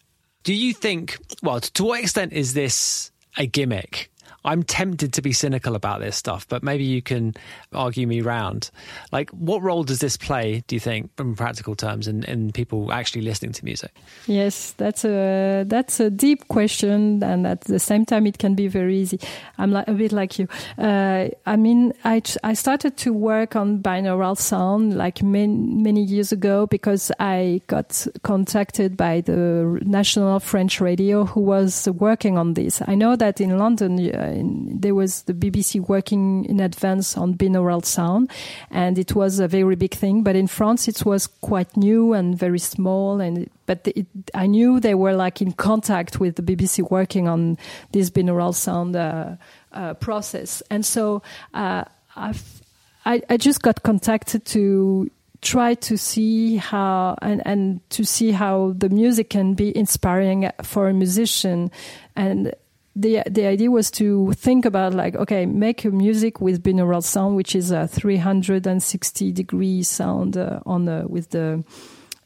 Do 0.44 0.54
you 0.54 0.74
think, 0.74 1.18
well, 1.42 1.62
to 1.62 1.84
what 1.86 2.02
extent 2.02 2.34
is 2.34 2.54
this 2.54 3.12
a 3.38 3.46
gimmick? 3.46 4.12
I'm 4.46 4.64
tempted 4.64 5.14
to 5.14 5.22
be 5.22 5.34
cynical 5.34 5.76
about 5.76 6.00
this 6.00 6.16
stuff, 6.16 6.48
but 6.48 6.64
maybe 6.64 6.84
you 6.84 7.02
can 7.02 7.36
argue 7.74 8.08
me 8.08 8.22
round. 8.22 8.72
Like, 9.12 9.30
what 9.32 9.62
role 9.62 9.84
does 9.84 10.00
this 10.00 10.16
play, 10.16 10.64
do 10.68 10.76
you 10.76 10.80
think, 10.80 11.12
in 11.20 11.36
practical 11.36 11.76
terms, 11.76 12.08
in, 12.08 12.24
in 12.24 12.52
people 12.52 12.92
actually 12.92 13.22
listening 13.22 13.52
to 13.54 13.66
music? 13.66 13.92
Yes, 14.28 14.72
that's 14.78 15.04
a 15.04 15.66
that's 15.68 16.00
a 16.00 16.10
deep 16.10 16.48
question, 16.48 17.22
and 17.24 17.46
at 17.46 17.62
the 17.62 17.80
same 17.80 18.06
time, 18.06 18.26
it 18.28 18.38
can 18.38 18.56
be 18.56 18.68
very 18.68 18.98
easy. 18.98 19.20
I'm 19.58 19.72
like, 19.72 19.88
a 19.88 19.94
bit 19.94 20.12
like 20.12 20.40
you. 20.40 20.48
Uh, 20.78 21.30
I 21.46 21.56
mean, 21.58 21.94
I 22.06 22.22
I 22.44 22.54
started 22.54 22.96
to 22.98 23.12
work 23.12 23.56
on 23.56 23.80
binaural 23.80 24.38
sound 24.38 24.96
like 24.96 25.22
many 25.22 25.48
many 25.48 26.04
years 26.04 26.32
ago 26.32 26.66
because 26.68 27.12
I 27.20 27.62
got 27.68 28.08
contacted 28.24 28.96
by 28.96 29.22
the 29.22 29.80
national 29.84 30.40
French 30.40 30.80
radio 30.80 31.26
who 31.26 31.42
was 31.42 31.90
working 31.90 32.38
on 32.38 32.54
this. 32.54 32.82
I 32.88 32.96
know 32.96 33.16
that 33.18 33.42
in 33.42 33.58
London. 33.58 34.00
Uh, 34.00 34.29
there 34.36 34.96
was 34.96 35.24
the 35.24 35.34
BBC 35.34 35.88
working 35.88 36.46
in 36.46 36.60
advance 36.60 37.18
on 37.18 37.36
binaural 37.36 37.84
sound, 37.86 38.32
and 38.72 38.98
it 38.98 39.16
was 39.16 39.40
a 39.40 39.48
very 39.48 39.76
big 39.76 39.94
thing. 39.94 40.24
But 40.24 40.36
in 40.36 40.48
France, 40.48 40.88
it 40.88 41.06
was 41.06 41.28
quite 41.28 41.76
new 41.78 42.14
and 42.14 42.38
very 42.38 42.60
small. 42.60 43.22
And 43.22 43.50
but 43.66 43.88
it, 43.88 44.08
I 44.34 44.48
knew 44.48 44.80
they 44.80 44.96
were 44.96 45.14
like 45.14 45.42
in 45.42 45.52
contact 45.54 46.20
with 46.20 46.36
the 46.36 46.42
BBC 46.42 46.90
working 46.90 47.28
on 47.28 47.58
this 47.92 48.10
binaural 48.10 48.54
sound 48.54 48.96
uh, 48.96 49.36
uh, 49.72 49.94
process, 49.96 50.62
and 50.70 50.86
so 50.86 51.22
uh, 51.54 51.84
I, 52.16 53.22
I 53.30 53.38
just 53.38 53.62
got 53.62 53.84
contacted 53.84 54.46
to 54.46 55.10
try 55.42 55.74
to 55.74 55.98
see 55.98 56.58
how 56.58 57.18
and, 57.22 57.42
and 57.46 57.90
to 57.92 58.04
see 58.04 58.32
how 58.32 58.74
the 58.78 58.90
music 58.90 59.30
can 59.30 59.54
be 59.54 59.76
inspiring 59.76 60.50
for 60.64 60.90
a 60.90 60.94
musician 60.94 61.72
and 62.16 62.54
the 63.00 63.24
the 63.30 63.46
idea 63.46 63.72
was 63.72 63.90
to 63.92 64.34
think 64.34 64.66
about 64.66 64.94
like 64.94 65.16
okay 65.16 65.46
make 65.46 65.86
a 65.86 65.90
music 65.90 66.42
with 66.42 66.62
binaural 66.64 67.04
sound 67.04 67.36
which 67.36 67.56
is 67.56 67.72
a 67.72 67.88
360 67.88 69.32
degree 69.32 69.82
sound 69.84 70.38
uh, 70.38 70.60
on 70.66 70.86
the, 70.86 71.06
with 71.08 71.30
the 71.30 71.64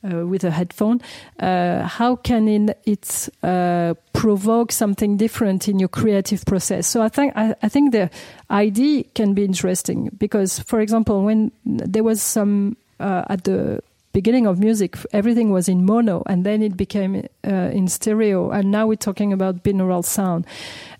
uh, 0.03 0.27
with 0.27 0.43
a 0.43 0.51
headphone. 0.51 0.99
Uh, 1.39 1.83
how 1.83 2.15
can 2.17 2.73
it, 2.85 3.29
uh, 3.41 3.93
provoke 4.11 4.71
something 4.71 5.15
different 5.15 5.69
in 5.69 5.79
your 5.79 5.87
creative 5.87 6.43
process? 6.45 6.87
So 6.87 7.01
i 7.01 7.09
think 7.09 7.33
I, 7.35 7.55
I, 7.63 7.69
think 7.69 7.93
the 7.93 8.09
idea 8.49 9.03
can 9.15 9.33
be 9.33 9.45
interesting 9.45 10.09
because 10.17 10.59
for 10.59 10.81
example 10.81 11.23
when 11.23 11.51
there 11.65 12.03
was 12.03 12.21
some 12.21 12.75
uh, 12.99 13.23
at 13.29 13.43
the 13.43 13.81
beginning 14.13 14.47
of 14.47 14.59
music, 14.59 14.95
everything 15.11 15.51
was 15.51 15.67
in 15.67 15.85
mono, 15.85 16.23
and 16.27 16.45
then 16.45 16.61
it 16.61 16.77
became 16.77 17.27
uh, 17.45 17.51
in 17.73 17.87
stereo, 17.87 18.51
and 18.51 18.71
now 18.71 18.87
we're 18.87 18.95
talking 18.95 19.33
about 19.33 19.63
binaural 19.63 20.05
sound. 20.05 20.45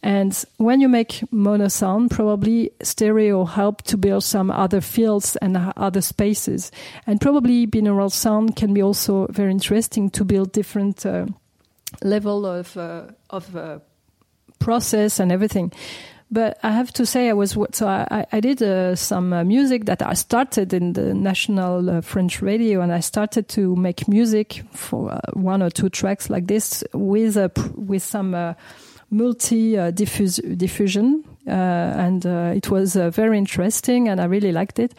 And 0.02 0.44
when 0.58 0.82
you 0.82 0.90
make 0.90 1.24
mono 1.32 1.68
sound, 1.70 2.12
probably 2.12 2.72
stereo 2.82 3.46
helped 3.46 3.86
to 3.88 3.98
build 3.98 4.24
some 4.24 4.52
other 4.52 4.82
fields 4.82 5.38
and 5.38 5.56
other 5.78 6.02
spaces, 6.02 6.72
and 7.08 7.22
probably 7.22 7.68
binaural 7.68 8.12
sound 8.12 8.56
can 8.56 8.74
be 8.74 8.82
also 8.82 9.28
very 9.28 9.52
interesting 9.52 10.10
to 10.10 10.26
build 10.26 10.52
different 10.52 11.06
uh, 11.06 11.28
level 12.02 12.46
of 12.46 12.76
uh, 12.76 13.04
of 13.30 13.56
uh, 13.56 13.80
process 14.60 15.20
and 15.20 15.32
everything. 15.32 15.72
But 16.34 16.58
I 16.64 16.72
have 16.72 16.92
to 16.94 17.06
say, 17.06 17.30
I 17.30 17.34
was 17.34 17.56
so 17.74 17.88
I, 17.88 18.26
I 18.32 18.40
did 18.40 18.64
uh, 18.64 18.96
some 18.96 19.34
uh, 19.34 19.44
music 19.44 19.86
that 19.86 20.02
I 20.02 20.16
started 20.16 20.74
in 20.74 20.94
the 20.94 21.14
national 21.14 21.88
uh, 21.88 22.02
French 22.02 22.42
radio, 22.42 22.82
and 22.82 22.92
I 22.92 23.02
started 23.02 23.48
to 23.50 23.76
make 23.76 24.08
music 24.08 24.64
for 24.72 25.12
uh, 25.12 25.20
one 25.34 25.62
or 25.62 25.70
two 25.70 25.90
tracks 25.90 26.32
like 26.32 26.48
this 26.48 26.84
with 26.92 27.38
a 27.38 27.52
with 27.76 28.02
some 28.02 28.34
uh, 28.34 28.56
multi 29.12 29.78
uh, 29.78 29.92
diffusion. 29.92 31.24
and 31.46 32.26
it 32.26 32.72
was 32.72 32.96
very 32.96 33.38
interesting, 33.38 34.10
and 34.10 34.20
I 34.20 34.26
really 34.26 34.52
liked 34.52 34.80
it. 34.80 34.96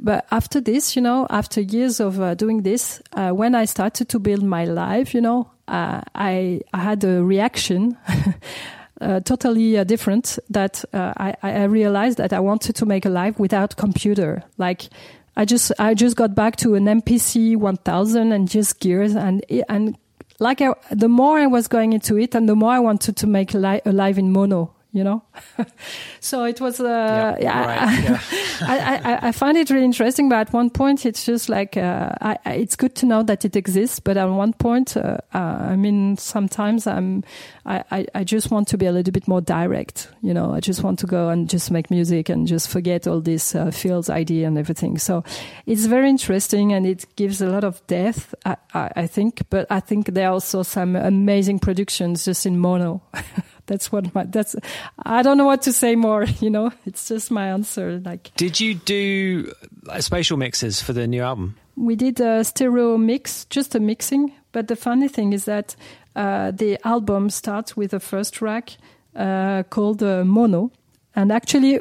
But 0.00 0.26
after 0.32 0.60
this, 0.60 0.96
you 0.96 1.02
know, 1.02 1.28
after 1.30 1.60
years 1.60 2.00
of 2.00 2.36
doing 2.36 2.62
this, 2.62 3.00
when 3.14 3.54
I 3.54 3.66
started 3.66 4.08
to 4.08 4.18
build 4.18 4.42
my 4.42 4.64
life, 4.64 5.14
you 5.14 5.20
know, 5.20 5.46
I 5.68 6.60
I 6.72 6.78
had 6.78 7.04
a 7.04 7.22
reaction. 7.22 7.96
uh, 9.02 9.20
totally 9.20 9.78
uh, 9.78 9.84
different 9.84 10.38
that 10.50 10.84
uh, 10.92 11.12
I, 11.16 11.34
I 11.42 11.64
realized 11.64 12.18
that 12.18 12.32
I 12.32 12.40
wanted 12.40 12.76
to 12.76 12.86
make 12.86 13.04
a 13.04 13.10
live 13.10 13.38
without 13.38 13.76
computer. 13.76 14.42
Like 14.58 14.88
I 15.36 15.44
just 15.44 15.72
I 15.78 15.94
just 15.94 16.16
got 16.16 16.34
back 16.34 16.56
to 16.56 16.74
an 16.74 16.84
MPC 16.84 17.56
1000 17.56 18.32
and 18.32 18.48
just 18.48 18.80
gears 18.80 19.14
and 19.14 19.44
and 19.68 19.96
like 20.38 20.60
I, 20.60 20.74
the 20.90 21.08
more 21.08 21.38
I 21.38 21.46
was 21.46 21.68
going 21.68 21.92
into 21.92 22.18
it 22.18 22.34
and 22.34 22.48
the 22.48 22.56
more 22.56 22.72
I 22.72 22.80
wanted 22.80 23.16
to 23.16 23.26
make 23.26 23.54
li- 23.54 23.80
a 23.84 23.92
live 23.92 24.18
in 24.18 24.32
mono 24.32 24.74
you 24.92 25.02
know 25.02 25.22
so 26.20 26.44
it 26.44 26.60
was 26.60 26.78
uh, 26.78 27.36
yeah, 27.40 27.66
right. 27.66 28.04
yeah. 28.04 28.20
I, 28.60 28.96
I, 28.96 29.28
I, 29.28 29.32
find 29.32 29.56
it 29.56 29.70
really 29.70 29.84
interesting 29.84 30.28
but 30.28 30.48
at 30.48 30.52
one 30.52 30.68
point 30.68 31.06
it's 31.06 31.24
just 31.24 31.48
like 31.48 31.76
uh, 31.78 32.10
I, 32.20 32.36
it's 32.44 32.76
good 32.76 32.94
to 32.96 33.06
know 33.06 33.22
that 33.22 33.44
it 33.44 33.56
exists 33.56 34.00
but 34.00 34.18
at 34.18 34.26
one 34.26 34.52
point 34.52 34.96
uh, 34.96 35.18
uh, 35.32 35.38
i 35.38 35.76
mean 35.76 36.16
sometimes 36.18 36.86
i'm 36.86 37.24
I, 37.64 38.06
I 38.14 38.24
just 38.24 38.50
want 38.50 38.68
to 38.68 38.78
be 38.78 38.86
a 38.86 38.92
little 38.92 39.12
bit 39.12 39.26
more 39.26 39.40
direct 39.40 40.08
you 40.20 40.34
know 40.34 40.52
i 40.52 40.60
just 40.60 40.82
want 40.82 40.98
to 40.98 41.06
go 41.06 41.30
and 41.30 41.48
just 41.48 41.70
make 41.70 41.90
music 41.90 42.28
and 42.28 42.46
just 42.46 42.68
forget 42.68 43.06
all 43.06 43.20
this 43.20 43.54
uh, 43.54 43.70
fields 43.70 44.10
idea 44.10 44.46
and 44.46 44.58
everything 44.58 44.98
so 44.98 45.24
it's 45.64 45.86
very 45.86 46.10
interesting 46.10 46.72
and 46.72 46.86
it 46.86 47.06
gives 47.16 47.40
a 47.40 47.46
lot 47.46 47.64
of 47.64 47.84
depth 47.86 48.34
I, 48.44 48.56
I 48.74 49.06
think 49.06 49.42
but 49.48 49.66
i 49.70 49.80
think 49.80 50.06
there 50.06 50.28
are 50.28 50.32
also 50.32 50.62
some 50.62 50.96
amazing 50.96 51.60
productions 51.60 52.24
just 52.24 52.44
in 52.44 52.58
mono 52.58 53.00
that's 53.66 53.92
what 53.92 54.14
my 54.14 54.24
that's 54.24 54.56
i 55.04 55.22
don't 55.22 55.38
know 55.38 55.46
what 55.46 55.62
to 55.62 55.72
say 55.72 55.94
more 55.94 56.24
you 56.40 56.50
know? 56.50 56.72
It's 56.86 57.08
just 57.08 57.30
my 57.30 57.48
answer 57.48 58.00
like. 58.04 58.32
Did 58.36 58.60
you 58.60 58.74
do 58.74 59.52
uh, 59.88 60.00
spatial 60.00 60.36
mixes 60.36 60.82
for 60.82 60.92
the 60.92 61.06
new 61.06 61.22
album? 61.22 61.56
We 61.76 61.96
did 61.96 62.20
a 62.20 62.44
stereo 62.44 62.98
mix 62.98 63.44
just 63.46 63.74
a 63.74 63.80
mixing 63.80 64.32
but 64.52 64.68
the 64.68 64.76
funny 64.76 65.08
thing 65.08 65.32
is 65.32 65.46
that 65.46 65.74
uh, 66.14 66.50
the 66.50 66.78
album 66.86 67.30
starts 67.30 67.76
with 67.76 67.94
a 67.94 68.00
first 68.00 68.34
track 68.34 68.76
uh, 69.16 69.62
called 69.64 70.02
uh, 70.02 70.24
mono. 70.24 70.70
And 71.14 71.30
actually 71.30 71.78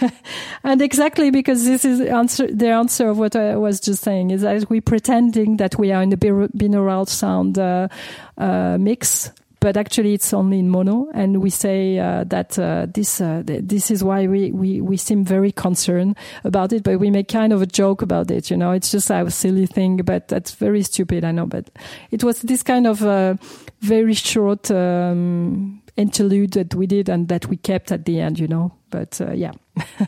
and 0.64 0.82
exactly 0.82 1.30
because 1.30 1.64
this 1.64 1.86
is 1.86 2.00
the 2.00 2.10
answer, 2.10 2.46
the 2.46 2.68
answer 2.68 3.08
of 3.08 3.18
what 3.18 3.34
I 3.34 3.56
was 3.56 3.80
just 3.80 4.02
saying 4.02 4.30
is 4.30 4.42
that 4.42 4.68
we're 4.68 4.82
pretending 4.82 5.56
that 5.56 5.78
we 5.78 5.90
are 5.90 6.02
in 6.02 6.10
the 6.10 6.18
binaural 6.18 7.08
sound 7.08 7.58
uh, 7.58 7.88
uh, 8.36 8.76
mix 8.78 9.30
but 9.60 9.76
actually 9.76 10.14
it's 10.14 10.32
only 10.32 10.58
in 10.58 10.68
mono. 10.68 11.08
And 11.14 11.42
we 11.42 11.50
say 11.50 11.98
uh, 11.98 12.24
that 12.24 12.58
uh, 12.58 12.86
this 12.92 13.20
uh, 13.20 13.42
th- 13.46 13.62
this 13.64 13.90
is 13.90 14.04
why 14.04 14.26
we, 14.26 14.52
we 14.52 14.80
we 14.80 14.96
seem 14.96 15.24
very 15.24 15.52
concerned 15.52 16.16
about 16.44 16.72
it 16.72 16.82
but 16.82 16.98
we 17.00 17.10
make 17.10 17.28
kind 17.28 17.52
of 17.52 17.62
a 17.62 17.66
joke 17.66 18.02
about 18.02 18.30
it 18.30 18.50
you 18.50 18.56
know? 18.56 18.72
It's 18.72 18.90
just 18.90 19.10
a 19.10 19.30
silly 19.30 19.66
thing 19.66 19.98
but 19.98 20.28
that's 20.28 20.54
very 20.54 20.82
stupid 20.82 21.24
i 21.24 21.32
know 21.32 21.46
but 21.46 21.70
it 22.10 22.24
was 22.24 22.42
this 22.42 22.62
kind 22.62 22.86
of 22.86 23.02
uh, 23.02 23.34
very 23.80 24.14
short 24.14 24.70
um, 24.70 25.82
interlude 25.96 26.52
that 26.52 26.74
we 26.74 26.86
did 26.86 27.08
and 27.08 27.28
that 27.28 27.46
we 27.46 27.56
kept 27.56 27.92
at 27.92 28.04
the 28.04 28.20
end 28.20 28.38
you 28.38 28.48
know? 28.48 28.72
But 28.90 29.20
uh, 29.20 29.32
yeah. 29.32 29.52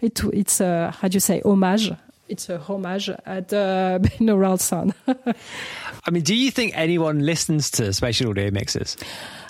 It 0.00 0.22
it's 0.32 0.60
uh, 0.60 0.92
how 1.00 1.08
do 1.08 1.16
you 1.16 1.20
say 1.20 1.42
homage 1.44 1.90
it's 2.28 2.48
a 2.48 2.58
homage 2.58 3.08
at 3.08 3.52
uh, 3.52 3.98
binaural 4.02 4.58
sound 4.60 4.94
I 6.06 6.10
mean, 6.10 6.22
do 6.22 6.34
you 6.34 6.50
think 6.50 6.72
anyone 6.76 7.20
listens 7.20 7.70
to 7.72 7.92
spatial 7.92 8.30
audio 8.30 8.50
mixes? 8.50 8.96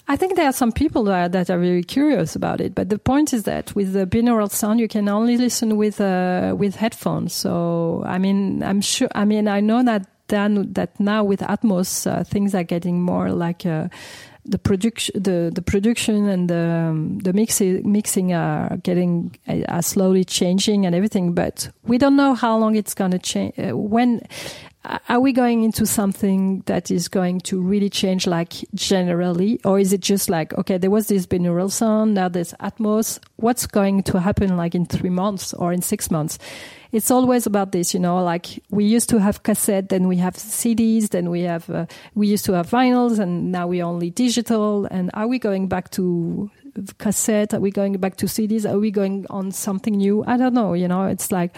I 0.09 0.17
think 0.17 0.37
there 0.37 0.47
are 0.47 0.53
some 0.53 0.73
people 0.73 1.05
that, 1.05 1.33
that 1.33 1.51
are 1.51 1.59
very 1.59 1.83
curious 1.83 2.37
about 2.37 2.61
it, 2.61 2.75
but 2.75 2.89
the 2.89 2.99
point 2.99 3.33
is 3.33 3.43
that 3.43 3.75
with 3.75 3.93
the 3.93 4.07
binaural 4.07 4.51
sound, 4.51 4.79
you 4.79 4.89
can 4.89 5.09
only 5.09 5.37
listen 5.37 5.77
with 5.77 6.01
uh, 6.01 6.55
with 6.57 6.77
headphones. 6.77 7.35
So 7.35 8.05
I 8.07 8.19
mean, 8.19 8.63
I'm 8.63 8.81
sure. 8.81 9.09
I 9.15 9.25
mean, 9.25 9.49
I 9.49 9.61
know 9.61 9.83
that 9.83 10.07
then 10.29 10.73
that 10.75 10.99
now 11.01 11.25
with 11.25 11.41
Atmos, 11.41 12.07
uh, 12.11 12.25
things 12.25 12.55
are 12.55 12.65
getting 12.65 13.03
more 13.03 13.31
like. 13.31 13.67
Uh, 13.67 13.89
the 14.49 14.59
production, 14.59 15.23
the, 15.23 15.51
the 15.53 15.63
production 15.63 16.29
and 16.29 16.49
the 16.49 16.57
um, 16.57 17.19
the 17.19 17.33
mixing 17.33 18.33
are 18.33 18.77
getting 18.79 19.37
are 19.69 19.83
slowly 19.83 20.25
changing 20.25 20.87
and 20.87 20.95
everything, 20.95 21.33
but 21.33 21.71
we 21.85 21.99
don't 21.99 22.17
know 22.17 22.35
how 22.35 22.57
long 22.57 22.77
it's 22.77 22.95
going 22.95 23.11
to 23.11 23.19
change. 23.19 23.59
Uh, 23.59 23.77
when 23.77 24.23
are 25.09 25.21
we 25.21 25.33
going 25.33 25.65
into 25.65 25.85
something 25.85 26.63
that 26.67 26.91
is 26.91 27.09
going 27.09 27.41
to 27.41 27.61
really 27.61 27.91
change 27.91 28.27
like 28.27 28.53
generally 28.75 29.61
or 29.65 29.81
is 29.81 29.93
it 29.93 30.01
just 30.01 30.31
like 30.31 30.53
okay 30.55 30.79
there 30.79 30.91
was 30.91 31.09
this 31.09 31.27
binaural 31.27 31.71
sound 31.71 32.15
now 32.15 32.29
there's 32.29 32.53
atmos 32.55 33.19
what's 33.37 33.67
going 33.67 34.03
to 34.03 34.21
happen 34.21 34.57
like 34.57 34.75
in 34.75 34.87
three 34.87 35.11
months 35.11 35.53
or 35.55 35.73
in 35.73 35.83
six 35.83 36.11
months 36.11 36.39
it's 36.93 37.11
always 37.11 37.47
about 37.47 37.73
this 37.73 37.95
you 37.95 38.01
know 38.01 38.23
like 38.23 38.63
we 38.71 38.85
used 38.85 39.09
to 39.09 39.19
have 39.19 39.43
cassette 39.43 39.89
then 39.89 40.09
we 40.09 40.17
have 40.17 40.35
cds 40.35 41.11
then 41.11 41.31
we 41.31 41.43
have 41.43 41.69
uh, 41.71 41.87
we 42.15 42.27
used 42.27 42.45
to 42.45 42.53
have 42.53 42.69
vinyls 42.69 43.19
and 43.19 43.53
now 43.53 43.67
we 43.67 43.83
only 43.83 44.11
digital. 44.11 44.87
And 44.87 45.11
are 45.15 45.27
we 45.27 45.39
going 45.39 45.69
back 45.69 45.91
to 45.93 46.51
cassette? 46.99 47.55
Are 47.55 47.61
we 47.61 47.71
going 47.71 47.97
back 47.99 48.17
to 48.17 48.27
cds 48.27 48.71
are 48.71 48.79
we 48.79 48.91
going 48.91 49.27
on 49.31 49.53
something 49.53 49.95
new? 49.97 50.25
I 50.27 50.37
don't 50.37 50.55
know 50.55 50.75
you 50.75 50.89
know. 50.89 51.07
It's 51.07 51.33
like 51.33 51.57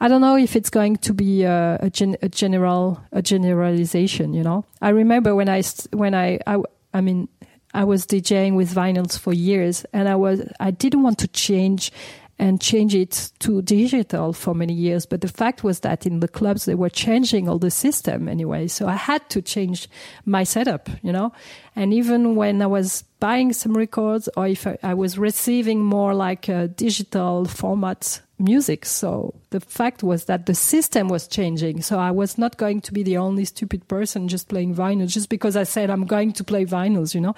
I 0.00 0.08
don't 0.08 0.20
know 0.20 0.36
if 0.36 0.56
it's 0.56 0.70
going 0.70 0.96
to 0.96 1.12
be 1.12 1.42
a, 1.42 1.78
a, 1.80 1.90
gen, 1.90 2.16
a 2.22 2.28
general 2.28 3.00
a 3.12 3.22
generalization. 3.22 4.32
You 4.34 4.42
know, 4.42 4.64
I 4.80 4.90
remember 4.90 5.34
when 5.34 5.48
I 5.48 5.62
when 5.92 6.14
I, 6.14 6.38
I 6.46 6.62
I 6.94 7.00
mean 7.00 7.28
I 7.72 7.84
was 7.84 8.06
DJing 8.06 8.56
with 8.56 8.74
vinyls 8.74 9.18
for 9.18 9.32
years, 9.32 9.84
and 9.92 10.08
I 10.08 10.16
was 10.16 10.40
I 10.58 10.70
didn't 10.70 11.02
want 11.02 11.18
to 11.18 11.28
change 11.28 11.92
and 12.40 12.58
change 12.58 12.94
it 12.94 13.30
to 13.40 13.60
digital 13.60 14.32
for 14.32 14.54
many 14.54 14.72
years. 14.72 15.04
But 15.04 15.20
the 15.20 15.28
fact 15.28 15.62
was 15.62 15.80
that 15.80 16.06
in 16.06 16.20
the 16.20 16.26
clubs 16.26 16.64
they 16.64 16.74
were 16.74 16.88
changing 16.88 17.50
all 17.50 17.58
the 17.58 17.70
system 17.70 18.28
anyway, 18.28 18.66
so 18.66 18.88
I 18.88 18.94
had 18.94 19.28
to 19.28 19.42
change 19.42 19.88
my 20.24 20.44
setup. 20.44 20.88
You 21.02 21.12
know, 21.12 21.32
and 21.76 21.94
even 21.94 22.36
when 22.36 22.62
I 22.62 22.66
was 22.66 23.04
buying 23.20 23.52
some 23.52 23.76
records 23.76 24.28
or 24.36 24.48
if 24.48 24.66
I, 24.66 24.78
I 24.82 24.94
was 24.94 25.18
receiving 25.18 25.82
more 25.82 26.14
like 26.14 26.48
a 26.48 26.68
digital 26.68 27.44
format 27.44 28.20
music. 28.40 28.86
So 28.86 29.34
the 29.50 29.60
fact 29.60 30.02
was 30.02 30.24
that 30.24 30.46
the 30.46 30.54
system 30.54 31.08
was 31.08 31.28
changing. 31.28 31.82
So 31.82 31.98
I 31.98 32.10
was 32.10 32.38
not 32.38 32.56
going 32.56 32.80
to 32.82 32.92
be 32.92 33.02
the 33.02 33.18
only 33.18 33.44
stupid 33.44 33.86
person 33.86 34.28
just 34.28 34.48
playing 34.48 34.74
vinyls 34.74 35.10
just 35.10 35.28
because 35.28 35.56
I 35.56 35.64
said 35.64 35.90
I'm 35.90 36.06
going 36.06 36.32
to 36.32 36.44
play 36.44 36.64
vinyls, 36.64 37.14
you 37.14 37.20
know. 37.20 37.34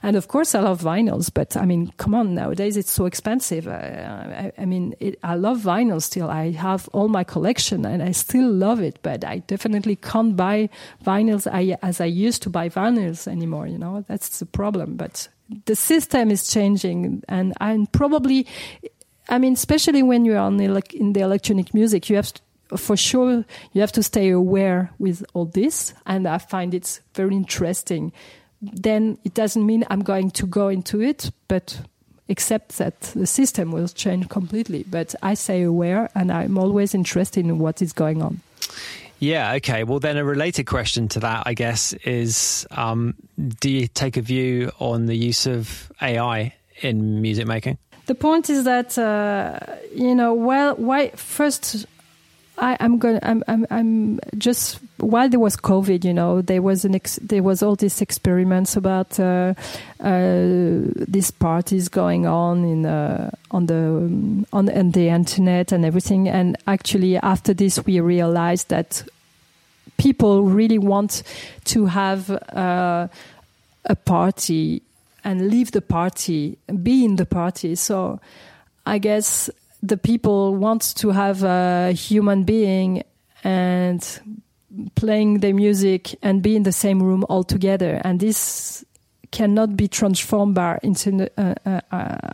And 0.00 0.14
of 0.14 0.28
course, 0.28 0.54
I 0.54 0.60
love 0.60 0.80
vinyls, 0.80 1.28
but 1.32 1.56
I 1.56 1.64
mean, 1.64 1.92
come 1.96 2.14
on, 2.14 2.34
nowadays 2.34 2.76
it's 2.76 2.90
so 2.90 3.06
expensive. 3.06 3.66
I, 3.66 4.52
I, 4.56 4.62
I 4.62 4.64
mean, 4.64 4.94
it, 5.00 5.18
I 5.24 5.34
love 5.34 5.58
vinyls 5.58 6.02
still. 6.02 6.30
I 6.30 6.52
have 6.52 6.88
all 6.92 7.08
my 7.08 7.24
collection 7.24 7.84
and 7.84 8.00
I 8.00 8.12
still 8.12 8.48
love 8.48 8.80
it, 8.80 9.00
but 9.02 9.24
I 9.24 9.38
definitely 9.38 9.96
can't 9.96 10.36
buy 10.36 10.70
vinyls 11.04 11.48
as 11.82 12.00
I 12.00 12.04
used 12.04 12.42
to 12.42 12.50
buy 12.50 12.68
vinyls 12.68 13.26
anymore, 13.26 13.57
you 13.66 13.78
know. 13.78 14.04
That's 14.08 14.38
the 14.38 14.46
problem. 14.46 14.96
But 14.96 15.28
the 15.64 15.76
system 15.76 16.30
is 16.30 16.50
changing 16.50 17.22
and, 17.28 17.54
and 17.60 17.90
probably 17.90 18.46
I 19.28 19.38
mean, 19.38 19.52
especially 19.52 20.02
when 20.02 20.24
you're 20.24 20.38
on 20.38 20.56
the, 20.56 20.82
in 20.94 21.12
the 21.12 21.20
electronic 21.20 21.74
music, 21.74 22.08
you 22.08 22.16
have 22.16 22.32
to, 22.32 22.76
for 22.76 22.96
sure 22.96 23.44
you 23.72 23.80
have 23.80 23.92
to 23.92 24.02
stay 24.02 24.30
aware 24.30 24.90
with 24.98 25.24
all 25.34 25.44
this, 25.44 25.94
and 26.06 26.26
I 26.26 26.38
find 26.38 26.74
it's 26.74 27.00
very 27.14 27.34
interesting. 27.34 28.12
Then 28.60 29.18
it 29.24 29.34
doesn't 29.34 29.64
mean 29.64 29.84
I'm 29.90 30.02
going 30.02 30.30
to 30.32 30.46
go 30.46 30.68
into 30.68 31.00
it, 31.00 31.30
but 31.46 31.80
except 32.28 32.78
that 32.78 33.00
the 33.00 33.26
system 33.26 33.70
will 33.70 33.88
change 33.88 34.28
completely. 34.28 34.84
But 34.90 35.14
I 35.22 35.34
stay 35.34 35.62
aware, 35.62 36.10
and 36.14 36.32
I'm 36.32 36.58
always 36.58 36.94
interested 36.94 37.44
in 37.44 37.58
what 37.58 37.82
is 37.82 37.92
going 37.92 38.22
on. 38.22 38.40
Yeah, 39.18 39.54
okay. 39.54 39.84
Well, 39.84 39.98
then 39.98 40.16
a 40.16 40.24
related 40.24 40.66
question 40.66 41.08
to 41.08 41.20
that, 41.20 41.42
I 41.46 41.54
guess, 41.54 41.92
is 41.92 42.66
um, 42.70 43.14
do 43.60 43.70
you 43.70 43.88
take 43.88 44.16
a 44.16 44.22
view 44.22 44.70
on 44.78 45.06
the 45.06 45.16
use 45.16 45.46
of 45.46 45.90
AI 46.00 46.54
in 46.82 47.20
music 47.20 47.46
making? 47.46 47.78
the 48.08 48.14
point 48.14 48.50
is 48.50 48.64
that 48.64 48.98
uh, 48.98 49.60
you 49.94 50.14
know 50.14 50.34
well 50.34 50.74
why 50.74 51.10
first 51.10 51.86
I, 52.58 52.76
am 52.80 52.98
going. 52.98 53.20
I'm, 53.22 53.44
I'm. 53.46 53.66
I'm 53.70 54.20
just 54.36 54.80
while 54.98 55.28
there 55.28 55.40
was 55.40 55.56
COVID, 55.56 56.04
you 56.04 56.12
know, 56.12 56.42
there 56.42 56.60
was 56.60 56.84
an. 56.84 56.94
Ex, 56.94 57.16
there 57.22 57.42
was 57.42 57.62
all 57.62 57.76
these 57.76 58.00
experiments 58.00 58.76
about 58.76 59.18
uh, 59.20 59.54
uh, 60.00 60.42
these 61.08 61.30
parties 61.30 61.88
going 61.88 62.26
on 62.26 62.64
in 62.64 62.86
uh, 62.86 63.30
on 63.50 63.66
the 63.66 63.74
on, 64.52 64.70
on 64.74 64.90
the 64.90 65.08
internet 65.08 65.72
and 65.72 65.84
everything. 65.84 66.28
And 66.28 66.56
actually, 66.66 67.16
after 67.16 67.54
this, 67.54 67.84
we 67.86 68.00
realized 68.00 68.68
that 68.70 69.04
people 69.96 70.44
really 70.44 70.78
want 70.78 71.22
to 71.64 71.86
have 71.86 72.30
uh, 72.30 73.08
a 73.84 73.96
party 73.96 74.82
and 75.24 75.48
leave 75.48 75.72
the 75.72 75.82
party, 75.82 76.56
be 76.82 77.04
in 77.04 77.16
the 77.16 77.26
party. 77.26 77.74
So 77.74 78.20
I 78.86 78.98
guess 78.98 79.50
the 79.82 79.96
people 79.96 80.56
want 80.56 80.94
to 80.96 81.10
have 81.10 81.42
a 81.44 81.92
human 81.92 82.44
being 82.44 83.02
and 83.44 84.20
playing 84.94 85.40
the 85.40 85.52
music 85.52 86.14
and 86.22 86.42
be 86.42 86.56
in 86.56 86.62
the 86.62 86.72
same 86.72 87.02
room 87.02 87.24
all 87.28 87.44
together. 87.44 88.00
And 88.04 88.20
this 88.20 88.84
cannot 89.30 89.76
be 89.76 89.88
transformed 89.88 90.54
by 90.54 90.78
into 90.82 91.30
uh, 91.36 91.54
uh, 91.64 91.80
uh, 91.92 92.30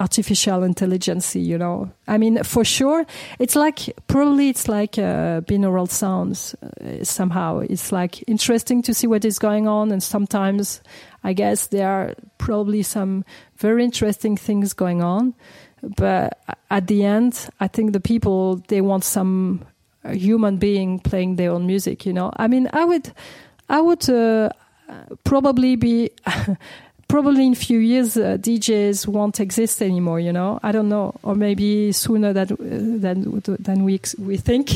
artificial 0.00 0.64
intelligence, 0.64 1.36
you 1.36 1.56
know. 1.56 1.90
I 2.08 2.18
mean, 2.18 2.42
for 2.42 2.64
sure, 2.64 3.06
it's 3.38 3.54
like, 3.54 3.94
probably 4.08 4.48
it's 4.48 4.66
like 4.68 4.98
uh, 4.98 5.42
binaural 5.42 5.88
sounds 5.88 6.54
uh, 6.54 7.04
somehow. 7.04 7.60
It's 7.60 7.92
like 7.92 8.24
interesting 8.26 8.82
to 8.82 8.94
see 8.94 9.06
what 9.06 9.24
is 9.24 9.38
going 9.38 9.68
on. 9.68 9.92
And 9.92 10.02
sometimes 10.02 10.82
I 11.22 11.34
guess 11.34 11.68
there 11.68 11.88
are 11.88 12.14
probably 12.38 12.82
some 12.82 13.24
very 13.56 13.84
interesting 13.84 14.36
things 14.36 14.72
going 14.72 15.02
on. 15.02 15.34
But 15.82 16.38
at 16.70 16.86
the 16.86 17.04
end, 17.04 17.48
I 17.60 17.68
think 17.68 17.92
the 17.92 18.00
people, 18.00 18.56
they 18.68 18.80
want 18.80 19.04
some 19.04 19.64
human 20.04 20.56
being 20.56 21.00
playing 21.00 21.36
their 21.36 21.50
own 21.50 21.66
music, 21.66 22.06
you 22.06 22.12
know. 22.12 22.32
I 22.36 22.46
mean, 22.48 22.68
I 22.72 22.84
would, 22.84 23.12
I 23.68 23.80
would 23.80 24.08
uh, 24.08 24.50
probably 25.24 25.76
be 25.76 26.10
probably 27.12 27.44
in 27.44 27.52
a 27.52 27.56
few 27.56 27.78
years 27.78 28.16
uh, 28.16 28.38
DJs 28.40 29.06
won't 29.06 29.38
exist 29.38 29.82
anymore. 29.82 30.18
You 30.18 30.32
know, 30.32 30.58
I 30.62 30.72
don't 30.72 30.88
know, 30.88 31.14
or 31.22 31.34
maybe 31.34 31.92
sooner 31.92 32.32
than 32.32 32.52
uh, 32.52 32.56
than 33.04 33.42
than 33.58 33.84
we 33.84 34.00
we 34.18 34.38
think. 34.38 34.70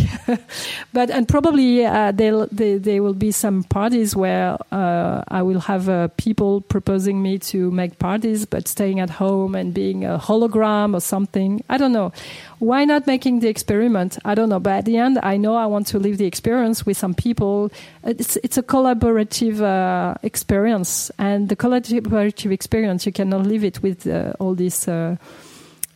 but 0.92 1.08
and 1.10 1.26
probably 1.26 1.86
uh, 1.86 2.12
there 2.12 2.46
there 2.52 3.02
will 3.02 3.14
be 3.14 3.32
some 3.32 3.64
parties 3.64 4.14
where 4.14 4.58
uh, 4.70 5.24
I 5.28 5.40
will 5.40 5.60
have 5.60 5.88
uh, 5.88 6.08
people 6.18 6.60
proposing 6.60 7.22
me 7.22 7.38
to 7.50 7.70
make 7.70 7.98
parties, 7.98 8.44
but 8.44 8.68
staying 8.68 9.00
at 9.00 9.08
home 9.08 9.54
and 9.54 9.72
being 9.72 10.04
a 10.04 10.18
hologram 10.18 10.94
or 10.94 11.00
something. 11.00 11.64
I 11.70 11.78
don't 11.78 11.92
know 11.92 12.12
why 12.58 12.84
not 12.84 13.06
making 13.06 13.40
the 13.40 13.48
experiment? 13.48 14.18
I 14.24 14.34
don't 14.34 14.48
know. 14.48 14.60
But 14.60 14.72
at 14.78 14.84
the 14.86 14.96
end, 14.96 15.18
I 15.22 15.36
know 15.36 15.56
I 15.56 15.66
want 15.66 15.86
to 15.88 15.98
live 15.98 16.18
the 16.18 16.24
experience 16.24 16.86
with 16.86 16.96
some 16.96 17.14
people. 17.14 17.70
It's, 18.02 18.36
it's 18.36 18.56
a 18.56 18.62
collaborative 18.62 19.60
uh, 19.60 20.14
experience. 20.22 21.10
And 21.18 21.48
the 21.48 21.56
collaborative 21.56 22.50
experience, 22.50 23.04
you 23.04 23.12
cannot 23.12 23.46
live 23.46 23.62
it 23.62 23.82
with 23.82 24.06
uh, 24.06 24.32
all 24.38 24.54
this 24.54 24.88
uh, 24.88 25.16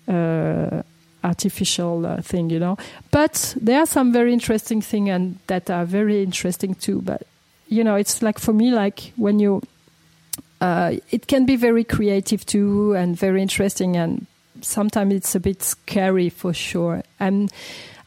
uh 0.09 0.83
artificial 1.23 2.07
uh, 2.07 2.23
thing, 2.23 2.51
you 2.51 2.59
know. 2.59 2.79
But 3.11 3.55
there 3.61 3.81
are 3.81 3.87
some 3.87 4.13
very 4.13 4.33
interesting 4.33 4.81
things 4.81 5.11
and 5.11 5.39
that 5.47 5.71
are 5.71 5.85
very 5.85 6.23
interesting 6.23 6.75
too. 6.75 7.03
But, 7.03 7.27
you 7.69 7.85
know, 7.85 7.97
it's 7.97 8.23
like 8.23 8.39
for 8.39 8.53
me, 8.53 8.71
like 8.71 9.13
when 9.17 9.39
you, 9.39 9.63
uh, 10.61 10.97
it 11.11 11.27
can 11.27 11.45
be 11.47 11.57
very 11.57 11.85
creative 11.85 12.45
too 12.47 12.95
and 12.95 13.17
very 13.17 13.43
interesting 13.43 13.97
and 13.97 14.27
sometimes 14.63 15.15
it's 15.15 15.35
a 15.35 15.41
bit 15.41 15.63
scary 15.63 16.29
for 16.29 16.53
sure. 16.53 17.03
I'm 17.19 17.49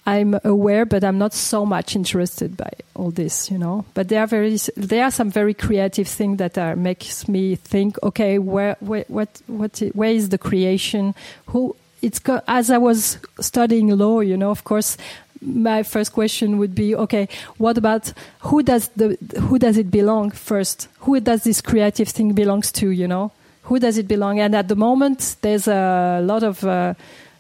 I'm 0.06 0.38
aware, 0.44 0.86
but 0.86 1.04
I'm 1.04 1.18
not 1.18 1.34
so 1.34 1.66
much 1.66 1.96
interested 1.96 2.58
by 2.58 2.72
all 2.94 3.12
this, 3.12 3.50
you 3.50 3.58
know. 3.58 3.86
But 3.94 4.10
there 4.10 4.22
are 4.22 4.28
very 4.28 4.58
there 4.76 5.06
are 5.06 5.12
some 5.12 5.32
very 5.32 5.54
creative 5.54 6.08
things 6.08 6.40
that 6.40 6.58
are 6.58 6.76
makes 6.76 7.28
me 7.28 7.56
think, 7.56 8.02
okay, 8.04 8.38
where, 8.38 8.76
where 8.82 9.06
what 9.08 9.42
what 9.48 9.82
where 9.94 10.12
is 10.12 10.30
the 10.30 10.38
creation? 10.38 11.16
Who 11.48 11.76
it's 12.02 12.20
as 12.48 12.70
I 12.70 12.78
was 12.78 13.18
studying 13.40 13.98
law, 13.98 14.20
you 14.20 14.36
know. 14.36 14.52
Of 14.52 14.66
course, 14.66 14.98
my 15.42 15.84
first 15.84 16.12
question 16.12 16.58
would 16.58 16.76
be, 16.76 16.96
okay, 16.96 17.30
what 17.58 17.78
about 17.78 18.12
who 18.40 18.62
does 18.62 18.90
the 18.90 19.18
who 19.40 19.58
does 19.58 19.78
it 19.78 19.90
belong 19.90 20.32
first? 20.32 20.90
Who 21.00 21.18
does 21.22 21.46
this 21.46 21.62
creative 21.62 22.10
thing 22.10 22.34
belongs 22.34 22.74
to? 22.74 22.90
You 22.90 23.08
know 23.08 23.32
who 23.64 23.80
does 23.80 23.98
it 23.98 24.08
belong? 24.08 24.40
And 24.40 24.56
at 24.56 24.68
the 24.68 24.76
moment, 24.76 25.38
there's 25.42 25.68
a 25.68 26.22
lot 26.24 26.44
of 26.44 26.64
uh, 26.64 26.94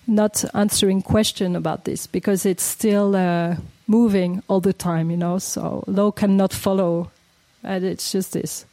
not 0.07 0.43
answering 0.53 1.01
question 1.01 1.55
about 1.55 1.85
this 1.85 2.07
because 2.07 2.45
it's 2.45 2.63
still 2.63 3.15
uh, 3.15 3.55
moving 3.87 4.41
all 4.47 4.59
the 4.59 4.73
time, 4.73 5.11
you 5.11 5.17
know. 5.17 5.37
So 5.37 5.83
law 5.87 6.11
cannot 6.11 6.53
follow, 6.53 7.11
and 7.63 7.83
it's 7.83 8.11
just 8.11 8.33
this. 8.33 8.65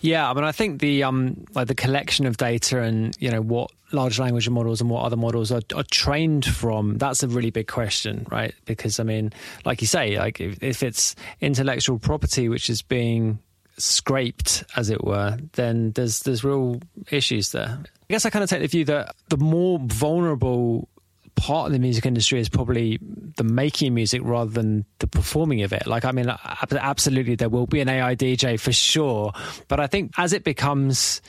Yeah, 0.00 0.30
I 0.30 0.34
mean, 0.34 0.44
I 0.44 0.52
think 0.52 0.80
the 0.80 1.02
um, 1.02 1.46
like 1.54 1.68
the 1.68 1.74
collection 1.74 2.26
of 2.26 2.36
data 2.36 2.80
and 2.80 3.16
you 3.18 3.30
know 3.30 3.40
what 3.40 3.70
large 3.92 4.18
language 4.18 4.48
models 4.48 4.80
and 4.80 4.90
what 4.90 5.04
other 5.04 5.16
models 5.16 5.52
are, 5.52 5.62
are 5.74 5.84
trained 5.90 6.44
from. 6.44 6.98
That's 6.98 7.22
a 7.22 7.28
really 7.28 7.50
big 7.50 7.68
question, 7.68 8.26
right? 8.30 8.54
Because 8.66 9.00
I 9.00 9.04
mean, 9.04 9.32
like 9.64 9.80
you 9.80 9.86
say, 9.86 10.18
like 10.18 10.40
if, 10.40 10.62
if 10.62 10.82
it's 10.82 11.14
intellectual 11.40 11.98
property 11.98 12.48
which 12.48 12.68
is 12.68 12.82
being 12.82 13.38
scraped, 13.78 14.64
as 14.76 14.90
it 14.90 15.04
were, 15.04 15.38
then 15.52 15.92
there's 15.92 16.20
there's 16.20 16.44
real 16.44 16.80
issues 17.10 17.52
there. 17.52 17.78
I 17.80 18.12
guess 18.12 18.26
I 18.26 18.30
kind 18.30 18.42
of 18.42 18.50
take 18.50 18.60
the 18.60 18.68
view 18.68 18.84
that 18.86 19.14
the 19.28 19.36
more 19.36 19.78
vulnerable 19.82 20.88
part 21.36 21.66
of 21.66 21.72
the 21.72 21.78
music 21.78 22.06
industry 22.06 22.40
is 22.40 22.48
probably 22.48 22.98
the 23.36 23.44
making 23.44 23.88
of 23.88 23.94
music 23.94 24.20
rather 24.24 24.50
than 24.50 24.84
the 24.98 25.06
performing 25.06 25.62
of 25.62 25.72
it. 25.72 25.86
Like, 25.86 26.04
I 26.04 26.12
mean, 26.12 26.32
absolutely, 26.72 27.34
there 27.34 27.48
will 27.48 27.66
be 27.66 27.80
an 27.80 27.88
AI 27.88 28.14
DJ 28.14 28.58
for 28.58 28.72
sure. 28.72 29.32
But 29.68 29.80
I 29.80 29.86
think 29.86 30.12
as 30.16 30.32
it 30.32 30.44
becomes 30.44 31.20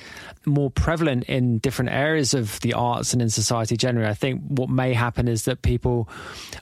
more 0.45 0.69
prevalent 0.69 1.23
in 1.25 1.59
different 1.59 1.91
areas 1.91 2.33
of 2.33 2.59
the 2.61 2.73
arts 2.73 3.13
and 3.13 3.21
in 3.21 3.29
society 3.29 3.77
generally, 3.77 4.09
I 4.09 4.13
think 4.13 4.41
what 4.47 4.69
may 4.69 4.93
happen 4.93 5.27
is 5.27 5.45
that 5.45 5.61
people 5.61 6.09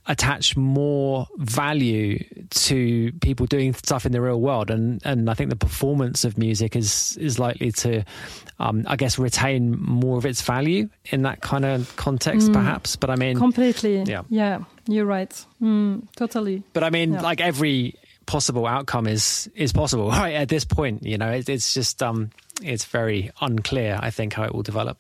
attach 0.08 0.56
more 0.58 1.28
value 1.38 2.24
to 2.50 3.12
people 3.22 3.46
doing 3.46 3.74
stuff 3.74 4.06
in 4.06 4.12
the 4.12 4.22
real 4.22 4.40
world. 4.40 4.70
And, 4.70 5.02
and 5.06 5.30
I 5.30 5.34
think 5.34 5.50
the 5.50 5.56
performance 5.56 6.24
of 6.26 6.38
music 6.38 6.76
is, 6.76 7.18
is 7.18 7.40
likely 7.40 7.72
to, 7.74 8.04
um, 8.60 8.86
I 8.88 8.96
guess, 8.96 9.18
retain 9.20 9.80
more 9.80 10.18
of 10.18 10.26
its 10.26 10.42
value 10.42 10.90
in 11.06 11.24
that 11.24 11.42
kind 11.42 11.66
of 11.66 11.96
context, 11.96 12.50
mm. 12.50 12.54
perhaps. 12.54 12.96
But 12.96 13.10
I 13.10 13.16
mean, 13.16 13.38
completely. 13.38 14.04
Yeah. 14.04 14.24
Yeah. 14.30 14.64
You're 14.88 15.06
right. 15.06 15.46
Mm, 15.62 16.08
totally. 16.16 16.64
But 16.74 16.84
I 16.84 16.90
mean, 16.90 17.14
yeah. 17.14 17.22
like 17.22 17.40
every 17.40 17.96
possible 18.26 18.66
outcome 18.66 19.08
is 19.08 19.50
is 19.56 19.74
possible 19.74 20.10
right 20.10 20.36
at 20.36 20.50
this 20.50 20.66
point. 20.66 21.04
You 21.04 21.18
know, 21.18 21.32
it, 21.32 21.50
it's 21.50 21.74
just 21.74 22.02
um, 22.02 22.32
it's 22.62 22.86
very 22.86 23.32
unclear. 23.41 24.00
I 24.02 24.10
think 24.10 24.34
how 24.34 24.44
it 24.44 24.54
will 24.54 24.64
develop. 24.64 24.98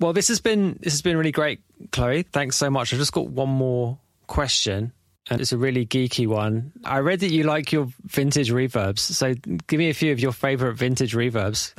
Well, 0.00 0.12
this 0.12 0.28
has 0.28 0.40
been 0.40 0.78
this 0.80 0.92
has 0.92 1.02
been 1.02 1.16
really 1.16 1.32
great, 1.32 1.60
Chloe. 1.92 2.22
Thanks 2.22 2.56
so 2.56 2.70
much. 2.70 2.92
I've 2.92 2.98
just 2.98 3.12
got 3.12 3.28
one 3.28 3.48
more 3.48 3.98
question, 4.26 4.92
and 5.30 5.40
it's 5.40 5.52
a 5.52 5.58
really 5.58 5.86
geeky 5.86 6.26
one. 6.26 6.72
I 6.84 6.98
read 6.98 7.20
that 7.20 7.30
you 7.30 7.44
like 7.44 7.72
your 7.72 7.88
vintage 8.04 8.50
reverbs, 8.50 8.98
so 8.98 9.34
give 9.66 9.78
me 9.78 9.90
a 9.90 9.94
few 9.94 10.12
of 10.12 10.20
your 10.20 10.32
favorite 10.32 10.74
vintage 10.74 11.14
reverbs. 11.14 11.72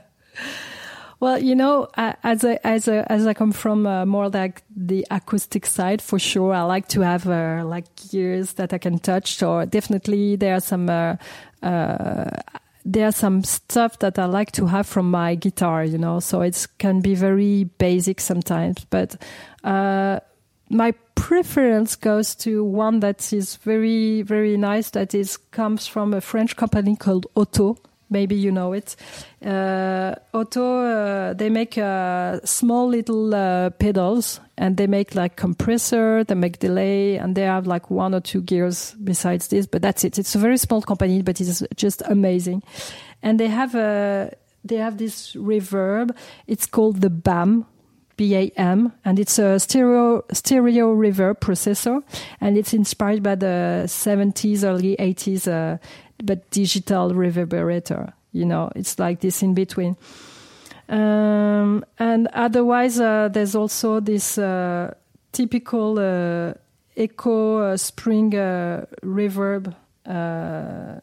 Well, 1.18 1.42
you 1.42 1.54
know, 1.54 1.88
as 1.96 2.44
I 2.44 2.58
as 2.62 2.88
as 2.88 3.26
I 3.26 3.32
come 3.32 3.52
from 3.52 3.86
uh, 3.86 4.04
more 4.04 4.28
like 4.28 4.62
the 4.76 5.06
acoustic 5.10 5.64
side, 5.64 6.02
for 6.02 6.18
sure, 6.18 6.52
I 6.52 6.62
like 6.62 6.88
to 6.88 7.00
have 7.00 7.26
uh, 7.26 7.62
like 7.64 7.86
gears 8.10 8.54
that 8.54 8.74
I 8.74 8.78
can 8.78 8.98
touch. 8.98 9.42
Or 9.42 9.64
definitely, 9.64 10.36
there 10.36 10.54
are 10.54 10.60
some 10.60 10.90
uh, 10.90 11.16
uh, 11.62 12.28
there 12.84 13.06
are 13.06 13.12
some 13.12 13.44
stuff 13.44 13.98
that 14.00 14.18
I 14.18 14.26
like 14.26 14.52
to 14.52 14.66
have 14.66 14.86
from 14.86 15.10
my 15.10 15.36
guitar. 15.36 15.84
You 15.84 15.96
know, 15.96 16.20
so 16.20 16.42
it 16.42 16.66
can 16.76 17.00
be 17.00 17.14
very 17.14 17.64
basic 17.64 18.20
sometimes, 18.20 18.84
but 18.90 19.16
uh, 19.64 20.20
my 20.68 20.92
preference 21.14 21.96
goes 21.96 22.34
to 22.34 22.62
one 22.62 23.00
that 23.00 23.32
is 23.32 23.56
very 23.56 24.20
very 24.20 24.58
nice. 24.58 24.90
That 24.90 25.14
is 25.14 25.38
comes 25.38 25.86
from 25.86 26.12
a 26.12 26.20
French 26.20 26.56
company 26.56 26.94
called 26.94 27.26
OTO 27.34 27.78
maybe 28.10 28.34
you 28.34 28.50
know 28.50 28.72
it. 28.72 28.96
Uh, 29.44 30.14
OTO, 30.34 30.82
uh, 30.82 31.32
they 31.34 31.50
make 31.50 31.78
uh, 31.78 32.40
small 32.44 32.88
little 32.88 33.34
uh, 33.34 33.70
pedals 33.70 34.40
and 34.58 34.76
they 34.76 34.86
make 34.86 35.14
like 35.14 35.36
compressor, 35.36 36.24
they 36.24 36.34
make 36.34 36.58
delay, 36.58 37.16
and 37.16 37.34
they 37.34 37.42
have 37.42 37.66
like 37.66 37.90
one 37.90 38.14
or 38.14 38.20
two 38.20 38.40
gears 38.40 38.94
besides 39.04 39.48
this, 39.48 39.66
but 39.66 39.82
that's 39.82 40.04
it. 40.04 40.18
It's 40.18 40.34
a 40.34 40.38
very 40.38 40.56
small 40.56 40.82
company, 40.82 41.22
but 41.22 41.40
it's 41.40 41.62
just 41.76 42.02
amazing. 42.06 42.62
And 43.22 43.38
they 43.38 43.48
have 43.48 43.74
a, 43.74 44.34
they 44.64 44.76
have 44.76 44.98
this 44.98 45.34
reverb. 45.34 46.16
It's 46.46 46.66
called 46.66 47.00
the 47.00 47.10
BAM. 47.10 47.66
BAM, 48.16 48.94
and 49.04 49.18
it's 49.18 49.38
a 49.38 49.60
stereo 49.60 50.24
stereo 50.32 50.94
reverb 50.94 51.38
processor, 51.38 52.02
and 52.40 52.56
it's 52.56 52.72
inspired 52.72 53.22
by 53.22 53.34
the 53.34 53.82
70s, 53.86 54.64
early 54.64 54.96
80s 54.96 55.46
uh, 55.46 55.76
but 56.22 56.50
digital 56.50 57.10
reverberator. 57.10 58.12
You 58.32 58.44
know, 58.44 58.70
it's 58.74 58.98
like 58.98 59.20
this 59.20 59.42
in 59.42 59.54
between. 59.54 59.96
Um, 60.88 61.84
and 61.98 62.28
otherwise, 62.32 63.00
uh, 63.00 63.28
there's 63.28 63.54
also 63.54 64.00
this 64.00 64.38
uh, 64.38 64.94
typical 65.32 65.98
uh, 65.98 66.54
echo 66.96 67.58
uh, 67.58 67.76
spring 67.76 68.34
uh, 68.34 68.84
reverb. 69.02 69.74
Uh, 70.04 71.00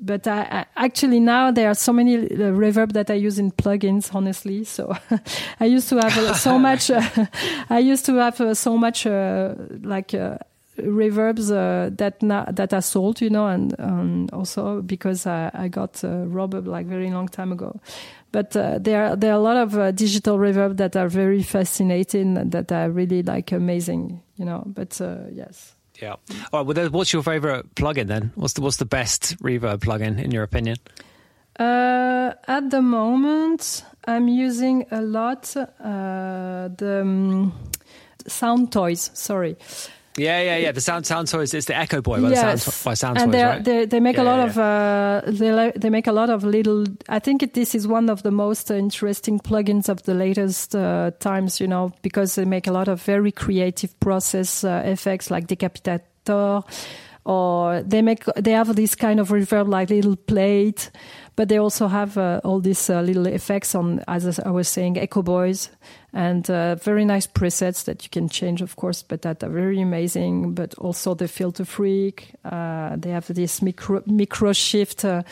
but 0.00 0.26
I, 0.26 0.40
I, 0.40 0.84
actually 0.84 1.18
now 1.18 1.50
there 1.50 1.68
are 1.68 1.74
so 1.74 1.92
many 1.92 2.16
reverb 2.28 2.92
that 2.92 3.10
I 3.10 3.14
use 3.14 3.38
in 3.38 3.50
plugins. 3.50 4.14
Honestly, 4.14 4.64
so 4.64 4.96
I 5.60 5.66
used 5.66 5.88
to 5.90 5.96
have 5.96 6.36
so 6.36 6.58
much. 6.68 6.90
I 7.70 7.78
used 7.78 8.04
to 8.06 8.14
have 8.16 8.56
so 8.56 8.76
much 8.76 9.06
like 9.06 10.14
reverbs 10.78 11.50
uh, 11.50 11.90
that 11.96 12.22
na- 12.22 12.50
that 12.50 12.72
are 12.72 12.82
sold, 12.82 13.20
you 13.20 13.30
know, 13.30 13.46
and 13.46 13.74
um, 13.78 14.28
also 14.32 14.82
because 14.82 15.26
I, 15.26 15.50
I 15.54 15.68
got 15.68 16.02
uh, 16.04 16.26
robbed 16.26 16.66
like 16.66 16.86
very 16.86 17.10
long 17.10 17.28
time 17.28 17.52
ago. 17.52 17.80
But 18.32 18.56
uh, 18.56 18.78
there 18.78 19.04
are 19.04 19.16
there 19.16 19.32
are 19.32 19.36
a 19.36 19.40
lot 19.40 19.56
of 19.56 19.76
uh, 19.76 19.90
digital 19.92 20.38
reverb 20.38 20.76
that 20.76 20.96
are 20.96 21.08
very 21.08 21.42
fascinating, 21.42 22.34
that 22.50 22.70
are 22.72 22.90
really 22.90 23.22
like 23.22 23.52
amazing, 23.52 24.22
you 24.36 24.44
know. 24.44 24.62
But 24.66 25.00
uh, 25.00 25.24
yes. 25.32 25.74
Yeah. 26.00 26.16
All 26.52 26.64
right. 26.64 26.76
Well, 26.76 26.90
what's 26.90 27.12
your 27.12 27.22
favorite 27.22 27.74
plugin 27.74 28.06
then? 28.06 28.32
What's 28.34 28.52
the 28.52 28.62
what's 28.62 28.76
the 28.76 28.84
best 28.84 29.36
reverb 29.42 29.78
plugin 29.78 30.22
in 30.22 30.30
your 30.30 30.42
opinion? 30.42 30.76
Uh, 31.58 32.34
at 32.46 32.70
the 32.70 32.80
moment, 32.80 33.84
I'm 34.06 34.28
using 34.28 34.86
a 34.92 35.02
lot 35.02 35.56
uh, 35.56 36.68
the 36.68 37.00
um, 37.02 37.52
Soundtoys. 38.28 39.16
Sorry, 39.16 39.56
yeah, 40.18 40.40
yeah, 40.42 40.56
yeah. 40.56 40.72
The 40.72 40.80
sound 40.80 41.06
sound 41.06 41.28
toys. 41.28 41.54
It's 41.54 41.66
the 41.66 41.76
Echo 41.76 42.00
Boy 42.02 42.20
by 42.20 42.30
yes. 42.30 42.64
sound, 42.64 42.84
by 42.84 42.94
sound 42.94 43.18
and 43.18 43.32
toys, 43.32 43.42
right? 43.42 43.64
they 43.64 43.86
they 43.86 44.00
make 44.00 44.16
yeah, 44.16 44.22
a 44.22 44.24
lot 44.24 44.38
yeah. 44.38 44.46
of 44.46 44.58
uh, 44.58 45.30
they 45.30 45.72
they 45.76 45.90
make 45.90 46.06
a 46.06 46.12
lot 46.12 46.30
of 46.30 46.44
little. 46.44 46.84
I 47.08 47.18
think 47.18 47.42
it, 47.42 47.54
this 47.54 47.74
is 47.74 47.86
one 47.86 48.10
of 48.10 48.22
the 48.22 48.30
most 48.30 48.70
interesting 48.70 49.38
plugins 49.38 49.88
of 49.88 50.02
the 50.02 50.14
latest 50.14 50.74
uh, 50.74 51.12
times. 51.20 51.60
You 51.60 51.68
know, 51.68 51.92
because 52.02 52.34
they 52.34 52.44
make 52.44 52.66
a 52.66 52.72
lot 52.72 52.88
of 52.88 53.02
very 53.02 53.32
creative 53.32 53.98
process 54.00 54.64
uh, 54.64 54.82
effects 54.84 55.30
like 55.30 55.46
decapitator, 55.46 56.64
or 57.24 57.82
they 57.82 58.02
make 58.02 58.24
they 58.36 58.52
have 58.52 58.74
this 58.74 58.94
kind 58.94 59.20
of 59.20 59.28
reverb 59.28 59.68
like 59.68 59.90
little 59.90 60.16
plate 60.16 60.90
but 61.38 61.48
they 61.48 61.58
also 61.58 61.86
have 61.86 62.18
uh, 62.18 62.40
all 62.42 62.58
these 62.58 62.90
uh, 62.90 63.00
little 63.00 63.28
effects 63.28 63.72
on, 63.76 64.02
as 64.08 64.40
I 64.40 64.50
was 64.50 64.66
saying, 64.66 64.98
Echo 64.98 65.22
Boys, 65.22 65.70
and 66.18 66.50
uh, 66.50 66.74
very 66.74 67.04
nice 67.04 67.28
presets 67.28 67.84
that 67.84 68.02
you 68.02 68.10
can 68.10 68.28
change, 68.28 68.60
of 68.60 68.74
course, 68.74 69.04
but 69.04 69.22
that 69.22 69.44
are 69.44 69.48
very 69.48 69.80
amazing. 69.80 70.52
But 70.52 70.74
also 70.74 71.14
the 71.14 71.28
Filter 71.28 71.64
Freak, 71.64 72.32
uh, 72.44 72.96
they 72.96 73.10
have 73.10 73.32
this 73.32 73.62
micro, 73.62 74.02
micro 74.04 74.52
shift. 74.52 75.04
Uh, 75.04 75.22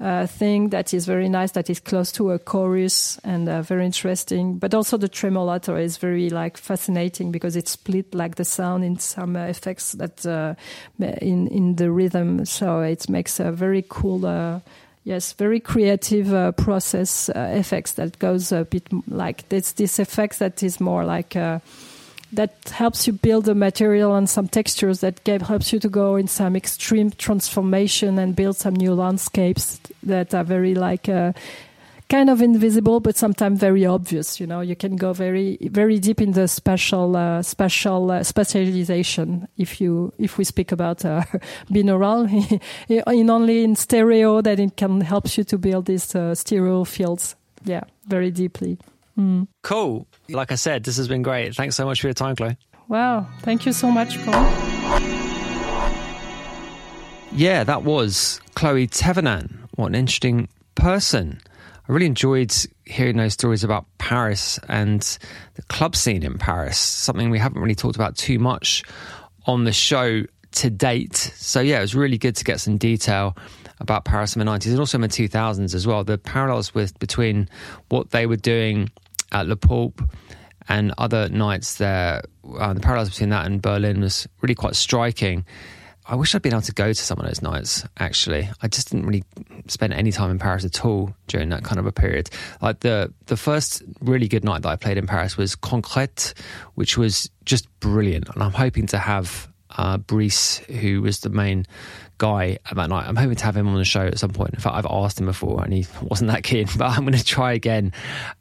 uh, 0.00 0.26
thing 0.26 0.70
that 0.70 0.92
is 0.92 1.06
very 1.06 1.28
nice, 1.28 1.52
that 1.52 1.70
is 1.70 1.78
close 1.78 2.10
to 2.10 2.32
a 2.32 2.38
chorus 2.40 3.20
and 3.22 3.46
very 3.64 3.86
interesting. 3.86 4.58
But 4.58 4.74
also 4.74 4.96
the 4.96 5.08
tremolator 5.08 5.80
is 5.80 5.96
very 5.96 6.28
like 6.28 6.56
fascinating 6.56 7.30
because 7.30 7.54
it 7.54 7.68
split 7.68 8.12
like 8.12 8.34
the 8.34 8.44
sound 8.44 8.82
in 8.82 8.98
some 8.98 9.36
effects 9.36 9.92
that 9.92 10.26
in 10.98 11.46
in 11.46 11.76
the 11.76 11.92
rhythm. 11.92 12.44
So 12.46 12.80
it 12.80 13.08
makes 13.08 13.38
a 13.38 13.52
very 13.52 13.84
cool 13.88 14.26
Yes, 15.04 15.32
very 15.32 15.58
creative 15.58 16.32
uh, 16.32 16.52
process 16.52 17.28
uh, 17.28 17.50
effects 17.54 17.92
that 17.92 18.20
goes 18.20 18.52
a 18.52 18.64
bit 18.64 18.86
like 19.08 19.48
this. 19.48 19.72
This 19.72 19.98
effects 19.98 20.38
that 20.38 20.62
is 20.62 20.80
more 20.80 21.04
like 21.04 21.34
uh, 21.34 21.58
that 22.32 22.54
helps 22.70 23.06
you 23.06 23.12
build 23.12 23.48
a 23.48 23.54
material 23.54 24.14
and 24.14 24.30
some 24.30 24.48
textures 24.48 25.00
that 25.00 25.26
helps 25.26 25.72
you 25.72 25.80
to 25.80 25.88
go 25.88 26.16
in 26.16 26.28
some 26.28 26.54
extreme 26.56 27.10
transformation 27.10 28.18
and 28.18 28.36
build 28.36 28.56
some 28.56 28.74
new 28.74 28.94
landscapes 28.94 29.80
that 30.04 30.32
are 30.34 30.44
very 30.44 30.74
like 30.74 31.08
uh, 31.08 31.32
kind 32.12 32.28
of 32.28 32.42
invisible, 32.42 33.00
but 33.00 33.16
sometimes 33.16 33.58
very 33.58 33.86
obvious. 33.86 34.38
You 34.38 34.46
know, 34.46 34.60
you 34.60 34.76
can 34.76 34.96
go 34.96 35.14
very, 35.14 35.56
very 35.62 35.98
deep 35.98 36.20
in 36.20 36.32
the 36.32 36.46
special, 36.46 37.16
uh, 37.16 37.40
special 37.42 38.10
uh, 38.10 38.22
specialization. 38.22 39.48
If 39.56 39.80
you, 39.80 40.12
if 40.18 40.36
we 40.36 40.44
speak 40.44 40.72
about 40.72 41.06
uh, 41.06 41.22
binaural, 41.70 42.28
in 42.88 43.30
only 43.30 43.64
in 43.64 43.76
stereo, 43.76 44.42
that 44.42 44.60
it 44.60 44.76
can 44.76 45.00
help 45.00 45.34
you 45.38 45.44
to 45.44 45.56
build 45.56 45.86
these 45.86 46.14
uh, 46.14 46.34
stereo 46.34 46.84
fields. 46.84 47.34
Yeah, 47.64 47.84
very 48.04 48.30
deeply. 48.30 48.78
Mm. 49.18 49.48
Cool. 49.62 50.06
Like 50.28 50.52
I 50.52 50.56
said, 50.56 50.84
this 50.84 50.98
has 50.98 51.08
been 51.08 51.22
great. 51.22 51.54
Thanks 51.54 51.76
so 51.76 51.86
much 51.86 52.02
for 52.02 52.08
your 52.08 52.14
time, 52.14 52.36
Chloe. 52.36 52.58
Wow. 52.88 53.26
Thank 53.40 53.64
you 53.64 53.72
so 53.72 53.90
much, 53.90 54.22
Paul. 54.24 54.42
Yeah, 57.32 57.64
that 57.64 57.84
was 57.84 58.38
Chloé 58.54 58.90
Thévenin. 58.90 59.50
What 59.76 59.86
an 59.86 59.94
interesting 59.94 60.48
person. 60.74 61.40
I 61.88 61.92
really 61.92 62.06
enjoyed 62.06 62.54
hearing 62.84 63.16
those 63.16 63.32
stories 63.32 63.64
about 63.64 63.86
Paris 63.98 64.58
and 64.68 65.00
the 65.54 65.62
club 65.62 65.96
scene 65.96 66.22
in 66.22 66.38
Paris, 66.38 66.78
something 66.78 67.30
we 67.30 67.38
haven't 67.38 67.60
really 67.60 67.74
talked 67.74 67.96
about 67.96 68.16
too 68.16 68.38
much 68.38 68.84
on 69.46 69.64
the 69.64 69.72
show 69.72 70.22
to 70.52 70.70
date. 70.70 71.16
So, 71.16 71.60
yeah, 71.60 71.78
it 71.78 71.80
was 71.80 71.94
really 71.94 72.18
good 72.18 72.36
to 72.36 72.44
get 72.44 72.60
some 72.60 72.78
detail 72.78 73.36
about 73.80 74.04
Paris 74.04 74.36
in 74.36 74.44
the 74.44 74.50
90s 74.50 74.70
and 74.70 74.78
also 74.78 74.96
in 74.96 75.02
the 75.02 75.08
2000s 75.08 75.74
as 75.74 75.86
well. 75.86 76.04
The 76.04 76.18
parallels 76.18 76.72
with 76.72 76.96
between 77.00 77.48
what 77.88 78.10
they 78.10 78.26
were 78.26 78.36
doing 78.36 78.90
at 79.32 79.48
Le 79.48 79.56
Pulp 79.56 80.02
and 80.68 80.94
other 80.98 81.28
nights 81.30 81.76
there, 81.76 82.22
uh, 82.58 82.74
the 82.74 82.80
parallels 82.80 83.10
between 83.10 83.30
that 83.30 83.46
and 83.46 83.60
Berlin 83.60 84.00
was 84.00 84.28
really 84.40 84.54
quite 84.54 84.76
striking. 84.76 85.44
I 86.06 86.16
wish 86.16 86.34
I'd 86.34 86.42
been 86.42 86.52
able 86.52 86.62
to 86.62 86.72
go 86.72 86.88
to 86.88 86.94
some 86.94 87.18
of 87.20 87.26
those 87.26 87.42
nights, 87.42 87.84
actually. 87.98 88.48
I 88.60 88.68
just 88.68 88.90
didn't 88.90 89.06
really 89.06 89.24
spend 89.68 89.92
any 89.92 90.10
time 90.10 90.30
in 90.30 90.38
Paris 90.38 90.64
at 90.64 90.84
all 90.84 91.14
during 91.28 91.50
that 91.50 91.62
kind 91.62 91.78
of 91.78 91.86
a 91.86 91.92
period. 91.92 92.28
Like 92.60 92.80
the, 92.80 93.12
the 93.26 93.36
first 93.36 93.82
really 94.00 94.26
good 94.26 94.44
night 94.44 94.62
that 94.62 94.68
I 94.68 94.76
played 94.76 94.98
in 94.98 95.06
Paris 95.06 95.36
was 95.36 95.54
Concrète, 95.54 96.34
which 96.74 96.98
was 96.98 97.30
just 97.44 97.68
brilliant. 97.80 98.28
And 98.28 98.42
I'm 98.42 98.52
hoping 98.52 98.86
to 98.88 98.98
have 98.98 99.48
uh, 99.76 99.98
Brice, 99.98 100.58
who 100.58 101.02
was 101.02 101.20
the 101.20 101.30
main 101.30 101.66
guy 102.18 102.58
at 102.66 102.76
that 102.76 102.88
night. 102.88 103.06
I'm 103.06 103.16
hoping 103.16 103.36
to 103.36 103.44
have 103.44 103.56
him 103.56 103.68
on 103.68 103.76
the 103.76 103.84
show 103.84 104.06
at 104.06 104.18
some 104.18 104.30
point. 104.30 104.54
In 104.54 104.60
fact, 104.60 104.76
I've 104.76 104.86
asked 104.86 105.18
him 105.20 105.26
before 105.26 105.62
and 105.62 105.72
he 105.72 105.86
wasn't 106.02 106.30
that 106.30 106.42
keen, 106.42 106.66
but 106.76 106.86
I'm 106.86 107.04
going 107.04 107.16
to 107.16 107.24
try 107.24 107.52
again 107.52 107.92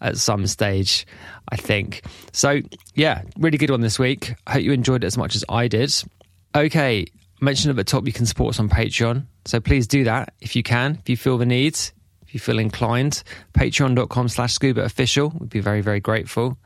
at 0.01 0.17
some 0.17 0.47
stage, 0.47 1.05
I 1.49 1.57
think. 1.57 2.03
So, 2.31 2.61
yeah, 2.95 3.21
really 3.38 3.57
good 3.57 3.69
one 3.69 3.81
this 3.81 3.99
week. 3.99 4.33
I 4.47 4.53
hope 4.53 4.63
you 4.63 4.71
enjoyed 4.71 5.03
it 5.03 5.07
as 5.07 5.17
much 5.17 5.35
as 5.35 5.45
I 5.47 5.67
did. 5.67 5.93
Okay, 6.53 7.05
mentioned 7.41 7.72
at 7.72 7.76
the 7.76 7.84
top 7.84 8.05
you 8.05 8.13
can 8.13 8.26
support 8.26 8.55
us 8.55 8.59
on 8.59 8.69
Patreon. 8.69 9.26
So 9.45 9.59
please 9.59 9.88
do 9.88 10.03
that 10.05 10.34
if 10.39 10.55
you 10.55 10.63
can, 10.63 10.97
if 11.01 11.09
you 11.09 11.18
feel 11.18 11.38
the 11.38 11.45
need, 11.45 11.76
if 12.22 12.34
you 12.34 12.39
feel 12.39 12.59
inclined. 12.59 13.23
Patreon.com 13.53 14.30
slash 14.30 14.53
scuba 14.53 14.81
official. 14.84 15.34
We'd 15.38 15.49
be 15.49 15.59
very, 15.59 15.81
very 15.81 15.99
grateful. 15.99 16.57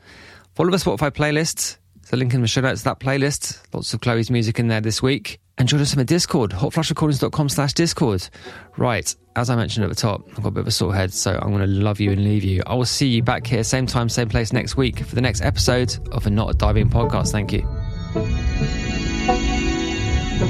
Follow 0.53 0.69
the 0.71 0.77
Spotify 0.77 1.11
playlist. 1.11 1.77
There's 2.01 2.13
a 2.13 2.17
link 2.17 2.33
in 2.33 2.41
the 2.41 2.47
show 2.47 2.61
notes 2.61 2.81
to 2.81 2.85
that 2.85 2.99
playlist. 2.99 3.63
Lots 3.73 3.93
of 3.93 4.01
Chloe's 4.01 4.29
music 4.29 4.59
in 4.59 4.67
there 4.67 4.81
this 4.81 5.01
week. 5.01 5.39
And 5.57 5.67
join 5.69 5.79
us 5.79 5.93
on 5.93 5.99
the 5.99 6.05
Discord, 6.05 6.51
hotflushrecordings.com 6.51 7.49
slash 7.49 7.73
Discord. 7.73 8.27
Right, 8.75 9.15
as 9.37 9.49
I 9.49 9.55
mentioned 9.55 9.85
at 9.85 9.89
the 9.89 9.95
top, 9.95 10.27
I've 10.31 10.43
got 10.43 10.47
a 10.47 10.51
bit 10.51 10.61
of 10.61 10.67
a 10.67 10.71
sore 10.71 10.93
head, 10.93 11.13
so 11.13 11.39
I'm 11.41 11.51
going 11.51 11.61
to 11.61 11.67
love 11.67 12.01
you 12.01 12.11
and 12.11 12.23
leave 12.23 12.43
you. 12.43 12.61
I 12.67 12.75
will 12.75 12.85
see 12.85 13.07
you 13.07 13.23
back 13.23 13.47
here, 13.47 13.63
same 13.63 13.87
time, 13.87 14.09
same 14.09 14.27
place 14.27 14.51
next 14.51 14.75
week 14.75 14.99
for 14.99 15.15
the 15.15 15.21
next 15.21 15.41
episode 15.41 15.97
of 16.11 16.27
a 16.27 16.29
Not 16.29 16.49
a 16.49 16.53
Diving 16.53 16.89
podcast. 16.89 17.31
Thank 17.31 17.53
you. 17.53 18.84